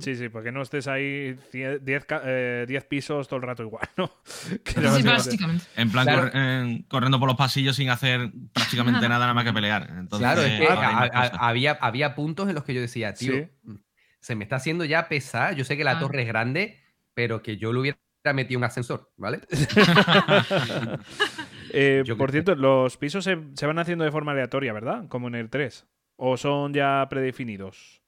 Sí, 0.00 0.14
sí, 0.14 0.28
porque 0.28 0.52
no 0.52 0.60
estés 0.62 0.86
ahí 0.88 1.36
10 1.52 2.84
pisos 2.84 3.28
todo 3.28 3.36
el 3.38 3.42
rato 3.42 3.62
igual, 3.62 3.88
¿no? 3.96 4.10
Que 4.64 4.80
no 4.80 4.94
Sí, 4.96 5.02
básicamente. 5.02 5.64
En 5.76 5.90
plan, 5.90 6.04
Claro. 6.06 6.22
cor- 6.30 6.36
en- 6.36 6.82
corriendo 6.82 7.18
por 7.18 7.28
los 7.28 7.36
pasillos 7.36 7.76
sin 7.76 7.90
hacer 7.90 8.30
prácticamente 8.52 9.00
Nada. 9.08 9.18
nada, 9.20 9.34
más 9.34 9.44
que 9.44 9.52
pelear. 9.52 9.88
Entonces, 9.98 10.18
Claro, 10.18 10.42
es 10.42 10.60
que 10.60 10.68
había, 11.38 11.72
había 11.80 12.14
puntos 12.14 12.48
en 12.48 12.54
los 12.54 12.64
que 12.64 12.74
yo 12.74 12.80
decía, 12.80 13.14
tío, 13.14 13.32
Sí. 13.32 13.48
se 14.20 14.34
me 14.34 14.44
está 14.44 14.56
haciendo 14.56 14.84
ya 14.84 15.08
pesada. 15.08 15.52
Yo 15.52 15.64
sé 15.64 15.76
que 15.76 15.84
la 15.84 15.92
Claro. 15.92 16.06
torre 16.08 16.22
es 16.22 16.28
grande, 16.28 16.78
pero 17.14 17.42
que 17.42 17.56
yo 17.56 17.72
le 17.72 17.80
hubiera 17.80 17.98
metido 18.34 18.58
un 18.58 18.64
ascensor, 18.64 19.10
¿vale? 19.16 19.40
Eh, 21.70 22.02
por 22.16 22.30
sé. 22.30 22.32
cierto, 22.32 22.54
los 22.54 22.96
pisos 22.96 23.24
se, 23.24 23.38
se 23.54 23.66
van 23.66 23.78
haciendo 23.78 24.02
de 24.04 24.10
forma 24.10 24.32
aleatoria, 24.32 24.72
¿verdad? 24.72 25.06
Como 25.08 25.28
en 25.28 25.34
el 25.34 25.50
3. 25.50 25.86
¿O 26.16 26.36
son 26.38 26.72
ya 26.72 27.06
predefinidos? 27.10 28.00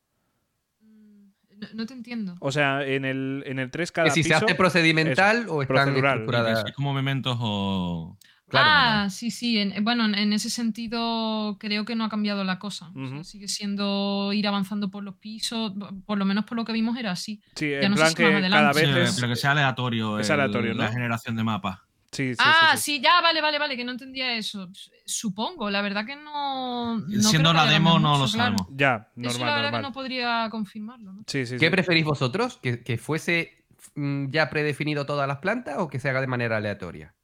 Mm, 0.81 1.29
No, 1.59 1.69
no 1.75 1.87
te 1.87 1.93
entiendo. 1.93 2.37
O 2.41 2.51
sea, 2.53 2.83
en 2.87 3.05
el, 3.05 3.43
en 3.47 3.59
el 3.59 3.71
3 3.71 3.93
cada 3.93 4.09
que 4.09 4.13
si 4.15 4.23
se 4.23 4.31
piso... 4.31 4.45
hace 4.47 4.55
procedimental 4.55 5.47
o 5.49 5.61
están 5.63 5.77
procedural. 5.77 6.21
estructuradas. 6.21 6.65
Es 6.69 6.73
como 6.75 6.95
mementos 6.95 7.37
o. 7.39 8.17
Claro, 8.51 8.69
ah, 8.71 9.11
sí, 9.11 9.31
sí. 9.31 9.59
en- 9.59 9.83
bueno, 9.85 10.05
en, 10.05 10.33
ese 10.33 10.51
sentido 10.51 11.57
creo 11.59 11.85
que 11.85 11.95
no 11.95 12.05
ha 12.05 12.09
cambiado 12.09 12.43
la 12.45 12.59
cosa. 12.59 12.89
O 12.91 12.93
sea, 12.93 13.03
Ujú. 13.17 13.25
sigue 13.25 13.49
siendo 13.49 14.33
ir 14.33 14.47
avanzando 14.49 14.91
por 14.91 15.05
los 15.05 15.15
pisos. 15.17 15.73
Por 16.05 16.19
lo 16.19 16.25
menos 16.25 16.45
por 16.45 16.57
lo 16.57 16.65
que 16.65 16.73
vimos 16.73 16.99
era 16.99 17.13
así. 17.13 17.41
Sí, 17.55 17.71
Ya 17.71 17.79
en 17.83 17.91
no 17.93 17.97
sé 17.97 18.03
plan 18.03 18.17
si 18.17 18.23
más 18.23 18.43
que 18.43 18.49
cada 18.51 18.73
vez 18.73 18.85
Sí, 18.93 18.99
es... 18.99 19.15
pero 19.17 19.29
que 19.29 19.37
sea 19.37 19.53
aleatorio. 19.53 20.19
es 20.19 20.29
el- 20.29 20.41
aleatorio, 20.41 20.75
¿no? 20.75 20.83
La 20.83 20.93
generación 20.93 21.37
de 21.37 21.45
mapas. 21.45 21.79
Sí, 22.13 22.31
sí, 22.31 22.35
sí, 22.35 22.43
ah, 22.45 22.73
sí. 22.77 22.83
sí, 22.83 23.01
ya, 23.01 23.21
vale, 23.21 23.41
vale, 23.41 23.61
vale, 23.61 23.77
que 23.77 23.85
no 23.85 23.93
entendía 23.93 24.35
eso. 24.35 24.69
Supongo, 25.07 25.71
la 25.71 25.81
verdad 25.81 26.05
que 26.05 26.17
no. 26.17 26.99
no 26.99 27.23
Siendo 27.23 27.53
la 27.53 27.67
demo, 27.67 28.01
no 28.01 28.19
lo 28.19 28.27
claro. 28.27 28.29
sabemos. 28.29 28.67
Ya, 28.73 29.09
Eso 29.17 29.17
la 29.17 29.23
normal, 29.31 29.47
verdad 29.55 29.63
normal. 29.63 29.81
que 29.81 29.87
no 29.89 29.93
podría 29.93 30.49
confirmarlo. 30.51 31.13
¿no? 31.13 31.23
Sí, 31.29 31.47
sí, 31.47 31.57
¿Qué 31.57 31.67
sí. 31.67 31.71
preferís 31.71 32.05
vosotros? 32.05 32.59
¿Que, 32.61 32.83
que 32.83 32.99
fuese 32.99 33.65
mm, 33.95 34.31
ya 34.31 34.51
predefinido 34.51 35.07
todas 35.07 35.29
las 35.29 35.39
plantas 35.39 35.77
o 35.79 35.87
que 35.89 36.01
se 36.01 36.11
haga 36.11 36.21
de 36.21 36.27
manera 36.27 36.57
aleatoria? 36.57 37.15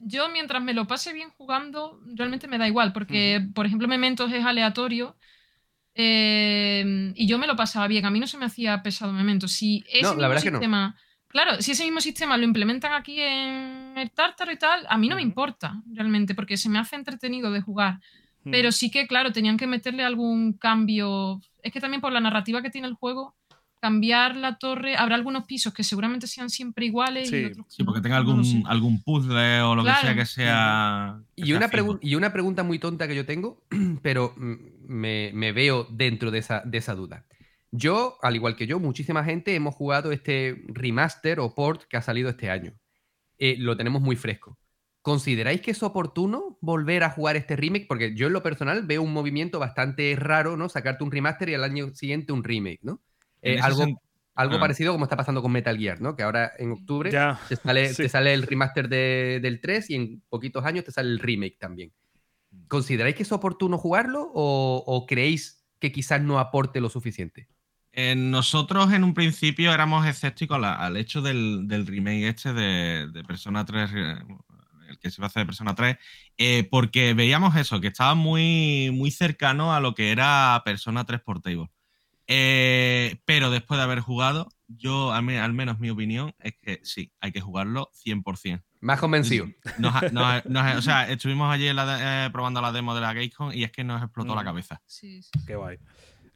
Yo, 0.00 0.28
mientras 0.30 0.62
me 0.62 0.74
lo 0.74 0.86
pase 0.86 1.12
bien 1.12 1.30
jugando, 1.30 2.00
realmente 2.14 2.48
me 2.48 2.58
da 2.58 2.66
igual, 2.66 2.92
porque, 2.92 3.46
por 3.54 3.66
ejemplo, 3.66 3.88
Mementos 3.88 4.32
es 4.32 4.44
aleatorio. 4.44 5.16
eh, 5.94 7.12
y 7.16 7.26
yo 7.26 7.38
me 7.38 7.46
lo 7.46 7.56
pasaba 7.56 7.88
bien, 7.88 8.06
a 8.06 8.10
mí 8.10 8.20
no 8.20 8.26
se 8.26 8.38
me 8.38 8.44
hacía 8.44 8.82
pesado 8.82 9.12
Mementos. 9.12 9.52
Si 9.52 9.84
ese 9.88 10.02
No, 10.02 10.10
la 10.10 10.14
mismo 10.14 10.28
verdad 10.28 10.42
que 10.42 10.50
no. 10.52 10.58
sistema, 10.58 10.96
claro, 11.26 11.60
si 11.60 11.72
ese 11.72 11.84
mismo 11.84 12.00
sistema 12.00 12.36
lo 12.36 12.44
implementan 12.44 12.92
aquí 12.92 13.20
en 13.20 13.94
el 13.96 14.10
Tártaro 14.12 14.52
y 14.52 14.56
tal, 14.56 14.86
a 14.88 14.96
mí 14.96 15.08
no 15.08 15.16
me 15.16 15.22
importa 15.22 15.82
realmente, 15.92 16.34
porque 16.34 16.56
se 16.56 16.68
me 16.68 16.78
hace 16.78 16.96
entretenido 16.96 17.50
de 17.50 17.60
jugar. 17.60 17.98
Pero 18.50 18.72
sí 18.72 18.90
que, 18.90 19.06
claro, 19.06 19.30
tenían 19.30 19.58
que 19.58 19.66
meterle 19.66 20.04
algún 20.04 20.54
cambio. 20.54 21.38
Es 21.62 21.70
que 21.70 21.80
también 21.80 22.00
por 22.00 22.12
la 22.12 22.20
narrativa 22.20 22.62
que 22.62 22.70
tiene 22.70 22.88
el 22.88 22.94
juego, 22.94 23.36
cambiar 23.80 24.36
la 24.36 24.58
torre. 24.58 24.96
Habrá 24.96 25.14
algunos 25.14 25.44
pisos 25.44 25.72
que 25.72 25.84
seguramente 25.84 26.26
sean 26.26 26.50
siempre 26.50 26.86
iguales 26.86 27.28
Sí, 27.30 27.36
y 27.36 27.44
otros 27.46 27.66
que 27.66 27.72
Sí, 27.72 27.84
porque 27.84 28.00
tenga 28.00 28.16
no 28.16 28.20
algún, 28.30 28.44
sé. 28.44 28.62
algún 28.66 29.02
puzzle 29.02 29.60
o 29.62 29.74
lo 29.74 29.82
Claro. 29.82 30.00
que 30.00 30.06
sea 30.06 30.14
que 30.16 30.26
sea. 30.26 31.20
que 31.36 31.42
Y 31.42 31.46
sea 31.46 31.56
una, 31.56 31.68
fijo. 31.68 31.98
y 32.02 32.14
una 32.14 32.32
pregunta 32.32 32.62
muy 32.62 32.78
tonta 32.78 33.06
que 33.08 33.14
yo 33.16 33.24
tengo, 33.26 33.62
pero 34.02 34.34
me, 34.36 35.30
me 35.34 35.52
veo 35.52 35.86
dentro 35.90 36.30
de 36.30 36.38
esa, 36.38 36.62
de 36.64 36.78
esa 36.78 36.94
duda. 36.94 37.24
Yo, 37.70 38.16
al 38.22 38.34
igual 38.34 38.56
que 38.56 38.66
yo, 38.66 38.80
muchísima 38.80 39.22
gente 39.24 39.54
hemos 39.54 39.74
jugado 39.74 40.10
este 40.12 40.64
remaster 40.68 41.38
o 41.40 41.54
port 41.54 41.82
que 41.84 41.96
ha 41.98 42.02
salido 42.02 42.30
este 42.30 42.50
año. 42.50 42.72
Eh, 43.38 43.56
lo 43.58 43.76
tenemos 43.76 44.00
muy 44.02 44.16
fresco. 44.16 44.58
¿Consideráis 45.02 45.60
que 45.60 45.70
es 45.70 45.82
oportuno 45.82 46.58
volver 46.60 47.04
a 47.04 47.10
jugar 47.10 47.36
este 47.36 47.56
remake? 47.56 47.86
Porque 47.86 48.14
yo 48.14 48.26
en 48.26 48.32
lo 48.32 48.42
personal 48.42 48.82
veo 48.84 49.00
un 49.02 49.12
movimiento 49.12 49.58
bastante 49.58 50.14
raro, 50.18 50.56
¿no? 50.56 50.68
Sacarte 50.68 51.04
un 51.04 51.10
remaster 51.12 51.48
y 51.50 51.54
al 51.54 51.64
año 51.64 51.94
siguiente 51.94 52.32
un 52.32 52.42
remake, 52.42 52.80
¿no? 52.82 53.00
Eh, 53.42 53.58
algo 53.60 53.84
sen- 53.84 53.98
algo 54.34 54.56
ah. 54.56 54.60
parecido 54.60 54.92
como 54.92 55.04
está 55.04 55.16
pasando 55.16 55.42
con 55.42 55.50
Metal 55.50 55.76
Gear, 55.76 56.00
¿no? 56.00 56.14
Que 56.14 56.22
ahora 56.22 56.52
en 56.58 56.70
octubre 56.72 57.10
Ya. 57.10 57.40
te 57.48 57.56
sale, 57.56 57.88
Sí. 57.92 58.02
te 58.04 58.08
sale 58.08 58.32
el 58.32 58.42
remaster 58.42 58.88
de- 58.88 59.40
del 59.42 59.60
3 59.60 59.90
y 59.90 59.94
en 59.96 60.22
poquitos 60.28 60.64
años 60.64 60.84
te 60.84 60.92
sale 60.92 61.08
el 61.10 61.18
remake 61.18 61.56
también. 61.58 61.92
¿Consideráis 62.68 63.14
que 63.16 63.22
es 63.24 63.32
oportuno 63.32 63.78
jugarlo 63.78 64.30
o, 64.34 64.82
o 64.86 65.06
creéis 65.06 65.64
que 65.80 65.92
quizás 65.92 66.20
no 66.22 66.38
aporte 66.38 66.80
lo 66.80 66.88
suficiente? 66.88 67.48
Eh, 67.92 68.14
nosotros 68.14 68.92
en 68.92 69.02
un 69.02 69.12
principio 69.14 69.72
éramos 69.72 70.06
escépticos 70.06 70.60
la- 70.60 70.74
al 70.74 70.96
hecho 70.96 71.20
del, 71.20 71.66
del 71.66 71.86
remake 71.86 72.28
este 72.28 72.52
de, 72.52 73.08
de 73.12 73.24
Persona 73.24 73.64
3, 73.64 73.90
eh, 73.94 74.14
el 74.88 74.98
que 74.98 75.10
se 75.10 75.20
va 75.20 75.26
a 75.26 75.28
hacer 75.28 75.42
de 75.42 75.46
Persona 75.46 75.74
3, 75.74 75.96
eh, 76.36 76.66
porque 76.70 77.12
veíamos 77.14 77.56
eso, 77.56 77.80
que 77.80 77.88
estaba 77.88 78.14
muy, 78.14 78.90
muy 78.92 79.10
cercano 79.10 79.74
a 79.74 79.80
lo 79.80 79.94
que 79.94 80.12
era 80.12 80.62
Persona 80.64 81.04
3 81.04 81.20
Portable. 81.20 81.68
Eh, 82.30 83.20
pero 83.24 83.50
después 83.50 83.78
de 83.78 83.84
haber 83.84 84.00
jugado, 84.00 84.48
yo, 84.68 85.12
al, 85.12 85.22
me- 85.22 85.40
al 85.40 85.54
menos 85.54 85.78
mi 85.80 85.88
opinión, 85.90 86.34
es 86.40 86.54
que 86.60 86.80
sí, 86.84 87.10
hay 87.20 87.32
que 87.32 87.40
jugarlo 87.40 87.90
100%. 88.04 88.62
Más 88.80 89.00
convencido. 89.00 89.46
Nos 89.78 90.12
nos 90.12 90.44
nos 90.46 90.76
o 90.76 90.82
sea, 90.82 91.08
estuvimos 91.10 91.52
ayer 91.52 91.74
la 91.74 91.86
de- 91.86 92.26
eh, 92.26 92.30
probando 92.30 92.60
la 92.60 92.70
demo 92.70 92.94
de 92.94 93.00
la 93.00 93.12
Gamescom 93.14 93.50
y 93.52 93.64
es 93.64 93.72
que 93.72 93.82
nos 93.82 94.02
explotó 94.02 94.34
Mm. 94.34 94.36
la 94.36 94.44
cabeza. 94.44 94.80
Sí, 94.86 95.22
sí. 95.22 95.30
Qué 95.46 95.56
guay. 95.56 95.78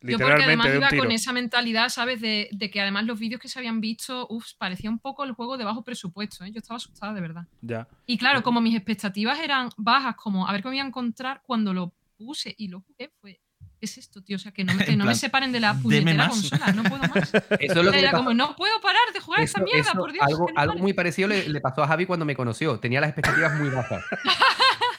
Yo 0.05 0.19
porque 0.19 0.25
Literalmente 0.25 0.69
además 0.69 0.93
iba 0.95 1.03
con 1.05 1.13
esa 1.13 1.33
mentalidad, 1.33 1.89
¿sabes? 1.89 2.21
De, 2.21 2.49
de 2.51 2.71
que 2.73 2.81
además 2.81 3.05
los 3.05 3.21
vídeos 3.21 3.41
que 3.41 3.47
se 3.49 3.61
habían 3.61 3.81
visto, 3.81 4.27
uff, 4.31 4.55
parecía 4.59 4.91
un 4.91 4.99
poco 4.99 5.23
el 5.23 5.31
juego 5.33 5.57
de 5.57 5.63
bajo 5.65 5.85
presupuesto, 5.85 6.45
¿eh? 6.45 6.51
Yo 6.51 6.59
estaba 6.59 6.79
asustada, 6.79 7.13
de 7.15 7.21
verdad. 7.21 7.47
Ya. 7.61 7.87
Y 8.07 8.19
claro, 8.19 8.43
como 8.43 8.61
mis 8.61 8.75
expectativas 8.75 9.39
eran 9.39 9.69
bajas, 9.77 10.17
como 10.17 10.49
a 10.49 10.53
ver 10.53 10.63
qué 10.63 10.71
me 10.71 10.77
iba 10.77 10.85
a 10.85 10.89
encontrar 10.89 11.43
cuando 11.47 11.73
lo 11.73 11.95
puse 12.17 12.53
y 12.59 12.67
lo 12.67 12.81
jugué, 12.81 13.13
fue... 13.21 13.41
¿Qué 13.83 13.87
es 13.87 13.99
esto, 13.99 14.23
tío? 14.23 14.37
O 14.37 14.39
sea, 14.39 14.53
que 14.53 14.63
no 14.63 14.73
me, 14.75 14.85
que 14.85 14.95
no 14.97 15.05
me 15.05 15.17
separen 15.17 15.51
de 15.51 15.59
la 15.59 15.75
puñetera 15.75 16.29
consola, 16.29 16.73
no 16.73 16.85
puedo 16.85 17.03
más. 17.13 17.35
Eso 17.59 17.81
es 17.81 17.85
lo 17.85 17.91
que 17.91 17.91
le 17.91 17.99
Era 17.99 18.13
como, 18.13 18.33
no 18.33 18.55
puedo 18.55 18.81
parar 18.81 19.03
de 19.13 19.19
jugar 19.19 19.41
eso- 19.41 19.59
esta 19.59 19.63
mierda, 19.65 19.91
eso- 19.91 19.99
por 19.99 20.13
Dios. 20.13 20.25
algo, 20.25 20.47
no 20.55 20.75
muy 20.75 20.93
parecido 20.93 21.27
le, 21.27 21.49
le 21.49 21.61
pasó 21.61 21.83
a 21.83 21.89
Javi 21.89 22.07
cuando 22.07 22.25
me 22.25 22.37
conoció. 22.37 22.79
Tenía 22.79 23.01
las 23.01 23.09
expectativas 23.11 23.59
muy 23.59 23.71
bajas. 23.71 24.05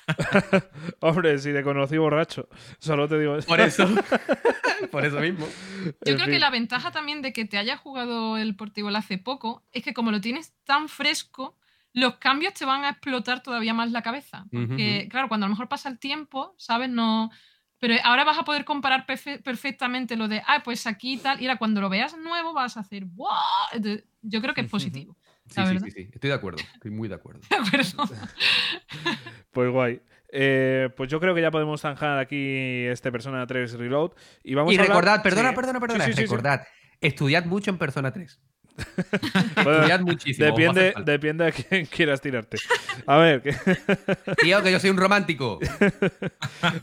Hombre, 0.99 1.37
si 1.39 1.53
te 1.53 1.63
conocí 1.63 1.97
borracho. 1.97 2.49
Solo 2.79 3.07
te 3.07 3.17
digo 3.19 3.37
eso. 3.37 3.47
Por 3.47 3.61
eso. 3.61 3.87
Por 4.91 5.05
eso 5.05 5.19
mismo. 5.21 5.47
Yo 5.47 5.91
En 5.91 6.15
creo 6.15 6.17
fin. 6.25 6.31
que 6.31 6.39
la 6.39 6.49
ventaja 6.49 6.91
también 6.91 7.21
de 7.21 7.31
que 7.31 7.45
te 7.45 7.57
hayas 7.57 7.79
jugado 7.79 8.35
el 8.37 8.53
Portable 8.57 8.97
hace 8.97 9.17
poco 9.17 9.63
es 9.71 9.81
que 9.81 9.93
como 9.93 10.11
lo 10.11 10.19
tienes 10.19 10.53
tan 10.65 10.89
fresco, 10.89 11.57
los 11.93 12.15
cambios 12.17 12.53
te 12.53 12.65
van 12.65 12.83
a 12.83 12.89
explotar 12.89 13.41
todavía 13.43 13.73
más 13.73 13.91
la 13.91 14.01
cabeza. 14.01 14.43
Porque, 14.51 15.07
claro, 15.09 15.29
cuando 15.29 15.45
a 15.45 15.47
lo 15.47 15.53
mejor 15.55 15.69
pasa 15.69 15.87
el 15.87 15.99
tiempo, 15.99 16.53
¿sabes? 16.57 16.89
No. 16.89 17.31
Pero 17.83 17.95
ahora 18.05 18.23
vas 18.23 18.37
a 18.37 18.43
poder 18.43 18.63
comparar 18.63 19.05
perfe- 19.05 19.43
perfectamente 19.43 20.15
lo 20.15 20.29
de, 20.29 20.41
ah, 20.47 20.61
pues 20.63 20.87
aquí 20.87 21.15
y 21.15 21.17
tal. 21.17 21.41
Y 21.41 21.47
ahora 21.47 21.57
cuando 21.59 21.81
lo 21.81 21.89
veas 21.89 22.15
nuevo 22.17 22.53
vas 22.53 22.77
a 22.77 22.79
hacer, 22.79 23.03
¡wow! 23.03 23.27
Yo 24.21 24.41
creo 24.41 24.53
que 24.53 24.61
es 24.61 24.69
positivo. 24.69 25.17
Sí, 25.49 25.61
sí, 25.67 25.79
sí, 25.79 25.91
sí. 25.91 26.09
Estoy 26.13 26.29
de 26.29 26.33
acuerdo. 26.33 26.59
Estoy 26.75 26.91
muy 26.91 27.09
de 27.09 27.15
acuerdo. 27.15 27.41
Pues 29.51 29.69
guay. 29.71 30.01
Eh, 30.29 30.89
pues 30.95 31.09
yo 31.11 31.19
creo 31.19 31.35
que 31.35 31.41
ya 31.41 31.51
podemos 31.51 31.81
zanjar 31.81 32.17
aquí 32.17 32.85
este 32.87 33.11
Persona 33.11 33.45
3 33.45 33.73
Reload. 33.73 34.11
Y 34.43 34.55
vamos 34.55 34.73
y 34.73 34.77
a 34.77 34.79
hablar- 34.81 34.89
recordad, 34.95 35.21
perdona, 35.23 35.49
Sí. 35.49 35.55
perdona, 35.55 35.79
perdona. 35.79 36.05
Sí, 36.05 36.11
sí, 36.11 36.15
sí, 36.15 36.21
sí. 36.21 36.23
recordad, 36.23 36.61
estudiad 37.01 37.45
mucho 37.45 37.69
en 37.69 37.77
Persona 37.77 38.11
3. 38.11 38.39
Bueno, 39.63 39.71
Estudiad 39.79 39.99
muchísimo. 40.01 40.47
a 40.47 40.51
depende, 40.51 40.93
depende 41.05 41.45
de 41.45 41.51
quién 41.53 41.85
quieras 41.91 42.21
tirarte. 42.21 42.57
A 43.05 43.17
ver, 43.17 43.41
que- 43.41 43.53
Tío, 44.41 44.61
que 44.63 44.71
yo 44.71 44.79
soy 44.79 44.89
un 44.89 44.97
romántico. 44.97 45.59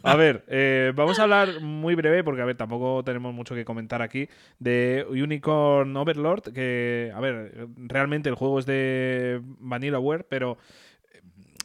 a 0.02 0.16
ver 0.16 0.44
eh, 0.48 0.92
vamos 0.94 1.18
a 1.18 1.24
hablar 1.24 1.60
muy 1.60 1.94
breve, 1.94 2.22
porque 2.24 2.42
a 2.42 2.44
ver, 2.44 2.56
tampoco 2.56 3.02
tenemos 3.04 3.34
mucho 3.34 3.54
que 3.54 3.64
comentar 3.64 4.02
aquí, 4.02 4.28
de 4.58 5.04
Unicorn 5.10 5.96
Overlord, 5.96 6.52
que, 6.52 7.12
a 7.14 7.20
ver, 7.20 7.66
realmente 7.76 8.28
el 8.28 8.34
juego 8.34 8.58
es 8.60 8.66
de 8.66 9.40
Vanillaware, 9.58 10.24
pero 10.24 10.58
eh, 11.12 11.20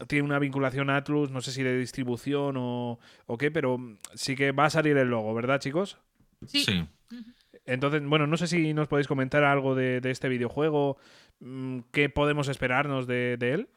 tiene 0.07 0.25
una 0.25 0.39
vinculación 0.39 0.89
a 0.89 0.97
Atlus, 0.97 1.29
no 1.31 1.41
sé 1.41 1.51
si 1.51 1.61
de 1.63 1.77
distribución 1.77 2.55
o, 2.57 2.99
o 3.27 3.37
qué, 3.37 3.51
pero 3.51 3.79
sí 4.15 4.35
que 4.35 4.51
va 4.51 4.65
a 4.65 4.69
salir 4.69 4.97
el 4.97 5.07
logo, 5.09 5.33
¿verdad, 5.33 5.59
chicos? 5.59 5.97
Sí. 6.47 6.63
Sí. 6.63 6.85
Entonces, 7.65 8.01
bueno, 8.05 8.27
no 8.27 8.37
sé 8.37 8.47
si 8.47 8.73
nos 8.73 8.87
podéis 8.87 9.07
comentar 9.07 9.43
algo 9.43 9.73
de, 9.75 9.99
de 10.01 10.11
este 10.11 10.29
videojuego, 10.29 10.97
mm, 11.39 11.79
qué 11.91 12.09
podemos 12.09 12.47
esperarnos 12.47 13.07
de, 13.07 13.37
de 13.37 13.53
él. 13.53 13.69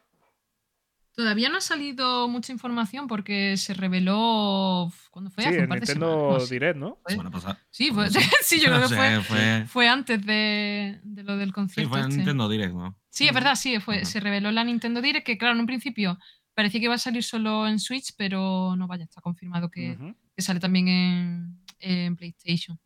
Todavía 1.14 1.48
no 1.48 1.56
ha 1.56 1.60
salido 1.60 2.28
mucha 2.28 2.52
información 2.52 3.08
porque 3.08 3.56
se 3.56 3.74
reveló. 3.74 4.92
¿Cuándo 5.10 5.30
fue? 5.32 5.42
Sí, 5.42 5.48
Hace 5.50 5.62
un 5.62 5.68
par 5.68 5.80
de 5.80 5.86
Nintendo 5.86 6.16
semanas. 6.38 6.50
Direct, 6.50 6.76
¿no? 6.78 6.98
Fue- 7.02 7.12
Semana 7.12 7.30
pasada. 7.30 7.58
Sí, 7.70 7.90
fue- 7.90 8.08
Sí. 8.10 8.20
sí, 8.42 8.60
yo 8.60 8.66
creo 8.68 8.88
que 8.88 8.88
fue, 8.94 9.20
fue- 9.22 9.64
fue 9.66 9.88
antes 9.88 10.24
de, 10.24 11.00
de 11.02 11.22
lo 11.24 11.36
del 11.36 11.48
Sí, 11.48 11.52
concierto. 11.54 11.90
fue 11.90 11.98
en 12.00 12.04
este. 12.06 12.16
Nintendo 12.18 12.48
Direct, 12.48 12.72
¿no? 12.74 12.96
Sí, 13.10 13.26
es 13.26 13.34
verdad, 13.34 13.56
sí, 13.56 13.80
fue, 13.80 14.04
se 14.04 14.20
reveló 14.20 14.52
la 14.52 14.62
Nintendo 14.62 15.02
Direct, 15.02 15.26
que 15.26 15.38
claro, 15.38 15.54
en 15.54 15.60
un 15.60 15.66
principio 15.66 16.18
parecía 16.54 16.78
que 16.78 16.84
iba 16.84 16.94
a 16.94 16.98
salir 16.98 17.24
solo 17.24 17.66
en 17.66 17.80
Switch, 17.80 18.14
pero 18.16 18.76
no 18.76 18.86
vaya, 18.86 19.02
está 19.04 19.20
confirmado 19.20 19.70
que, 19.70 19.96
sale 20.36 20.60
también 20.60 20.86
en, 20.86 21.58
en 21.80 22.14
PlayStation. 22.16 22.78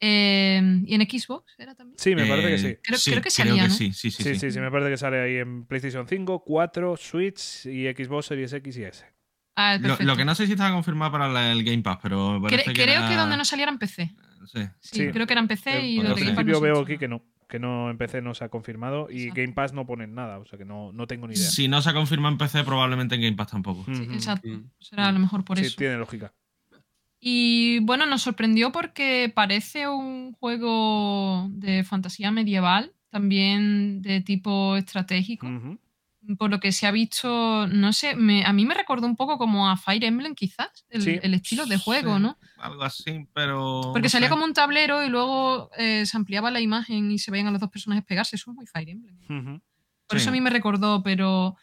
Eh, 0.00 0.82
¿Y 0.86 0.94
en 0.94 1.00
Xbox 1.02 1.54
era 1.58 1.74
también? 1.74 1.98
Sí, 1.98 2.14
me 2.14 2.24
parece 2.26 2.48
que 2.48 2.58
sí. 2.58 2.76
Creo- 2.82 2.98
creo 3.04 3.22
que 3.22 3.30
salía, 3.30 3.52
Creo 3.52 3.64
que 3.64 3.68
¿no? 3.68 3.74
sí, 3.74 3.92
sí, 3.92 4.10
sí. 4.10 4.22
Sí, 4.22 4.34
sí. 4.34 4.40
sí, 4.40 4.50
sí, 4.52 4.60
me 4.60 4.70
parece 4.70 4.90
que 4.90 4.96
sale 4.96 5.20
ahí 5.20 5.36
en 5.36 5.66
PlayStation 5.66 6.06
5, 6.08 6.42
4, 6.44 6.96
Switch 6.96 7.66
y 7.66 7.86
Xbox 7.92 8.26
Series 8.26 8.52
X 8.52 8.76
y 8.78 8.84
S. 8.84 9.04
Ah, 9.56 9.76
Lo, 9.78 10.16
que 10.16 10.24
no 10.24 10.34
sé 10.34 10.46
si 10.46 10.52
estaba 10.52 10.72
confirmado 10.72 11.12
para 11.12 11.28
la- 11.28 11.52
el 11.52 11.62
Game 11.64 11.82
Pass, 11.82 11.98
pero 12.02 12.38
Cre- 12.38 12.42
parece 12.42 12.72
que 12.72 12.82
creo 12.82 13.00
era- 13.00 13.08
que 13.08 13.16
donde 13.16 13.36
no 13.36 13.44
saliera 13.44 13.70
en 13.70 13.78
PC. 13.78 14.10
Sí. 14.46 14.60
Sí, 14.80 14.98
Sí. 15.06 15.08
creo 15.12 15.26
que 15.26 15.34
era 15.34 15.42
en 15.42 15.48
PC 15.48 15.86
y 15.86 15.98
Eh, 16.00 16.02
lo 16.02 16.14
de 16.14 16.20
Game 16.22 16.34
Pass 16.34 16.44
principio 16.44 16.54
no 16.54 16.60
veo 16.60 16.78
ha 16.78 16.82
aquí 16.82 16.96
que 16.96 17.08
no, 17.08 17.22
que 17.46 17.58
no 17.58 17.90
en 17.90 17.98
PC 17.98 18.22
no 18.22 18.32
se 18.32 18.44
ha 18.44 18.48
confirmado 18.48 19.08
y 19.10 19.24
Exacto. 19.24 19.40
Game 19.42 19.52
Pass 19.52 19.72
no 19.74 19.84
ponen 19.86 20.14
nada, 20.14 20.38
o 20.38 20.46
sea 20.46 20.58
que 20.58 20.64
no, 20.64 20.92
no 20.92 21.06
tengo 21.06 21.26
ni 21.28 21.34
idea. 21.34 21.50
Si 21.50 21.68
no 21.68 21.82
se 21.82 21.92
confirma 21.92 22.30
en 22.30 22.38
PC, 22.38 22.64
probablemente 22.64 23.16
en 23.16 23.20
Game 23.20 23.36
Pass 23.36 23.48
tampoco. 23.50 23.84
Sí, 23.92 24.02
exacto. 24.14 24.48
Será 24.78 25.08
a 25.08 25.12
lo 25.12 25.18
mejor 25.18 25.44
por 25.44 25.58
Sí, 25.58 25.66
eso. 25.66 25.76
tiene 25.76 25.98
lógica. 25.98 26.32
Y 27.20 27.80
bueno, 27.80 28.06
nos 28.06 28.22
sorprendió 28.22 28.72
porque 28.72 29.30
parece 29.34 29.86
un 29.88 30.32
juego 30.32 31.48
de 31.50 31.84
fantasía 31.84 32.30
medieval, 32.30 32.92
también 33.10 34.00
de 34.02 34.20
tipo 34.22 34.76
estratégico. 34.76 35.46
Por 36.38 36.50
lo 36.50 36.60
que 36.60 36.70
se 36.72 36.86
ha 36.86 36.90
visto, 36.90 37.66
no 37.66 37.92
sé, 37.92 38.14
me- 38.14 38.44
a 38.44 38.52
mí 38.52 38.64
me 38.66 38.74
recordó 38.74 39.06
un 39.06 39.16
poco 39.16 39.36
como 39.38 39.68
a 39.68 39.76
Fire 39.76 40.04
Emblem 40.04 40.34
quizás, 40.34 40.68
el, 40.90 41.02
Sí. 41.02 41.18
el 41.22 41.32
estilo 41.34 41.64
de 41.66 41.78
juego, 41.78 42.16
Sí, 42.16 42.22
¿no? 42.22 42.38
Algo 42.58 42.82
así, 42.84 43.26
pero. 43.34 43.80
Porque 43.92 44.06
no 44.06 44.10
salía 44.10 44.28
sé. 44.28 44.30
como 44.30 44.44
un 44.44 44.52
tablero 44.52 45.02
y 45.02 45.08
luego 45.08 45.70
eh, 45.78 46.04
se 46.06 46.16
ampliaba 46.16 46.50
la 46.50 46.60
imagen 46.60 47.10
y 47.10 47.18
se 47.18 47.30
veían 47.30 47.46
a 47.46 47.50
los 47.50 47.60
dos 47.60 47.70
personajes 47.70 48.04
pegarse. 48.04 48.36
Eso 48.36 48.50
es 48.50 48.54
muy 48.56 48.66
Fire 48.66 48.90
Emblem. 48.90 49.60
Por 50.06 50.18
Sí. 50.18 50.22
eso 50.22 50.28
a 50.28 50.32
mí 50.32 50.40
me 50.42 50.50
recordó, 50.50 51.02
pero 51.02 51.56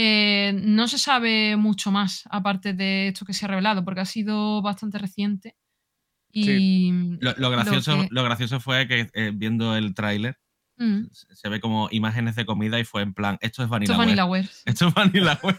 eh, 0.00 0.52
no 0.54 0.86
se 0.86 0.96
sabe 0.98 1.56
mucho 1.56 1.90
más 1.90 2.22
aparte 2.30 2.72
de 2.72 3.08
esto 3.08 3.24
que 3.26 3.32
se 3.32 3.44
ha 3.44 3.48
revelado, 3.48 3.84
porque 3.84 4.00
ha 4.00 4.04
sido 4.04 4.62
bastante 4.62 4.96
reciente. 4.98 5.56
Y 6.30 6.42
Lo, 7.20 7.34
lo 7.36 7.50
gracioso, 7.50 7.92
que- 8.02 8.08
lo 8.10 8.22
gracioso 8.22 8.60
fue 8.60 8.86
que 8.86 9.08
eh, 9.12 9.32
viendo 9.34 9.74
el 9.76 9.94
tráiler 9.94 10.36
Mm, 10.78 11.08
se 11.12 11.48
ve 11.48 11.60
como 11.60 11.88
imágenes 11.90 12.36
de 12.36 12.46
comida 12.46 12.78
y 12.78 12.84
fue 12.84 13.02
en 13.02 13.12
plan, 13.12 13.36
esto 13.40 13.62
es 13.62 13.66
esto 13.66 13.70
Vanilla 13.72 13.92
es 13.92 13.98
Ware. 13.98 14.06
Vanillaware. 14.06 14.46
sí. 14.46 14.62
Esto 14.64 14.92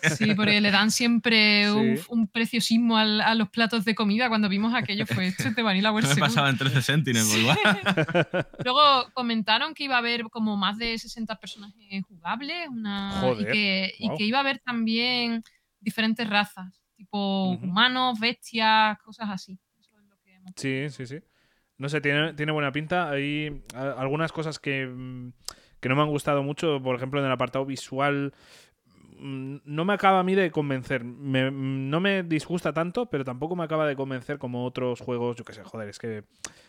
es. 0.01 0.13
Sí, 0.17 0.33
porque 0.33 0.61
le 0.61 0.71
dan 0.71 0.91
siempre 0.91 1.65
Sí. 1.65 1.69
un, 1.71 1.99
un 2.19 2.27
preciosismo 2.27 2.97
al- 2.97 3.19
a 3.21 3.35
los 3.35 3.49
platos 3.49 3.83
de 3.85 3.95
comida. 3.95 4.29
Cuando 4.29 4.47
vimos 4.47 4.73
aquello 4.73 5.05
fue 5.05 5.27
esto 5.27 5.49
es 5.49 5.55
de 5.55 5.61
Vanillaware. 5.61 6.03
No 6.03 6.09
me 6.09 6.15
seguro". 6.15 6.27
pasaba 6.29 6.49
en 6.49 6.57
13 6.57 6.81
Sentinel, 6.81 7.23
Sí. 7.23 7.39
igual. 7.39 7.57
Luego 8.63 8.81
comentaron 9.13 9.73
que 9.73 9.83
iba 9.83 9.95
a 9.95 9.99
haber 9.99 10.23
como 10.29 10.55
más 10.57 10.77
de 10.77 10.97
60 10.97 11.35
personajes 11.35 12.03
jugables 12.07 12.67
una, 12.69 13.11
Joder, 13.19 13.41
y, 13.49 13.51
que, 13.51 13.93
y 13.99 14.05
guau. 14.07 14.17
que 14.17 14.23
iba 14.25 14.37
a 14.37 14.41
haber 14.41 14.59
también 14.59 15.43
diferentes 15.81 16.29
razas, 16.29 16.81
tipo 16.95 17.51
Ujú. 17.53 17.65
humanos, 17.65 18.19
bestias, 18.19 18.97
cosas 18.99 19.29
así. 19.29 19.59
Eso 19.79 19.97
es 19.99 20.05
lo 20.07 20.17
que 20.23 20.33
hemos- 20.33 20.53
Sí, 20.55 20.89
sí, 20.89 21.05
sí. 21.07 21.19
No 21.79 21.89
sé, 21.89 21.99
tiene, 22.01 22.33
tiene 22.33 22.51
buena 22.51 22.71
pinta. 22.71 23.09
Hay 23.09 23.63
a- 23.73 23.93
algunas 23.93 24.31
cosas 24.31 24.59
que, 24.59 24.85
mm, 24.85 25.31
que 25.79 25.89
no 25.89 25.95
me 25.95 26.01
han 26.03 26.09
gustado 26.09 26.43
mucho. 26.43 26.79
Por 26.83 26.95
ejemplo, 26.95 27.19
en 27.19 27.25
el 27.25 27.31
apartado 27.31 27.65
visual. 27.65 28.33
mm, 29.17 29.57
No 29.65 29.83
me 29.85 29.93
acaba 29.93 30.19
a 30.19 30.23
mí 30.23 30.35
de 30.35 30.51
convencer. 30.51 31.03
Me- 31.03 31.49
mm, 31.51 31.89
no 31.89 31.99
me 31.99 32.23
disgusta 32.23 32.71
tanto, 32.73 33.09
pero 33.09 33.23
tampoco 33.25 33.55
me 33.55 33.63
acaba 33.63 33.87
de 33.87 33.95
convencer 33.95 34.37
como 34.37 34.65
otros 34.65 34.99
juegos. 35.01 35.35
Yo 35.37 35.43
qué 35.43 35.53
sé, 35.53 35.63
joder, 35.63 35.89
es 35.89 35.99
que 35.99 36.23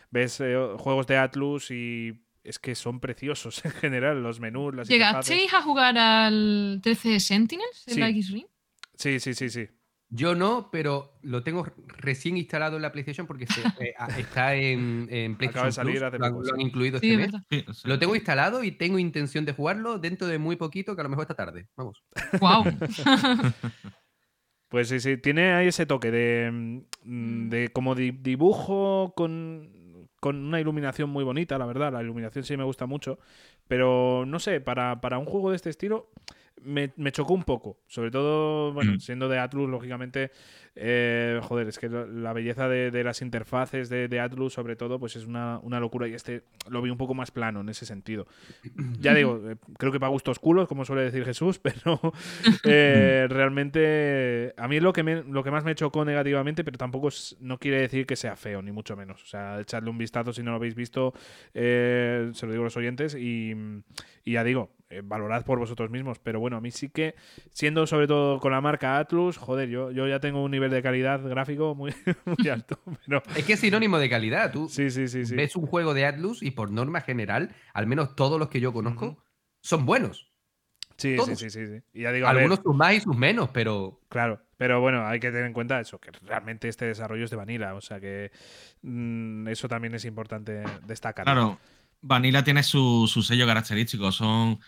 ves 0.09 0.39
eh, 0.41 0.57
juegos 0.77 1.07
de 1.07 1.17
Atlus 1.17 1.71
y 1.71 2.23
es 2.43 2.57
que 2.59 2.73
son 2.75 2.99
preciosos 2.99 3.63
en 3.65 3.71
general. 3.71 4.21
Los 4.23 4.39
menús, 4.39 4.73
las. 4.75 4.87
¿Llegasteis 4.89 5.53
a 5.53 5.61
jugar 5.61 5.97
al 5.97 6.79
13 6.83 7.19
Sentinels 7.19 7.87
en 7.87 7.93
Sí. 7.95 7.99
la 7.99 8.09
X-Ring? 8.09 8.47
Sí, 8.95 9.19
sí, 9.19 9.33
sí, 9.33 9.49
sí. 9.49 9.67
Yo 10.13 10.35
no, 10.35 10.69
pero 10.71 11.13
lo 11.21 11.41
tengo 11.41 11.65
recién 11.97 12.35
instalado 12.35 12.75
en 12.75 12.81
la 12.81 12.91
PlayStation 12.91 13.25
porque 13.25 13.47
se- 13.47 13.61
eh, 13.79 13.93
está 14.17 14.55
en, 14.55 15.07
en 15.09 15.37
PlayStation 15.37 15.49
Acaba 15.49 15.65
de 15.67 15.71
salir 15.71 15.93
Plus, 15.93 16.03
hace 16.03 16.19
lo, 16.19 16.27
poco, 16.29 16.43
lo 16.43 16.53
han 16.53 16.61
incluido 16.61 16.99
Sí, 16.99 17.11
este 17.11 17.13
es 17.13 17.17
mes. 17.17 17.31
verdad. 17.31 17.45
Sí, 17.49 17.65
sí. 17.81 17.87
Lo 17.87 17.97
tengo 17.97 18.15
instalado 18.15 18.63
y 18.63 18.71
tengo 18.73 18.99
intención 18.99 19.45
de 19.45 19.53
jugarlo 19.53 19.99
dentro 19.99 20.27
de 20.27 20.37
muy 20.37 20.57
poquito, 20.57 20.95
que 20.95 21.01
a 21.01 21.03
lo 21.05 21.09
mejor 21.09 21.23
esta 21.23 21.35
tarde. 21.35 21.67
Vamos. 21.77 22.03
Wow. 22.39 22.65
Pues 24.69 24.87
sí, 24.87 25.01
sí, 25.01 25.17
tiene 25.17 25.51
ahí 25.53 25.67
ese 25.67 25.85
toque 25.85 26.11
de, 26.11 26.49
mm, 27.03 27.49
de 27.49 27.69
como 27.73 27.93
di- 27.93 28.11
dibujo 28.11 29.11
con, 29.17 30.07
con 30.21 30.37
una 30.37 30.61
iluminación 30.61 31.09
muy 31.09 31.25
bonita, 31.25 31.57
la 31.57 31.65
verdad. 31.65 31.91
La 31.91 32.01
iluminación 32.01 32.45
sí 32.45 32.55
me 32.55 32.63
gusta 32.63 32.85
mucho. 32.85 33.19
Pero 33.67 34.25
no 34.25 34.39
sé, 34.39 34.61
para, 34.61 35.01
para 35.01 35.17
un 35.17 35.25
juego 35.25 35.49
de 35.49 35.57
este 35.57 35.69
estilo 35.69 36.09
me, 36.63 36.91
me 36.97 37.11
chocó 37.11 37.33
un 37.33 37.43
poco. 37.43 37.77
Sobre 37.87 38.11
todo, 38.11 38.73
bueno, 38.73 38.93
Mm. 38.93 38.99
siendo 38.99 39.27
de 39.29 39.39
Atlus, 39.39 39.69
lógicamente, 39.69 40.31
eh, 40.75 41.39
joder, 41.43 41.67
es 41.67 41.77
que 41.79 41.89
la 41.89 42.31
belleza 42.33 42.67
de, 42.69 42.91
de 42.91 43.03
las 43.03 43.21
interfaces 43.21 43.89
de, 43.89 44.07
de 44.07 44.19
Atlus, 44.19 44.53
sobre 44.53 44.75
todo, 44.75 44.99
pues 44.99 45.15
es 45.15 45.25
una, 45.25 45.59
una 45.63 45.79
locura. 45.79 46.07
Y 46.07 46.13
este 46.13 46.43
lo 46.69 46.81
vi 46.81 46.89
un 46.89 46.97
poco 46.97 47.13
más 47.13 47.31
plano 47.31 47.61
en 47.61 47.69
ese 47.69 47.85
sentido. 47.85 48.27
Ya 49.01 49.13
digo, 49.13 49.41
eh, 49.49 49.55
creo 49.77 49.91
que 49.91 49.99
para 49.99 50.09
gustos 50.11 50.37
culos, 50.39 50.67
como 50.67 50.85
suele 50.85 51.01
decir 51.03 51.25
Jesús, 51.25 51.59
pero 51.63 51.99
eh, 52.63 53.27
realmente 53.29 54.53
a 54.57 54.67
mí 54.67 54.79
lo 54.79 54.93
que, 54.93 55.03
me- 55.03 55.23
lo 55.23 55.43
que 55.43 55.51
más 55.51 55.63
me 55.63 55.75
chocó 55.75 56.05
negativamente, 56.05 56.63
pero 56.63 56.77
tampoco 56.77 57.07
es- 57.09 57.35
no 57.39 57.57
quiere 57.57 57.81
decir 57.81 58.05
que 58.05 58.15
sea 58.15 58.35
feo, 58.35 58.61
ni 58.61 58.71
mucho 58.71 58.95
menos. 58.95 59.21
O 59.23 59.25
sea, 59.25 59.59
echadle 59.59 59.89
un 59.89 59.97
vistazo 59.97 60.33
si 60.33 60.43
no 60.43 60.51
lo 60.51 60.57
habéis 60.57 60.75
visto, 60.75 61.13
se 61.53 62.31
lo 62.45 62.51
digo 62.51 62.63
a 62.63 62.65
los 62.65 62.77
oyentes, 62.77 63.15
y, 63.15 63.53
y 64.23 64.31
ya 64.33 64.43
digo, 64.43 64.71
eh, 64.91 65.01
valorad 65.03 65.43
por 65.45 65.57
vosotros 65.57 65.89
mismos. 65.89 66.19
Pero 66.19 66.39
bueno, 66.39 66.57
a 66.57 66.61
mí 66.61 66.71
sí 66.71 66.89
que, 66.89 67.15
siendo 67.51 67.87
sobre 67.87 68.07
todo 68.07 68.39
con 68.39 68.51
la 68.51 68.61
marca 68.61 68.97
Atlus, 68.97 69.37
joder, 69.37 69.69
yo, 69.69 69.91
yo 69.91 70.07
ya 70.07 70.19
tengo 70.19 70.43
un 70.43 70.51
nivel 70.51 70.69
de 70.69 70.81
calidad 70.81 71.21
gráfico 71.27 71.73
muy, 71.75 71.93
muy 72.25 72.49
alto. 72.49 72.79
Pero 73.05 73.23
Es 73.35 73.45
que 73.45 73.53
es 73.53 73.59
sinónimo 73.59 73.97
de 73.97 74.09
calidad. 74.09 74.51
Tú 74.51 74.69
sí, 74.69 74.91
sí, 74.91 75.07
sí, 75.07 75.25
sí. 75.25 75.35
ves 75.35 75.55
un 75.55 75.65
juego 75.65 75.93
de 75.93 76.05
Atlus 76.05 76.43
y 76.43 76.51
por 76.51 76.71
norma 76.71 77.01
general, 77.01 77.55
al 77.73 77.87
menos 77.87 78.15
todos 78.15 78.39
los 78.39 78.49
que 78.49 78.59
yo 78.59 78.73
conozco, 78.73 79.23
son 79.61 79.85
buenos. 79.85 80.31
Sí, 80.97 81.11
sí, 81.11 81.15
todos. 81.15 81.39
sí, 81.39 81.49
sí, 81.49 81.65
sí. 81.65 81.81
Y 81.93 82.01
ya 82.03 82.11
digo, 82.11 82.27
a 82.27 82.33
ver, 82.33 82.43
Algunos 82.43 82.59
sus 82.63 82.75
más 82.75 82.93
y 82.93 82.99
sus 82.99 83.17
menos, 83.17 83.49
pero 83.49 84.01
Claro, 84.09 84.41
pero 84.57 84.81
bueno, 84.81 85.07
hay 85.07 85.19
que 85.19 85.31
tener 85.31 85.45
en 85.45 85.53
cuenta 85.53 85.79
eso, 85.79 85.99
que 85.99 86.11
realmente 86.23 86.67
este 86.67 86.85
desarrollo 86.85 87.25
es 87.25 87.31
de 87.31 87.37
Vanilla, 87.37 87.73
o 87.73 87.81
sea 87.81 87.99
que 87.99 88.31
mm, 88.83 89.47
eso 89.47 89.67
también 89.67 89.95
es 89.95 90.05
importante 90.05 90.63
destacar. 90.85 91.25
Claro, 91.25 91.57
Vanilla 92.01 92.43
tiene 92.43 92.63
su, 92.63 93.09
su 93.11 93.21
sello 93.23 93.45
característico. 93.45 94.11
Son 94.11 94.59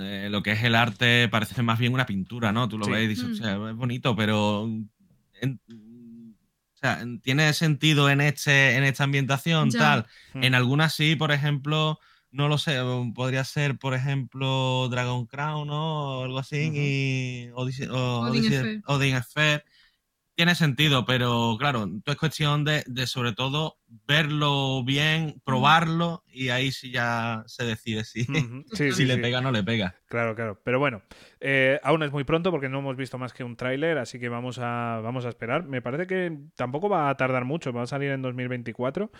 eh, 0.00 0.28
lo 0.30 0.42
que 0.42 0.52
es 0.52 0.62
el 0.64 0.74
arte, 0.74 1.28
parece 1.28 1.62
más 1.62 1.78
bien 1.78 1.92
una 1.92 2.06
pintura, 2.06 2.52
¿no? 2.52 2.68
Tú 2.68 2.78
lo 2.78 2.86
Sí. 2.86 2.90
ves 2.92 3.04
y 3.04 3.08
dices, 3.08 3.24
Mm. 3.28 3.32
o 3.32 3.34
sea, 3.34 3.70
es 3.70 3.76
bonito, 3.76 4.16
pero. 4.16 4.68
en- 5.40 5.60
o 6.74 6.78
sea, 6.78 7.02
tiene 7.22 7.52
sentido 7.54 8.08
en, 8.10 8.20
este, 8.20 8.76
en 8.76 8.84
esta 8.84 9.04
ambientación, 9.04 9.70
Ya. 9.70 9.78
tal. 9.78 10.06
Mm. 10.34 10.44
En 10.44 10.54
algunas 10.54 10.94
sí, 10.94 11.16
por 11.16 11.32
ejemplo, 11.32 11.98
no 12.30 12.48
lo 12.48 12.58
sé, 12.58 12.78
podría 13.14 13.44
ser, 13.44 13.78
por 13.78 13.94
ejemplo, 13.94 14.88
Dragon 14.90 15.26
Crown, 15.26 15.68
¿no? 15.68 16.20
O 16.20 16.24
algo 16.24 16.38
así, 16.38 16.70
y 16.74 17.48
Odyssey, 17.54 17.86
o- 17.88 18.20
Odin 18.20 18.42
Odyssey- 18.44 18.58
Sphere. 18.58 18.82
Odin 18.86 19.22
Sphere. 19.22 19.64
Tiene 20.36 20.54
sentido, 20.54 21.06
pero 21.06 21.56
claro, 21.58 21.88
es 22.04 22.16
cuestión 22.16 22.62
de, 22.62 22.84
de 22.86 23.06
sobre 23.06 23.32
todo 23.32 23.78
verlo 24.06 24.84
bien, 24.84 25.40
probarlo, 25.44 26.22
y 26.30 26.50
ahí 26.50 26.70
sí 26.72 26.90
ya 26.90 27.42
se 27.46 27.64
decide 27.64 28.04
si, 28.04 28.24
Sí, 28.24 28.26
si 28.72 28.92
sí, 28.92 29.04
le 29.06 29.14
sí. 29.14 29.20
pega 29.22 29.38
o 29.38 29.40
no 29.40 29.50
le 29.50 29.62
pega. 29.64 29.94
Claro, 30.08 30.34
claro. 30.34 30.60
Pero 30.62 30.78
bueno, 30.78 31.00
eh, 31.40 31.80
aún 31.82 32.02
es 32.02 32.12
muy 32.12 32.24
pronto 32.24 32.50
porque 32.50 32.68
no 32.68 32.80
hemos 32.80 32.96
visto 32.96 33.16
más 33.16 33.32
que 33.32 33.44
un 33.44 33.56
tráiler, 33.56 33.96
así 33.96 34.20
que 34.20 34.28
vamos 34.28 34.58
a, 34.60 35.00
vamos 35.02 35.24
a 35.24 35.30
esperar. 35.30 35.64
Me 35.64 35.80
parece 35.80 36.06
que 36.06 36.36
tampoco 36.54 36.90
va 36.90 37.08
a 37.08 37.16
tardar 37.16 37.46
mucho, 37.46 37.72
va 37.72 37.82
a 37.84 37.86
salir 37.86 38.10
en 38.10 38.20
2024. 38.20 39.10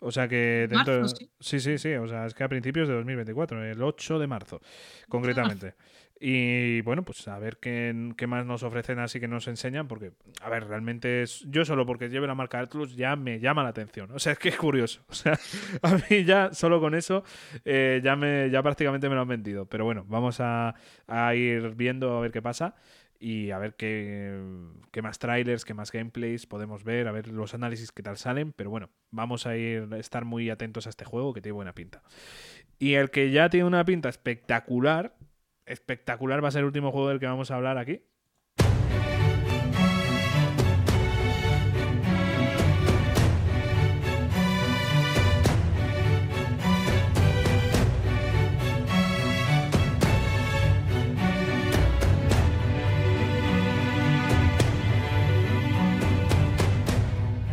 O 0.00 0.12
sea 0.12 0.28
que 0.28 0.66
dentro 0.68 1.00
Marzo, 1.00 1.14
de- 1.16 1.24
sí. 1.24 1.30
sí, 1.40 1.60
sí, 1.60 1.78
sí. 1.78 1.94
O 1.94 2.06
sea, 2.06 2.26
es 2.26 2.34
que 2.34 2.44
a 2.44 2.48
principios 2.48 2.86
de 2.86 2.94
2024, 2.96 3.64
el 3.64 3.82
8 3.82 4.18
de 4.18 4.26
marzo, 4.26 4.60
concretamente. 5.08 5.74
Y 6.18 6.80
bueno, 6.80 7.04
pues 7.04 7.28
a 7.28 7.38
ver 7.38 7.58
qué, 7.58 8.12
qué 8.16 8.26
más 8.26 8.46
nos 8.46 8.62
ofrecen 8.62 8.98
así 8.98 9.20
que 9.20 9.28
nos 9.28 9.48
enseñan, 9.48 9.86
porque, 9.86 10.12
a 10.40 10.48
ver, 10.48 10.66
realmente 10.66 11.22
es, 11.22 11.44
yo 11.48 11.64
solo 11.66 11.84
porque 11.84 12.08
lleve 12.08 12.26
la 12.26 12.34
marca 12.34 12.58
Atlus 12.58 12.96
ya 12.96 13.16
me 13.16 13.38
llama 13.38 13.62
la 13.62 13.68
atención. 13.68 14.10
O 14.12 14.18
sea, 14.18 14.32
es 14.32 14.38
que 14.38 14.48
es 14.48 14.56
curioso. 14.56 15.02
O 15.08 15.14
sea, 15.14 15.38
a 15.82 15.94
mí 16.08 16.24
ya 16.24 16.52
solo 16.52 16.80
con 16.80 16.94
eso 16.94 17.22
eh, 17.64 18.00
ya, 18.02 18.16
me, 18.16 18.48
ya 18.50 18.62
prácticamente 18.62 19.08
me 19.08 19.14
lo 19.14 19.22
han 19.22 19.28
vendido. 19.28 19.66
Pero 19.66 19.84
bueno, 19.84 20.04
vamos 20.08 20.40
a, 20.40 20.74
a 21.06 21.34
ir 21.34 21.74
viendo 21.74 22.16
a 22.16 22.20
ver 22.20 22.32
qué 22.32 22.40
pasa 22.40 22.76
y 23.18 23.50
a 23.50 23.58
ver 23.58 23.74
qué, 23.74 24.38
qué 24.92 25.02
más 25.02 25.18
trailers, 25.18 25.64
qué 25.64 25.74
más 25.74 25.92
gameplays 25.92 26.46
podemos 26.46 26.84
ver, 26.84 27.08
a 27.08 27.12
ver 27.12 27.28
los 27.28 27.54
análisis 27.54 27.92
que 27.92 28.02
tal 28.02 28.16
salen. 28.16 28.52
Pero 28.52 28.70
bueno, 28.70 28.90
vamos 29.10 29.46
a 29.46 29.56
ir 29.56 29.88
a 29.92 29.98
estar 29.98 30.24
muy 30.24 30.50
atentos 30.50 30.86
a 30.86 30.90
este 30.90 31.04
juego 31.04 31.34
que 31.34 31.40
tiene 31.40 31.54
buena 31.54 31.74
pinta. 31.74 32.02
Y 32.78 32.94
el 32.94 33.10
que 33.10 33.30
ya 33.30 33.48
tiene 33.48 33.66
una 33.66 33.84
pinta 33.84 34.08
espectacular, 34.08 35.14
espectacular 35.66 36.42
va 36.42 36.48
a 36.48 36.50
ser 36.52 36.60
el 36.60 36.66
último 36.66 36.92
juego 36.92 37.08
del 37.08 37.20
que 37.20 37.26
vamos 37.26 37.50
a 37.50 37.56
hablar 37.56 37.78
aquí. 37.78 38.00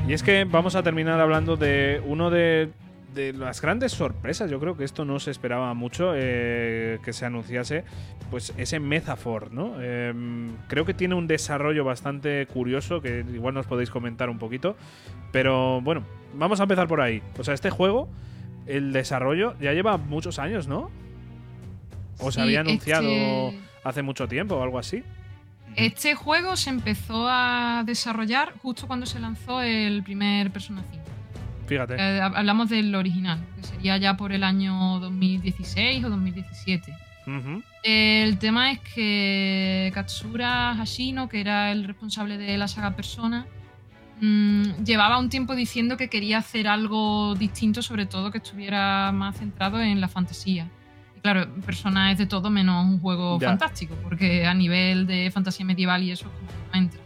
Y 0.07 0.13
es 0.13 0.21
que 0.21 0.43
vamos 0.43 0.75
a 0.75 0.83
terminar 0.83 1.19
hablando 1.19 1.55
de 1.55 1.99
uno 2.05 2.29
de 2.29 2.69
de 3.13 3.33
las 3.33 3.61
grandes 3.61 3.91
sorpresas, 3.91 4.49
yo 4.49 4.59
creo 4.59 4.75
que 4.75 4.83
esto 4.83 5.05
no 5.05 5.19
se 5.19 5.31
esperaba 5.31 5.73
mucho 5.73 6.13
eh, 6.15 6.99
que 7.03 7.13
se 7.13 7.25
anunciase, 7.25 7.83
pues 8.31 8.53
ese 8.57 8.79
Metafor, 8.79 9.51
¿no? 9.51 9.81
Em, 9.81 10.55
creo 10.67 10.85
que 10.85 10.93
tiene 10.93 11.15
un 11.15 11.27
desarrollo 11.27 11.83
bastante 11.83 12.45
curioso 12.47 13.01
que 13.01 13.25
igual 13.33 13.53
nos 13.53 13.67
podéis 13.67 13.89
comentar 13.89 14.29
un 14.29 14.39
poquito, 14.39 14.75
pero 15.31 15.81
bueno, 15.81 16.03
vamos 16.33 16.59
a 16.59 16.63
empezar 16.63 16.87
por 16.87 17.01
ahí. 17.01 17.21
O 17.37 17.43
sea, 17.43 17.53
este 17.53 17.69
juego, 17.69 18.09
el 18.65 18.93
desarrollo 18.93 19.55
ya 19.59 19.73
lleva 19.73 19.97
muchos 19.97 20.39
años, 20.39 20.67
¿no? 20.67 20.89
O 22.19 22.31
se 22.31 22.41
había 22.41 22.61
anunciado 22.61 23.07
este- 23.09 23.59
hace 23.83 24.01
mucho 24.01 24.27
tiempo 24.27 24.55
o 24.55 24.63
algo 24.63 24.79
así. 24.79 25.03
Este 25.75 26.13
juego 26.13 26.55
se 26.55 26.69
empezó 26.69 27.27
a 27.27 27.83
desarrollar 27.85 28.53
justo 28.61 28.85
cuando 28.87 29.05
se 29.05 29.19
lanzó 29.19 29.61
el 29.61 30.03
primer 30.03 30.51
Persona 30.51 30.83
5. 30.91 31.03
Fíjate. 31.73 31.95
Eh, 31.97 32.21
hablamos 32.21 32.69
del 32.69 32.93
original, 32.95 33.39
que 33.55 33.63
sería 33.63 33.97
ya 33.97 34.15
por 34.17 34.31
el 34.31 34.43
año 34.43 34.99
2016 34.99 36.03
o 36.05 36.09
2017. 36.09 36.93
Ujú. 37.25 37.63
El 37.83 38.37
tema 38.37 38.71
es 38.71 38.79
que 38.79 39.91
Katsura 39.93 40.75
Hashino, 40.75 41.29
que 41.29 41.39
era 41.41 41.71
el 41.71 41.85
responsable 41.85 42.37
de 42.37 42.57
la 42.57 42.67
saga 42.67 42.95
Persona, 42.95 43.45
mm, 44.21 44.83
llevaba 44.85 45.17
un 45.19 45.29
tiempo 45.29 45.55
diciendo 45.55 45.95
que 45.97 46.09
quería 46.09 46.37
hacer 46.39 46.67
algo 46.67 47.33
distinto, 47.35 47.81
sobre 47.81 48.05
todo 48.05 48.31
que 48.31 48.37
estuviera 48.39 49.11
más 49.13 49.37
centrado 49.37 49.81
en 49.81 50.01
la 50.01 50.07
fantasía. 50.09 50.69
Y 51.17 51.21
claro, 51.21 51.47
Persona 51.65 52.11
es 52.11 52.17
de 52.17 52.25
todo 52.25 52.49
menos 52.49 52.85
un 52.85 52.99
juego 52.99 53.39
Ya. 53.39 53.49
fantástico, 53.49 53.95
porque 54.03 54.45
a 54.45 54.53
nivel 54.53 55.07
de 55.07 55.31
fantasía 55.31 55.65
medieval 55.65 56.03
y 56.03 56.11
eso 56.11 56.25
que 56.25 56.45
no 56.73 56.83
entra. 56.85 56.99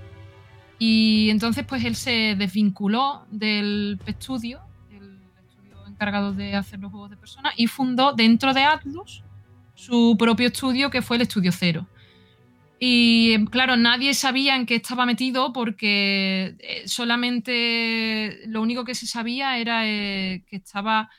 Y 0.79 1.29
entonces 1.29 1.65
pues 1.65 1.83
él 1.83 1.95
se 1.95 2.35
desvinculó 2.37 3.25
del 3.31 3.99
estudio, 4.05 4.61
el 4.91 5.19
estudio 5.47 5.87
encargado 5.87 6.33
de 6.33 6.55
hacer 6.55 6.79
los 6.79 6.91
juegos 6.91 7.09
de 7.09 7.17
Persona, 7.17 7.51
y 7.57 7.67
fundó 7.67 8.13
dentro 8.13 8.53
de 8.53 8.63
Atlus 8.63 9.23
su 9.73 10.15
propio 10.17 10.47
estudio 10.47 10.89
que 10.89 11.01
fue 11.01 11.17
el 11.17 11.23
Estudio 11.23 11.51
Cero. 11.51 11.87
Y 12.79 13.45
claro, 13.47 13.75
nadie 13.75 14.13
sabía 14.13 14.55
en 14.55 14.67
qué 14.67 14.75
estaba 14.75 15.05
metido 15.05 15.51
porque 15.51 16.55
eh, 16.59 16.87
solamente 16.87 18.39
lo 18.47 18.61
único 18.61 18.85
que 18.85 18.93
se 18.93 19.07
sabía 19.07 19.57
era 19.57 19.87
eh, 19.87 20.43
que 20.47 20.57
estaba. 20.57 21.09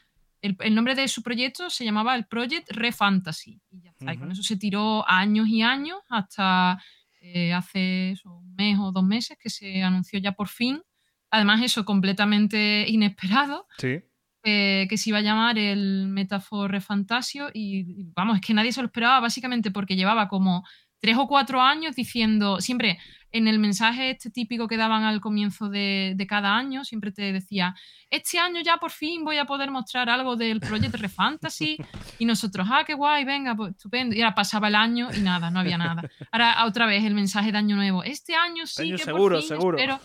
El, 0.41 0.57
el 0.61 0.73
nombre 0.73 0.95
de 0.95 1.09
su 1.09 1.25
proyecto 1.25 1.69
se 1.69 1.85
llamaba 1.85 2.15
el 2.15 2.27
Project 2.27 2.71
Re 2.71 2.93
Fantasy. 2.93 3.61
Y 3.73 3.81
ya 3.81 3.91
está. 3.91 4.15
Y 4.15 4.19
con 4.19 4.31
eso 4.31 4.45
se 4.45 4.57
tiró 4.57 5.09
años 5.09 5.49
y 5.49 5.63
años 5.63 5.99
hasta 6.09 6.81
eh, 7.21 7.53
hace 7.53 8.13
eso, 8.13 8.41
mes 8.59 8.79
o 8.79 8.93
dos 8.93 9.05
meses 9.05 9.39
que 9.41 9.49
se 9.51 9.83
anunció 9.83 10.19
ya 10.19 10.33
por 10.33 10.49
fin. 10.49 10.83
Además, 11.31 11.63
eso 11.63 11.85
completamente 11.85 12.85
inesperado 12.89 13.67
Sí. 13.79 14.01
eh, 14.45 14.87
que 14.91 14.97
se 14.99 15.11
iba 15.11 15.19
a 15.19 15.23
llamar 15.23 15.59
el 15.59 16.09
Metafor 16.09 16.71
Refantasio 16.71 17.49
y 17.55 17.81
y 18.01 18.05
vamos, 18.15 18.37
es 18.37 18.43
que 18.47 18.55
nadie 18.55 18.73
se 18.73 18.81
lo 18.83 18.87
esperaba 18.89 19.21
básicamente 19.21 19.71
porque 19.71 19.97
llevaba 19.97 20.29
como 20.29 20.65
tres 21.01 21.17
o 21.17 21.27
cuatro 21.29 21.61
años 21.61 21.95
diciendo, 21.95 22.61
siempre 22.61 22.99
en 23.33 23.47
el 23.49 23.59
mensaje 23.59 24.11
este 24.11 24.31
típico 24.31 24.69
que 24.69 24.77
daban 24.77 25.05
al 25.05 25.21
comienzo 25.21 25.69
de, 25.69 26.15
de 26.17 26.27
cada 26.27 26.57
año, 26.57 26.85
siempre 26.85 27.13
te 27.13 27.33
decía, 27.33 27.75
este 28.11 28.39
año 28.39 28.61
ya 28.63 28.79
por 28.79 28.91
fin 28.91 29.23
voy 29.25 29.37
a 29.37 29.45
poder 29.45 29.71
mostrar 29.71 30.09
algo 30.09 30.35
del 30.37 30.61
Project 30.61 30.95
Refantasy 30.95 31.77
y 32.19 32.25
nosotros, 32.25 32.67
ah, 32.71 32.85
qué 32.87 32.95
guay, 32.95 33.25
venga, 33.25 33.55
pues 33.55 33.73
estupendo. 33.73 34.17
Y 34.17 34.23
ahora 34.23 34.35
pasaba 34.35 34.69
el 34.69 34.75
año 34.77 35.09
y 35.15 35.21
nada, 35.21 35.51
no 35.51 35.61
había 35.61 35.77
nada. 35.77 36.03
Ahora 36.33 36.65
otra 36.65 36.87
vez 36.87 37.05
el 37.05 37.15
mensaje 37.15 37.53
de 37.53 37.59
año 37.59 37.77
nuevo, 37.77 38.03
este 38.05 38.35
año 38.35 38.67
sí 38.67 38.83
Año 38.83 38.97
que 38.97 39.05
seguro, 39.05 39.35
por 39.37 39.43
fin 39.43 39.49
seguro. 39.49 39.79
espero 39.79 40.01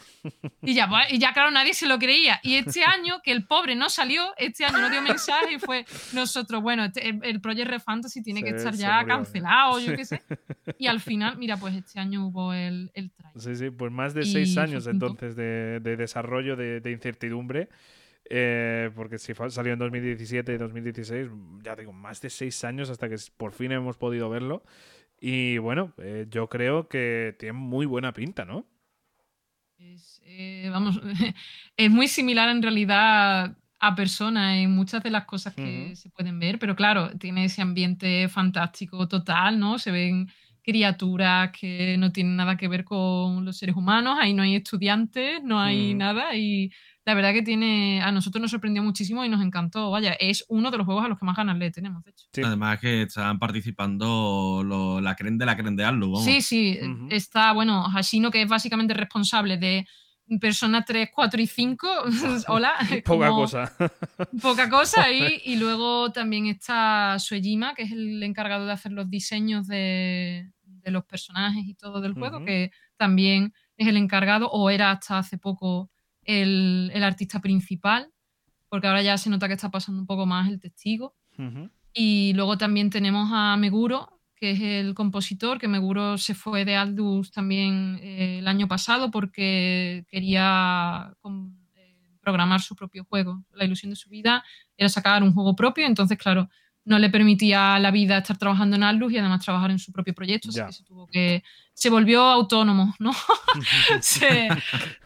y 0.61 0.73
ya, 0.73 0.87
pues, 0.89 1.11
y 1.11 1.17
ya, 1.19 1.33
claro, 1.33 1.51
nadie 1.51 1.73
se 1.73 1.87
lo 1.87 1.97
creía. 1.99 2.39
Y 2.43 2.55
este 2.55 2.83
año, 2.83 3.21
que 3.23 3.31
el 3.31 3.45
pobre 3.45 3.75
no 3.75 3.89
salió, 3.89 4.33
este 4.37 4.65
año 4.65 4.79
no 4.79 4.89
dio 4.89 5.01
mensaje 5.01 5.53
y 5.53 5.59
fue 5.59 5.85
nosotros, 6.13 6.61
bueno, 6.61 6.85
este- 6.85 7.09
el, 7.09 7.19
el 7.23 7.41
Project 7.41 7.69
Red 7.69 7.81
Fantasy 7.81 8.21
tiene 8.21 8.41
que 8.43 8.49
estar 8.49 8.73
ya 8.73 9.01
murió, 9.01 9.15
cancelado, 9.15 9.79
yo 9.79 9.95
qué 9.95 10.05
sé. 10.05 10.21
Y 10.77 10.87
al 10.87 10.99
final, 11.01 11.37
mira, 11.37 11.57
pues 11.57 11.73
este 11.75 11.99
año 11.99 12.27
hubo 12.27 12.53
el, 12.53 12.89
el 12.93 13.11
Sí, 13.35 13.55
sí, 13.55 13.71
pues 13.71 13.91
más 13.91 14.13
de 14.13 14.25
Y 14.25 14.27
seis 14.27 14.57
años 14.59 14.85
entonces 14.85 15.35
de, 15.35 15.79
de 15.81 15.97
desarrollo, 15.97 16.55
de, 16.55 16.81
de 16.81 16.91
incertidumbre. 16.91 17.69
eh, 18.29 18.91
porque 18.95 19.19
si 19.19 19.33
salió 19.49 19.73
en 19.73 19.79
2017 19.79 20.53
y 20.53 20.57
2016, 20.57 21.29
ya 21.63 21.75
digo, 21.77 21.93
más 21.93 22.21
de 22.21 22.29
seis 22.29 22.63
años 22.65 22.89
hasta 22.91 23.09
que 23.09 23.15
por 23.37 23.53
fin 23.53 23.71
hemos 23.73 23.97
podido 23.97 24.29
verlo. 24.29 24.63
Y 25.21 25.59
bueno, 25.59 25.93
eh, 25.99 26.27
yo 26.29 26.49
creo 26.49 26.89
que 26.89 27.35
tiene 27.39 27.53
muy 27.53 27.85
buena 27.87 28.13
pinta, 28.13 28.45
¿no? 28.45 28.67
Es, 29.77 30.21
eh, 30.25 30.69
vamos, 30.71 30.99
es 31.77 31.91
muy 31.91 32.07
similar 32.07 32.49
en 32.49 32.61
realidad 32.61 33.57
a 33.79 33.95
Persona 33.95 34.59
en 34.59 34.71
muchas 34.71 35.03
de 35.03 35.09
las 35.09 35.25
cosas 35.25 35.55
que 35.55 35.95
Ujú. 35.95 35.95
se 35.95 36.09
pueden 36.09 36.39
ver, 36.39 36.57
pero 36.59 36.75
claro, 36.75 37.11
tiene 37.17 37.45
ese 37.45 37.61
ambiente 37.61 38.29
fantástico 38.29 39.07
total, 39.07 39.59
¿no? 39.59 39.77
Se 39.79 39.91
ven 39.91 40.29
criaturas 40.63 41.51
que 41.51 41.97
no 41.97 42.11
tienen 42.11 42.35
nada 42.35 42.57
que 42.57 42.67
ver 42.67 42.83
con 42.83 43.45
los 43.45 43.57
seres 43.57 43.75
humanos, 43.75 44.17
ahí 44.19 44.33
no 44.33 44.41
hay 44.43 44.55
estudiantes, 44.55 45.43
no 45.43 45.59
hay 45.59 45.89
Ujú. 45.89 45.97
nada 45.99 46.35
y 46.35 46.71
la 47.05 47.13
verdad 47.15 47.33
que 47.33 47.41
tiene, 47.41 48.01
a 48.01 48.11
nosotros 48.13 48.41
nos 48.41 48.51
sorprendió 48.51 48.81
muchísimo 48.81 49.25
y 49.25 49.29
nos 49.29 49.41
encantó, 49.43 49.91
vaya, 49.91 50.13
es 50.13 50.45
uno 50.47 50.71
de 50.71 50.77
los 50.77 50.85
juegos 50.85 51.03
a 51.03 51.09
los 51.09 51.19
que 51.19 51.25
más 51.25 51.35
ganas 51.35 51.57
le 51.57 51.69
tenemos, 51.69 52.01
de 52.05 52.11
hecho. 52.11 52.25
Sí. 52.31 52.41
Además 52.41 52.79
que 52.79 53.01
están 53.03 53.39
participando 53.39 54.63
lo- 54.65 55.01
la 55.01 55.15
creen 55.15 55.37
de 55.37 55.45
la 55.45 55.57
creen 55.57 55.75
de 55.75 55.83
Atlus, 55.85 56.09
vamos. 56.11 56.23
Sí, 56.23 56.41
sí, 56.41 56.79
Ujú. 56.81 57.07
está, 57.11 57.51
bueno, 57.51 57.83
Hashino, 57.89 58.31
que 58.31 58.41
es 58.41 58.47
básicamente 58.47 58.93
responsable 58.93 59.57
de 59.57 59.85
Persona 60.39 60.83
3, 60.83 61.09
4 61.13 61.41
y 61.41 61.47
5. 61.47 61.87
Hola. 62.47 62.73
Poca 63.05 63.27
como 63.27 63.41
cosa. 63.41 63.73
Poca 64.41 64.69
cosa. 64.69 65.11
Y, 65.11 65.41
y 65.45 65.55
luego 65.57 66.11
también 66.11 66.47
está 66.47 67.17
Suejima, 67.19 67.73
que 67.75 67.83
es 67.83 67.91
el 67.91 68.21
encargado 68.23 68.65
de 68.65 68.71
hacer 68.71 68.91
los 68.91 69.09
diseños 69.09 69.67
de, 69.67 70.49
de 70.83 70.91
los 70.91 71.05
personajes 71.05 71.65
y 71.65 71.73
todo 71.73 72.01
del 72.01 72.13
juego, 72.13 72.43
que 72.45 72.71
también 72.97 73.53
es 73.77 73.87
el 73.87 73.97
encargado, 73.97 74.49
o 74.51 74.69
era 74.69 74.91
hasta 74.91 75.17
hace 75.17 75.37
poco 75.37 75.89
el, 76.23 76.91
el 76.93 77.03
artista 77.03 77.39
principal, 77.39 78.11
porque 78.69 78.87
ahora 78.87 79.01
ya 79.01 79.17
se 79.17 79.29
nota 79.29 79.47
que 79.47 79.53
está 79.53 79.71
pasando 79.71 80.01
un 80.01 80.07
poco 80.07 80.25
más 80.25 80.49
el 80.49 80.59
testigo. 80.59 81.15
Y 81.93 82.33
luego 82.33 82.57
también 82.57 82.89
tenemos 82.89 83.29
a 83.31 83.57
Meguro, 83.57 84.12
que 84.43 84.51
es 84.51 84.59
el 84.59 84.93
compositor, 84.93 85.57
que 85.57 85.69
Meguro 85.69 86.17
se 86.17 86.35
fue 86.35 86.65
de 86.65 86.75
Aldus 86.75 87.31
también 87.31 87.97
eh, 88.03 88.39
el 88.39 88.47
año 88.49 88.67
pasado 88.67 89.09
porque 89.09 90.03
quería 90.09 91.15
eh, 91.75 92.17
programar 92.19 92.59
su 92.59 92.75
propio 92.75 93.05
juego. 93.05 93.45
La 93.53 93.63
ilusión 93.63 93.91
de 93.91 93.95
su 93.95 94.09
vida 94.09 94.43
era 94.75 94.89
sacar 94.89 95.23
un 95.23 95.33
juego 95.33 95.55
propio, 95.55 95.87
entonces, 95.87 96.17
claro, 96.17 96.49
no 96.83 96.99
le 96.99 97.09
permitía 97.09 97.75
a 97.75 97.79
la 97.79 97.89
vida 97.89 98.17
estar 98.17 98.37
trabajando 98.37 98.75
en 98.75 98.83
Aldus 98.83 99.13
y 99.13 99.17
además 99.17 99.45
trabajar 99.45 99.71
en 99.71 99.79
su 99.79 99.93
propio 99.93 100.13
proyecto, 100.13 100.49
así 100.49 100.59
que 100.61 100.73
se 100.73 100.83
tuvo 100.83 101.07
que... 101.07 101.41
Se 101.75 101.89
volvió 101.89 102.21
autónomo, 102.21 102.93
¿no? 102.99 103.11
se, 104.01 104.49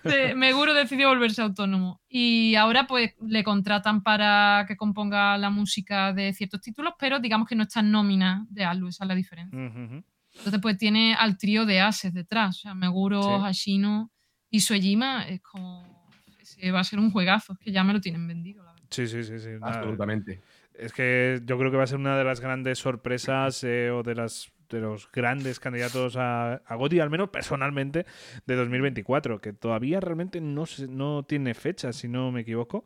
se- 0.03 0.35
Meguro 0.35 0.73
decidió 0.73 1.09
volverse 1.09 1.41
autónomo. 1.41 2.01
Y 2.09 2.55
ahora 2.55 2.87
pues 2.87 3.13
le 3.21 3.43
contratan 3.43 4.03
para 4.03 4.65
que 4.67 4.75
componga 4.75 5.37
la 5.37 5.49
música 5.49 6.13
de 6.13 6.33
ciertos 6.33 6.61
títulos, 6.61 6.93
pero 6.99 7.19
digamos 7.19 7.47
que 7.47 7.55
no 7.55 7.63
está 7.63 7.79
en 7.79 7.91
nómina 7.91 8.45
de 8.49 8.65
Atlus, 8.65 8.95
esa 8.95 9.05
es 9.05 9.07
la 9.07 9.15
diferencia. 9.15 9.57
Ujú, 9.57 9.83
ujú. 9.83 10.03
Entonces 10.35 10.61
pues 10.61 10.77
tiene 10.77 11.15
al 11.15 11.37
trío 11.37 11.65
de 11.65 11.79
ases 11.81 12.13
detrás, 12.13 12.57
o 12.57 12.59
sea, 12.61 12.73
Meguro, 12.75 13.21
Sí. 13.23 13.41
Hashino 13.43 14.11
y 14.49 14.59
Suejima, 14.59 15.23
es 15.27 15.41
como... 15.41 16.09
ese 16.39 16.71
va 16.71 16.81
a 16.81 16.83
ser 16.83 16.99
un 16.99 17.11
juegazo, 17.11 17.53
es 17.53 17.59
que 17.59 17.71
ya 17.71 17.83
me 17.83 17.93
lo 17.93 18.01
tienen 18.01 18.27
vendido, 18.27 18.63
la 18.63 18.71
verdad. 18.73 18.87
Sí, 18.91 19.07
sí, 19.07 19.23
sí. 19.23 19.39
sí. 19.39 19.49
Absolutamente. 19.61 20.41
Es 20.73 20.93
que 20.93 21.41
yo 21.43 21.57
creo 21.57 21.71
que 21.71 21.77
va 21.77 21.83
a 21.83 21.87
ser 21.87 21.97
una 21.97 22.17
de 22.17 22.23
las 22.23 22.39
grandes 22.39 22.77
sorpresas 22.77 23.63
eh, 23.63 23.89
o 23.89 24.03
de 24.03 24.13
las 24.15 24.51
de 24.69 24.79
los 24.81 25.11
grandes 25.11 25.59
candidatos 25.59 26.15
a, 26.17 26.55
a 26.65 26.75
GOTY, 26.75 26.99
al 26.99 27.09
menos 27.09 27.29
personalmente, 27.29 28.05
de 28.45 28.55
2024, 28.55 29.39
que 29.39 29.53
todavía 29.53 29.99
realmente 29.99 30.41
no, 30.41 30.65
no 30.89 31.23
tiene 31.23 31.53
fecha, 31.53 31.93
si 31.93 32.07
no 32.07 32.31
me 32.31 32.41
equivoco. 32.41 32.85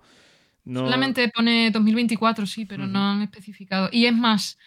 No... 0.64 0.82
Solamente 0.82 1.30
pone 1.30 1.72
2024, 1.72 2.46
sí, 2.46 2.66
pero 2.66 2.84
Ujú. 2.84 2.92
no 2.94 3.12
han 3.12 3.22
especificado. 3.24 3.90
Y 3.92 4.06
es 4.06 4.14
más, 4.14 4.58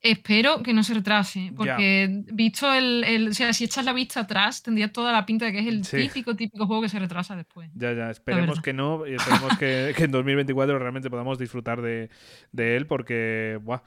espero 0.00 0.62
que 0.62 0.72
no 0.72 0.82
se 0.82 0.94
retrase, 0.94 1.52
porque 1.56 2.22
visto 2.32 2.72
el, 2.72 3.04
el- 3.04 3.28
O 3.28 3.32
sea, 3.34 3.52
si 3.52 3.64
echas 3.64 3.84
la 3.84 3.92
vista 3.92 4.20
atrás, 4.20 4.62
tendría 4.62 4.92
toda 4.92 5.12
la 5.12 5.24
pinta 5.24 5.46
de 5.46 5.52
que 5.52 5.60
es 5.60 5.66
el 5.66 5.84
Sí. 5.84 5.98
típico, 6.02 6.34
típico 6.36 6.66
juego 6.66 6.82
que 6.82 6.88
se 6.88 6.98
retrasa 6.98 7.36
después. 7.36 7.70
Ya, 7.74 7.92
ya, 7.92 8.10
esperemos 8.10 8.60
que 8.60 8.72
no 8.72 9.06
y 9.06 9.14
esperemos 9.14 9.56
que, 9.56 9.94
que 9.96 10.04
en 10.04 10.10
2024 10.10 10.78
realmente 10.78 11.10
podamos 11.10 11.38
disfrutar 11.38 11.80
de, 11.80 12.10
de 12.52 12.76
él 12.76 12.86
porque 12.86 13.58
buah, 13.62 13.82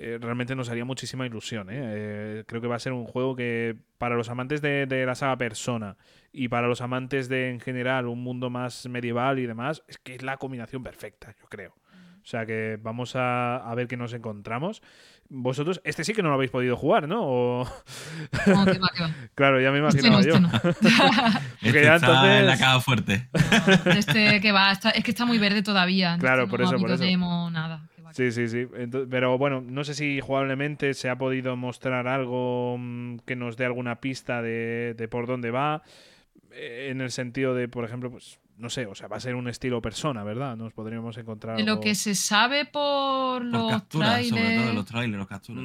eh, 0.00 0.18
realmente 0.20 0.54
nos 0.56 0.68
haría 0.70 0.84
muchísima 0.84 1.26
ilusión. 1.26 1.68
¿eh? 1.70 1.74
Eh, 1.78 2.44
creo 2.46 2.60
que 2.60 2.66
va 2.68 2.76
a 2.76 2.80
ser 2.80 2.92
un 2.92 3.04
juego 3.04 3.34
que 3.36 3.76
para 3.98 4.16
los 4.16 4.28
amantes 4.28 4.60
de, 4.62 4.86
de 4.86 5.04
la 5.06 5.14
saga 5.14 5.36
Persona 5.38 5.96
y 6.32 6.48
para 6.48 6.68
los 6.68 6.80
amantes 6.80 7.28
de 7.28 7.50
en 7.50 7.60
general 7.60 8.06
un 8.06 8.22
mundo 8.22 8.50
más 8.50 8.86
medieval 8.88 9.38
y 9.38 9.46
demás, 9.46 9.82
es 9.88 9.98
que 9.98 10.14
es 10.14 10.22
la 10.22 10.36
combinación 10.36 10.82
perfecta, 10.82 11.34
yo 11.40 11.46
creo. 11.48 11.74
O 12.22 12.30
sea 12.30 12.44
que 12.44 12.78
vamos 12.82 13.16
a, 13.16 13.56
a 13.56 13.74
ver 13.74 13.86
qué 13.88 13.96
nos 13.96 14.12
encontramos. 14.12 14.82
Vosotros, 15.30 15.80
este 15.84 16.04
sí 16.04 16.12
que 16.12 16.22
no 16.22 16.28
lo 16.28 16.34
habéis 16.34 16.50
podido 16.50 16.76
jugar, 16.76 17.08
¿no? 17.08 17.20
O- 17.22 17.64
No, 18.46 18.64
que 18.66 18.78
va, 18.78 18.88
que 18.94 19.02
va. 19.02 19.10
claro, 19.34 19.60
ya 19.60 19.70
me 19.70 19.78
Este 19.86 20.02
no, 20.02 20.20
imaginaba 20.20 20.20
este 20.20 20.30
yo. 20.32 20.40
no. 20.40 20.48
Porque 21.62 21.68
Este 21.68 21.82
ya 21.84 21.96
está 21.96 22.38
en 22.40 22.46
la 22.46 22.52
entonces- 22.54 22.60
caja 22.60 22.80
fuerte. 22.80 23.28
Este 23.96 24.40
que 24.40 24.52
va, 24.52 24.72
está- 24.72 24.90
es 24.90 25.04
que 25.04 25.10
está 25.10 25.24
muy 25.24 25.38
verde 25.38 25.62
todavía. 25.62 26.16
Claro, 26.18 26.42
Este 26.44 26.50
por 26.50 26.62
eso, 26.62 26.76
por 26.78 26.90
eso. 26.90 27.50
nada. 27.50 27.88
Sí, 28.14 28.32
sí, 28.32 28.48
sí. 28.48 28.66
Pero 29.10 29.38
bueno, 29.38 29.60
no 29.60 29.84
sé 29.84 29.94
si 29.94 30.20
jugablemente 30.20 30.94
se 30.94 31.08
ha 31.08 31.16
podido 31.18 31.56
mostrar 31.56 32.06
algo 32.08 32.76
mm, 32.78 33.18
que 33.26 33.36
nos 33.36 33.56
dé 33.56 33.64
alguna 33.64 34.00
pista 34.00 34.42
de, 34.42 34.94
de 34.96 35.08
por 35.08 35.26
dónde 35.26 35.50
va. 35.50 35.82
Eh, 36.52 36.88
En 36.90 37.00
el 37.00 37.10
sentido 37.10 37.54
de, 37.54 37.68
por 37.68 37.84
ejemplo, 37.84 38.10
pues 38.10 38.38
no 38.56 38.70
sé, 38.70 38.86
o 38.86 38.94
sea, 38.94 39.06
va 39.06 39.18
a 39.18 39.20
ser 39.20 39.34
un 39.36 39.48
estilo 39.48 39.80
persona, 39.80 40.24
¿verdad? 40.24 40.56
Nos 40.56 40.72
podríamos 40.72 41.16
encontrar. 41.16 41.56
De 41.58 41.62
lo 41.62 41.72
algo- 41.72 41.82
que 41.84 41.94
se 41.94 42.14
sabe 42.16 42.64
por 42.64 43.42
Por 43.42 43.44
los 43.44 43.70
capturas, 43.70 44.26
sobre 44.26 44.42
todo 44.42 44.48
de 44.50 44.54
trailers, 44.56 44.74
los 44.74 44.86
trailers, 44.86 45.18
los 45.18 45.28
capturas. 45.28 45.64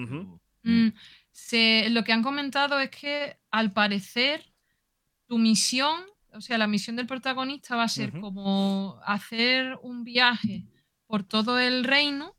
mm, 0.64 0.88
se- 1.32 1.90
lo 1.90 2.04
que 2.04 2.14
han 2.14 2.22
comentado 2.22 2.80
es 2.80 2.90
que 2.92 3.36
al 3.50 3.74
parecer 3.74 4.46
tu 5.28 5.38
misión, 5.40 6.02
o 6.34 6.42
sea, 6.42 6.58
la 6.60 6.68
misión 6.68 6.96
del 6.96 7.08
protagonista 7.08 7.76
va 7.76 7.84
a 7.84 7.88
ser 7.90 8.12
como 8.20 9.00
hacer 9.06 9.76
un 9.82 10.04
viaje 10.04 10.64
por 11.14 11.24
todo 11.24 11.60
el 11.60 11.84
reino, 11.84 12.34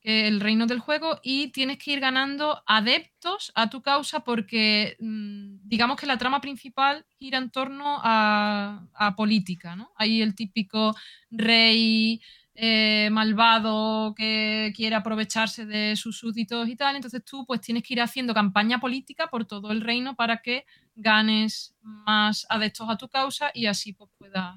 que 0.00 0.28
el 0.28 0.38
reino 0.38 0.66
del 0.66 0.78
juego, 0.78 1.18
y 1.24 1.48
tienes 1.48 1.78
que 1.78 1.94
ir 1.94 1.98
ganando 1.98 2.62
adeptos 2.64 3.50
a 3.56 3.68
tu 3.68 3.82
causa 3.82 4.20
porque 4.20 4.96
mm, 5.00 5.56
digamos 5.64 5.96
que 5.96 6.06
la 6.06 6.16
trama 6.16 6.40
principal 6.40 7.04
gira 7.18 7.38
en 7.38 7.50
torno 7.50 7.98
a, 8.04 8.86
a 8.94 9.16
política, 9.16 9.74
¿no? 9.74 9.90
Hay 9.96 10.22
el 10.22 10.36
típico 10.36 10.94
rey 11.28 12.22
eh, 12.54 13.08
malvado 13.10 14.14
que 14.14 14.72
quiere 14.76 14.94
aprovecharse 14.94 15.66
de 15.66 15.96
sus 15.96 16.16
súbditos 16.16 16.68
y 16.68 16.76
tal, 16.76 16.94
entonces 16.94 17.24
tú 17.24 17.44
pues 17.44 17.62
tienes 17.62 17.82
que 17.82 17.94
ir 17.94 18.00
haciendo 18.00 18.32
campaña 18.32 18.78
política 18.78 19.26
por 19.26 19.44
todo 19.44 19.72
el 19.72 19.80
reino 19.80 20.14
para 20.14 20.36
que 20.36 20.66
ganes 20.94 21.74
más 21.82 22.46
adeptos 22.48 22.88
a 22.88 22.96
tu 22.96 23.08
causa 23.08 23.50
y 23.52 23.66
así 23.66 23.92
pues 23.92 24.08
puedas 24.16 24.54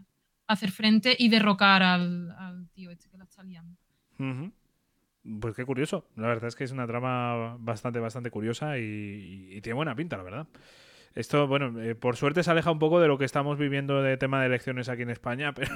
hacer 0.47 0.71
frente 0.71 1.15
y 1.17 1.29
derrocar 1.29 1.83
al, 1.83 2.31
al 2.31 2.69
tío 2.69 2.89
este 2.91 3.09
que 3.09 3.17
la 3.17 3.23
está 3.25 3.43
liando. 3.43 3.77
Pues 5.41 5.55
qué 5.55 5.65
curioso. 5.65 6.07
La 6.15 6.27
verdad 6.27 6.47
es 6.47 6.55
que 6.55 6.63
es 6.63 6.71
una 6.71 6.87
trama 6.87 7.57
bastante, 7.59 7.99
bastante 7.99 8.31
curiosa 8.31 8.77
y, 8.77 8.81
y- 8.83 9.57
y 9.57 9.61
tiene 9.61 9.75
buena 9.75 9.93
pinta, 9.95 10.15
la 10.17 10.23
verdad. 10.23 10.47
Esto, 11.15 11.47
bueno, 11.47 11.81
eh, 11.81 11.95
por 11.95 12.15
suerte 12.15 12.43
se 12.43 12.51
aleja 12.51 12.69
un 12.71 12.77
poco 12.79 12.99
de 12.99 13.07
lo 13.07 13.17
que 13.17 13.25
estamos 13.25 13.57
viviendo 13.57 14.01
de 14.03 14.17
tema 14.17 14.39
de 14.39 14.45
elecciones 14.47 14.87
aquí 14.87 15.01
en 15.01 15.09
España, 15.09 15.51
pero, 15.53 15.67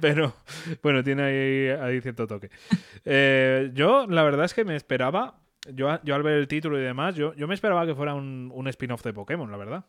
pero 0.00 0.36
bueno, 0.82 1.02
tiene 1.02 1.22
ahí, 1.22 1.68
ahí 1.94 2.00
cierto 2.00 2.26
toque. 2.26 2.50
Eh, 3.06 3.70
yo, 3.74 4.06
la 4.06 4.22
verdad 4.22 4.46
es 4.46 4.54
que 4.54 4.64
me 4.64 4.76
esperaba, 4.76 5.38
yo, 5.74 5.90
al 5.90 6.22
ver 6.22 6.38
el 6.38 6.48
título 6.48 6.78
y 6.78 6.82
demás, 6.82 7.14
yo, 7.16 7.34
yo 7.34 7.46
me 7.46 7.52
esperaba 7.54 7.84
que 7.84 7.94
fuera 7.94 8.14
un, 8.14 8.50
un 8.54 8.66
spin-off 8.68 9.02
de 9.02 9.12
Pokémon, 9.12 9.50
la 9.50 9.58
verdad. 9.58 9.84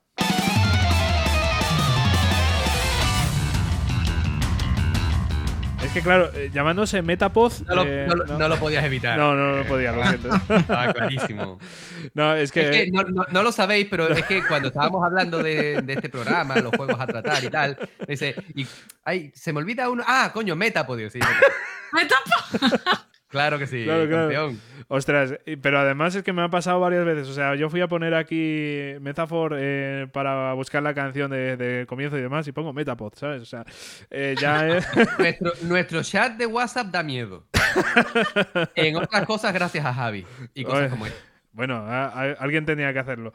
Es 5.85 5.91
que 5.91 6.01
claro, 6.01 6.29
eh, 6.33 6.49
llamándose 6.53 7.01
Metapod... 7.01 7.51
No 7.67 7.75
lo, 7.75 7.83
eh, 7.85 8.05
no 8.07 8.15
lo- 8.15 8.25
no 8.37 8.47
lo 8.49 8.57
podías 8.57 8.83
evitar. 8.85 9.17
no, 9.17 9.35
no, 9.35 9.57
no 9.57 9.63
podía, 9.65 9.91
lo 9.91 10.03
siento. 10.07 10.29
Estaba 10.49 10.93
clarísimo. 10.93 11.59
No, 12.13 12.35
es 12.35 12.51
que. 12.51 12.61
Es 12.61 12.71
que 12.85 12.91
no, 12.91 13.03
no- 13.03 13.25
no 13.31 13.43
lo 13.43 13.51
sabéis, 13.51 13.87
pero 13.89 14.09
es 14.09 14.23
que 14.25 14.43
cuando 14.47 14.67
estábamos 14.69 15.03
hablando 15.05 15.41
de, 15.41 15.81
de 15.81 15.93
este 15.93 16.09
programa, 16.09 16.55
los 16.57 16.75
juegos 16.75 16.99
a 16.99 17.05
tratar 17.07 17.43
y 17.43 17.49
tal, 17.49 17.77
me 17.99 18.05
dice, 18.07 18.35
y, 18.55 18.65
ay, 19.03 19.31
se 19.35 19.53
me 19.53 19.59
olvida 19.59 19.89
uno. 19.89 20.03
Ah, 20.07 20.31
coño, 20.33 20.55
Metapod. 20.55 20.99
Sí, 21.09 21.19
claro 23.35 23.59
que 23.59 23.67
sí, 23.67 23.83
Claro, 23.83 24.07
claro. 24.07 24.23
campeón. 24.23 24.59
Ostras, 24.87 25.33
pero 25.61 25.79
además 25.79 26.15
es 26.15 26.23
que 26.23 26.31
me 26.31 26.43
ha 26.43 26.49
pasado 26.49 26.79
varias 26.79 27.05
veces. 27.05 27.27
O 27.27 27.33
sea, 27.33 27.55
yo 27.55 27.69
fui 27.69 27.81
a 27.81 27.87
poner 27.87 28.13
aquí 28.13 28.93
Metafor 29.01 29.55
eh, 29.57 30.07
para 30.13 30.53
buscar 30.53 30.83
la 30.83 30.93
canción 30.93 31.31
de, 31.31 31.57
de 31.57 31.85
comienzo 31.87 32.17
y 32.17 32.21
demás 32.21 32.47
y 32.47 32.51
pongo 32.51 32.71
Metapod, 32.71 33.13
¿sabes? 33.15 33.41
O 33.41 33.45
sea, 33.45 33.65
eh, 34.11 34.35
ya 34.39 34.67
es. 34.77 34.87
Nuestro, 35.17 35.51
nuestro 35.63 36.03
chat 36.03 36.37
de 36.37 36.45
WhatsApp 36.45 36.87
da 36.87 37.03
miedo. 37.03 37.45
En 38.75 38.95
otras 38.95 39.25
cosas, 39.25 39.53
gracias 39.53 39.85
a 39.85 39.93
Javi. 39.93 40.25
Y 40.53 40.63
cosas 40.63 40.81
Oye. 40.81 40.89
como 40.89 41.05
esta. 41.07 41.19
Bueno, 41.55 41.77
a- 41.77 42.07
a- 42.07 42.33
alguien 42.33 42.65
tenía 42.65 42.91
que 42.91 42.99
hacerlo. 42.99 43.31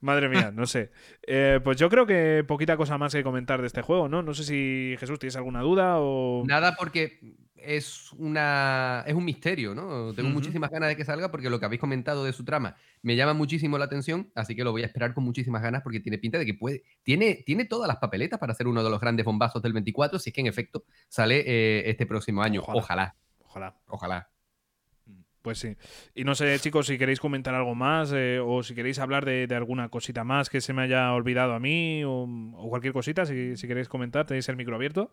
Madre 0.00 0.28
mía, 0.28 0.50
no 0.52 0.66
sé. 0.66 0.92
Eh, 1.26 1.58
pues 1.64 1.78
yo 1.78 1.88
creo 1.88 2.06
que 2.06 2.44
poquita 2.46 2.76
cosa 2.76 2.98
más 2.98 3.12
que 3.14 3.22
comentar 3.24 3.60
de 3.62 3.66
este 3.66 3.80
juego, 3.80 4.08
¿no? 4.08 4.22
No 4.22 4.34
sé 4.34 4.44
si 4.44 4.94
Jesús 5.00 5.18
tienes 5.18 5.36
alguna 5.36 5.62
duda 5.62 5.96
o. 5.98 6.44
Nada 6.46 6.76
porque 6.78 7.18
es 7.56 8.12
una 8.14 9.04
es 9.06 9.14
un 9.14 9.24
misterio, 9.24 9.74
¿no? 9.74 10.12
Tengo 10.12 10.28
muchísimas 10.28 10.68
ganas 10.70 10.88
de 10.90 10.96
que 10.96 11.04
salga 11.04 11.30
porque 11.30 11.48
lo 11.48 11.58
que 11.60 11.64
habéis 11.64 11.80
comentado 11.80 12.24
de 12.24 12.32
su 12.32 12.44
trama 12.44 12.74
me 13.02 13.14
llama 13.16 13.34
muchísimo 13.34 13.78
la 13.78 13.84
atención, 13.86 14.30
así 14.34 14.54
que 14.56 14.64
lo 14.64 14.72
voy 14.72 14.82
a 14.82 14.86
esperar 14.86 15.14
con 15.14 15.22
muchísimas 15.24 15.62
ganas 15.62 15.80
porque 15.82 16.00
tiene 16.00 16.18
pinta 16.18 16.38
de 16.38 16.44
que 16.44 16.54
puede 16.54 16.82
tiene 17.04 17.36
tiene 17.46 17.64
todas 17.64 17.86
las 17.88 17.98
papeletas 17.98 18.38
para 18.40 18.52
ser 18.52 18.66
uno 18.66 18.82
de 18.82 18.90
los 18.90 19.00
grandes 19.00 19.24
bombazos 19.24 19.62
del 19.62 19.72
24, 19.72 20.18
si 20.18 20.30
es 20.30 20.34
que 20.34 20.40
en 20.40 20.48
efecto 20.48 20.84
sale 21.08 21.42
eh, 21.46 21.88
este 21.88 22.04
próximo 22.04 22.42
año. 22.42 22.62
Ojalá. 22.66 22.80
Ojalá, 22.82 23.16
Ojalá. 23.46 23.76
ojalá. 23.86 24.28
Pues 25.42 25.58
sí. 25.58 25.76
Y 26.14 26.22
no 26.24 26.34
sé, 26.36 26.56
chicos, 26.60 26.86
si 26.86 26.96
queréis 26.98 27.18
comentar 27.18 27.52
algo 27.54 27.74
más 27.74 28.12
eh, 28.14 28.38
o 28.40 28.62
si 28.62 28.74
queréis 28.76 29.00
hablar 29.00 29.24
de, 29.24 29.46
de 29.48 29.54
alguna 29.56 29.88
cosita 29.88 30.22
más 30.22 30.48
que 30.48 30.60
se 30.60 30.72
me 30.72 30.82
haya 30.82 31.12
olvidado 31.12 31.52
a 31.54 31.58
mí 31.60 32.04
o, 32.04 32.22
o 32.54 32.68
cualquier 32.68 32.92
cosita, 32.92 33.26
si, 33.26 33.56
si 33.56 33.66
queréis 33.66 33.88
comentar, 33.88 34.24
tenéis 34.24 34.48
el 34.48 34.56
micro 34.56 34.76
abierto. 34.76 35.12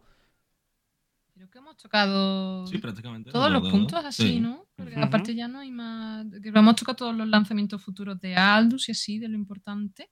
Creo 1.34 1.50
que 1.50 1.58
hemos 1.58 1.78
tocado 1.78 2.68
Sí, 2.68 2.78
prácticamente. 2.78 3.32
todos 3.32 3.50
los 3.52 3.70
puntos 3.70 4.04
así, 4.06 4.24
Sí. 4.34 4.40
¿no? 4.40 4.68
Porque 4.76 4.96
aparte 5.00 5.34
ya 5.34 5.48
no 5.48 5.60
hay 5.60 5.72
más. 5.72 6.26
Que 6.44 6.50
hemos 6.50 6.76
tocado 6.76 6.96
todos 6.96 7.16
los 7.16 7.28
lanzamientos 7.28 7.82
futuros 7.84 8.20
de 8.20 8.36
Aldus 8.36 8.90
y 8.90 8.92
así, 8.92 9.20
de 9.20 9.30
lo 9.30 9.36
importante. 9.36 10.12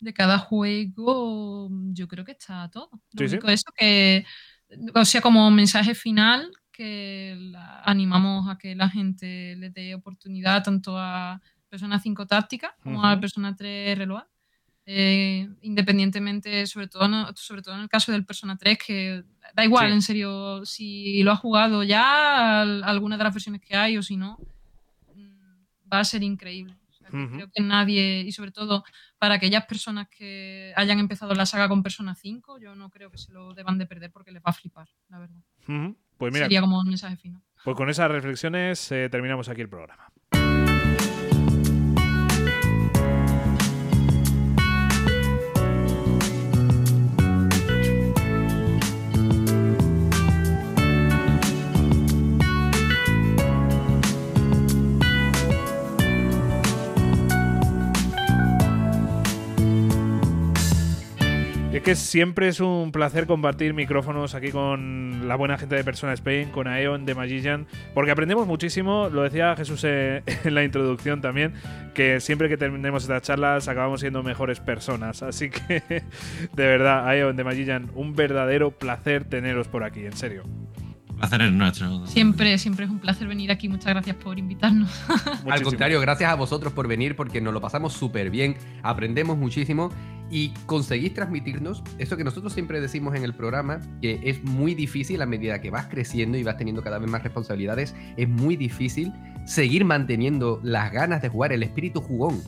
De 0.00 0.12
cada 0.12 0.38
juego, 0.38 1.68
yo 1.92 2.06
creo 2.06 2.24
que 2.24 2.32
está 2.32 2.68
todo. 2.70 2.90
Lo 2.92 3.00
Sí, 3.18 3.28
sí. 3.28 3.34
único 3.36 3.48
eso 3.48 3.70
que. 3.76 4.24
O 4.94 5.04
sea, 5.04 5.20
como 5.20 5.50
mensaje 5.50 5.94
final, 5.94 6.50
que 6.78 7.36
la- 7.54 7.80
animamos 7.82 8.48
a 8.48 8.56
que 8.56 8.76
la 8.76 8.88
gente 8.88 9.56
le 9.56 9.70
dé 9.70 9.96
oportunidad 9.96 10.62
tanto 10.62 10.96
a 10.96 11.40
Persona 11.68 11.98
5 11.98 12.24
Táctica 12.26 12.76
como 12.82 13.04
a. 13.04 13.18
Persona 13.20 13.54
3 13.56 13.98
Reload. 13.98 14.22
Eh, 14.86 15.48
independientemente, 15.62 16.66
sobre 16.66 16.86
todo, 16.88 17.08
no- 17.08 17.26
sobre 17.34 17.62
todo 17.62 17.74
en 17.74 17.80
el 17.82 17.88
caso 17.88 18.12
del 18.12 18.24
Persona 18.24 18.56
3, 18.56 18.78
que 18.78 19.24
da 19.54 19.64
igual, 19.64 19.88
Sí. 19.88 19.92
en 19.94 20.02
serio, 20.02 20.64
si 20.64 21.22
lo 21.24 21.32
has 21.32 21.40
jugado 21.40 21.82
ya, 21.82 22.60
al- 22.62 22.84
alguna 22.84 23.18
de 23.18 23.24
las 23.24 23.34
versiones 23.34 23.60
que 23.60 23.76
hay 23.76 23.98
o 23.98 24.02
si 24.02 24.16
no, 24.16 24.38
mm, 25.14 25.90
va 25.92 25.98
a 26.00 26.04
ser 26.04 26.22
increíble. 26.22 26.74
O 26.88 26.92
sea. 26.92 27.08
Creo 27.10 27.50
que 27.52 27.62
nadie, 27.62 28.20
y 28.26 28.32
sobre 28.32 28.50
todo 28.52 28.84
para 29.18 29.34
aquellas 29.34 29.64
personas 29.66 30.08
que 30.08 30.72
hayan 30.76 30.98
empezado 31.00 31.34
la 31.34 31.44
saga 31.46 31.68
con 31.68 31.82
Persona 31.82 32.14
5, 32.14 32.58
yo 32.58 32.74
no 32.74 32.88
creo 32.88 33.10
que 33.10 33.18
se 33.18 33.32
lo 33.32 33.52
deban 33.54 33.76
de 33.78 33.86
perder 33.86 34.10
porque 34.12 34.30
les 34.32 34.40
va 34.42 34.50
a 34.50 34.52
flipar, 34.60 34.88
la 35.10 35.18
verdad. 35.18 35.42
Pues 36.18 36.32
mira, 36.32 36.44
Sería 36.46 36.60
como 36.60 36.78
un 36.80 36.88
mensaje 36.88 37.16
final. 37.16 37.40
pues 37.64 37.76
con 37.76 37.88
esas 37.88 38.10
reflexiones 38.10 38.90
eh, 38.92 39.08
terminamos 39.10 39.48
aquí 39.48 39.60
el 39.60 39.68
programa. 39.68 40.07
Que 61.88 61.96
siempre 61.96 62.48
es 62.48 62.60
un 62.60 62.92
placer 62.92 63.26
compartir 63.26 63.72
micrófonos 63.72 64.34
aquí 64.34 64.50
con 64.50 65.26
la 65.26 65.36
buena 65.36 65.56
gente 65.56 65.74
de 65.74 65.82
Persona 65.84 66.12
Spain, 66.12 66.50
con 66.50 66.68
Aeon 66.68 67.06
de 67.06 67.14
Magician, 67.14 67.66
porque 67.94 68.10
aprendemos 68.10 68.46
muchísimo, 68.46 69.08
lo 69.08 69.22
decía 69.22 69.56
Jesús 69.56 69.84
eh, 69.84 70.22
en 70.44 70.54
la 70.54 70.64
introducción 70.64 71.22
también, 71.22 71.54
que 71.94 72.20
siempre 72.20 72.50
que 72.50 72.58
terminemos 72.58 73.04
estas 73.04 73.22
charlas 73.22 73.68
acabamos 73.68 74.00
siendo 74.00 74.22
mejores 74.22 74.60
personas. 74.60 75.22
Así 75.22 75.48
que, 75.48 75.82
de 76.52 76.66
verdad, 76.66 77.08
Aeon 77.08 77.36
de 77.36 77.44
Magician, 77.44 77.90
un 77.94 78.14
verdadero 78.14 78.70
placer 78.70 79.24
teneros 79.24 79.66
por 79.66 79.82
aquí, 79.82 80.04
en 80.04 80.12
serio. 80.12 80.42
Placer 81.18 81.42
es 81.42 81.52
nuestro. 81.52 82.06
Siempre, 82.06 82.56
siempre 82.58 82.84
es 82.84 82.90
un 82.90 83.00
placer 83.00 83.26
venir 83.26 83.50
aquí. 83.50 83.68
Muchas 83.68 83.92
gracias 83.92 84.16
por 84.16 84.38
invitarnos. 84.38 84.88
Al 85.50 85.62
contrario, 85.62 86.00
gracias 86.00 86.30
a 86.30 86.36
vosotros 86.36 86.72
por 86.72 86.86
venir 86.86 87.16
porque 87.16 87.40
nos 87.40 87.52
lo 87.52 87.60
pasamos 87.60 87.92
súper 87.92 88.30
bien, 88.30 88.56
aprendemos 88.82 89.36
muchísimo 89.36 89.90
y 90.30 90.50
conseguís 90.66 91.14
transmitirnos 91.14 91.82
eso 91.98 92.16
que 92.16 92.24
nosotros 92.24 92.52
siempre 92.52 92.80
decimos 92.80 93.14
en 93.16 93.24
el 93.24 93.34
programa, 93.34 93.80
que 94.00 94.20
es 94.22 94.44
muy 94.44 94.74
difícil 94.74 95.20
a 95.22 95.26
medida 95.26 95.60
que 95.60 95.70
vas 95.70 95.86
creciendo 95.86 96.38
y 96.38 96.42
vas 96.42 96.56
teniendo 96.56 96.82
cada 96.82 96.98
vez 96.98 97.10
más 97.10 97.22
responsabilidades, 97.22 97.94
es 98.16 98.28
muy 98.28 98.56
difícil 98.56 99.12
seguir 99.44 99.84
manteniendo 99.84 100.60
las 100.62 100.92
ganas 100.92 101.22
de 101.22 101.30
jugar, 101.30 101.52
el 101.52 101.62
espíritu 101.62 102.00
jugón. 102.00 102.42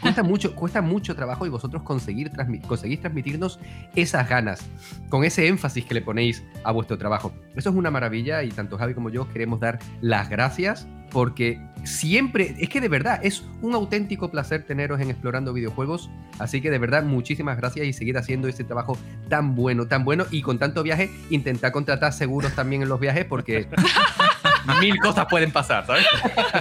Cuesta 0.00 0.22
mucho, 0.22 0.54
cuesta 0.54 0.82
mucho 0.82 1.14
trabajo 1.14 1.46
y 1.46 1.48
vosotros 1.48 1.82
conseguir 1.82 2.30
transmi- 2.30 2.60
conseguís 2.62 3.00
transmitirnos 3.00 3.58
esas 3.94 4.28
ganas, 4.28 4.60
con 5.08 5.24
ese 5.24 5.46
énfasis 5.48 5.84
que 5.84 5.94
le 5.94 6.02
ponéis 6.02 6.42
a 6.64 6.72
vuestro 6.72 6.98
trabajo. 6.98 7.32
Eso 7.54 7.70
es 7.70 7.76
una 7.76 7.90
maravilla 7.90 8.42
y 8.42 8.50
tanto 8.50 8.78
Javi 8.78 8.94
como 8.94 9.10
yo 9.10 9.22
os 9.22 9.28
queremos 9.28 9.60
dar 9.60 9.78
las 10.00 10.28
gracias 10.28 10.86
porque 11.10 11.60
siempre, 11.84 12.56
es 12.58 12.68
que 12.68 12.80
de 12.80 12.88
verdad, 12.88 13.20
es 13.22 13.44
un 13.62 13.74
auténtico 13.74 14.30
placer 14.30 14.64
teneros 14.64 15.00
en 15.00 15.08
Explorando 15.08 15.52
Videojuegos. 15.52 16.10
Así 16.40 16.60
que 16.60 16.68
de 16.70 16.78
verdad, 16.78 17.04
muchísimas 17.04 17.56
gracias 17.56 17.86
y 17.86 17.92
seguid 17.92 18.16
haciendo 18.16 18.48
este 18.48 18.64
trabajo 18.64 18.98
tan 19.28 19.54
bueno, 19.54 19.86
tan 19.86 20.04
bueno 20.04 20.26
y 20.30 20.42
con 20.42 20.58
tanto 20.58 20.82
viaje, 20.82 21.10
intentad 21.30 21.70
contratar 21.72 22.12
seguros 22.12 22.52
también 22.54 22.82
en 22.82 22.88
los 22.88 22.98
viajes 23.00 23.24
porque 23.24 23.68
mil 24.80 24.98
cosas 24.98 25.26
pueden 25.26 25.50
pasar, 25.50 25.86
¿sabes? 25.86 26.06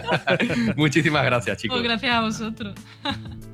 muchísimas 0.76 1.24
gracias, 1.26 1.58
chicos. 1.58 1.78
Pues 1.78 1.88
gracias 1.88 2.14
a 2.14 2.22
vosotros. 2.22 2.76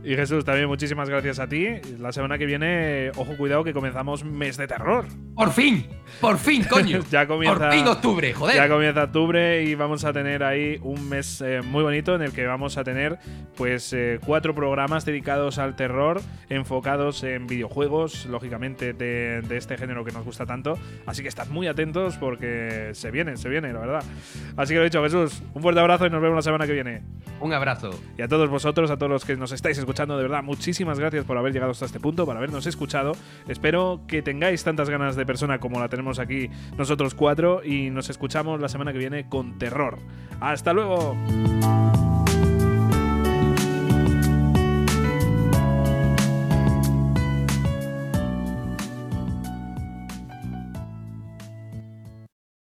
Y 0.04 0.16
Jesús, 0.16 0.44
también 0.44 0.68
muchísimas 0.68 1.08
gracias 1.10 1.38
a 1.38 1.48
ti. 1.48 1.68
La 2.00 2.12
semana 2.12 2.40
que 2.40 2.48
viene, 2.48 3.12
ojo, 3.18 3.38
cuidado 3.38 3.64
que 3.64 3.72
comenzamos 3.72 4.24
mes 4.24 4.58
de 4.58 4.68
terror. 4.68 5.06
Por 5.36 5.52
fin, 5.52 5.86
por 6.20 6.38
fin, 6.38 6.64
coño. 6.64 7.02
Ya 7.12 7.28
comienza, 7.28 7.60
por 7.60 7.72
fin 7.72 7.88
octubre, 7.88 8.34
joder. 8.34 8.56
ya 8.56 8.70
comienza 8.70 9.04
octubre 9.04 9.64
y 9.64 9.76
vamos 9.76 10.06
a 10.06 10.14
tener 10.14 10.44
ahí 10.44 10.80
un 10.82 11.10
mes 11.10 11.42
eh, 11.42 11.62
muy 11.62 11.84
bonito 11.84 12.16
en 12.16 12.22
el 12.22 12.32
que 12.32 12.46
vamos 12.46 12.78
a 12.78 12.84
tener 12.84 13.20
pues 13.56 13.92
eh, 13.94 14.20
cuatro 14.26 14.56
programas 14.56 15.04
dedicados 15.04 15.58
al 15.58 15.76
terror, 15.76 16.22
enfocados 16.50 17.24
en 17.24 17.48
videojuegos, 17.48 18.26
lógicamente 18.26 18.94
de, 18.94 19.42
de 19.42 19.58
este 19.58 19.78
género 19.78 20.04
que 20.04 20.12
nos 20.12 20.26
gusta 20.26 20.46
tanto. 20.46 20.80
Así 21.06 21.22
que 21.22 21.28
estad 21.28 21.48
muy 21.48 21.68
atentos 21.68 22.18
porque 22.18 22.92
se 22.94 23.12
viene, 23.12 23.38
se 23.38 23.50
viene, 23.50 23.74
la 23.74 23.80
verdad. 23.80 24.04
Así 24.58 24.74
que 24.74 24.80
lo 24.80 24.84
dicho, 24.84 25.04
Jesús, 25.04 25.42
un 25.54 25.62
fuerte 25.62 25.80
abrazo 25.80 26.06
y 26.06 26.10
nos 26.10 26.22
vemos 26.22 26.36
la 26.36 26.42
semana 26.42 26.66
que 26.66 26.74
viene. 26.74 27.02
Un 27.40 27.54
abrazo. 27.54 27.90
Y 28.18 28.22
a 28.22 28.28
todos 28.28 28.50
vosotros, 28.50 28.92
a 28.92 28.98
todos 28.98 29.12
los 29.12 29.26
que 29.26 29.36
nos 29.36 29.52
estáis 29.52 29.78
escuchando, 29.78 30.16
de 30.18 30.24
verdad, 30.24 30.44
muchísimas 30.44 31.00
gracias 31.00 31.26
por 31.26 31.38
haber 31.38 31.54
llegado 31.54 31.72
hasta 31.72 31.86
este 31.86 32.00
punto, 32.00 32.26
por 32.26 32.38
habernos 32.38 32.66
escuchado. 32.68 33.14
Espero 33.48 34.02
que 34.08 34.22
tengáis 34.22 34.64
tantas 34.64 34.90
ganas 34.90 35.16
de 35.16 35.26
persona 35.26 35.60
como 35.60 35.80
la 35.80 35.90
tenemos 35.90 36.20
aquí 36.20 36.50
nosotros 36.78 37.16
cuatro 37.16 37.64
y 37.64 37.90
nos 37.90 38.10
escuchamos 38.10 38.60
la 38.62 38.70
semana 38.70 38.94
que 38.94 39.00
viene 39.00 39.28
con 39.28 39.58
terror. 39.58 39.98
¡Hasta 40.40 40.74
luego! 40.74 41.16